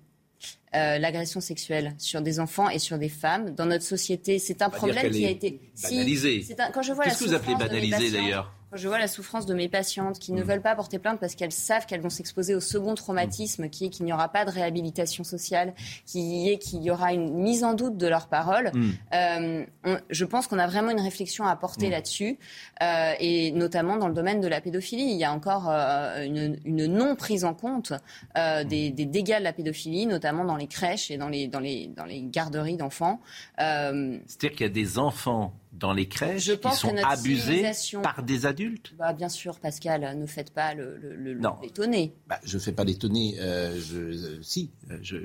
euh, 0.75 0.97
l'agression 0.97 1.39
sexuelle 1.39 1.93
sur 1.97 2.21
des 2.21 2.39
enfants 2.39 2.69
et 2.69 2.79
sur 2.79 2.97
des 2.97 3.09
femmes 3.09 3.53
dans 3.53 3.65
notre 3.65 3.83
société. 3.83 4.39
C'est 4.39 4.61
un 4.61 4.69
problème 4.69 5.11
qui 5.11 5.25
a 5.25 5.29
été 5.29 5.59
banalisé. 5.83 6.41
Si, 6.41 6.55
quand 6.73 6.81
je 6.81 6.93
vois 6.93 7.05
Qu'est-ce 7.05 7.23
que 7.23 7.29
vous 7.29 7.33
appelez 7.35 7.55
banalisé 7.55 8.11
d'ailleurs? 8.11 8.53
Je 8.75 8.87
vois 8.87 8.99
la 8.99 9.07
souffrance 9.07 9.45
de 9.45 9.53
mes 9.53 9.69
patientes 9.69 10.19
qui 10.19 10.31
ne 10.31 10.41
mm. 10.41 10.45
veulent 10.45 10.61
pas 10.61 10.75
porter 10.75 10.99
plainte 10.99 11.19
parce 11.19 11.35
qu'elles 11.35 11.51
savent 11.51 11.85
qu'elles 11.85 12.01
vont 12.01 12.09
s'exposer 12.09 12.55
au 12.55 12.59
second 12.59 12.95
traumatisme, 12.95 13.69
qui 13.69 13.85
est 13.85 13.89
qu'il 13.89 14.05
n'y 14.05 14.13
aura 14.13 14.29
pas 14.29 14.45
de 14.45 14.51
réhabilitation 14.51 15.23
sociale, 15.23 15.73
qui 16.05 16.49
est 16.49 16.57
qu'il 16.57 16.83
y 16.83 16.91
aura 16.91 17.13
une 17.13 17.33
mise 17.33 17.63
en 17.63 17.73
doute 17.73 17.97
de 17.97 18.07
leurs 18.07 18.27
paroles. 18.27 18.71
Mm. 18.73 18.91
Euh, 19.13 19.65
je 20.09 20.25
pense 20.25 20.47
qu'on 20.47 20.59
a 20.59 20.67
vraiment 20.67 20.91
une 20.91 21.01
réflexion 21.01 21.45
à 21.45 21.55
porter 21.55 21.87
mm. 21.87 21.91
là-dessus, 21.91 22.37
euh, 22.81 23.13
et 23.19 23.51
notamment 23.51 23.97
dans 23.97 24.07
le 24.07 24.13
domaine 24.13 24.41
de 24.41 24.47
la 24.47 24.61
pédophilie. 24.61 25.11
Il 25.11 25.17
y 25.17 25.23
a 25.23 25.31
encore 25.31 25.69
euh, 25.69 26.23
une, 26.23 26.57
non 26.65 27.15
prise 27.15 27.45
en 27.45 27.53
compte 27.53 27.93
des, 28.35 28.91
dégâts 28.91 29.39
de 29.39 29.43
la 29.43 29.53
pédophilie, 29.53 30.05
notamment 30.05 30.45
dans 30.45 30.57
les 30.57 30.67
crèches 30.67 31.11
et 31.11 31.17
dans 31.17 31.29
les, 31.29 31.47
dans 31.47 31.59
les, 31.59 31.87
dans 31.87 32.05
les 32.05 32.21
garderies 32.23 32.77
d'enfants. 32.77 33.21
C'est-à-dire 33.57 34.51
qu'il 34.51 34.61
y 34.61 34.69
a 34.69 34.69
des 34.69 34.97
enfants 34.97 35.53
dans 35.73 35.91
les 35.91 36.07
crèches 36.07 36.55
qui 36.59 36.71
sont 36.71 36.95
abusés 37.03 37.63
par 38.01 38.23
des 38.23 38.45
adultes 38.45 38.93
bah, 38.97 39.13
Bien 39.13 39.29
sûr, 39.29 39.59
Pascal, 39.59 40.17
ne 40.17 40.25
faites 40.25 40.53
pas 40.53 40.73
le, 40.73 40.97
le, 40.97 41.39
l'étonner. 41.61 42.13
Bah, 42.27 42.39
je 42.43 42.57
ne 42.57 42.61
fais 42.61 42.71
pas 42.71 42.83
l'étonner. 42.83 43.35
Euh, 43.39 43.79
je, 43.79 44.41
si, 44.41 44.71
je, 45.01 45.17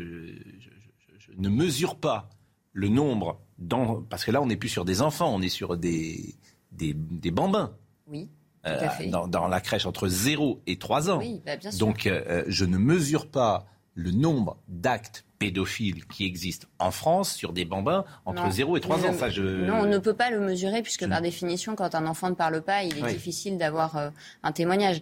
ne 1.37 1.49
mesure 1.49 1.97
pas 1.97 2.31
le 2.73 2.89
nombre, 2.89 3.41
dans, 3.59 4.03
parce 4.03 4.25
que 4.25 4.31
là, 4.31 4.41
on 4.41 4.47
n'est 4.47 4.57
plus 4.57 4.71
sur 4.71 4.85
des 4.85 5.03
enfants, 5.03 5.33
on 5.35 5.43
est 5.43 5.49
sur 5.49 5.77
des, 5.77 6.35
des, 6.73 6.95
bambins. 7.31 7.77
Oui. 8.07 8.31
Euh, 8.67 8.89
dans, 9.29 9.49
la 9.49 9.61
crèche 9.61 9.87
entre 9.87 10.09
0 10.09 10.63
et 10.67 10.79
3 10.79 11.11
ans. 11.11 11.19
Oui, 11.19 11.43
bah, 11.45 11.57
bien 11.57 11.71
sûr. 11.71 11.79
Donc, 11.79 12.07
euh, 12.07 12.45
je 12.49 12.65
ne 12.65 12.79
mesure 12.79 13.31
pas 13.31 13.67
le 13.95 14.13
nombre 14.13 14.57
d'actes 14.69 15.25
pédophile 15.39 16.05
qui 16.07 16.27
existe 16.27 16.67
en 16.79 16.91
France 16.91 17.33
sur 17.33 17.53
des 17.53 17.65
bambins 17.65 18.05
entre 18.27 18.51
0 18.51 18.77
et 18.77 18.81
3 18.81 19.07
ans. 19.07 19.13
Ça, 19.13 19.29
je... 19.29 19.43
Non, 19.43 19.81
on 19.81 19.87
ne 19.87 19.99
peut 19.99 20.15
pas 20.15 20.31
le 20.31 20.41
mesurer 20.41 20.83
puisque 20.83 21.09
par 21.09 21.23
définition, 21.23 21.75
quand 21.75 21.95
un 21.95 22.07
enfant 22.07 22.31
ne 22.31 22.35
parle 22.35 22.63
pas, 22.63 22.83
il 22.83 22.99
est 22.99 23.13
difficile 23.13 23.59
d'avoir 23.59 23.97
euh, 23.97 24.11
un 24.43 24.53
témoignage. 24.53 25.01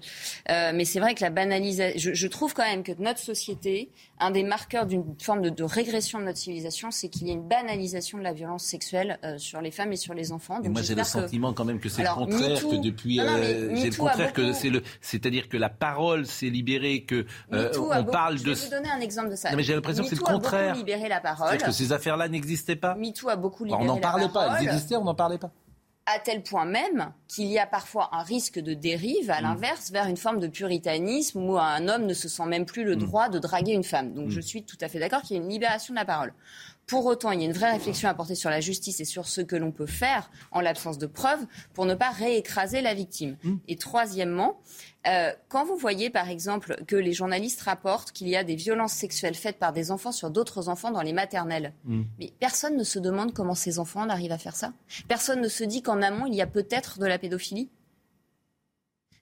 Euh, 0.50 0.72
mais 0.74 0.84
c'est 0.84 1.00
vrai 1.00 1.14
que 1.14 1.22
la 1.22 1.30
banalisation, 1.30 1.98
je, 1.98 2.14
je, 2.14 2.28
trouve 2.28 2.54
quand 2.54 2.64
même 2.64 2.82
que 2.82 2.92
notre 2.98 3.20
société, 3.20 3.90
un 4.20 4.30
des 4.30 4.42
marqueurs 4.42 4.86
d'une 4.86 5.04
forme 5.20 5.42
de, 5.42 5.50
de, 5.50 5.64
régression 5.64 6.18
de 6.18 6.24
notre 6.24 6.38
civilisation, 6.38 6.90
c'est 6.90 7.08
qu'il 7.08 7.26
y 7.26 7.30
a 7.30 7.32
une 7.32 7.46
banalisation 7.46 8.18
de 8.18 8.22
la 8.22 8.32
violence 8.32 8.64
sexuelle 8.64 9.18
euh, 9.24 9.38
sur 9.38 9.60
les 9.60 9.70
femmes 9.70 9.92
et 9.92 9.96
sur 9.96 10.14
les 10.14 10.32
enfants. 10.32 10.60
moi, 10.64 10.82
j'ai 10.82 10.94
le 10.94 11.04
sentiment 11.04 11.52
quand 11.52 11.64
même 11.64 11.80
que 11.80 11.88
c'est 11.88 12.02
le 12.02 12.14
contraire, 12.14 12.60
que 12.60 12.76
depuis, 12.76 13.16
c'est 13.16 13.90
le 13.90 13.96
contraire 13.96 14.32
que 14.32 14.52
c'est 14.52 14.70
le, 14.70 14.82
c'est-à-dire 15.00 15.48
que 15.48 15.56
la 15.56 15.68
parole 15.68 16.26
s'est 16.26 16.50
libérée, 16.50 17.04
que 17.04 17.26
on 17.50 18.04
parle 18.04 18.36
de. 18.36 18.54
Je 18.54 18.60
vais 18.60 18.64
vous 18.66 18.70
donner 18.70 18.90
un 18.90 19.00
exemple 19.00 19.30
de 19.30 19.36
ça. 19.36 19.54
mais 19.56 19.62
j'ai 19.62 19.74
l'impression 19.74 20.04
que 20.04 20.10
c'est 20.10 20.25
contraire. 20.34 20.60
A 20.60 20.66
beaucoup 20.68 20.78
libéré 20.78 21.08
la 21.08 21.20
parole. 21.20 21.48
C'est 21.50 21.66
que 21.66 21.72
ces 21.72 21.92
affaires-là 21.92 22.28
n'existaient 22.28 22.76
pas. 22.76 22.94
MeToo 22.94 23.28
a 23.28 23.36
beaucoup 23.36 23.64
libéré 23.64 23.86
la 23.86 23.96
parole. 23.96 24.22
On 24.22 24.26
n'en 24.26 24.32
parlait 24.32 24.50
pas. 24.50 24.58
Elles 24.58 24.66
existaient, 24.66 24.96
on 24.96 25.04
n'en 25.04 25.14
parlait 25.14 25.38
pas 25.38 25.50
à 26.06 26.20
tel 26.20 26.42
point 26.42 26.64
même 26.64 27.12
qu'il 27.26 27.46
y 27.46 27.58
a 27.58 27.66
parfois 27.66 28.10
un 28.12 28.22
risque 28.22 28.60
de 28.60 28.74
dérive, 28.74 29.30
à 29.30 29.40
mm. 29.40 29.42
l'inverse, 29.42 29.90
vers 29.90 30.06
une 30.06 30.16
forme 30.16 30.38
de 30.38 30.46
puritanisme 30.46 31.42
où 31.42 31.58
un 31.58 31.88
homme 31.88 32.06
ne 32.06 32.14
se 32.14 32.28
sent 32.28 32.46
même 32.46 32.64
plus 32.64 32.84
le 32.84 32.94
mm. 32.94 33.00
droit 33.00 33.28
de 33.28 33.40
draguer 33.40 33.72
une 33.72 33.84
femme. 33.84 34.14
Donc 34.14 34.28
mm. 34.28 34.30
je 34.30 34.40
suis 34.40 34.62
tout 34.62 34.78
à 34.80 34.88
fait 34.88 35.00
d'accord 35.00 35.22
qu'il 35.22 35.36
y 35.36 35.40
a 35.40 35.42
une 35.42 35.50
libération 35.50 35.92
de 35.92 35.98
la 35.98 36.04
parole. 36.04 36.32
Pour 36.86 37.04
autant, 37.06 37.32
il 37.32 37.40
y 37.40 37.42
a 37.42 37.46
une 37.46 37.52
vraie 37.52 37.72
réflexion 37.72 38.08
à 38.08 38.14
porter 38.14 38.36
sur 38.36 38.48
la 38.48 38.60
justice 38.60 39.00
et 39.00 39.04
sur 39.04 39.26
ce 39.26 39.40
que 39.40 39.56
l'on 39.56 39.72
peut 39.72 39.86
faire 39.86 40.30
en 40.52 40.60
l'absence 40.60 40.98
de 40.98 41.06
preuves 41.06 41.44
pour 41.74 41.84
ne 41.84 41.94
pas 41.94 42.10
réécraser 42.10 42.80
la 42.80 42.94
victime. 42.94 43.36
Mmh. 43.42 43.56
Et 43.66 43.76
troisièmement, 43.76 44.60
euh, 45.08 45.32
quand 45.48 45.64
vous 45.64 45.76
voyez 45.76 46.10
par 46.10 46.28
exemple 46.28 46.84
que 46.86 46.94
les 46.94 47.12
journalistes 47.12 47.60
rapportent 47.62 48.12
qu'il 48.12 48.28
y 48.28 48.36
a 48.36 48.44
des 48.44 48.54
violences 48.54 48.92
sexuelles 48.92 49.34
faites 49.34 49.58
par 49.58 49.72
des 49.72 49.90
enfants 49.90 50.12
sur 50.12 50.30
d'autres 50.30 50.68
enfants 50.68 50.92
dans 50.92 51.02
les 51.02 51.12
maternelles, 51.12 51.72
mmh. 51.84 52.02
mais 52.20 52.32
personne 52.38 52.76
ne 52.76 52.84
se 52.84 53.00
demande 53.00 53.34
comment 53.34 53.56
ces 53.56 53.80
enfants 53.80 54.02
en 54.02 54.08
arrivent 54.08 54.30
à 54.30 54.38
faire 54.38 54.54
ça? 54.54 54.72
Personne 55.08 55.40
ne 55.40 55.48
se 55.48 55.64
dit 55.64 55.82
qu'en 55.82 56.02
amont, 56.02 56.26
il 56.26 56.36
y 56.36 56.42
a 56.42 56.46
peut-être 56.46 57.00
de 57.00 57.06
la 57.06 57.18
pédophilie? 57.18 57.68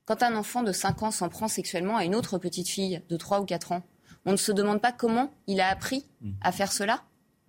Quand 0.05 0.23
un 0.23 0.37
enfant 0.37 0.63
de 0.63 0.73
5 0.73 1.03
ans 1.03 1.11
s'en 1.11 1.31
prend 1.31 1.49
sexuellement 1.49 1.97
à 1.97 2.05
une 2.05 2.15
autre 2.15 2.37
petite 2.37 2.69
fille 2.69 3.01
de 3.09 3.17
3 3.17 3.41
ou 3.41 3.47
4 3.47 3.73
ans, 3.73 3.83
on 4.27 4.33
ne 4.33 4.37
se 4.37 4.53
demande 4.53 4.83
pas 4.83 4.93
comment 4.93 5.33
il 5.47 5.63
a 5.63 5.69
appris 5.69 6.05
mmh. 6.21 6.31
à 6.43 6.53
faire 6.53 6.71
cela? 6.71 7.05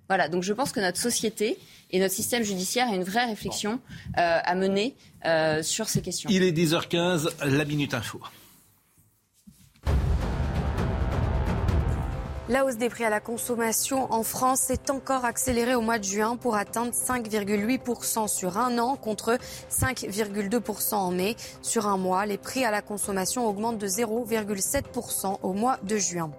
Voilà, 0.07 0.29
donc 0.29 0.43
je 0.43 0.53
pense 0.53 0.71
que 0.71 0.79
notre 0.79 0.99
société 0.99 1.57
et 1.91 1.99
notre 1.99 2.13
système 2.13 2.43
judiciaire 2.43 2.89
a 2.89 2.95
une 2.95 3.03
vraie 3.03 3.25
réflexion 3.25 3.79
euh, 4.17 4.39
à 4.43 4.55
mener 4.55 4.95
euh, 5.25 5.63
sur 5.63 5.89
ces 5.89 6.01
questions. 6.01 6.29
Il 6.31 6.43
est 6.43 6.51
10h15, 6.51 7.45
la 7.45 7.65
Minute 7.65 7.93
Info. 7.93 8.21
La 12.47 12.63
hausse 12.63 12.77
des 12.77 12.89
prix 12.89 13.03
à 13.03 13.09
la 13.09 13.19
consommation 13.19 14.13
en 14.13 14.21
France 14.21 14.59
s'est 14.59 14.91
encore 14.91 15.25
accélérée 15.25 15.73
au 15.73 15.81
mois 15.81 15.97
de 15.97 16.03
juin 16.03 16.35
pour 16.35 16.55
atteindre 16.55 16.91
5,8% 16.91 18.27
sur 18.27 18.59
un 18.59 18.77
an 18.77 18.97
contre 18.97 19.39
5,2% 19.71 20.93
en 20.93 21.09
mai. 21.09 21.35
Sur 21.63 21.87
un 21.87 21.97
mois, 21.97 22.27
les 22.27 22.37
prix 22.37 22.63
à 22.63 22.69
la 22.69 22.83
consommation 22.83 23.47
augmentent 23.47 23.79
de 23.79 23.87
0,7% 23.87 25.39
au 25.41 25.53
mois 25.53 25.79
de 25.81 25.97
juin. 25.97 26.29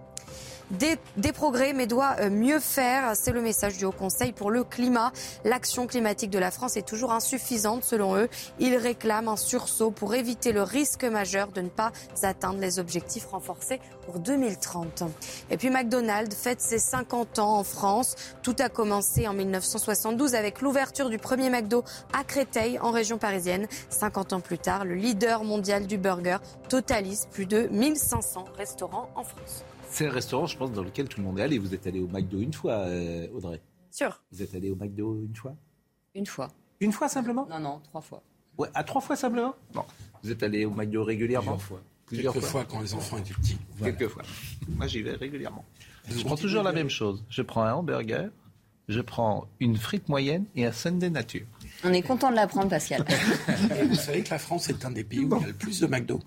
Des, 0.71 0.97
des 1.17 1.33
progrès, 1.33 1.73
mais 1.73 1.87
doit 1.87 2.17
euh, 2.21 2.31
mieux 2.31 2.61
faire. 2.61 3.12
C'est 3.14 3.33
le 3.33 3.41
message 3.41 3.77
du 3.77 3.85
Haut 3.85 3.93
Conseil 3.93 4.33
pour 4.33 4.51
le 4.51 4.64
climat. 4.64 5.12
L'action 5.45 5.87
climatique 5.87 6.31
de 6.31 6.39
la 6.39 6.51
France 6.51 6.77
est 6.77 6.87
toujours 6.87 7.12
insuffisante 7.12 7.85
selon 7.85 8.17
eux. 8.17 8.29
Ils 8.59 8.77
réclament 8.77 9.29
un 9.29 9.37
sursaut 9.37 9.91
pour 9.91 10.14
éviter 10.14 10.53
le 10.53 10.62
risque 10.62 11.05
majeur 11.05 11.49
de 11.49 11.61
ne 11.61 11.69
pas 11.69 11.93
atteindre 12.23 12.59
les 12.61 12.79
objectifs 12.79 13.27
renforcés 13.27 13.81
pour 14.05 14.19
2030. 14.19 15.05
Et 15.51 15.57
puis 15.57 15.71
McDonald's 15.71 16.35
fête 16.35 16.61
ses 16.61 16.79
50 16.79 17.39
ans 17.39 17.59
en 17.59 17.64
France. 17.64 18.17
Tout 18.43 18.57
a 18.59 18.69
commencé 18.69 19.29
en 19.29 19.35
1972 19.35 20.35
avec 20.35 20.61
l'ouverture 20.61 21.11
du 21.11 21.19
premier 21.19 21.51
McDo 21.51 21.85
à 22.12 22.25
Créteil 22.25 22.79
en 22.79 22.91
région 22.91 23.19
parisienne. 23.19 23.67
50 23.91 24.33
ans 24.33 24.41
plus 24.41 24.59
tard, 24.59 24.85
le 24.85 24.95
leader 24.95 25.45
mondial 25.45 25.87
du 25.87 25.99
burger 25.99 26.39
totalise 26.69 27.27
plus 27.31 27.47
de 27.47 27.69
1500 27.71 28.45
restaurants 28.57 29.11
en 29.14 29.25
France. 29.25 29.64
C'est 29.97 30.07
un 30.09 30.11
restaurant, 30.11 30.45
je 30.45 30.59
pense, 30.59 30.73
dans 30.73 30.83
lequel 30.83 31.09
tout 31.09 31.21
le 31.21 31.27
monde 31.27 31.39
est 31.39 31.43
allé. 31.43 31.57
Vous 31.57 31.73
êtes 31.73 31.87
allé 31.87 32.01
au 32.01 32.07
McDo 32.07 32.39
une 32.39 32.53
fois, 32.53 32.73
euh, 32.81 33.29
Audrey 33.35 33.63
Sûr. 33.91 34.21
Vous 34.31 34.43
êtes 34.43 34.55
allé 34.55 34.71
au 34.71 34.77
McDo 34.77 35.17
une 35.27 35.35
fois? 35.35 35.57
Une 36.15 36.27
fois. 36.27 36.49
Une 36.81 36.93
fois 36.93 37.09
simplement? 37.09 37.47
Non, 37.49 37.59
non, 37.61 37.81
trois 37.83 38.03
fois. 38.03 38.23
Ouais, 38.59 38.69
à 38.75 38.85
trois 38.85 39.01
fois 39.01 39.17
simplement? 39.17 39.55
Non. 39.75 39.87
Vous 40.23 40.31
êtes 40.31 40.43
allé 40.43 40.67
au 40.67 40.71
McDo 40.71 41.03
régulièrement? 41.03 41.53
Plusieurs 41.57 41.67
fois. 41.67 41.81
Plusieurs 42.05 42.33
Quelques 42.35 42.45
fois. 42.45 42.61
fois 42.63 42.71
quand 42.71 42.83
les 42.83 42.93
enfants 42.93 43.17
étaient 43.17 43.33
petits. 43.33 43.57
Voilà. 43.79 43.95
Quelques 43.95 44.11
fois. 44.13 44.23
Moi, 44.69 44.87
j'y 44.87 45.01
vais 45.01 45.13
régulièrement. 45.13 45.65
Je 46.11 46.23
prends 46.25 46.37
toujours 46.37 46.63
la 46.63 46.73
même 46.75 46.91
chose. 46.91 47.25
Je 47.31 47.41
prends 47.41 47.63
un 47.63 47.73
hamburger, 47.73 48.29
je 48.89 49.01
prends 49.01 49.49
une 49.61 49.79
frite 49.79 50.11
moyenne 50.11 50.45
et 50.55 50.67
un 50.67 50.73
sundae 50.73 51.09
nature. 51.09 51.47
On 51.85 51.93
est 51.95 52.03
content 52.03 52.31
de 52.31 52.37
l'apprendre, 52.37 52.69
Pascal. 52.69 53.03
Vous 53.89 53.95
savez 53.95 54.23
que 54.23 54.29
la 54.31 54.39
France 54.39 54.69
est 54.69 54.85
un 54.85 54.91
des 54.91 55.05
pays 55.05 55.21
où 55.25 55.37
il 55.37 55.41
y 55.41 55.45
a 55.45 55.47
le 55.47 55.55
plus 55.55 55.81
de 55.81 55.87
McDo. 55.87 56.21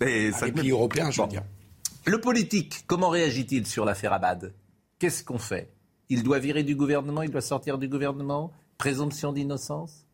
Mais 0.00 0.32
Un 0.34 0.46
des 0.46 0.52
pays 0.52 0.70
européens, 0.72 1.12
je 1.12 1.20
veux 1.22 1.26
Bon. 1.28 1.30
dire. 1.30 1.44
Le 2.06 2.20
politique, 2.20 2.84
comment 2.86 3.08
réagit-il 3.08 3.66
sur 3.66 3.84
l'affaire 3.84 4.12
Abad? 4.12 4.54
Qu'est-ce 4.98 5.24
qu'on 5.24 5.38
fait? 5.38 5.70
Il 6.08 6.22
doit 6.22 6.38
virer 6.38 6.62
du 6.62 6.76
gouvernement, 6.76 7.22
il 7.22 7.30
doit 7.30 7.40
sortir 7.40 7.78
du 7.78 7.88
gouvernement? 7.88 8.52
Présomption 8.78 9.32
d'innocence? 9.32 10.06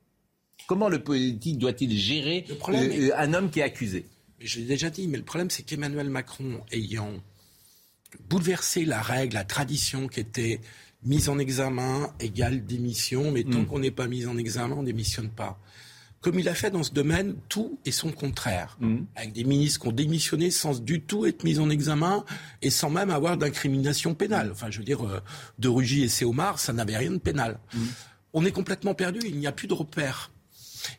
Comment 0.66 0.88
le 0.88 1.02
politique 1.02 1.58
doit-il 1.58 1.96
gérer 1.96 2.46
euh, 2.50 2.54
euh, 2.74 3.10
un 3.16 3.34
homme 3.34 3.50
qui 3.50 3.60
est 3.60 3.64
accusé? 3.64 4.06
Je 4.40 4.60
l'ai 4.60 4.64
déjà 4.66 4.88
dit, 4.90 5.06
mais 5.06 5.18
le 5.18 5.24
problème, 5.24 5.50
c'est 5.50 5.64
qu'Emmanuel 5.64 6.08
Macron, 6.08 6.60
ayant 6.72 7.12
bouleversé 8.28 8.84
la 8.84 9.02
règle, 9.02 9.34
la 9.34 9.44
tradition 9.44 10.08
qui 10.08 10.20
était 10.20 10.60
mise 11.02 11.28
en 11.28 11.38
examen 11.38 12.12
égale 12.20 12.64
démission, 12.64 13.32
mais 13.32 13.44
tant 13.44 13.60
Mm. 13.60 13.66
qu'on 13.66 13.78
n'est 13.80 13.90
pas 13.90 14.06
mis 14.06 14.26
en 14.26 14.36
examen, 14.38 14.76
on 14.76 14.82
démissionne 14.82 15.30
pas. 15.30 15.58
Comme 16.22 16.38
il 16.38 16.48
a 16.48 16.54
fait 16.54 16.70
dans 16.70 16.84
ce 16.84 16.92
domaine, 16.92 17.34
tout 17.48 17.78
est 17.84 17.90
son 17.90 18.12
contraire. 18.12 18.76
Mm. 18.80 18.98
Avec 19.16 19.32
des 19.32 19.44
ministres 19.44 19.80
qui 19.80 19.88
ont 19.88 19.92
démissionné 19.92 20.50
sans 20.50 20.80
du 20.80 21.02
tout 21.02 21.26
être 21.26 21.44
mis 21.44 21.58
en 21.58 21.68
examen 21.68 22.24
et 22.62 22.70
sans 22.70 22.90
même 22.90 23.10
avoir 23.10 23.36
d'incrimination 23.36 24.14
pénale. 24.14 24.50
Enfin, 24.52 24.70
je 24.70 24.78
veux 24.78 24.84
dire, 24.84 25.04
euh, 25.04 25.20
de 25.58 25.68
Rugy 25.68 26.02
et 26.04 26.08
Séomar, 26.08 26.58
ça 26.58 26.72
n'avait 26.72 26.96
rien 26.96 27.10
de 27.10 27.18
pénal. 27.18 27.58
On 28.32 28.44
est 28.46 28.52
complètement 28.52 28.94
perdu, 28.94 29.20
il 29.24 29.36
n'y 29.36 29.46
a 29.46 29.52
plus 29.52 29.68
de 29.68 29.74
repères. 29.74 30.30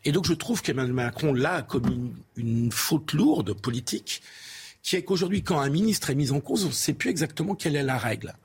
Et 0.06 0.12
donc 0.12 0.26
je 0.28 0.34
trouve 0.34 0.62
qu'Emmanuel 0.62 0.94
Macron 0.94 1.34
là 1.34 1.56
a 1.56 1.62
commis 1.62 1.94
une, 1.94 2.14
une 2.36 2.72
faute 2.72 3.14
lourde 3.14 3.54
politique, 3.54 4.22
qui 4.82 4.98
est 4.98 5.04
qu'aujourd'hui, 5.04 5.42
quand 5.42 5.60
un 5.60 5.70
ministre 5.70 6.10
est 6.10 6.16
mis 6.16 6.32
en 6.32 6.42
cause, 6.42 6.66
on 6.66 6.68
ne 6.68 6.74
sait 6.74 6.94
plus 6.94 7.10
exactement 7.10 7.56
quelle 7.56 7.76
est 7.76 7.84
la 7.84 7.98
règle. 7.98 8.36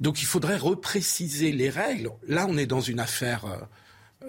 Donc 0.00 0.20
il 0.20 0.26
faudrait 0.26 0.56
repréciser 0.56 1.52
les 1.52 1.70
règles. 1.70 2.10
Là, 2.26 2.46
on 2.48 2.56
est 2.56 2.66
dans 2.66 2.80
une 2.80 2.98
affaire. 2.98 3.44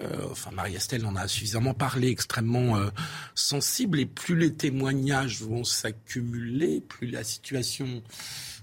Euh, 0.02 0.28
enfin, 0.30 0.50
Marie-Estelle 0.50 1.06
en 1.06 1.16
a 1.16 1.28
suffisamment 1.28 1.74
parlé, 1.74 2.08
extrêmement 2.08 2.76
euh, 2.76 2.88
sensible, 3.34 4.00
et 4.00 4.06
plus 4.06 4.36
les 4.36 4.52
témoignages 4.52 5.42
vont 5.42 5.64
s'accumuler, 5.64 6.80
plus 6.80 7.08
la 7.08 7.24
situation 7.24 8.02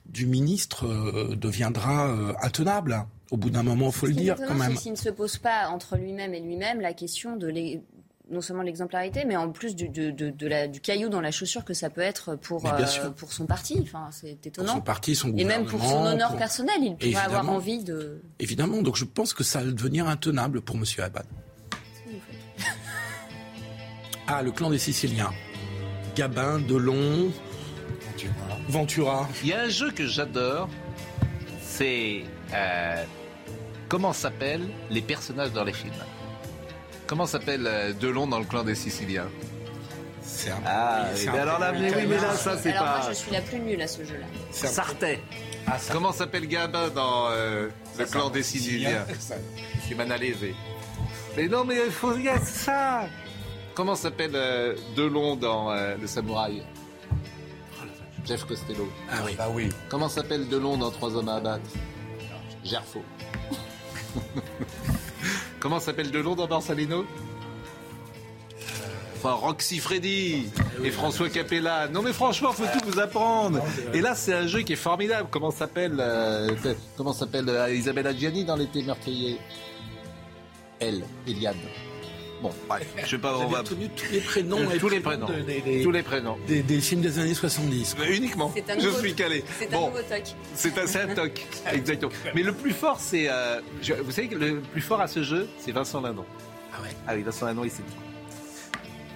du 0.05 0.25
ministre 0.25 0.85
euh, 0.85 1.35
deviendra 1.35 2.09
euh, 2.09 2.33
intenable. 2.41 3.05
Au 3.31 3.37
bout 3.37 3.49
d'un 3.49 3.63
moment, 3.63 3.87
il 3.87 3.93
faut 3.93 4.07
le 4.07 4.13
dire 4.13 4.35
quand 4.35 4.55
même. 4.55 4.75
c'est 4.75 4.83
qu'il 4.83 4.91
ne 4.91 4.97
se 4.97 5.09
pose 5.09 5.37
pas 5.37 5.69
entre 5.69 5.95
lui-même 5.95 6.33
et 6.33 6.41
lui-même 6.41 6.81
la 6.81 6.93
question 6.93 7.37
de 7.37 7.47
non 8.31 8.41
seulement 8.41 8.63
l'exemplarité, 8.63 9.25
mais 9.25 9.35
en 9.35 9.51
plus 9.51 9.75
du, 9.75 9.89
de- 9.89 10.09
de- 10.11 10.29
de 10.31 10.47
la- 10.47 10.67
du 10.67 10.79
caillou 10.81 11.09
dans 11.09 11.21
la 11.21 11.31
chaussure 11.31 11.63
que 11.65 11.73
ça 11.73 11.89
peut 11.89 12.01
être 12.01 12.35
pour, 12.35 12.65
euh, 12.65 13.09
pour 13.17 13.33
son 13.33 13.45
parti. 13.45 13.79
Enfin, 13.83 14.07
c'est 14.11 14.45
étonnant. 14.47 14.73
son 14.75 14.81
parti, 14.81 15.15
son 15.15 15.35
et 15.37 15.43
même 15.43 15.65
pour 15.65 15.79
son 15.81 15.85
gouvernement, 15.87 16.11
honneur 16.13 16.29
pour- 16.29 16.37
personnel, 16.37 16.75
il 16.81 16.95
pourrait 16.95 17.15
avoir 17.25 17.49
envie 17.49 17.83
de. 17.83 18.21
Évidemment, 18.39 18.81
donc 18.81 18.95
je 18.95 19.05
pense 19.05 19.33
que 19.33 19.43
ça 19.43 19.59
va 19.63 19.71
devenir 19.71 20.07
intenable 20.07 20.61
pour 20.61 20.75
M. 20.77 20.83
Abad. 20.99 21.25
Ah, 24.27 24.41
le 24.41 24.51
clan 24.51 24.69
des 24.69 24.77
Siciliens. 24.77 25.31
Gabin, 26.15 26.59
Delon, 26.59 27.31
Ventura. 28.69 29.27
Il 29.43 29.49
y 29.49 29.53
a 29.53 29.63
un 29.63 29.69
jeu 29.69 29.91
que 29.91 30.05
j'adore, 30.07 30.69
c'est 31.61 32.23
euh, 32.53 33.03
comment 33.89 34.13
s'appellent 34.13 34.69
les 34.89 35.01
personnages 35.01 35.51
dans 35.51 35.63
les 35.63 35.73
films? 35.73 35.91
Comment 37.11 37.25
s'appelle 37.25 37.67
euh, 37.67 37.91
Delon 37.91 38.25
dans 38.25 38.39
le 38.39 38.45
clan 38.45 38.63
des 38.63 38.73
Siciliens? 38.73 39.27
C'est 40.21 40.49
un 40.49 40.61
Ah, 40.65 41.07
c'est 41.13 41.23
oui, 41.23 41.27
un 41.27 41.31
mais 41.33 41.39
alors 41.39 41.59
là, 41.59 41.73
mais 41.73 41.93
oui, 41.93 42.05
mais 42.07 42.15
là, 42.15 42.33
ça 42.35 42.57
c'est 42.57 42.71
Alors 42.71 42.83
pas. 42.85 42.97
moi, 42.99 43.07
je 43.09 43.13
suis 43.15 43.31
la 43.33 43.41
plus 43.41 43.59
nulle 43.59 43.81
à 43.81 43.87
ce 43.87 44.05
jeu-là. 44.05 44.25
Sartais. 44.49 45.19
Comment 45.91 46.13
s'appelle 46.13 46.47
Gabin 46.47 46.87
dans 46.87 47.27
euh, 47.29 47.67
le 47.99 48.05
clan 48.05 48.29
des 48.29 48.43
Siciliens? 48.43 49.05
C'est 49.89 49.93
Manalese. 49.95 50.55
Mais 51.35 51.49
non, 51.49 51.65
mais 51.65 51.75
il 51.85 51.91
faut 51.91 52.11
regarder 52.13 52.45
ça. 52.45 53.01
Comment 53.75 53.95
s'appelle 53.95 54.31
euh, 54.35 54.77
Delon 54.95 55.35
dans 55.35 55.69
euh, 55.69 55.97
Le 55.99 56.07
Samouraï? 56.07 56.63
Jeff 58.25 58.45
Costello. 58.45 58.89
Ah 59.11 59.15
oui. 59.25 59.35
Bah 59.37 59.49
oui. 59.51 59.67
Comment 59.89 60.07
s'appelle 60.07 60.47
Delon 60.47 60.77
dans 60.77 60.91
Trois 60.91 61.13
hommes 61.13 61.27
à 61.27 61.35
abattre? 61.35 61.69
Gerfo. 62.63 63.03
Comment 65.61 65.79
s'appelle 65.79 66.09
Delon 66.09 66.35
dans 66.35 66.47
Borsalino 66.47 67.05
Enfin, 69.15 69.33
Roxy 69.33 69.77
Freddy 69.77 70.47
et 70.83 70.89
François 70.89 71.29
Capella. 71.29 71.87
Non 71.87 72.01
mais 72.01 72.11
franchement, 72.11 72.51
faut 72.51 72.65
tout 72.65 72.83
vous 72.89 72.99
apprendre. 72.99 73.59
Et 73.93 74.01
là, 74.01 74.15
c'est 74.15 74.33
un 74.33 74.47
jeu 74.47 74.61
qui 74.63 74.73
est 74.73 74.75
formidable. 74.75 75.27
Comment 75.29 75.51
s'appelle 75.51 75.97
euh, 75.99 76.49
comment 76.97 77.13
s'appelle 77.13 77.47
euh, 77.47 77.71
Isabelle 77.71 78.15
dans 78.47 78.55
l'été 78.55 78.81
meurtrier 78.81 79.37
Elle, 80.79 81.03
Eliane. 81.27 81.55
Bon, 82.41 82.51
bref, 82.67 82.87
je 83.03 83.07
sais 83.09 83.17
pas. 83.17 83.33
Vous 83.33 83.39
On 83.39 83.43
avez 83.45 83.51
va 83.53 83.59
retenu 83.59 83.89
tous 83.89 84.11
les 84.11 84.19
prénoms 84.19 84.57
Euh, 84.59 84.73
et 84.73 84.77
tous 84.79 84.89
les 84.89 84.99
prénoms 84.99 85.25
prénoms, 85.27 85.39
de- 85.41 85.45
des- 85.45 85.61
des- 85.61 85.83
tous 85.83 85.91
les 85.91 86.01
prénoms. 86.03 86.37
des, 86.47 86.63
des 86.63 86.81
films 86.81 87.01
des 87.01 87.19
années 87.19 87.33
70. 87.33 87.95
Mais 87.99 88.15
uniquement. 88.17 88.51
C'est 88.55 88.69
un 88.71 88.79
Je 88.79 88.85
nouveau- 88.87 88.99
suis 88.99 89.13
calé. 89.13 89.43
C'est 89.59 89.67
un 89.73 89.77
Bon. 89.77 89.87
nouveau 89.87 90.01
toc. 90.01 90.23
C'est 90.55 90.77
un, 90.77 91.09
un 91.11 91.13
toc, 91.15 91.45
exactement. 91.71 92.11
Mais 92.33 92.43
le 92.43 92.53
plus 92.53 92.73
fort, 92.73 92.99
c'est. 92.99 93.27
euh, 93.29 93.61
vous 94.03 94.11
savez 94.11 94.27
que 94.27 94.35
le 94.35 94.59
plus 94.61 94.81
fort 94.81 95.01
à 95.01 95.07
ce 95.07 95.21
jeu, 95.23 95.47
c'est 95.59 95.71
Vincent 95.71 96.01
Lindon. 96.01 96.25
Ah 96.73 96.81
ouais. 96.81 96.89
Ah 97.07 97.13
oui, 97.15 97.21
Vincent 97.21 97.45
Lindon, 97.45 97.63
il 97.63 97.71
sait 97.71 97.83
tout. 97.83 97.93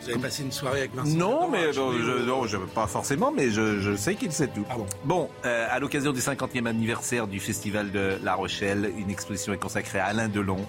Vous 0.04 0.12
avez 0.12 0.20
passé 0.22 0.44
une 0.44 0.52
soirée 0.52 0.82
avec 0.82 0.94
Vincent 0.94 1.16
Non, 1.18 1.32
Lindon 1.40 1.50
mais 1.50 1.64
à 1.64 1.66
non, 1.68 1.72
jouer 1.74 1.98
je, 2.04 2.12
au- 2.12 2.26
non, 2.28 2.46
je- 2.46 2.58
pas 2.58 2.86
forcément, 2.86 3.32
mais 3.36 3.50
je, 3.50 3.80
je 3.80 3.96
sais 3.96 4.14
qu'il 4.14 4.32
sait 4.32 4.46
tout. 4.50 4.64
Ah 4.70 4.76
bon. 4.78 4.86
Bon, 5.04 5.30
euh, 5.46 5.68
à 5.72 5.80
l'occasion 5.80 6.12
du 6.14 6.20
50e 6.22 6.68
anniversaire 6.68 7.26
du 7.26 7.40
Festival 7.40 7.92
de 7.92 8.20
La 8.24 8.36
Rochelle, 8.36 8.92
une 9.00 9.10
exposition 9.10 9.52
est 9.54 9.58
consacrée 9.58 9.98
à 9.98 10.06
Alain 10.06 10.28
Delon 10.30 10.64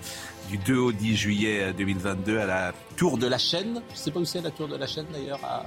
du 0.49 0.59
2 0.59 0.77
au 0.77 0.93
10 0.93 1.17
juillet 1.17 1.61
euh, 1.65 1.73
2022 1.73 2.39
à 2.39 2.47
la 2.47 2.73
Tour 2.97 3.19
de 3.19 3.27
la 3.27 3.39
Chaîne. 3.39 3.83
Je 3.93 3.99
sais 3.99 4.11
pas 4.11 4.21
où 4.21 4.25
c'est 4.25 4.41
la 4.43 4.51
Tour 4.51 4.69
de 4.69 4.77
la 4.77 4.87
Chaîne 4.87 5.07
d'ailleurs. 5.13 5.41
À... 5.45 5.67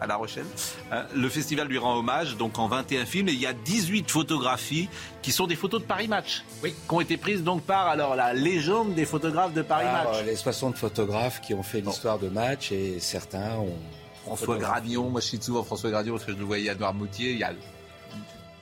à 0.00 0.06
La 0.06 0.16
Rochelle. 0.16 0.46
Euh, 0.92 1.02
le 1.14 1.28
festival 1.28 1.68
lui 1.68 1.78
rend 1.78 1.96
hommage 1.98 2.36
donc 2.36 2.58
en 2.58 2.68
21 2.68 3.04
films 3.06 3.28
et 3.28 3.32
il 3.32 3.40
y 3.40 3.46
a 3.46 3.52
18 3.52 4.10
photographies 4.10 4.88
qui 5.22 5.32
sont 5.32 5.46
des 5.46 5.56
photos 5.56 5.80
de 5.82 5.86
Paris 5.86 6.08
Match 6.08 6.42
Oui. 6.62 6.72
qui 6.88 6.94
ont 6.94 7.00
été 7.00 7.16
prises 7.16 7.42
donc 7.42 7.62
par 7.62 7.86
alors 7.88 8.14
la 8.16 8.32
légende 8.32 8.94
des 8.94 9.04
photographes 9.04 9.52
de 9.52 9.62
Paris 9.62 9.84
Par, 9.86 10.04
Match. 10.04 10.16
euh, 10.20 10.22
les 10.24 10.36
60 10.36 10.76
photographes 10.76 11.40
qui 11.40 11.52
ont 11.54 11.62
fait 11.62 11.80
l'histoire 11.80 12.18
de 12.18 12.28
match 12.28 12.72
et 12.72 12.98
certains 13.00 13.56
ont. 13.56 13.76
François 14.24 14.58
Gradion, 14.58 15.08
moi 15.08 15.20
je 15.22 15.26
cite 15.26 15.42
souvent 15.42 15.64
François 15.64 15.90
Gradion 15.90 16.12
parce 16.14 16.26
que 16.26 16.32
je 16.32 16.36
le 16.38 16.44
voyais 16.44 16.68
à 16.70 16.74
Noirmoutier, 16.74 17.32
il 17.32 17.38
y 17.38 17.42
a 17.42 17.52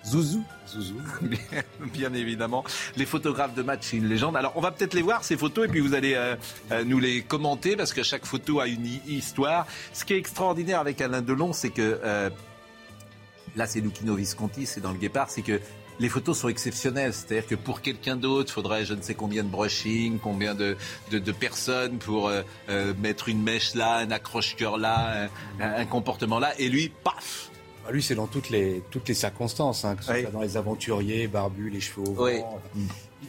Zouzou. 0.08 0.44
Bien, 1.92 2.12
évidemment. 2.12 2.64
Les 2.96 3.06
photographes 3.06 3.54
de 3.54 3.62
match, 3.62 3.80
c'est 3.82 3.96
une 3.96 4.08
légende. 4.08 4.36
Alors, 4.36 4.52
on 4.56 4.60
va 4.60 4.70
peut-être 4.70 4.94
les 4.94 5.02
voir, 5.02 5.24
ces 5.24 5.36
photos, 5.36 5.66
et 5.66 5.68
puis 5.68 5.80
vous 5.80 5.94
allez 5.94 6.14
euh, 6.14 6.36
euh, 6.72 6.84
nous 6.84 6.98
les 6.98 7.22
commenter, 7.22 7.76
parce 7.76 7.92
que 7.92 8.02
chaque 8.02 8.26
photo 8.26 8.60
a 8.60 8.66
une 8.66 8.86
hi- 8.86 9.02
histoire. 9.06 9.66
Ce 9.92 10.04
qui 10.04 10.14
est 10.14 10.18
extraordinaire 10.18 10.80
avec 10.80 11.00
Alain 11.00 11.22
Delon, 11.22 11.52
c'est 11.52 11.70
que, 11.70 12.00
euh, 12.04 12.30
là, 13.56 13.66
c'est 13.66 13.80
Lucchino 13.80 14.14
Visconti, 14.14 14.66
c'est 14.66 14.80
dans 14.80 14.92
le 14.92 14.98
Guépard, 14.98 15.30
c'est 15.30 15.42
que 15.42 15.60
les 16.00 16.08
photos 16.08 16.38
sont 16.38 16.48
exceptionnelles. 16.48 17.12
C'est-à-dire 17.12 17.46
que 17.46 17.54
pour 17.56 17.80
quelqu'un 17.80 18.16
d'autre, 18.16 18.50
il 18.50 18.54
faudrait 18.54 18.84
je 18.84 18.94
ne 18.94 19.02
sais 19.02 19.14
combien 19.14 19.42
de 19.42 19.48
brushing, 19.48 20.18
combien 20.20 20.54
de, 20.54 20.76
personnes 21.40 21.98
pour 21.98 22.30
mettre 22.98 23.28
une 23.28 23.42
mèche 23.42 23.74
là, 23.74 23.96
un 23.96 24.10
accroche-cœur 24.12 24.78
là, 24.78 25.28
un 25.60 25.84
comportement 25.86 26.38
là. 26.38 26.52
Et 26.60 26.68
lui, 26.68 26.92
paf 27.02 27.50
Ah, 27.88 27.92
Lui, 27.92 28.02
c'est 28.02 28.14
dans 28.14 28.26
toutes 28.26 28.50
les, 28.50 28.82
toutes 28.90 29.08
les 29.08 29.14
circonstances, 29.14 29.84
hein, 29.84 29.96
que 29.96 30.04
ce 30.04 30.12
Oui. 30.12 30.22
soit 30.22 30.30
dans 30.30 30.42
les 30.42 30.56
aventuriers, 30.58 31.26
barbus, 31.26 31.70
les 31.70 31.80
cheveux 31.80 32.06
au 32.06 32.24
Oui. 32.24 32.38
vent. 32.40 32.60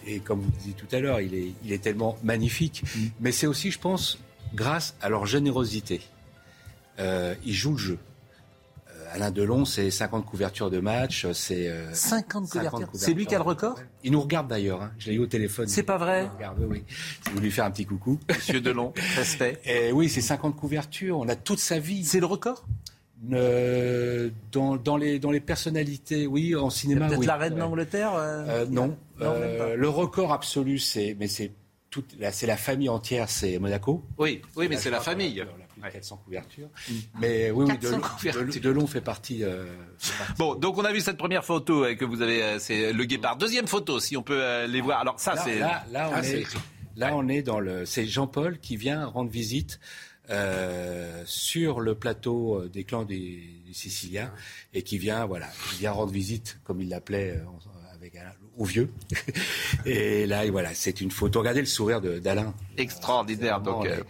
Et 0.05 0.19
comme 0.19 0.41
vous 0.41 0.51
disiez 0.51 0.73
tout 0.73 0.93
à 0.93 0.99
l'heure, 0.99 1.21
il 1.21 1.33
est, 1.33 1.53
il 1.63 1.71
est 1.71 1.81
tellement 1.81 2.17
magnifique. 2.23 2.83
Mais 3.21 3.31
c'est 3.31 3.47
aussi, 3.47 3.71
je 3.71 3.79
pense, 3.79 4.19
grâce 4.53 4.95
à 5.01 5.09
leur 5.09 5.25
générosité. 5.25 6.01
Euh, 6.99 7.33
ils 7.45 7.53
jouent 7.53 7.71
le 7.71 7.77
jeu. 7.77 7.97
Euh, 8.89 9.05
Alain 9.13 9.31
Delon, 9.31 9.63
c'est 9.63 9.89
50 9.89 10.25
couvertures 10.25 10.69
de 10.69 10.79
match, 10.79 11.25
c'est... 11.31 11.69
euh, 11.69 11.93
50 11.93 12.49
couvertures 12.49 12.89
C'est 12.93 13.13
lui 13.13 13.25
qui 13.25 13.35
a 13.35 13.37
le 13.37 13.45
record? 13.45 13.79
Il 14.03 14.11
nous 14.11 14.21
regarde 14.21 14.47
d'ailleurs, 14.49 14.81
hein. 14.81 14.91
je 14.99 15.09
l'ai 15.09 15.15
eu 15.15 15.19
au 15.19 15.25
téléphone. 15.27 15.67
C'est 15.69 15.83
pas 15.83 15.97
vrai? 15.97 16.25
Il 16.33 16.35
regarde, 16.35 16.57
oui. 16.69 16.83
Je 17.25 17.29
voulais 17.31 17.43
lui 17.43 17.51
faire 17.51 17.63
un 17.65 17.71
petit 17.71 17.85
coucou. 17.85 18.19
Monsieur 18.29 18.59
Delon, 18.59 18.93
respect. 19.15 19.59
Et 19.63 19.93
oui, 19.93 20.09
c'est 20.09 20.21
50 20.21 20.55
couvertures, 20.57 21.17
on 21.17 21.29
a 21.29 21.35
toute 21.37 21.59
sa 21.59 21.79
vie. 21.79 22.03
C'est 22.03 22.19
le 22.19 22.25
record? 22.25 22.65
Euh, 23.33 24.29
dans, 24.51 24.77
dans, 24.77 24.95
les, 24.97 25.19
dans 25.19 25.31
les 25.31 25.39
personnalités, 25.41 26.25
oui, 26.25 26.55
en 26.55 26.69
cinéma, 26.69 27.07
Peut-être 27.07 27.19
oui. 27.19 27.25
la 27.25 27.35
reine 27.37 27.53
Ouais. 27.53 27.59
d'Angleterre 27.59 28.13
euh, 28.15 28.45
Euh, 28.47 28.65
non, 28.69 28.97
Euh, 29.21 29.75
le 29.75 29.89
record 29.89 30.31
absolu, 30.31 30.79
c'est 30.79 31.15
mais 31.19 31.27
c'est 31.27 31.51
toute 31.89 32.15
la, 32.19 32.31
c'est 32.31 32.47
la 32.47 32.55
famille 32.55 32.87
entière, 32.87 33.29
c'est 33.29 33.59
Monaco. 33.59 34.05
Oui, 34.17 34.41
oui, 34.55 34.67
mais 34.69 34.77
c'est 34.77 34.89
la 34.89 34.99
a 34.99 35.01
famille. 35.01 35.43
plus 35.73 35.81
de 35.81 35.89
400 35.91 36.21
couvertures. 36.23 36.69
Mais 37.19 37.51
oui, 37.51 37.65
oui, 37.67 37.77
400 37.77 37.97
Delon, 37.97 37.99
couvertures. 38.07 38.41
Delon- 38.45 38.61
Delon 38.61 38.87
fait 38.87 39.01
partie. 39.01 39.43
euh, 39.43 39.65
fait 39.97 40.17
partie. 40.19 40.33
Bon, 40.37 40.55
donc 40.55 40.77
on 40.77 40.85
a 40.85 40.93
vu 40.93 41.01
cette 41.01 41.17
première 41.17 41.43
photo 41.43 41.83
euh, 41.83 41.95
que 41.95 42.05
vous 42.05 42.21
avez, 42.21 42.41
euh, 42.43 42.59
c'est 42.59 42.93
le 42.93 43.03
guépard. 43.05 43.35
Deuxième 43.37 43.67
photo, 43.67 43.99
si 43.99 44.15
on 44.15 44.23
peut 44.23 44.39
euh, 44.41 44.67
les 44.67 44.79
voir. 44.81 44.99
Alors 45.01 45.19
ça, 45.19 45.33
là, 45.35 45.41
c'est 45.43 45.59
là, 45.59 45.83
là, 45.91 46.09
on 46.11 46.15
Ah, 46.15 46.19
est, 46.21 46.23
c'est- 46.45 46.57
là, 46.95 47.11
on 47.15 47.27
est 47.27 47.41
dans 47.41 47.59
le. 47.59 47.85
C'est 47.85 48.05
Jean-Paul 48.05 48.59
qui 48.59 48.77
vient 48.77 49.05
rendre 49.07 49.31
visite 49.31 49.79
euh, 50.29 51.23
sur 51.25 51.79
le 51.79 51.95
plateau 51.95 52.55
euh, 52.61 52.69
des 52.69 52.83
clans 52.83 53.03
des, 53.03 53.43
des 53.65 53.73
Siciliens 53.73 54.31
et 54.73 54.83
qui 54.83 54.97
vient, 54.97 55.25
voilà, 55.25 55.47
qui 55.69 55.79
vient 55.79 55.91
rendre 55.91 56.11
visite, 56.11 56.59
comme 56.63 56.81
il 56.81 56.89
l'appelait, 56.89 57.31
euh, 57.31 57.95
avec 57.95 58.15
Alain, 58.15 58.33
au 58.57 58.65
vieux. 58.65 58.89
et 59.85 60.25
là, 60.25 60.49
voilà, 60.51 60.73
c'est 60.73 61.01
une 61.01 61.11
photo. 61.11 61.39
Regardez 61.39 61.61
le 61.61 61.65
sourire 61.65 62.01
d'Alain. 62.01 62.53
extraordinaire. 62.77 63.61
Donc, 63.61 63.85
euh, 63.85 64.01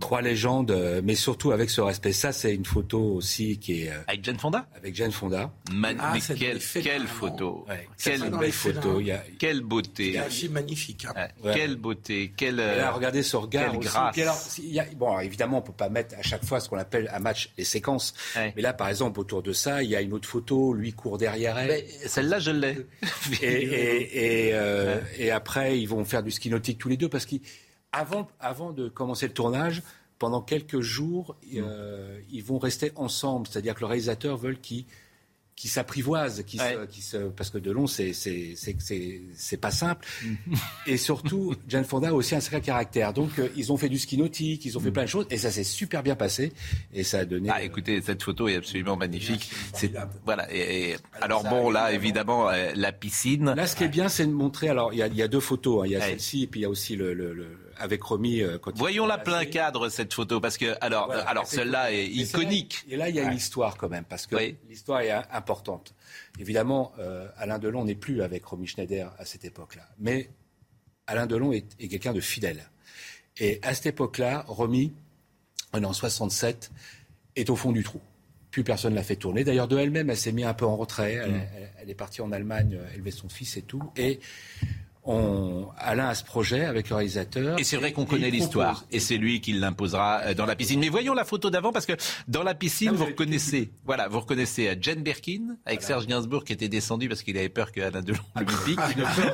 Trois 0.00 0.20
légendes, 0.20 0.70
euh, 0.70 1.00
mais 1.02 1.14
surtout 1.14 1.50
avec 1.50 1.70
ce 1.70 1.80
respect. 1.80 2.12
Ça, 2.12 2.30
c'est 2.32 2.54
une 2.54 2.66
photo 2.66 3.00
aussi 3.14 3.58
qui 3.58 3.84
est. 3.84 3.90
euh, 3.90 4.00
avec 4.06 4.22
Jane 4.22 4.38
Fonda? 4.38 4.66
avec 4.76 4.94
Jane 4.94 5.12
Fonda. 5.12 5.50
Man- 5.72 5.96
Ah, 5.98 6.12
mais 6.12 6.20
dans 6.20 6.34
quelle, 6.38 6.58
vraiment. 6.58 7.06
photo, 7.06 7.64
Ouais, 7.66 7.88
quelle 8.02 8.30
belle 8.30 8.52
photo. 8.52 9.00
Il 9.00 9.06
y 9.06 9.12
a- 9.12 9.24
quelle 9.38 9.62
beauté, 9.62 10.12
C'est 10.12 10.18
un 10.18 10.24
film 10.24 10.52
magnifique. 10.52 11.06
hein. 11.06 11.14
Ouais, 11.16 11.28
Ouais. 11.50 11.54
quelle 11.56 11.76
beauté, 11.76 12.34
quelle, 12.36 12.56
là, 12.56 12.62
euh, 12.64 12.90
regardez 12.92 13.22
ce 13.22 13.36
regard 13.38 13.70
quelle 13.70 13.78
aussi. 13.78 13.88
grâce. 13.88 14.12
Puis 14.12 14.22
alors, 14.22 14.34
si- 14.36 14.62
il 14.62 14.74
y 14.74 14.78
a- 14.80 14.84
bon, 14.94 15.06
alors, 15.08 15.22
évidemment, 15.22 15.58
on 15.58 15.62
peut 15.62 15.72
pas 15.72 15.88
mettre 15.88 16.14
à 16.18 16.22
chaque 16.22 16.44
fois 16.44 16.60
ce 16.60 16.68
qu'on 16.68 16.76
appelle 16.78 17.10
un 17.14 17.18
match 17.18 17.48
les 17.56 17.64
séquences. 17.64 18.12
Ouais. 18.36 18.52
Mais 18.56 18.60
là, 18.62 18.74
par 18.74 18.90
exemple, 18.90 19.18
autour 19.20 19.42
de 19.42 19.54
ça, 19.54 19.82
il 19.82 19.88
y 19.88 19.96
a 19.96 20.02
une 20.02 20.12
autre 20.12 20.28
photo. 20.28 20.74
Lui 20.74 20.92
court 20.92 21.16
derrière 21.16 21.56
elle. 21.58 21.68
Mais 21.68 21.86
Celle-là, 22.06 22.38
je 22.40 22.50
l'ai. 22.50 22.76
Et, 23.40 23.46
et, 23.46 24.48
et, 24.48 24.54
euh, 24.54 25.00
et 25.16 25.30
après, 25.30 25.78
ils 25.80 25.86
vont 25.86 26.04
faire 26.04 26.22
du 26.22 26.30
ski 26.30 26.50
nautique 26.50 26.76
tous 26.78 26.88
les 26.90 26.96
deux 26.98 27.08
parce 27.08 27.24
qu'avant 27.24 27.40
avant 27.92 28.72
de 28.72 28.88
commencer 28.88 29.26
le 29.26 29.32
tournage, 29.32 29.82
pendant 30.18 30.42
quelques 30.42 30.80
jours, 30.80 31.36
euh, 31.56 32.18
ils 32.30 32.42
vont 32.42 32.58
rester 32.58 32.92
ensemble. 32.96 33.46
C'est-à-dire 33.46 33.74
que 33.74 33.80
le 33.80 33.86
réalisateur 33.86 34.36
veut 34.36 34.54
qu'ils 34.54 34.84
qui 35.54 35.66
s'apprivoisent, 35.66 36.44
qui, 36.46 36.56
Ouais. 36.60 36.74
se, 36.74 36.86
qui 36.86 37.02
se, 37.02 37.16
parce 37.16 37.50
que 37.50 37.58
Delon, 37.58 37.88
c'est 37.88 38.12
c'est 38.12 39.56
pas 39.60 39.70
simple. 39.72 40.06
Mm. 40.24 40.54
et 40.86 40.96
surtout, 40.96 41.54
Jane 41.66 41.84
Fonda 41.84 42.10
a 42.10 42.12
aussi 42.12 42.36
un 42.36 42.40
sacré 42.40 42.60
caractère. 42.60 43.12
Donc, 43.12 43.38
euh, 43.40 43.48
ils 43.56 43.72
ont 43.72 43.76
fait 43.76 43.88
du 43.88 43.98
ski 43.98 44.16
nautique, 44.18 44.64
ils 44.64 44.76
ont 44.78 44.80
fait 44.80 44.92
plein 44.92 45.02
de 45.02 45.08
choses, 45.08 45.26
et 45.30 45.36
ça 45.36 45.50
s'est 45.50 45.64
super 45.64 46.04
bien 46.04 46.14
passé, 46.14 46.52
et 46.94 47.02
ça 47.02 47.18
a 47.20 47.24
donné. 47.24 47.48
Mm. 47.48 47.52
Ah, 47.56 47.62
écoutez, 47.64 48.00
cette 48.02 48.22
photo 48.22 48.46
est 48.46 48.54
absolument 48.56 48.96
magnifique. 48.96 49.50
C'est 49.72 49.92
voilà. 50.24 50.46
Et, 50.54 50.90
et- 50.92 50.96
alors 51.20 51.42
ça, 51.42 51.50
bon, 51.50 51.70
là, 51.70 51.92
évidemment. 51.92 52.48
euh, 52.50 52.70
la 52.76 52.92
piscine. 52.92 53.52
Là, 53.54 53.66
ce 53.66 53.74
qui 53.74 53.82
est 53.84 53.88
bien, 53.88 54.08
c'est 54.08 54.26
de 54.26 54.32
montrer. 54.32 54.68
Alors, 54.68 54.92
il 54.92 54.98
y 54.98 55.02
a, 55.02 55.08
il 55.08 55.16
y 55.16 55.22
a 55.22 55.28
deux 55.28 55.40
photos. 55.40 55.82
hein. 55.82 55.86
Il 55.86 55.92
y 55.92 55.96
a 55.96 55.98
Ouais. 55.98 56.06
celle-ci, 56.10 56.44
et 56.44 56.46
puis 56.46 56.60
il 56.60 56.62
y 56.62 56.66
a 56.66 56.70
aussi 56.70 56.94
le, 56.94 57.14
le, 57.14 57.34
le- 57.34 57.58
avec 57.78 58.02
Romy. 58.02 58.42
euh, 58.42 58.58
quand 58.58 58.70
il 58.72 58.78
Voyons 58.78 59.04
s'est 59.04 59.08
la 59.08 59.18
plein 59.18 59.44
cadre 59.44 59.88
cette 59.88 60.12
photo 60.14 60.40
parce 60.40 60.56
que 60.58 60.76
alors 60.80 61.06
Voilà, 61.06 61.22
euh, 61.22 61.26
alors 61.30 61.46
celle-là 61.46 61.92
est 61.92 62.06
iconique. 62.06 62.84
Et 62.88 62.96
là, 62.96 63.08
il 63.08 63.14
y 63.14 63.20
a 63.20 63.24
une 63.24 63.36
histoire 63.36 63.76
quand 63.76 63.88
même, 63.88 64.04
parce 64.04 64.26
que 64.26 64.36
Oui. 64.36 64.56
l'histoire 64.68 65.00
est 65.00 65.10
importante. 65.10 65.94
Évidemment, 66.38 66.92
euh, 66.98 67.28
Alain 67.36 67.58
Delon 67.58 67.84
n'est 67.84 67.94
plus 67.94 68.22
avec 68.22 68.44
Romy 68.44 68.66
Schneider 68.66 69.12
à 69.18 69.24
cette 69.24 69.44
époque-là. 69.44 69.88
Mais 69.98 70.28
Alain 71.06 71.26
Delon 71.26 71.52
est, 71.52 71.66
est 71.80 71.88
quelqu'un 71.88 72.12
de 72.12 72.20
fidèle. 72.20 72.68
Et 73.38 73.60
à 73.62 73.74
cette 73.74 73.86
époque-là, 73.86 74.44
Romy, 74.48 74.92
en 75.72 75.92
67, 75.92 76.70
est 77.36 77.50
au 77.50 77.56
fond 77.56 77.72
du 77.72 77.82
trou. 77.84 78.00
Plus 78.50 78.64
personne 78.64 78.92
ne 78.92 78.96
l'a 78.96 79.02
fait 79.04 79.16
tourner. 79.16 79.44
D'ailleurs, 79.44 79.68
de 79.68 79.78
elle-même, 79.78 80.10
elle 80.10 80.16
s'est 80.16 80.32
mise 80.32 80.46
un 80.46 80.54
peu 80.54 80.64
en 80.64 80.76
retrait. 80.76 81.12
Elle, 81.14 81.30
Mm. 81.32 81.46
elle- 81.56 81.70
elle 81.82 81.90
est 81.90 81.94
partie 81.94 82.20
en 82.22 82.32
Allemagne 82.32 82.78
élever 82.94 83.10
son 83.10 83.28
fils 83.28 83.56
et 83.56 83.62
tout. 83.62 83.82
Et 83.96 84.20
on, 85.08 85.68
Alain 85.78 86.08
a 86.08 86.14
ce 86.14 86.22
projet 86.24 86.64
avec 86.64 86.88
le 86.90 86.96
réalisateur. 86.96 87.58
Et 87.58 87.64
c'est 87.64 87.76
vrai 87.76 87.92
qu'on 87.92 88.04
connaît 88.04 88.30
l'histoire. 88.30 88.84
Et 88.92 89.00
c'est 89.00 89.16
lui 89.16 89.40
qui 89.40 89.52
l'imposera 89.54 90.20
euh, 90.20 90.34
dans 90.34 90.46
la 90.46 90.54
piscine. 90.54 90.78
Mais 90.80 90.88
voyons 90.90 91.14
la 91.14 91.24
photo 91.24 91.50
d'avant 91.50 91.72
parce 91.72 91.86
que 91.86 91.94
dans 92.28 92.42
la 92.42 92.54
piscine, 92.54 92.92
vous 92.92 93.06
reconnaissez, 93.06 93.70
voilà, 93.84 94.06
vous 94.08 94.20
reconnaissez 94.20 94.68
euh, 94.68 94.74
Jane 94.80 95.02
Birkin 95.02 95.56
avec 95.66 95.82
Serge 95.82 96.06
Gainsbourg 96.06 96.44
qui 96.44 96.52
était 96.52 96.68
descendu 96.68 97.08
parce 97.08 97.22
qu'il 97.22 97.36
avait 97.38 97.48
peur 97.48 97.72
que 97.72 97.80
Alain 97.80 98.02
Delon 98.02 98.18
le 98.38 98.44
pique. 98.64 98.78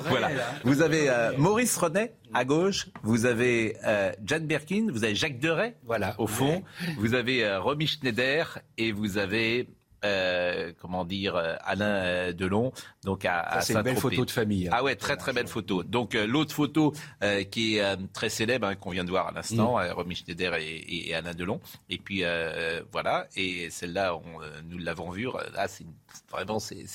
voilà. 0.08 0.30
Vous 0.64 0.80
avez 0.80 1.10
euh, 1.10 1.32
Maurice 1.36 1.76
Renet 1.76 2.14
à 2.32 2.44
gauche, 2.44 2.88
vous 3.02 3.26
avez 3.26 3.76
euh, 3.84 4.12
Jane 4.24 4.46
Birkin, 4.46 4.88
vous 4.90 5.04
avez 5.04 5.14
Jacques 5.14 5.38
Deray 5.38 5.74
Voilà. 5.84 6.14
au 6.18 6.26
fond, 6.26 6.62
vous 6.98 7.14
avez 7.14 7.44
euh, 7.44 7.60
Romy 7.60 7.86
Schneider 7.86 8.58
et 8.78 8.90
vous 8.92 9.18
avez 9.18 9.68
euh, 10.04 10.72
comment 10.80 11.04
dire 11.04 11.36
euh, 11.36 11.54
Alain 11.64 11.86
euh, 11.86 12.32
Delon 12.32 12.72
donc 13.04 13.24
à, 13.24 13.60
c'est 13.60 13.74
une 13.74 13.82
belle 13.82 13.96
photo 13.96 14.24
de 14.24 14.30
famille. 14.30 14.66
hein. 14.68 14.72
Ah 14.74 14.82
ouais, 14.82 14.96
très 14.96 15.16
très 15.16 15.32
belle 15.32 15.46
photo. 15.46 15.82
Donc 15.82 16.14
euh, 16.14 16.26
l'autre 16.26 16.54
photo 16.54 16.92
euh, 17.22 17.44
qui 17.44 17.76
est 17.76 17.96
très 18.12 18.28
célèbre, 18.30 18.66
hein, 18.66 18.76
qu'on 18.76 18.90
vient 18.90 19.04
de 19.04 19.10
voir 19.10 19.28
à 19.28 19.32
l'instant, 19.32 19.78
euh, 19.78 19.92
Romy 19.92 20.14
Schneider 20.14 20.54
et, 20.54 21.14
Alain 21.14 21.34
Delon. 21.34 21.60
Et 21.90 21.98
puis 21.98 22.22
voilà, 22.92 23.26
et 23.36 23.68
celle-là, 23.70 24.18
nous 24.68 24.78
l'avons 24.78 25.10
vue. 25.10 25.28
Là, 25.54 25.68
c'est 25.68 25.84
vraiment, 26.30 26.58
c'est, 26.58 26.86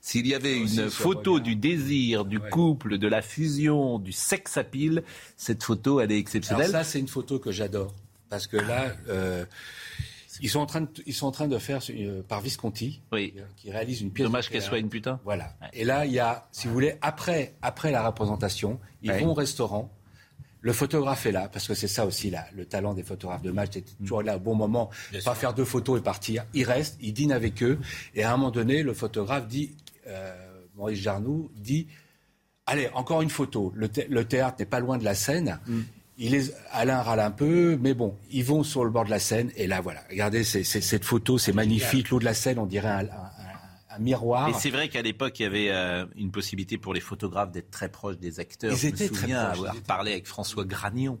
s'il 0.00 0.26
y 0.26 0.34
avait 0.34 0.56
une 0.58 0.90
photo 0.90 1.40
du 1.40 1.56
désir, 1.56 2.24
du 2.24 2.38
Ouais. 2.38 2.50
couple, 2.50 2.98
de 2.98 3.08
la 3.08 3.22
fusion, 3.22 3.98
du 3.98 4.12
sex 4.12 4.56
appeal, 4.58 5.02
cette 5.36 5.62
photo, 5.62 6.00
elle 6.00 6.10
est 6.10 6.14
Alors 6.14 6.20
exceptionnelle. 6.20 6.70
ça, 6.70 6.84
c'est 6.84 6.98
une 7.00 7.08
photo 7.08 7.38
que 7.38 7.52
j'adore. 7.52 7.94
Parce 8.28 8.46
que 8.46 8.56
là, 8.56 8.94
ils, 10.40 10.48
sont 10.50 10.60
en 10.60 10.66
train 10.66 10.80
de, 10.82 10.88
ils 11.06 11.14
sont 11.14 11.26
en 11.26 11.30
train 11.32 11.48
de 11.48 11.58
faire, 11.58 11.80
euh, 11.90 12.22
par 12.22 12.40
Visconti, 12.40 13.00
oui. 13.12 13.34
qui, 13.56 13.70
réalise 13.70 14.00
une 14.00 14.10
pièce. 14.10 14.26
Dommage 14.26 14.48
qu'elle 14.50 14.62
soit 14.62 14.78
une 14.78 14.88
putain. 14.88 15.20
Voilà. 15.24 15.54
Et 15.72 15.84
là, 15.84 16.06
il 16.06 16.12
y 16.12 16.18
a, 16.18 16.46
si 16.52 16.66
vous 16.66 16.72
voulez, 16.74 16.96
après, 17.02 17.54
après 17.62 17.90
la 17.90 18.06
représentation, 18.06 18.80
ils 19.02 19.10
Ouais. 19.10 19.20
vont 19.20 19.30
au 19.30 19.34
restaurant. 19.34 19.90
Le 20.60 20.72
photographe 20.72 21.26
est 21.26 21.32
là, 21.32 21.48
parce 21.48 21.68
que 21.68 21.74
c'est 21.74 21.88
ça 21.88 22.06
aussi 22.06 22.30
là, 22.30 22.46
le 22.56 22.64
talent 22.64 22.94
des 22.94 23.02
photographes 23.02 23.42
de 23.42 23.50
match, 23.50 23.72
c'est 23.74 23.84
toujours 23.98 24.22
là 24.22 24.36
au 24.36 24.40
bon 24.40 24.54
moment, 24.54 24.88
pas 25.22 25.34
faire 25.34 25.52
deux 25.52 25.66
photos 25.66 26.00
et 26.00 26.02
partir. 26.02 26.46
Il 26.54 26.64
reste, 26.64 26.96
il 27.02 27.12
dîne 27.12 27.32
avec 27.32 27.62
eux, 27.62 27.78
et 28.14 28.22
à 28.24 28.32
un 28.32 28.36
moment 28.38 28.50
donné, 28.50 28.82
le 28.82 28.94
photographe 28.94 29.46
dit, 29.46 29.76
euh, 30.06 30.34
Maurice 30.74 31.00
Jarnoux 31.00 31.50
dit, 31.54 31.86
allez, 32.64 32.88
encore 32.94 33.20
une 33.20 33.28
photo. 33.28 33.72
Le, 33.76 33.88
thé- 33.88 34.06
le 34.08 34.24
théâtre 34.24 34.56
n'est 34.58 34.64
pas 34.64 34.80
loin 34.80 34.96
de 34.96 35.04
la 35.04 35.14
scène. 35.14 35.60
Il 36.16 36.34
est, 36.34 36.54
Alain 36.70 37.02
râle 37.02 37.18
un 37.20 37.30
peu, 37.32 37.76
mais 37.80 37.92
bon, 37.94 38.16
ils 38.30 38.44
vont 38.44 38.62
sur 38.62 38.84
le 38.84 38.90
bord 38.90 39.04
de 39.04 39.10
la 39.10 39.18
Seine, 39.18 39.50
et 39.56 39.66
là, 39.66 39.80
voilà. 39.80 40.00
Regardez, 40.10 40.44
c'est, 40.44 40.62
c'est- 40.62 40.80
cette 40.80 41.04
photo, 41.04 41.38
c'est 41.38 41.52
magnifique. 41.52 42.10
L'eau 42.10 42.20
de 42.20 42.24
la 42.24 42.34
Seine, 42.34 42.58
on 42.60 42.66
dirait 42.66 42.88
un, 42.88 42.98
un- 42.98 43.02
un- 43.02 43.96
un 43.96 43.98
miroir. 43.98 44.48
Et 44.48 44.52
c'est 44.52 44.70
vrai 44.70 44.88
qu'à 44.88 45.02
l'époque, 45.02 45.38
il 45.40 45.42
y 45.42 45.46
avait 45.46 45.70
euh, 45.70 46.06
une 46.16 46.30
possibilité 46.30 46.78
pour 46.78 46.94
les 46.94 47.00
photographes 47.00 47.50
d'être 47.50 47.70
très 47.70 47.88
proches 47.88 48.18
des 48.18 48.38
acteurs. 48.38 48.72
Ils 48.72 48.78
je 48.78 48.86
étaient 48.88 49.04
me 49.04 49.08
très 49.10 49.20
souviens 49.22 49.44
proches, 49.46 49.58
avoir 49.58 49.74
parlé 49.82 50.12
avec 50.12 50.26
François 50.28 50.64
Gragnon, 50.64 51.18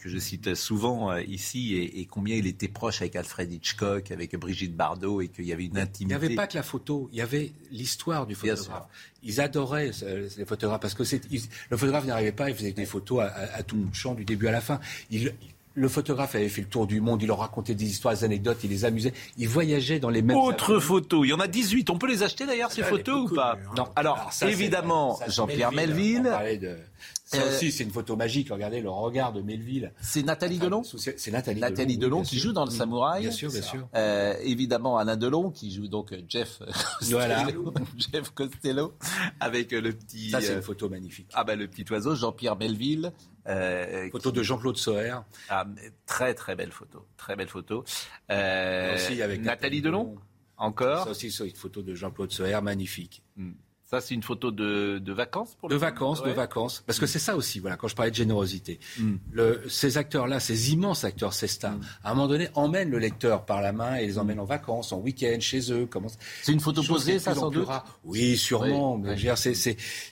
que 0.00 0.08
je 0.08 0.18
cite 0.18 0.54
souvent 0.54 1.10
euh, 1.10 1.22
ici, 1.22 1.74
et, 1.74 2.00
et 2.00 2.04
combien 2.06 2.36
il 2.36 2.46
était 2.46 2.68
proche 2.68 3.00
avec 3.02 3.16
Alfred 3.16 3.52
Hitchcock, 3.52 4.10
avec 4.10 4.34
Brigitte 4.36 4.74
Bardot, 4.76 5.20
et 5.20 5.28
qu'il 5.28 5.44
y 5.44 5.52
avait 5.52 5.64
une 5.64 5.74
Il 5.76 5.80
intimité. 5.80 6.18
n'y 6.18 6.24
avait 6.26 6.34
pas 6.34 6.46
que 6.46 6.56
la 6.56 6.62
photo, 6.62 7.08
il 7.12 7.18
y 7.18 7.22
avait 7.22 7.52
l'histoire 7.70 8.26
du 8.26 8.34
photographe. 8.34 8.84
Ils 9.22 9.40
adoraient 9.40 9.90
euh, 10.02 10.28
les 10.36 10.44
photographes 10.44 10.80
parce 10.80 10.94
que 10.94 11.02
ils- 11.30 11.42
le 11.70 11.76
photographe 11.76 12.04
n'arrivait 12.06 12.32
pas, 12.32 12.50
il 12.50 12.56
faisait 12.56 12.72
des 12.72 12.86
photos 12.86 13.20
à, 13.22 13.26
à- 13.26 13.56
à 13.58 13.62
tout 13.62 13.76
de 13.76 13.94
champ 13.94 14.14
du 14.14 14.24
début 14.24 14.46
à 14.48 14.52
la 14.52 14.60
fin. 14.60 14.80
Il- 15.10 15.34
le 15.76 15.88
photographe 15.88 16.36
avait 16.36 16.48
fait 16.48 16.60
le 16.60 16.68
tour 16.68 16.86
du 16.86 17.00
monde, 17.00 17.20
il 17.20 17.26
leur 17.26 17.40
racontait 17.40 17.74
des 17.74 17.86
histoires, 17.86 18.14
des 18.14 18.22
anecdotes, 18.22 18.58
il 18.62 18.70
les 18.70 18.84
amusait. 18.84 19.12
Il 19.38 19.48
voyageait 19.48 19.98
dans 19.98 20.08
les 20.08 20.22
mêmes. 20.22 20.36
Autre 20.36 20.78
photo, 20.78 21.24
il 21.24 21.30
y 21.30 21.32
en 21.32 21.40
a 21.40 21.48
18. 21.48 21.90
On 21.90 21.98
peut 21.98 22.06
les 22.06 22.22
acheter 22.22 22.46
d'ailleurs, 22.46 22.70
ces 22.70 22.82
Ah, 22.82 22.86
photos 22.86 23.28
ou 23.28 23.34
pas 23.34 23.58
Non. 23.76 23.88
Alors, 23.96 24.32
ça, 24.32 24.48
évidemment, 24.48 25.18
Jean-Pierre 25.26 25.72
Melville. 25.72 26.30
de- 26.62 26.76
Ça 27.26 27.38
Euh, 27.40 27.48
aussi, 27.48 27.72
c'est 27.72 27.84
une 27.84 27.90
photo 27.90 28.16
magique. 28.16 28.50
Regardez 28.50 28.82
le 28.82 28.90
regard 28.90 29.32
de 29.32 29.40
Melville. 29.40 29.92
C'est 30.00 30.22
Nathalie 30.22 30.58
Delon 30.58 30.82
C'est 30.84 31.30
Nathalie, 31.30 31.58
Nathalie 31.60 31.96
Delon, 31.96 32.22
qui 32.22 32.38
joue 32.38 32.52
dans 32.52 32.66
le 32.66 32.70
Mm. 32.70 32.74
Samouraï. 32.76 33.22
Bien 33.22 33.30
sûr, 33.30 33.50
bien 33.50 33.62
sûr. 33.62 33.88
Euh, 33.94 34.34
évidemment, 34.42 34.98
Alain 34.98 35.16
Delon 35.16 35.50
qui 35.50 35.72
joue 35.72 35.88
donc 35.88 36.12
euh, 36.12 36.20
Jeff 36.28 36.58
Costello, 36.58 37.16
Voilà. 37.18 37.46
Jeff 38.12 38.30
Costello 38.30 38.92
avec 39.40 39.72
le 39.72 39.92
petit. 39.92 40.30
Ça, 40.30 40.40
c'est 40.42 40.52
une 40.54 40.62
photo 40.62 40.90
magnifique. 40.90 41.30
Ah 41.32 41.44
ben 41.44 41.58
le 41.58 41.66
petit 41.66 41.90
oiseau, 41.90 42.14
Jean-Pierre 42.14 42.56
Melville. 42.56 43.10
euh, 43.46 44.08
Photo 44.12 44.30
de 44.30 44.42
Jean-Claude 44.42 44.76
Soher. 44.76 45.16
Ah, 45.48 45.66
très 46.06 46.34
très 46.34 46.54
belle 46.56 46.72
photo, 46.72 47.06
très 47.16 47.36
belle 47.36 47.48
photo. 47.48 47.84
Euh, 48.30 48.94
Aussi 48.94 49.22
avec 49.22 49.40
Nathalie 49.42 49.80
Delon, 49.82 50.16
encore. 50.58 51.04
Ça 51.04 51.10
aussi, 51.10 51.30
c'est 51.30 51.48
une 51.48 51.54
photo 51.56 51.82
de 51.82 51.94
Jean-Claude 51.94 52.30
Soher, 52.32 52.60
magnifique. 52.62 53.22
Hmm. 53.36 53.52
Ça, 53.94 54.00
c'est 54.00 54.14
une 54.14 54.22
photo 54.22 54.50
de, 54.50 54.98
de 54.98 55.12
vacances 55.12 55.54
pour 55.60 55.68
De 55.68 55.76
vacances, 55.76 56.22
de 56.22 56.30
vacances. 56.30 56.82
Parce 56.86 56.98
que 56.98 57.06
c'est 57.06 57.18
ça 57.20 57.36
aussi, 57.36 57.60
voilà, 57.60 57.76
quand 57.76 57.86
je 57.88 57.94
parlais 57.94 58.10
de 58.10 58.16
générosité. 58.16 58.80
Mm. 58.98 59.14
Le- 59.32 59.62
ces 59.68 59.98
acteurs-là, 59.98 60.40
ces 60.40 60.72
immenses 60.72 61.04
acteurs, 61.04 61.32
ces 61.32 61.46
stars, 61.46 61.76
à 62.02 62.10
un 62.10 62.14
moment 62.14 62.26
donné, 62.28 62.48
emmènent 62.54 62.90
le 62.90 62.98
lecteur 62.98 63.44
par 63.44 63.62
la 63.62 63.72
main 63.72 63.94
et 63.96 64.06
les 64.06 64.18
emmènent 64.18 64.40
en 64.40 64.44
vacances, 64.44 64.92
en 64.92 64.98
week-end, 64.98 65.36
chez 65.40 65.70
eux. 65.72 65.86
comment- 65.86 66.08
C'est 66.42 66.52
une 66.52 66.60
photo 66.60 66.82
posée, 66.82 67.18
ça, 67.20 67.34
sans 67.34 67.50
doute. 67.50 67.68
Oui, 68.04 68.36
sûrement. 68.36 68.96
Oui, 68.96 69.02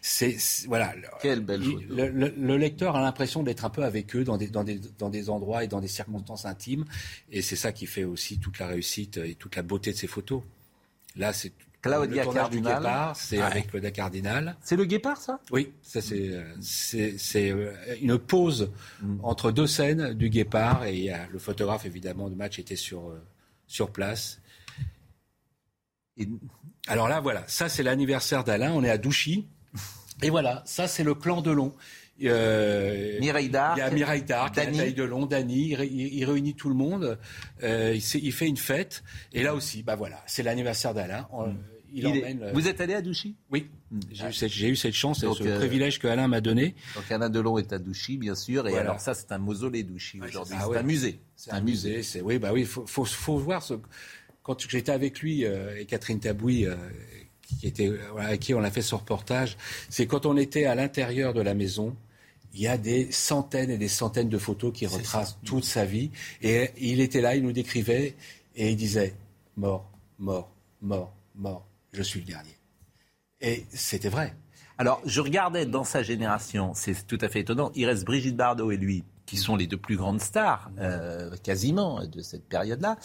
c'est, 0.02 0.36
voilà. 0.68 0.94
Quelle 1.20 1.40
belle 1.40 1.62
photo. 1.62 1.80
Le, 1.90 2.08
le- 2.08 2.34
le 2.36 2.56
lecteur 2.56 2.94
a 2.96 3.00
l'impression 3.02 3.42
d'être 3.42 3.64
un 3.64 3.70
peu 3.70 3.82
avec 3.84 4.14
eux 4.14 4.24
dans 4.24 4.36
des, 4.36 4.48
dans, 4.48 4.64
des, 4.64 4.80
dans 4.98 5.10
des 5.10 5.28
endroits 5.30 5.64
et 5.64 5.68
dans 5.68 5.80
des 5.80 5.88
circonstances 5.88 6.44
intimes. 6.44 6.84
Et 7.30 7.42
c'est 7.42 7.56
ça 7.56 7.72
qui 7.72 7.86
fait 7.86 8.04
aussi 8.04 8.38
toute 8.38 8.58
la 8.58 8.66
réussite 8.68 9.16
et 9.16 9.34
toute 9.34 9.56
la 9.56 9.62
beauté 9.62 9.92
de 9.92 9.96
ces 9.96 10.06
photos. 10.06 10.42
Là, 11.16 11.32
c'est 11.32 11.52
Claudia 11.82 12.22
le 12.24 12.28
du 12.30 12.34
Cardinal. 12.36 12.76
Guépard, 12.78 13.16
c'est 13.16 13.38
Ouais. 13.38 13.42
avec 13.42 13.66
Claudia 13.68 13.90
Cardinal. 13.90 14.56
C'est 14.62 14.76
le 14.76 14.84
guépard, 14.84 15.16
ça? 15.16 15.40
Oui, 15.50 15.72
ça 15.82 16.00
c'est 16.00 16.28
euh, 16.30 16.44
c'est 16.60 17.50
euh, 17.50 17.72
une 18.00 18.18
pause 18.18 18.70
entre 19.22 19.50
deux 19.50 19.66
scènes 19.66 20.14
du 20.14 20.30
Guépard 20.30 20.84
et 20.84 21.10
a 21.10 21.26
le 21.32 21.38
photographe 21.38 21.84
évidemment 21.84 22.30
de 22.30 22.34
match 22.36 22.58
était 22.58 22.76
sur 22.76 23.10
euh, 23.10 23.20
sur 23.66 23.90
place. 23.90 24.40
Alors 26.86 27.08
là 27.08 27.20
voilà, 27.20 27.42
ça 27.46 27.68
c'est 27.68 27.82
l'anniversaire 27.82 28.44
d'Alain, 28.44 28.72
on 28.72 28.84
est 28.84 28.90
à 28.90 28.98
Douchy 28.98 29.46
et 30.22 30.30
voilà, 30.30 30.62
ça 30.66 30.86
c'est 30.88 31.04
le 31.04 31.14
clan 31.14 31.40
Delon. 31.42 31.74
Euh, 32.24 33.18
Mireille 33.18 33.48
Darc, 33.48 33.76
Il 33.78 33.80
y 33.80 33.82
a 33.82 33.90
Mireille 33.90 34.22
Darc. 34.22 34.56
Nathalie 34.56 34.92
Delon, 34.94 35.26
Dany, 35.26 35.70
il, 35.72 35.80
il- 35.80 36.14
il 36.18 36.24
réunit 36.24 36.54
tout 36.54 36.68
le 36.68 36.74
monde, 36.74 37.18
euh, 37.64 37.94
il, 37.96 38.32
fait 38.32 38.46
une 38.46 38.58
fête 38.58 39.02
et 39.32 39.42
là 39.42 39.54
aussi, 39.54 39.82
bah 39.82 39.96
voilà, 39.96 40.22
c'est 40.26 40.42
l'anniversaire 40.44 40.94
d'Alain. 40.94 41.26
On- 41.32 41.54
Il, 41.92 41.98
Il 41.98 42.06
est- 42.06 42.22
emmène. 42.22 42.42
euh, 42.42 42.52
Vous 42.54 42.68
êtes 42.68 42.80
allé 42.80 42.94
à 42.94 43.02
Douchy? 43.02 43.34
Oui, 43.50 43.68
j'ai 44.10 44.26
eu, 44.28 44.32
cette- 44.32 44.50
j'ai 44.52 44.68
eu 44.68 44.76
cette 44.76 44.94
chance 44.94 45.22
et 45.22 45.26
ce 45.32 45.42
euh, 45.42 45.58
privilège 45.58 45.98
que 45.98 46.06
Alain 46.08 46.26
m'a 46.28 46.40
donné. 46.40 46.74
Donc 46.94 47.10
Alain 47.10 47.28
Delon 47.30 47.58
est 47.58 47.72
à 47.72 47.78
Douchy, 47.78 48.16
bien 48.16 48.34
sûr. 48.34 48.66
Et 48.66 48.70
Voilà. 48.70 48.90
alors 48.90 49.00
ça, 49.00 49.14
c'est 49.14 49.30
un 49.32 49.38
mausolée 49.38 49.82
Douchy 49.82 50.20
aujourd'hui. 50.20 50.54
Ah 50.58 50.62
c'est 50.64 50.70
ouais. 50.70 50.78
un 50.78 50.82
musée. 50.82 51.20
C'est 51.36 51.52
un 51.52 51.60
musée. 51.60 52.02
Oui, 52.22 52.38
bah 52.38 52.50
oui. 52.52 52.64
Faut, 52.64 52.86
faut, 52.86 53.04
faut 53.04 53.36
voir 53.38 53.62
ce. 53.62 53.74
Quand 54.42 54.58
j'étais 54.68 54.90
avec 54.92 55.20
lui 55.20 55.44
euh, 55.44 55.78
et 55.78 55.84
Catherine 55.86 56.18
Tabouy, 56.18 56.66
euh, 56.66 56.74
qui 57.60 57.66
était 57.66 57.92
avec 58.18 58.40
qui 58.40 58.54
on 58.54 58.62
a 58.64 58.70
fait 58.70 58.82
ce 58.82 58.94
reportage, 58.94 59.56
c'est 59.88 60.06
quand 60.06 60.26
on 60.26 60.36
était 60.36 60.64
à 60.64 60.74
l'intérieur 60.74 61.34
de 61.34 61.40
la 61.40 61.54
maison. 61.54 61.94
Il 62.54 62.60
y 62.60 62.66
a 62.66 62.76
des 62.76 63.10
centaines 63.10 63.70
et 63.70 63.78
des 63.78 63.88
centaines 63.88 64.28
de 64.28 64.36
photos 64.36 64.74
qui 64.74 64.86
retracent 64.86 65.38
toute 65.42 65.64
sa 65.64 65.86
vie. 65.86 66.10
Et 66.42 66.68
il 66.78 67.00
était 67.00 67.22
là, 67.22 67.34
il 67.34 67.42
nous 67.42 67.52
décrivait 67.52 68.14
et 68.56 68.68
il 68.72 68.76
disait 68.76 69.14
mort, 69.56 69.90
mort, 70.18 70.50
mort, 70.82 71.14
mort. 71.34 71.66
Je 71.92 72.02
suis 72.02 72.20
le 72.20 72.26
dernier. 72.26 72.56
Et 73.40 73.66
c'était 73.70 74.08
vrai. 74.08 74.34
Alors, 74.78 75.02
je 75.04 75.20
regardais 75.20 75.66
dans 75.66 75.84
sa 75.84 76.02
génération, 76.02 76.72
c'est 76.74 77.06
tout 77.06 77.18
à 77.20 77.28
fait 77.28 77.40
étonnant. 77.40 77.70
Il 77.74 77.86
reste 77.86 78.04
Brigitte 78.04 78.36
Bardot 78.36 78.70
et 78.70 78.76
lui, 78.76 79.04
qui 79.26 79.36
sont 79.36 79.56
les 79.56 79.66
deux 79.66 79.76
plus 79.76 79.96
grandes 79.96 80.20
stars, 80.20 80.70
euh, 80.78 81.36
quasiment, 81.42 82.04
de 82.06 82.22
cette 82.22 82.48
période-là. 82.48 82.96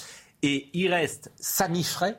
Et 0.42 0.70
il 0.74 0.94
reste 0.94 1.32
Samy 1.36 1.84
Frey, 1.84 2.18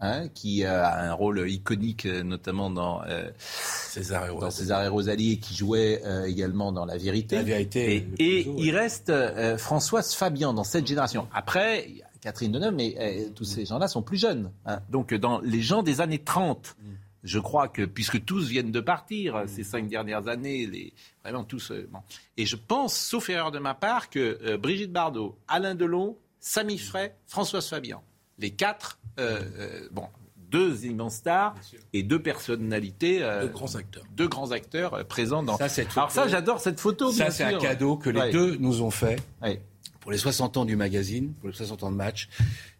hein, 0.00 0.28
qui 0.28 0.64
a 0.64 1.10
un 1.10 1.12
rôle 1.12 1.48
iconique, 1.50 2.06
euh, 2.06 2.22
notamment 2.22 2.70
dans 2.70 3.02
euh, 3.04 3.30
César 3.38 4.24
et 4.26 4.28
dans 4.28 4.34
Rosalie. 4.34 4.52
César 4.52 4.84
et 4.84 4.88
Rosalie, 4.88 5.32
et 5.32 5.38
qui 5.38 5.54
jouait 5.54 6.02
euh, 6.04 6.24
également 6.26 6.72
dans 6.72 6.84
La 6.84 6.96
Vérité. 6.96 7.36
La 7.36 7.42
Vérité, 7.42 8.06
Et, 8.18 8.46
il 8.58 8.76
reste 8.76 9.10
euh, 9.10 9.58
Françoise 9.58 10.14
Fabian 10.14 10.52
dans 10.54 10.64
cette 10.64 10.86
génération. 10.86 11.28
Après, 11.32 11.86
il 11.88 11.96
y 11.98 12.02
a 12.02 12.06
Catherine 12.20 12.52
Deneuve, 12.52 12.74
mais 12.74 13.28
tous 13.34 13.44
ces 13.44 13.64
gens-là 13.64 13.86
sont 13.88 14.02
plus 14.02 14.18
jeunes. 14.18 14.50
hein. 14.66 14.80
Donc, 14.90 15.14
dans 15.14 15.40
les 15.40 15.62
gens 15.62 15.82
des 15.82 16.00
années 16.00 16.18
30, 16.18 16.76
je 17.24 17.38
crois 17.38 17.68
que, 17.68 17.82
puisque 17.82 18.24
tous 18.24 18.48
viennent 18.48 18.72
de 18.72 18.80
partir 18.80 19.36
euh, 19.36 19.44
ces 19.46 19.62
cinq 19.64 19.88
dernières 19.88 20.28
années, 20.28 20.66
les, 20.66 20.92
vraiment 21.22 21.44
tous. 21.44 21.72
bon. 21.90 21.98
Et 22.36 22.44
je 22.46 22.56
pense, 22.56 22.96
sauf 22.96 23.28
erreur 23.30 23.50
de 23.52 23.58
ma 23.58 23.74
part, 23.74 24.10
que 24.10 24.56
Brigitte 24.56 24.92
Bardot, 24.92 25.36
Alain 25.48 25.74
Delon, 25.74 26.16
Samy 26.40 26.78
Frey, 26.78 27.14
Françoise 27.26 27.68
Fabian, 27.68 28.02
les 28.38 28.50
quatre, 28.50 28.98
euh, 29.18 29.40
euh, 29.58 29.88
bon, 29.90 30.06
deux 30.50 30.86
immenses 30.86 31.16
stars 31.16 31.54
et 31.92 32.02
deux 32.02 32.22
personnalités. 32.22 33.22
euh, 33.22 33.42
Deux 33.42 33.48
grands 33.48 33.74
acteurs. 33.74 34.04
Deux 34.16 34.28
grands 34.28 34.50
acteurs 34.52 34.94
euh, 34.94 35.04
présents 35.04 35.42
dans. 35.42 35.56
Ça, 35.58 35.68
cette 35.68 35.88
Alors 35.96 36.10
ça, 36.10 36.22
photo- 36.22 36.30
j'adore 36.30 36.60
cette 36.60 36.80
photo. 36.80 37.12
Ça, 37.12 37.30
c'est 37.30 37.44
un 37.44 37.58
cadeau 37.58 37.96
que 37.96 38.10
les 38.10 38.20
Ouais. 38.20 38.30
deux 38.32 38.56
nous 38.58 38.82
ont 38.82 38.90
fait 38.90 39.16
Ouais. 39.42 39.60
pour 40.00 40.10
les 40.10 40.18
60 40.18 40.56
ans 40.56 40.64
du 40.64 40.76
magazine, 40.76 41.34
pour 41.34 41.48
les 41.50 41.54
60 41.54 41.82
ans 41.82 41.90
de 41.90 41.96
match. 41.96 42.28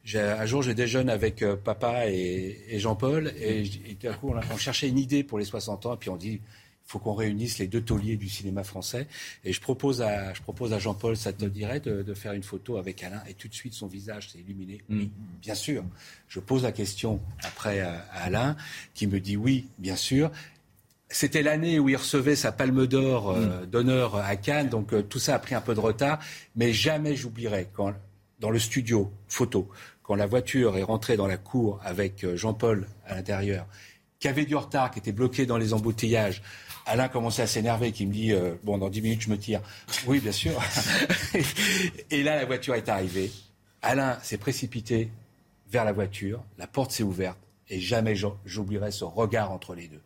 J'ai- 0.05 0.20
Un 0.20 0.47
jour, 0.47 0.62
je 0.62 0.72
déjeune 0.72 1.10
avec 1.10 1.43
euh, 1.43 1.56
papa 1.56 2.06
et, 2.09 2.64
et 2.68 2.78
Jean-Paul, 2.78 3.30
et, 3.39 3.64
tout 4.01 4.09
à 4.09 4.14
coup, 4.14 4.30
on, 4.30 4.36
a- 4.39 4.43
on 4.52 4.56
cherchait 4.56 4.89
une 4.89 4.98
idée 4.98 5.22
pour 5.22 5.39
les 5.39 5.44
60 5.44 5.85
ans, 5.85 5.94
et 5.94 5.98
puis 5.98 6.09
on 6.09 6.16
dit, 6.16 6.40
faut 6.89 6.98
qu'on 6.98 7.15
réunisse 7.15 7.59
les 7.59 7.66
deux 7.66 7.82
tauliers 7.82 8.16
du 8.16 8.31
cinéma 8.31 8.65
français. 8.65 9.06
Et 9.44 9.52
je 9.52 9.60
propose 9.60 10.01
à, 10.01 10.32
je 10.32 10.40
propose 10.40 10.73
à 10.73 10.78
Jean-Paul, 10.78 11.19
ça 11.19 11.35
te 11.35 11.44
dirait 11.44 11.81
de, 11.81 12.02
de 12.02 12.15
faire 12.15 12.32
une 12.32 12.43
photo 12.43 12.78
avec 12.78 13.02
Alain, 13.02 13.23
et 13.28 13.35
tout 13.35 13.47
de 13.47 13.55
suite, 13.55 13.74
son 13.74 13.86
visage 13.86 14.31
s'est 14.31 14.39
illuminé. 14.39 14.81
Oui, 14.89 15.10
bien 15.43 15.55
sûr. 15.55 15.85
Je 16.28 16.40
pose 16.40 16.62
la 16.62 16.73
question 16.73 17.20
après 17.44 17.81
à, 17.81 18.06
à 18.12 18.24
Alain, 18.24 18.56
qui 18.94 19.06
me 19.06 19.20
dit 19.20 19.36
oui, 19.36 19.69
bien 19.77 19.97
sûr. 19.97 20.31
C'était 21.10 21.43
l'année 21.43 21.78
où 21.78 21.90
il 21.90 21.97
recevait 21.97 22.36
sa 22.36 22.52
palme 22.52 22.86
d'or 22.86 23.31
euh, 23.31 23.66
d'honneur 23.66 24.16
à 24.16 24.36
Cannes, 24.36 24.70
donc 24.70 24.94
euh, 24.94 25.02
tout 25.02 25.19
ça 25.19 25.35
a 25.35 25.39
pris 25.39 25.55
un 25.55 25.60
peu 25.60 25.74
de 25.74 25.81
retard. 25.81 26.19
Mais 26.56 26.73
jamais 26.73 27.16
j'oublierai 27.16 27.69
quand, 27.74 27.93
dans 28.40 28.51
le 28.51 28.59
studio 28.59 29.12
photo, 29.27 29.69
quand 30.02 30.15
la 30.15 30.27
voiture 30.27 30.78
est 30.78 30.82
rentrée 30.82 31.19
dans 31.19 31.27
la 31.27 31.36
cour 31.36 31.81
avec 31.85 32.24
euh, 32.24 32.35
Jean-Paul 32.35 32.86
à 33.06 33.15
l'intérieur, 33.15 33.66
qui 34.19 34.28
avait 34.28 34.47
du 34.47 34.56
retard, 34.56 34.90
qui 34.90 34.98
était 34.98 35.12
bloqué 35.12 35.47
dans 35.47 35.59
les 35.59 35.73
embouteillages. 35.74 36.43
Alain 36.89 37.09
commençait 37.09 37.43
à 37.43 37.47
s'énerver, 37.47 37.93
qui 37.93 38.06
me 38.06 38.12
dit 38.12 38.32
euh, 38.32 38.55
bon 38.65 38.78
dans 38.78 38.89
10 38.89 39.02
minutes 39.02 39.20
je 39.23 39.31
me 39.31 39.39
tire. 39.39 39.60
Oui 40.06 40.20
bien 40.20 40.32
sûr. 40.32 40.59
Et 42.10 42.23
là 42.23 42.36
la 42.36 42.47
voiture 42.47 42.74
est 42.74 42.89
arrivée. 42.89 43.31
Alain 43.82 44.19
s'est 44.23 44.39
précipité 44.39 45.10
vers 45.70 45.85
la 45.85 45.93
voiture, 45.93 46.43
la 46.56 46.66
porte 46.66 46.90
s'est 46.90 47.02
ouverte 47.02 47.39
et 47.69 47.78
jamais 47.78 48.15
j'oublierai 48.44 48.90
ce 48.90 49.05
regard 49.05 49.52
entre 49.52 49.74
les 49.74 49.89
deux. 49.89 50.01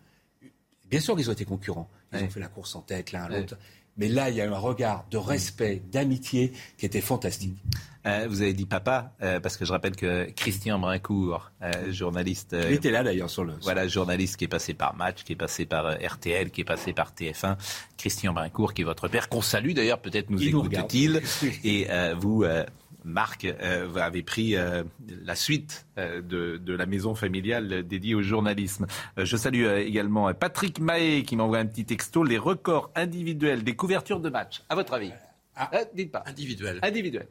Bien 0.87 1.01
sûr 1.01 1.17
qu'ils 1.17 1.31
ont 1.31 1.33
été 1.33 1.45
concurrents. 1.45 1.89
Ils 2.13 2.25
ont 2.25 2.29
fait 2.29 2.41
la 2.41 2.49
course 2.49 2.75
en 2.75 2.83
tête 2.83 3.13
l'un 3.13 3.23
à 3.23 3.29
l'autre. 3.29 3.57
Mais 3.97 4.09
là, 4.09 4.31
il 4.31 4.37
y 4.37 4.41
a 4.41 4.51
un 4.51 4.59
regard 4.59 5.05
de 5.11 5.19
respect, 5.19 5.83
d'amitié 5.93 6.53
qui 6.79 6.87
était 6.87 7.01
fantastique. 7.03 7.57
Euh, 8.05 8.27
vous 8.29 8.43
avez 8.43 8.53
dit 8.53 8.67
papa, 8.67 9.13
euh, 9.23 9.39
parce 9.39 9.57
que 9.57 9.65
je 9.65 9.71
rappelle 9.71 9.95
que 9.95 10.29
Christian 10.35 10.79
Brincourt, 10.81 11.53
euh, 11.63 11.93
journaliste. 11.93 12.53
euh, 12.53 12.67
Il 12.69 12.75
était 12.75 12.91
là 12.91 13.05
d'ailleurs 13.05 13.31
sur 13.31 13.45
le. 13.45 13.53
Voilà, 13.63 13.87
journaliste 13.87 14.37
qui 14.39 14.45
est 14.45 14.49
passé 14.49 14.75
par 14.75 14.97
Match, 14.97 15.23
qui 15.23 15.35
est 15.35 15.37
passé 15.37 15.67
par 15.67 15.87
euh, 15.87 15.95
RTL, 16.05 16.51
qui 16.51 16.63
est 16.63 16.65
passé 16.65 16.93
par 16.93 17.13
TF1. 17.13 17.57
Christian 17.97 18.33
Brincourt, 18.33 18.75
qui 18.75 18.83
est 18.83 18.85
votre 18.85 19.07
père, 19.07 19.29
qu'on 19.29 19.41
salue 19.43 19.73
d'ailleurs, 19.73 20.01
peut-être 20.01 20.31
nous 20.31 20.41
Il 20.43 20.51
nous 20.51 20.67
écoute-t-il. 20.67 21.23
Et 21.63 21.87
euh, 21.91 22.17
vous, 22.19 22.43
euh, 22.43 22.65
Marc, 23.05 23.45
euh, 23.45 23.89
vous 23.91 23.99
avez 23.99 24.23
pris 24.23 24.57
euh, 24.57 24.85
la 25.25 25.35
suite 25.35 25.87
euh, 25.99 26.23
de, 26.23 26.57
de 26.57 26.75
la 26.75 26.87
maison 26.87 27.15
familiale 27.15 27.87
dédiée 27.87 28.15
au 28.15 28.23
journalisme. 28.23 28.87
Euh, 29.19 29.25
je 29.25 29.37
salue 29.37 29.67
également 29.67 30.33
Patrick 30.35 30.79
Mahé 30.81 31.23
qui 31.25 31.37
m'envoie 31.37 31.59
un 31.59 31.67
petit 31.67 31.85
texto. 31.85 32.25
Les 32.25 32.39
records 32.39 32.91
individuels 32.95 33.65
des 33.65 33.75
couvertures 33.75 34.21
de 34.21 34.31
match, 34.31 34.63
à 34.69 34.75
votre 34.75 34.95
avis? 34.95 35.13
Euh, 35.61 35.85
Dites 35.95 36.13
pas. 36.13 36.23
Individuel. 36.27 36.79
Individuel. 36.83 37.27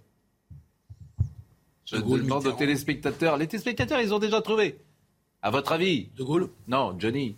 Je 1.85 1.97
De 1.97 2.01
demande 2.01 2.45
aux 2.47 2.51
téléspectateurs. 2.51 3.37
Les 3.37 3.47
téléspectateurs, 3.47 3.99
ils 3.99 4.13
ont 4.13 4.19
déjà 4.19 4.41
trouvé. 4.41 4.77
À 5.43 5.49
votre 5.49 5.71
avis? 5.71 6.09
De 6.17 6.23
Gaulle? 6.23 6.49
Non, 6.67 6.95
Johnny. 6.99 7.35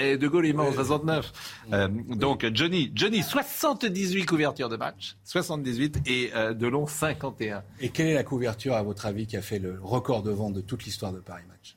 Eh, 0.00 0.16
de 0.16 0.26
Gaulle, 0.28 0.46
il 0.46 0.50
est 0.50 0.54
mort 0.54 0.68
en 0.68 0.72
69. 0.72 1.32
Euh, 1.72 1.88
donc, 1.88 2.46
Johnny, 2.54 2.90
Johnny, 2.94 3.22
78 3.22 4.24
couvertures 4.24 4.70
de 4.70 4.76
match, 4.76 5.16
78, 5.24 6.00
et 6.06 6.30
euh, 6.34 6.54
Delon, 6.54 6.86
51. 6.86 7.62
Et 7.80 7.90
quelle 7.90 8.06
est 8.06 8.14
la 8.14 8.24
couverture, 8.24 8.74
à 8.74 8.82
votre 8.82 9.04
avis, 9.04 9.26
qui 9.26 9.36
a 9.36 9.42
fait 9.42 9.58
le 9.58 9.78
record 9.82 10.22
de 10.22 10.30
vente 10.30 10.54
de 10.54 10.62
toute 10.62 10.84
l'histoire 10.84 11.12
de 11.12 11.20
Paris 11.20 11.42
Match? 11.48 11.76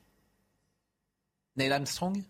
Neil 1.57 1.72
Armstrong? 1.72 2.22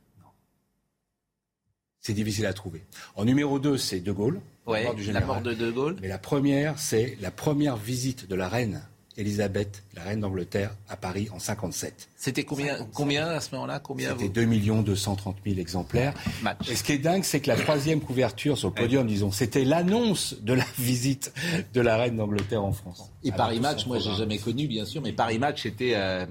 C'est 2.01 2.13
difficile 2.13 2.45
à 2.45 2.53
trouver. 2.53 2.83
En 3.15 3.25
numéro 3.25 3.59
2, 3.59 3.77
c'est 3.77 3.99
De 3.99 4.11
Gaulle. 4.11 4.39
Ouais, 4.65 4.83
mort 4.85 4.95
du 4.95 5.11
la 5.11 5.21
mort 5.21 5.41
de 5.41 5.53
De 5.53 5.71
Gaulle. 5.71 5.97
Mais 6.01 6.07
la 6.07 6.17
première, 6.17 6.79
c'est 6.79 7.17
la 7.21 7.31
première 7.31 7.77
visite 7.77 8.27
de 8.27 8.35
la 8.35 8.47
reine 8.47 8.81
Elisabeth, 9.17 9.83
la 9.95 10.03
reine 10.03 10.19
d'Angleterre, 10.19 10.75
à 10.89 10.97
Paris 10.97 11.29
en 11.33 11.39
57. 11.39 12.09
C'était 12.17 12.43
combien, 12.43 12.85
combien 12.93 13.27
à 13.27 13.39
ce 13.39 13.53
moment-là 13.55 13.79
Combien 13.79 14.09
C'était 14.09 14.43
vous 14.43 14.47
2 14.47 14.81
230 14.83 15.37
000 15.45 15.59
exemplaires. 15.59 16.13
Match. 16.41 16.69
Et 16.69 16.75
ce 16.75 16.83
qui 16.83 16.93
est 16.93 16.97
dingue, 16.97 17.23
c'est 17.23 17.39
que 17.39 17.47
la 17.47 17.55
troisième 17.55 18.01
couverture 18.01 18.57
sur 18.57 18.69
le 18.69 18.73
podium, 18.73 19.07
disons, 19.07 19.31
c'était 19.31 19.63
l'annonce 19.63 20.35
de 20.41 20.53
la 20.53 20.65
visite 20.77 21.33
de 21.73 21.81
la 21.81 21.97
reine 21.97 22.17
d'Angleterre 22.17 22.63
en 22.63 22.73
France. 22.73 23.11
Et 23.23 23.27
Avec 23.29 23.37
Paris 23.37 23.59
Match, 23.59 23.85
moi, 23.85 23.99
j'ai 23.99 24.13
jamais 24.15 24.37
connu, 24.37 24.67
bien 24.67 24.85
sûr, 24.85 25.01
mais 25.01 25.13
Paris 25.13 25.39
Match 25.39 25.65
était 25.65 25.93
euh, 25.95 26.25
à 26.25 26.27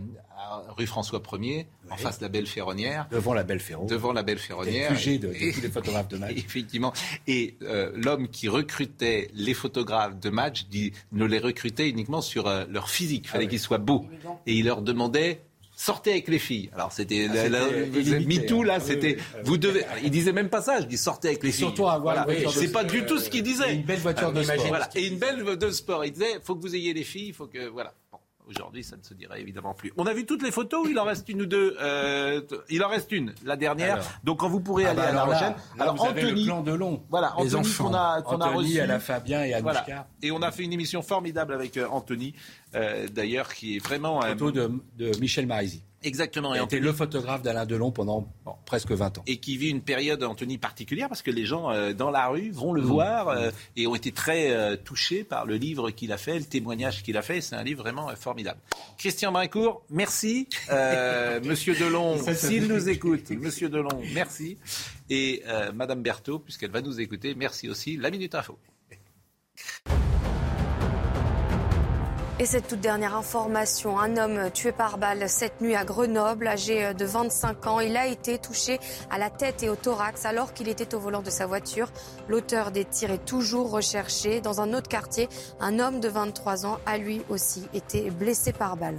rue 0.77 0.87
François 0.87 1.21
1er, 1.21 1.67
en 1.91 1.97
face 1.97 2.19
de 2.19 2.25
la 2.25 2.29
Belle 2.29 2.47
Ferronnière. 2.47 3.07
Devant 3.11 3.35
la 3.35 3.43
Belle 3.45 3.61
Ferro. 3.61 3.87
Devant 3.87 4.13
la 4.13 4.23
Belle 4.23 4.39
Ferronnière. 4.39 4.93
QG 4.97 5.19
de, 5.21 5.29
de 5.29 5.33
Et- 5.35 5.53
tous 5.53 5.61
les 5.61 5.69
photographes 5.71 6.09
de 6.09 6.17
match. 6.19 6.33
Effectivement. 6.37 6.93
Et 7.27 7.57
euh, 7.63 7.93
l'homme 7.95 8.29
qui 8.29 8.49
recrutait 8.49 9.31
les 9.35 9.55
photographes 9.55 10.19
de 10.19 10.31
match 10.31 10.67
dit, 10.71 10.93
ne 11.13 11.25
les 11.25 11.39
recrutait 11.39 11.89
uniquement 11.89 12.21
sur 12.21 12.47
euh, 12.47 12.65
leur 12.71 12.89
physique. 12.91 13.25
Il 13.27 13.29
fallait 13.31 13.49
qu'ils 13.49 13.61
soient 13.61 13.79
beaux. 13.79 14.07
Et 14.47 14.55
il 14.55 14.67
leur 14.67 14.83
demandait 14.83 15.41
sortez 15.77 16.13
avec 16.13 16.29
les 16.29 16.39
filles. 16.39 16.71
Alors 16.73 16.93
c'était 16.93 17.27
Ah, 17.29 17.35
c'était 17.35 18.21
MeToo 18.21 18.63
là, 18.63 18.75
hein. 18.75 18.79
Ah, 18.81 18.85
c'était 18.85 19.17
oui, 19.17 19.23
oui. 19.35 19.41
vous 19.43 19.59
devez. 19.59 19.85
Il 20.05 20.11
disait 20.13 20.33
même 20.33 20.49
pas 20.49 20.63
ça. 20.63 20.81
Je 20.81 20.87
dis 20.87 20.97
sortez 20.97 21.29
avec 21.29 21.43
les 21.43 21.51
filles. 21.51 21.65
surtout 21.65 21.83
Voilà. 22.01 22.25
C'est 22.53 22.71
pas 22.71 22.83
sport, 22.83 22.93
du 22.93 23.05
tout 23.07 23.19
ce 23.19 23.29
qu'il 23.29 23.43
disait. 23.43 23.73
et 23.73 23.75
une 23.75 23.83
belle 23.83 23.99
voiture 23.99 24.33
de 24.33 24.43
sport. 24.45 24.67
Voilà. 24.69 24.89
Et 24.95 25.09
une 25.09 25.19
belle 25.19 25.45
de 25.59 25.71
sport. 25.71 26.05
Il 26.05 26.13
disait 26.13 26.39
faut 26.45 26.55
que 26.55 26.61
vous 26.61 26.77
ayez 26.77 26.95
les 26.95 27.03
filles, 27.03 27.29
il 27.29 27.35
faut 27.35 27.49
que 27.49 27.67
voilà. 27.69 27.93
Aujourd'hui, 28.47 28.85
ça 28.85 28.97
ne 28.97 29.03
se 29.03 29.15
dirait 29.15 29.41
évidemment 29.41 29.73
plus. 29.73 29.93
On 29.97 30.05
a 30.07 30.13
vu 30.13 30.27
toutes 30.27 30.43
les 30.43 30.51
photos 30.51 30.87
il 30.91 30.99
en 30.99 31.05
reste 31.05 31.29
une 31.31 31.43
ou 31.43 31.47
deux 31.47 31.77
Euh, 31.81 32.43
Il 32.69 32.85
en 32.85 32.89
reste 32.89 33.11
une, 33.13 33.35
la 33.43 33.57
dernière. 33.57 33.95
Alors. 33.95 34.07
Donc 34.23 34.41
quand 34.41 34.49
vous 34.51 34.61
pourrez 34.61 34.85
Ah 34.85 34.91
aller 34.91 34.97
bah 34.99 35.03
à 35.09 35.13
La 35.13 35.23
alors 35.23 35.33
Rochelle. 35.35 35.55
là, 35.79 35.93
vous 35.93 36.05
avez 36.05 36.23
le 36.31 36.45
plan 36.45 36.63
de 36.63 36.73
long. 36.73 37.03
Voilà, 37.09 37.35
Les 37.43 37.55
Anthony 37.57 37.75
qu'on 37.75 37.95
a, 37.95 38.23
qu'on 38.23 38.37
a 38.41 38.47
Anthony, 38.49 38.69
reçu. 38.69 38.81
Alain 38.81 38.99
Fabien 38.99 39.45
et 39.45 39.55
Anouchka. 39.55 39.83
Voilà. 39.87 40.09
Et 40.23 40.31
on 40.31 40.43
a 40.43 40.51
fait 40.53 40.63
une 40.65 40.73
émission 40.75 41.01
formidable 41.01 41.55
avec 41.55 41.77
euh, 41.79 41.87
Anthony, 41.91 42.35
euh, 42.75 43.09
d'ailleurs, 43.09 43.53
qui 43.55 43.77
est 43.77 43.79
vraiment. 43.79 44.21
Photo 44.23 44.51
de, 44.51 44.71
de 44.99 45.19
Michel 45.21 45.47
Marisi. 45.47 45.83
Exactement. 46.05 46.55
Il 46.55 46.59
Et 46.59 46.61
Anthony- 46.61 46.81
le 46.83 46.93
photographe 46.93 47.43
d'Alain 47.43 47.67
Delon 47.67 47.91
pendant 47.91 48.29
bon, 48.45 48.55
presque 48.67 48.93
20 48.93 49.19
ans. 49.19 49.23
et 49.27 49.39
qui 49.39 49.57
vit 49.57 49.71
une 49.71 49.81
période, 49.81 50.23
Anthony, 50.23 50.59
particulière, 50.59 51.09
parce 51.09 51.23
que 51.23 51.31
les 51.31 51.45
gens 51.47 51.71
euh, 51.71 51.93
dans 51.95 52.11
la 52.11 52.29
rue 52.29 52.51
vont 52.51 52.73
le 52.73 52.83
Mmh. 52.83 52.85
voir 52.85 53.29
euh, 53.29 53.51
et 53.77 53.87
ont 53.87 53.95
été 53.95 54.13
très 54.13 54.51
euh, 54.53 54.77
touchés 54.77 55.25
par 55.25 55.47
le 55.47 55.57
livre 55.57 55.91
qu'il 55.91 56.13
a 56.13 56.19
fait, 56.19 56.39
le 56.39 56.45
témoignage 56.45 57.03
qu'il 57.03 57.17
a 57.17 57.23
fait. 57.23 57.41
C'est 57.41 57.57
un 57.57 57.63
livre 57.65 57.83
vraiment 57.83 58.09
formidable. 58.17 58.61
Christian 58.99 59.33
Brincourt, 59.33 59.83
merci. 59.91 60.47
Monsieur 61.45 61.75
Delon, 61.75 62.19
s'il 62.35 62.67
nous 62.69 62.89
écoute, 62.89 63.31
Monsieur 63.31 63.69
Delon, 63.69 64.03
merci. 64.13 64.59
Et 65.11 65.43
Madame 65.75 66.03
Berthaud, 66.03 66.39
puisqu'elle 66.39 66.71
va 66.71 66.83
nous 66.83 67.01
écouter, 67.01 67.35
merci 67.35 67.69
aussi. 67.69 67.97
La 67.97 68.11
Minute 68.11 68.35
Info. 68.35 68.59
Et 72.41 72.47
cette 72.47 72.67
toute 72.67 72.81
dernière 72.81 73.15
information, 73.15 73.97
un 73.97 74.17
homme 74.17 74.51
tué 74.51 74.73
par 74.73 74.99
balle 74.99 75.29
cette 75.29 75.61
nuit 75.61 75.77
à 75.77 75.85
Grenoble, 75.85 76.49
âgé 76.49 76.93
de 76.93 77.05
25 77.05 77.67
ans, 77.69 77.79
il 77.79 77.97
a 77.97 78.09
été 78.09 78.39
touché 78.39 78.81
à 79.09 79.19
la 79.19 79.31
tête 79.31 79.63
et 79.63 79.69
au 79.69 79.77
thorax 79.77 80.25
alors 80.27 80.53
qu'il 80.53 80.69
était 80.69 80.97
au 80.97 80.99
volant 80.99 81.23
de 81.23 81.31
sa 81.31 81.47
voiture. 81.47 81.93
L'auteur 82.29 82.73
des 82.73 82.85
tirs 82.85 83.13
est 83.13 83.25
toujours 83.25 83.71
recherché. 83.71 84.41
Dans 84.41 84.61
un 84.61 84.75
autre 84.75 84.89
quartier, 84.89 85.29
un 85.61 85.79
homme 85.79 86.01
de 86.01 86.09
23 86.09 86.67
ans 86.67 86.81
a 86.87 86.99
lui 86.99 87.23
aussi 87.29 87.69
été 87.73 88.11
blessé 88.11 88.53
par 88.53 88.77
balle. 88.77 88.99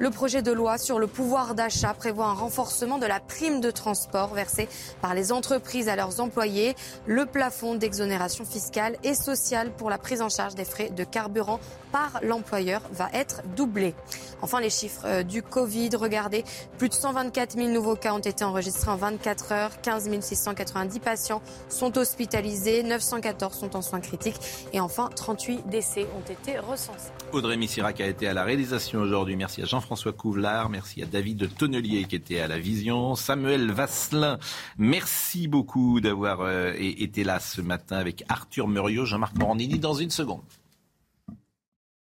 Le 0.00 0.10
projet 0.10 0.42
de 0.42 0.50
loi 0.50 0.76
sur 0.76 0.98
le 0.98 1.06
pouvoir 1.06 1.54
d'achat 1.54 1.94
prévoit 1.94 2.26
un 2.26 2.34
renforcement 2.34 2.98
de 2.98 3.06
la 3.06 3.20
prime 3.20 3.60
de 3.60 3.70
transport 3.70 4.34
versée 4.34 4.68
par 5.00 5.14
les 5.14 5.30
entreprises 5.30 5.88
à 5.88 5.94
leurs 5.94 6.20
employés. 6.20 6.74
Le 7.06 7.26
plafond 7.26 7.76
d'exonération 7.76 8.44
fiscale 8.44 8.96
et 9.04 9.14
sociale 9.14 9.70
pour 9.70 9.90
la 9.90 9.98
prise 9.98 10.20
en 10.20 10.28
charge 10.28 10.56
des 10.56 10.64
frais 10.64 10.90
de 10.90 11.04
carburant 11.04 11.60
par 11.92 12.18
l'employeur 12.22 12.82
va 12.90 13.08
être 13.12 13.42
doublé. 13.54 13.94
Enfin, 14.42 14.60
les 14.60 14.70
chiffres 14.70 15.02
euh, 15.04 15.22
du 15.22 15.44
Covid, 15.44 15.90
regardez, 15.94 16.44
plus 16.76 16.88
de 16.88 16.94
124 16.94 17.52
000 17.52 17.68
nouveaux 17.68 17.96
cas 17.96 18.14
ont 18.14 18.18
été 18.18 18.44
enregistrés 18.44 18.90
en 18.90 18.96
24 18.96 19.52
heures, 19.52 19.80
15 19.80 20.10
690 20.20 20.98
patients 20.98 21.40
sont 21.68 21.96
hospitalisés, 21.96 22.82
914 22.82 23.56
sont 23.56 23.76
en 23.76 23.82
soins 23.82 24.00
critiques 24.00 24.40
et 24.72 24.80
enfin 24.80 25.08
38 25.14 25.68
décès 25.68 26.08
ont 26.16 26.32
été 26.32 26.58
recensés. 26.58 27.12
Audrey 27.34 27.56
Missirac 27.56 28.00
a 28.00 28.06
été 28.06 28.28
à 28.28 28.32
la 28.32 28.44
réalisation 28.44 29.00
aujourd'hui. 29.00 29.34
Merci 29.34 29.60
à 29.60 29.64
Jean-François 29.64 30.12
Couvlar. 30.12 30.68
Merci 30.68 31.02
à 31.02 31.06
David 31.06 31.52
Tonnelier 31.56 32.04
qui 32.04 32.14
était 32.14 32.38
à 32.38 32.46
la 32.46 32.58
vision. 32.58 33.16
Samuel 33.16 33.72
Vasselin, 33.72 34.38
merci 34.78 35.48
beaucoup 35.48 36.00
d'avoir 36.00 36.42
euh, 36.42 36.72
été 36.78 37.24
là 37.24 37.40
ce 37.40 37.60
matin 37.60 37.96
avec 37.96 38.24
Arthur 38.28 38.68
Muriot, 38.68 39.04
Jean-Marc 39.04 39.36
Morandini 39.36 39.80
dans 39.80 39.94
une 39.94 40.10
seconde. 40.10 40.42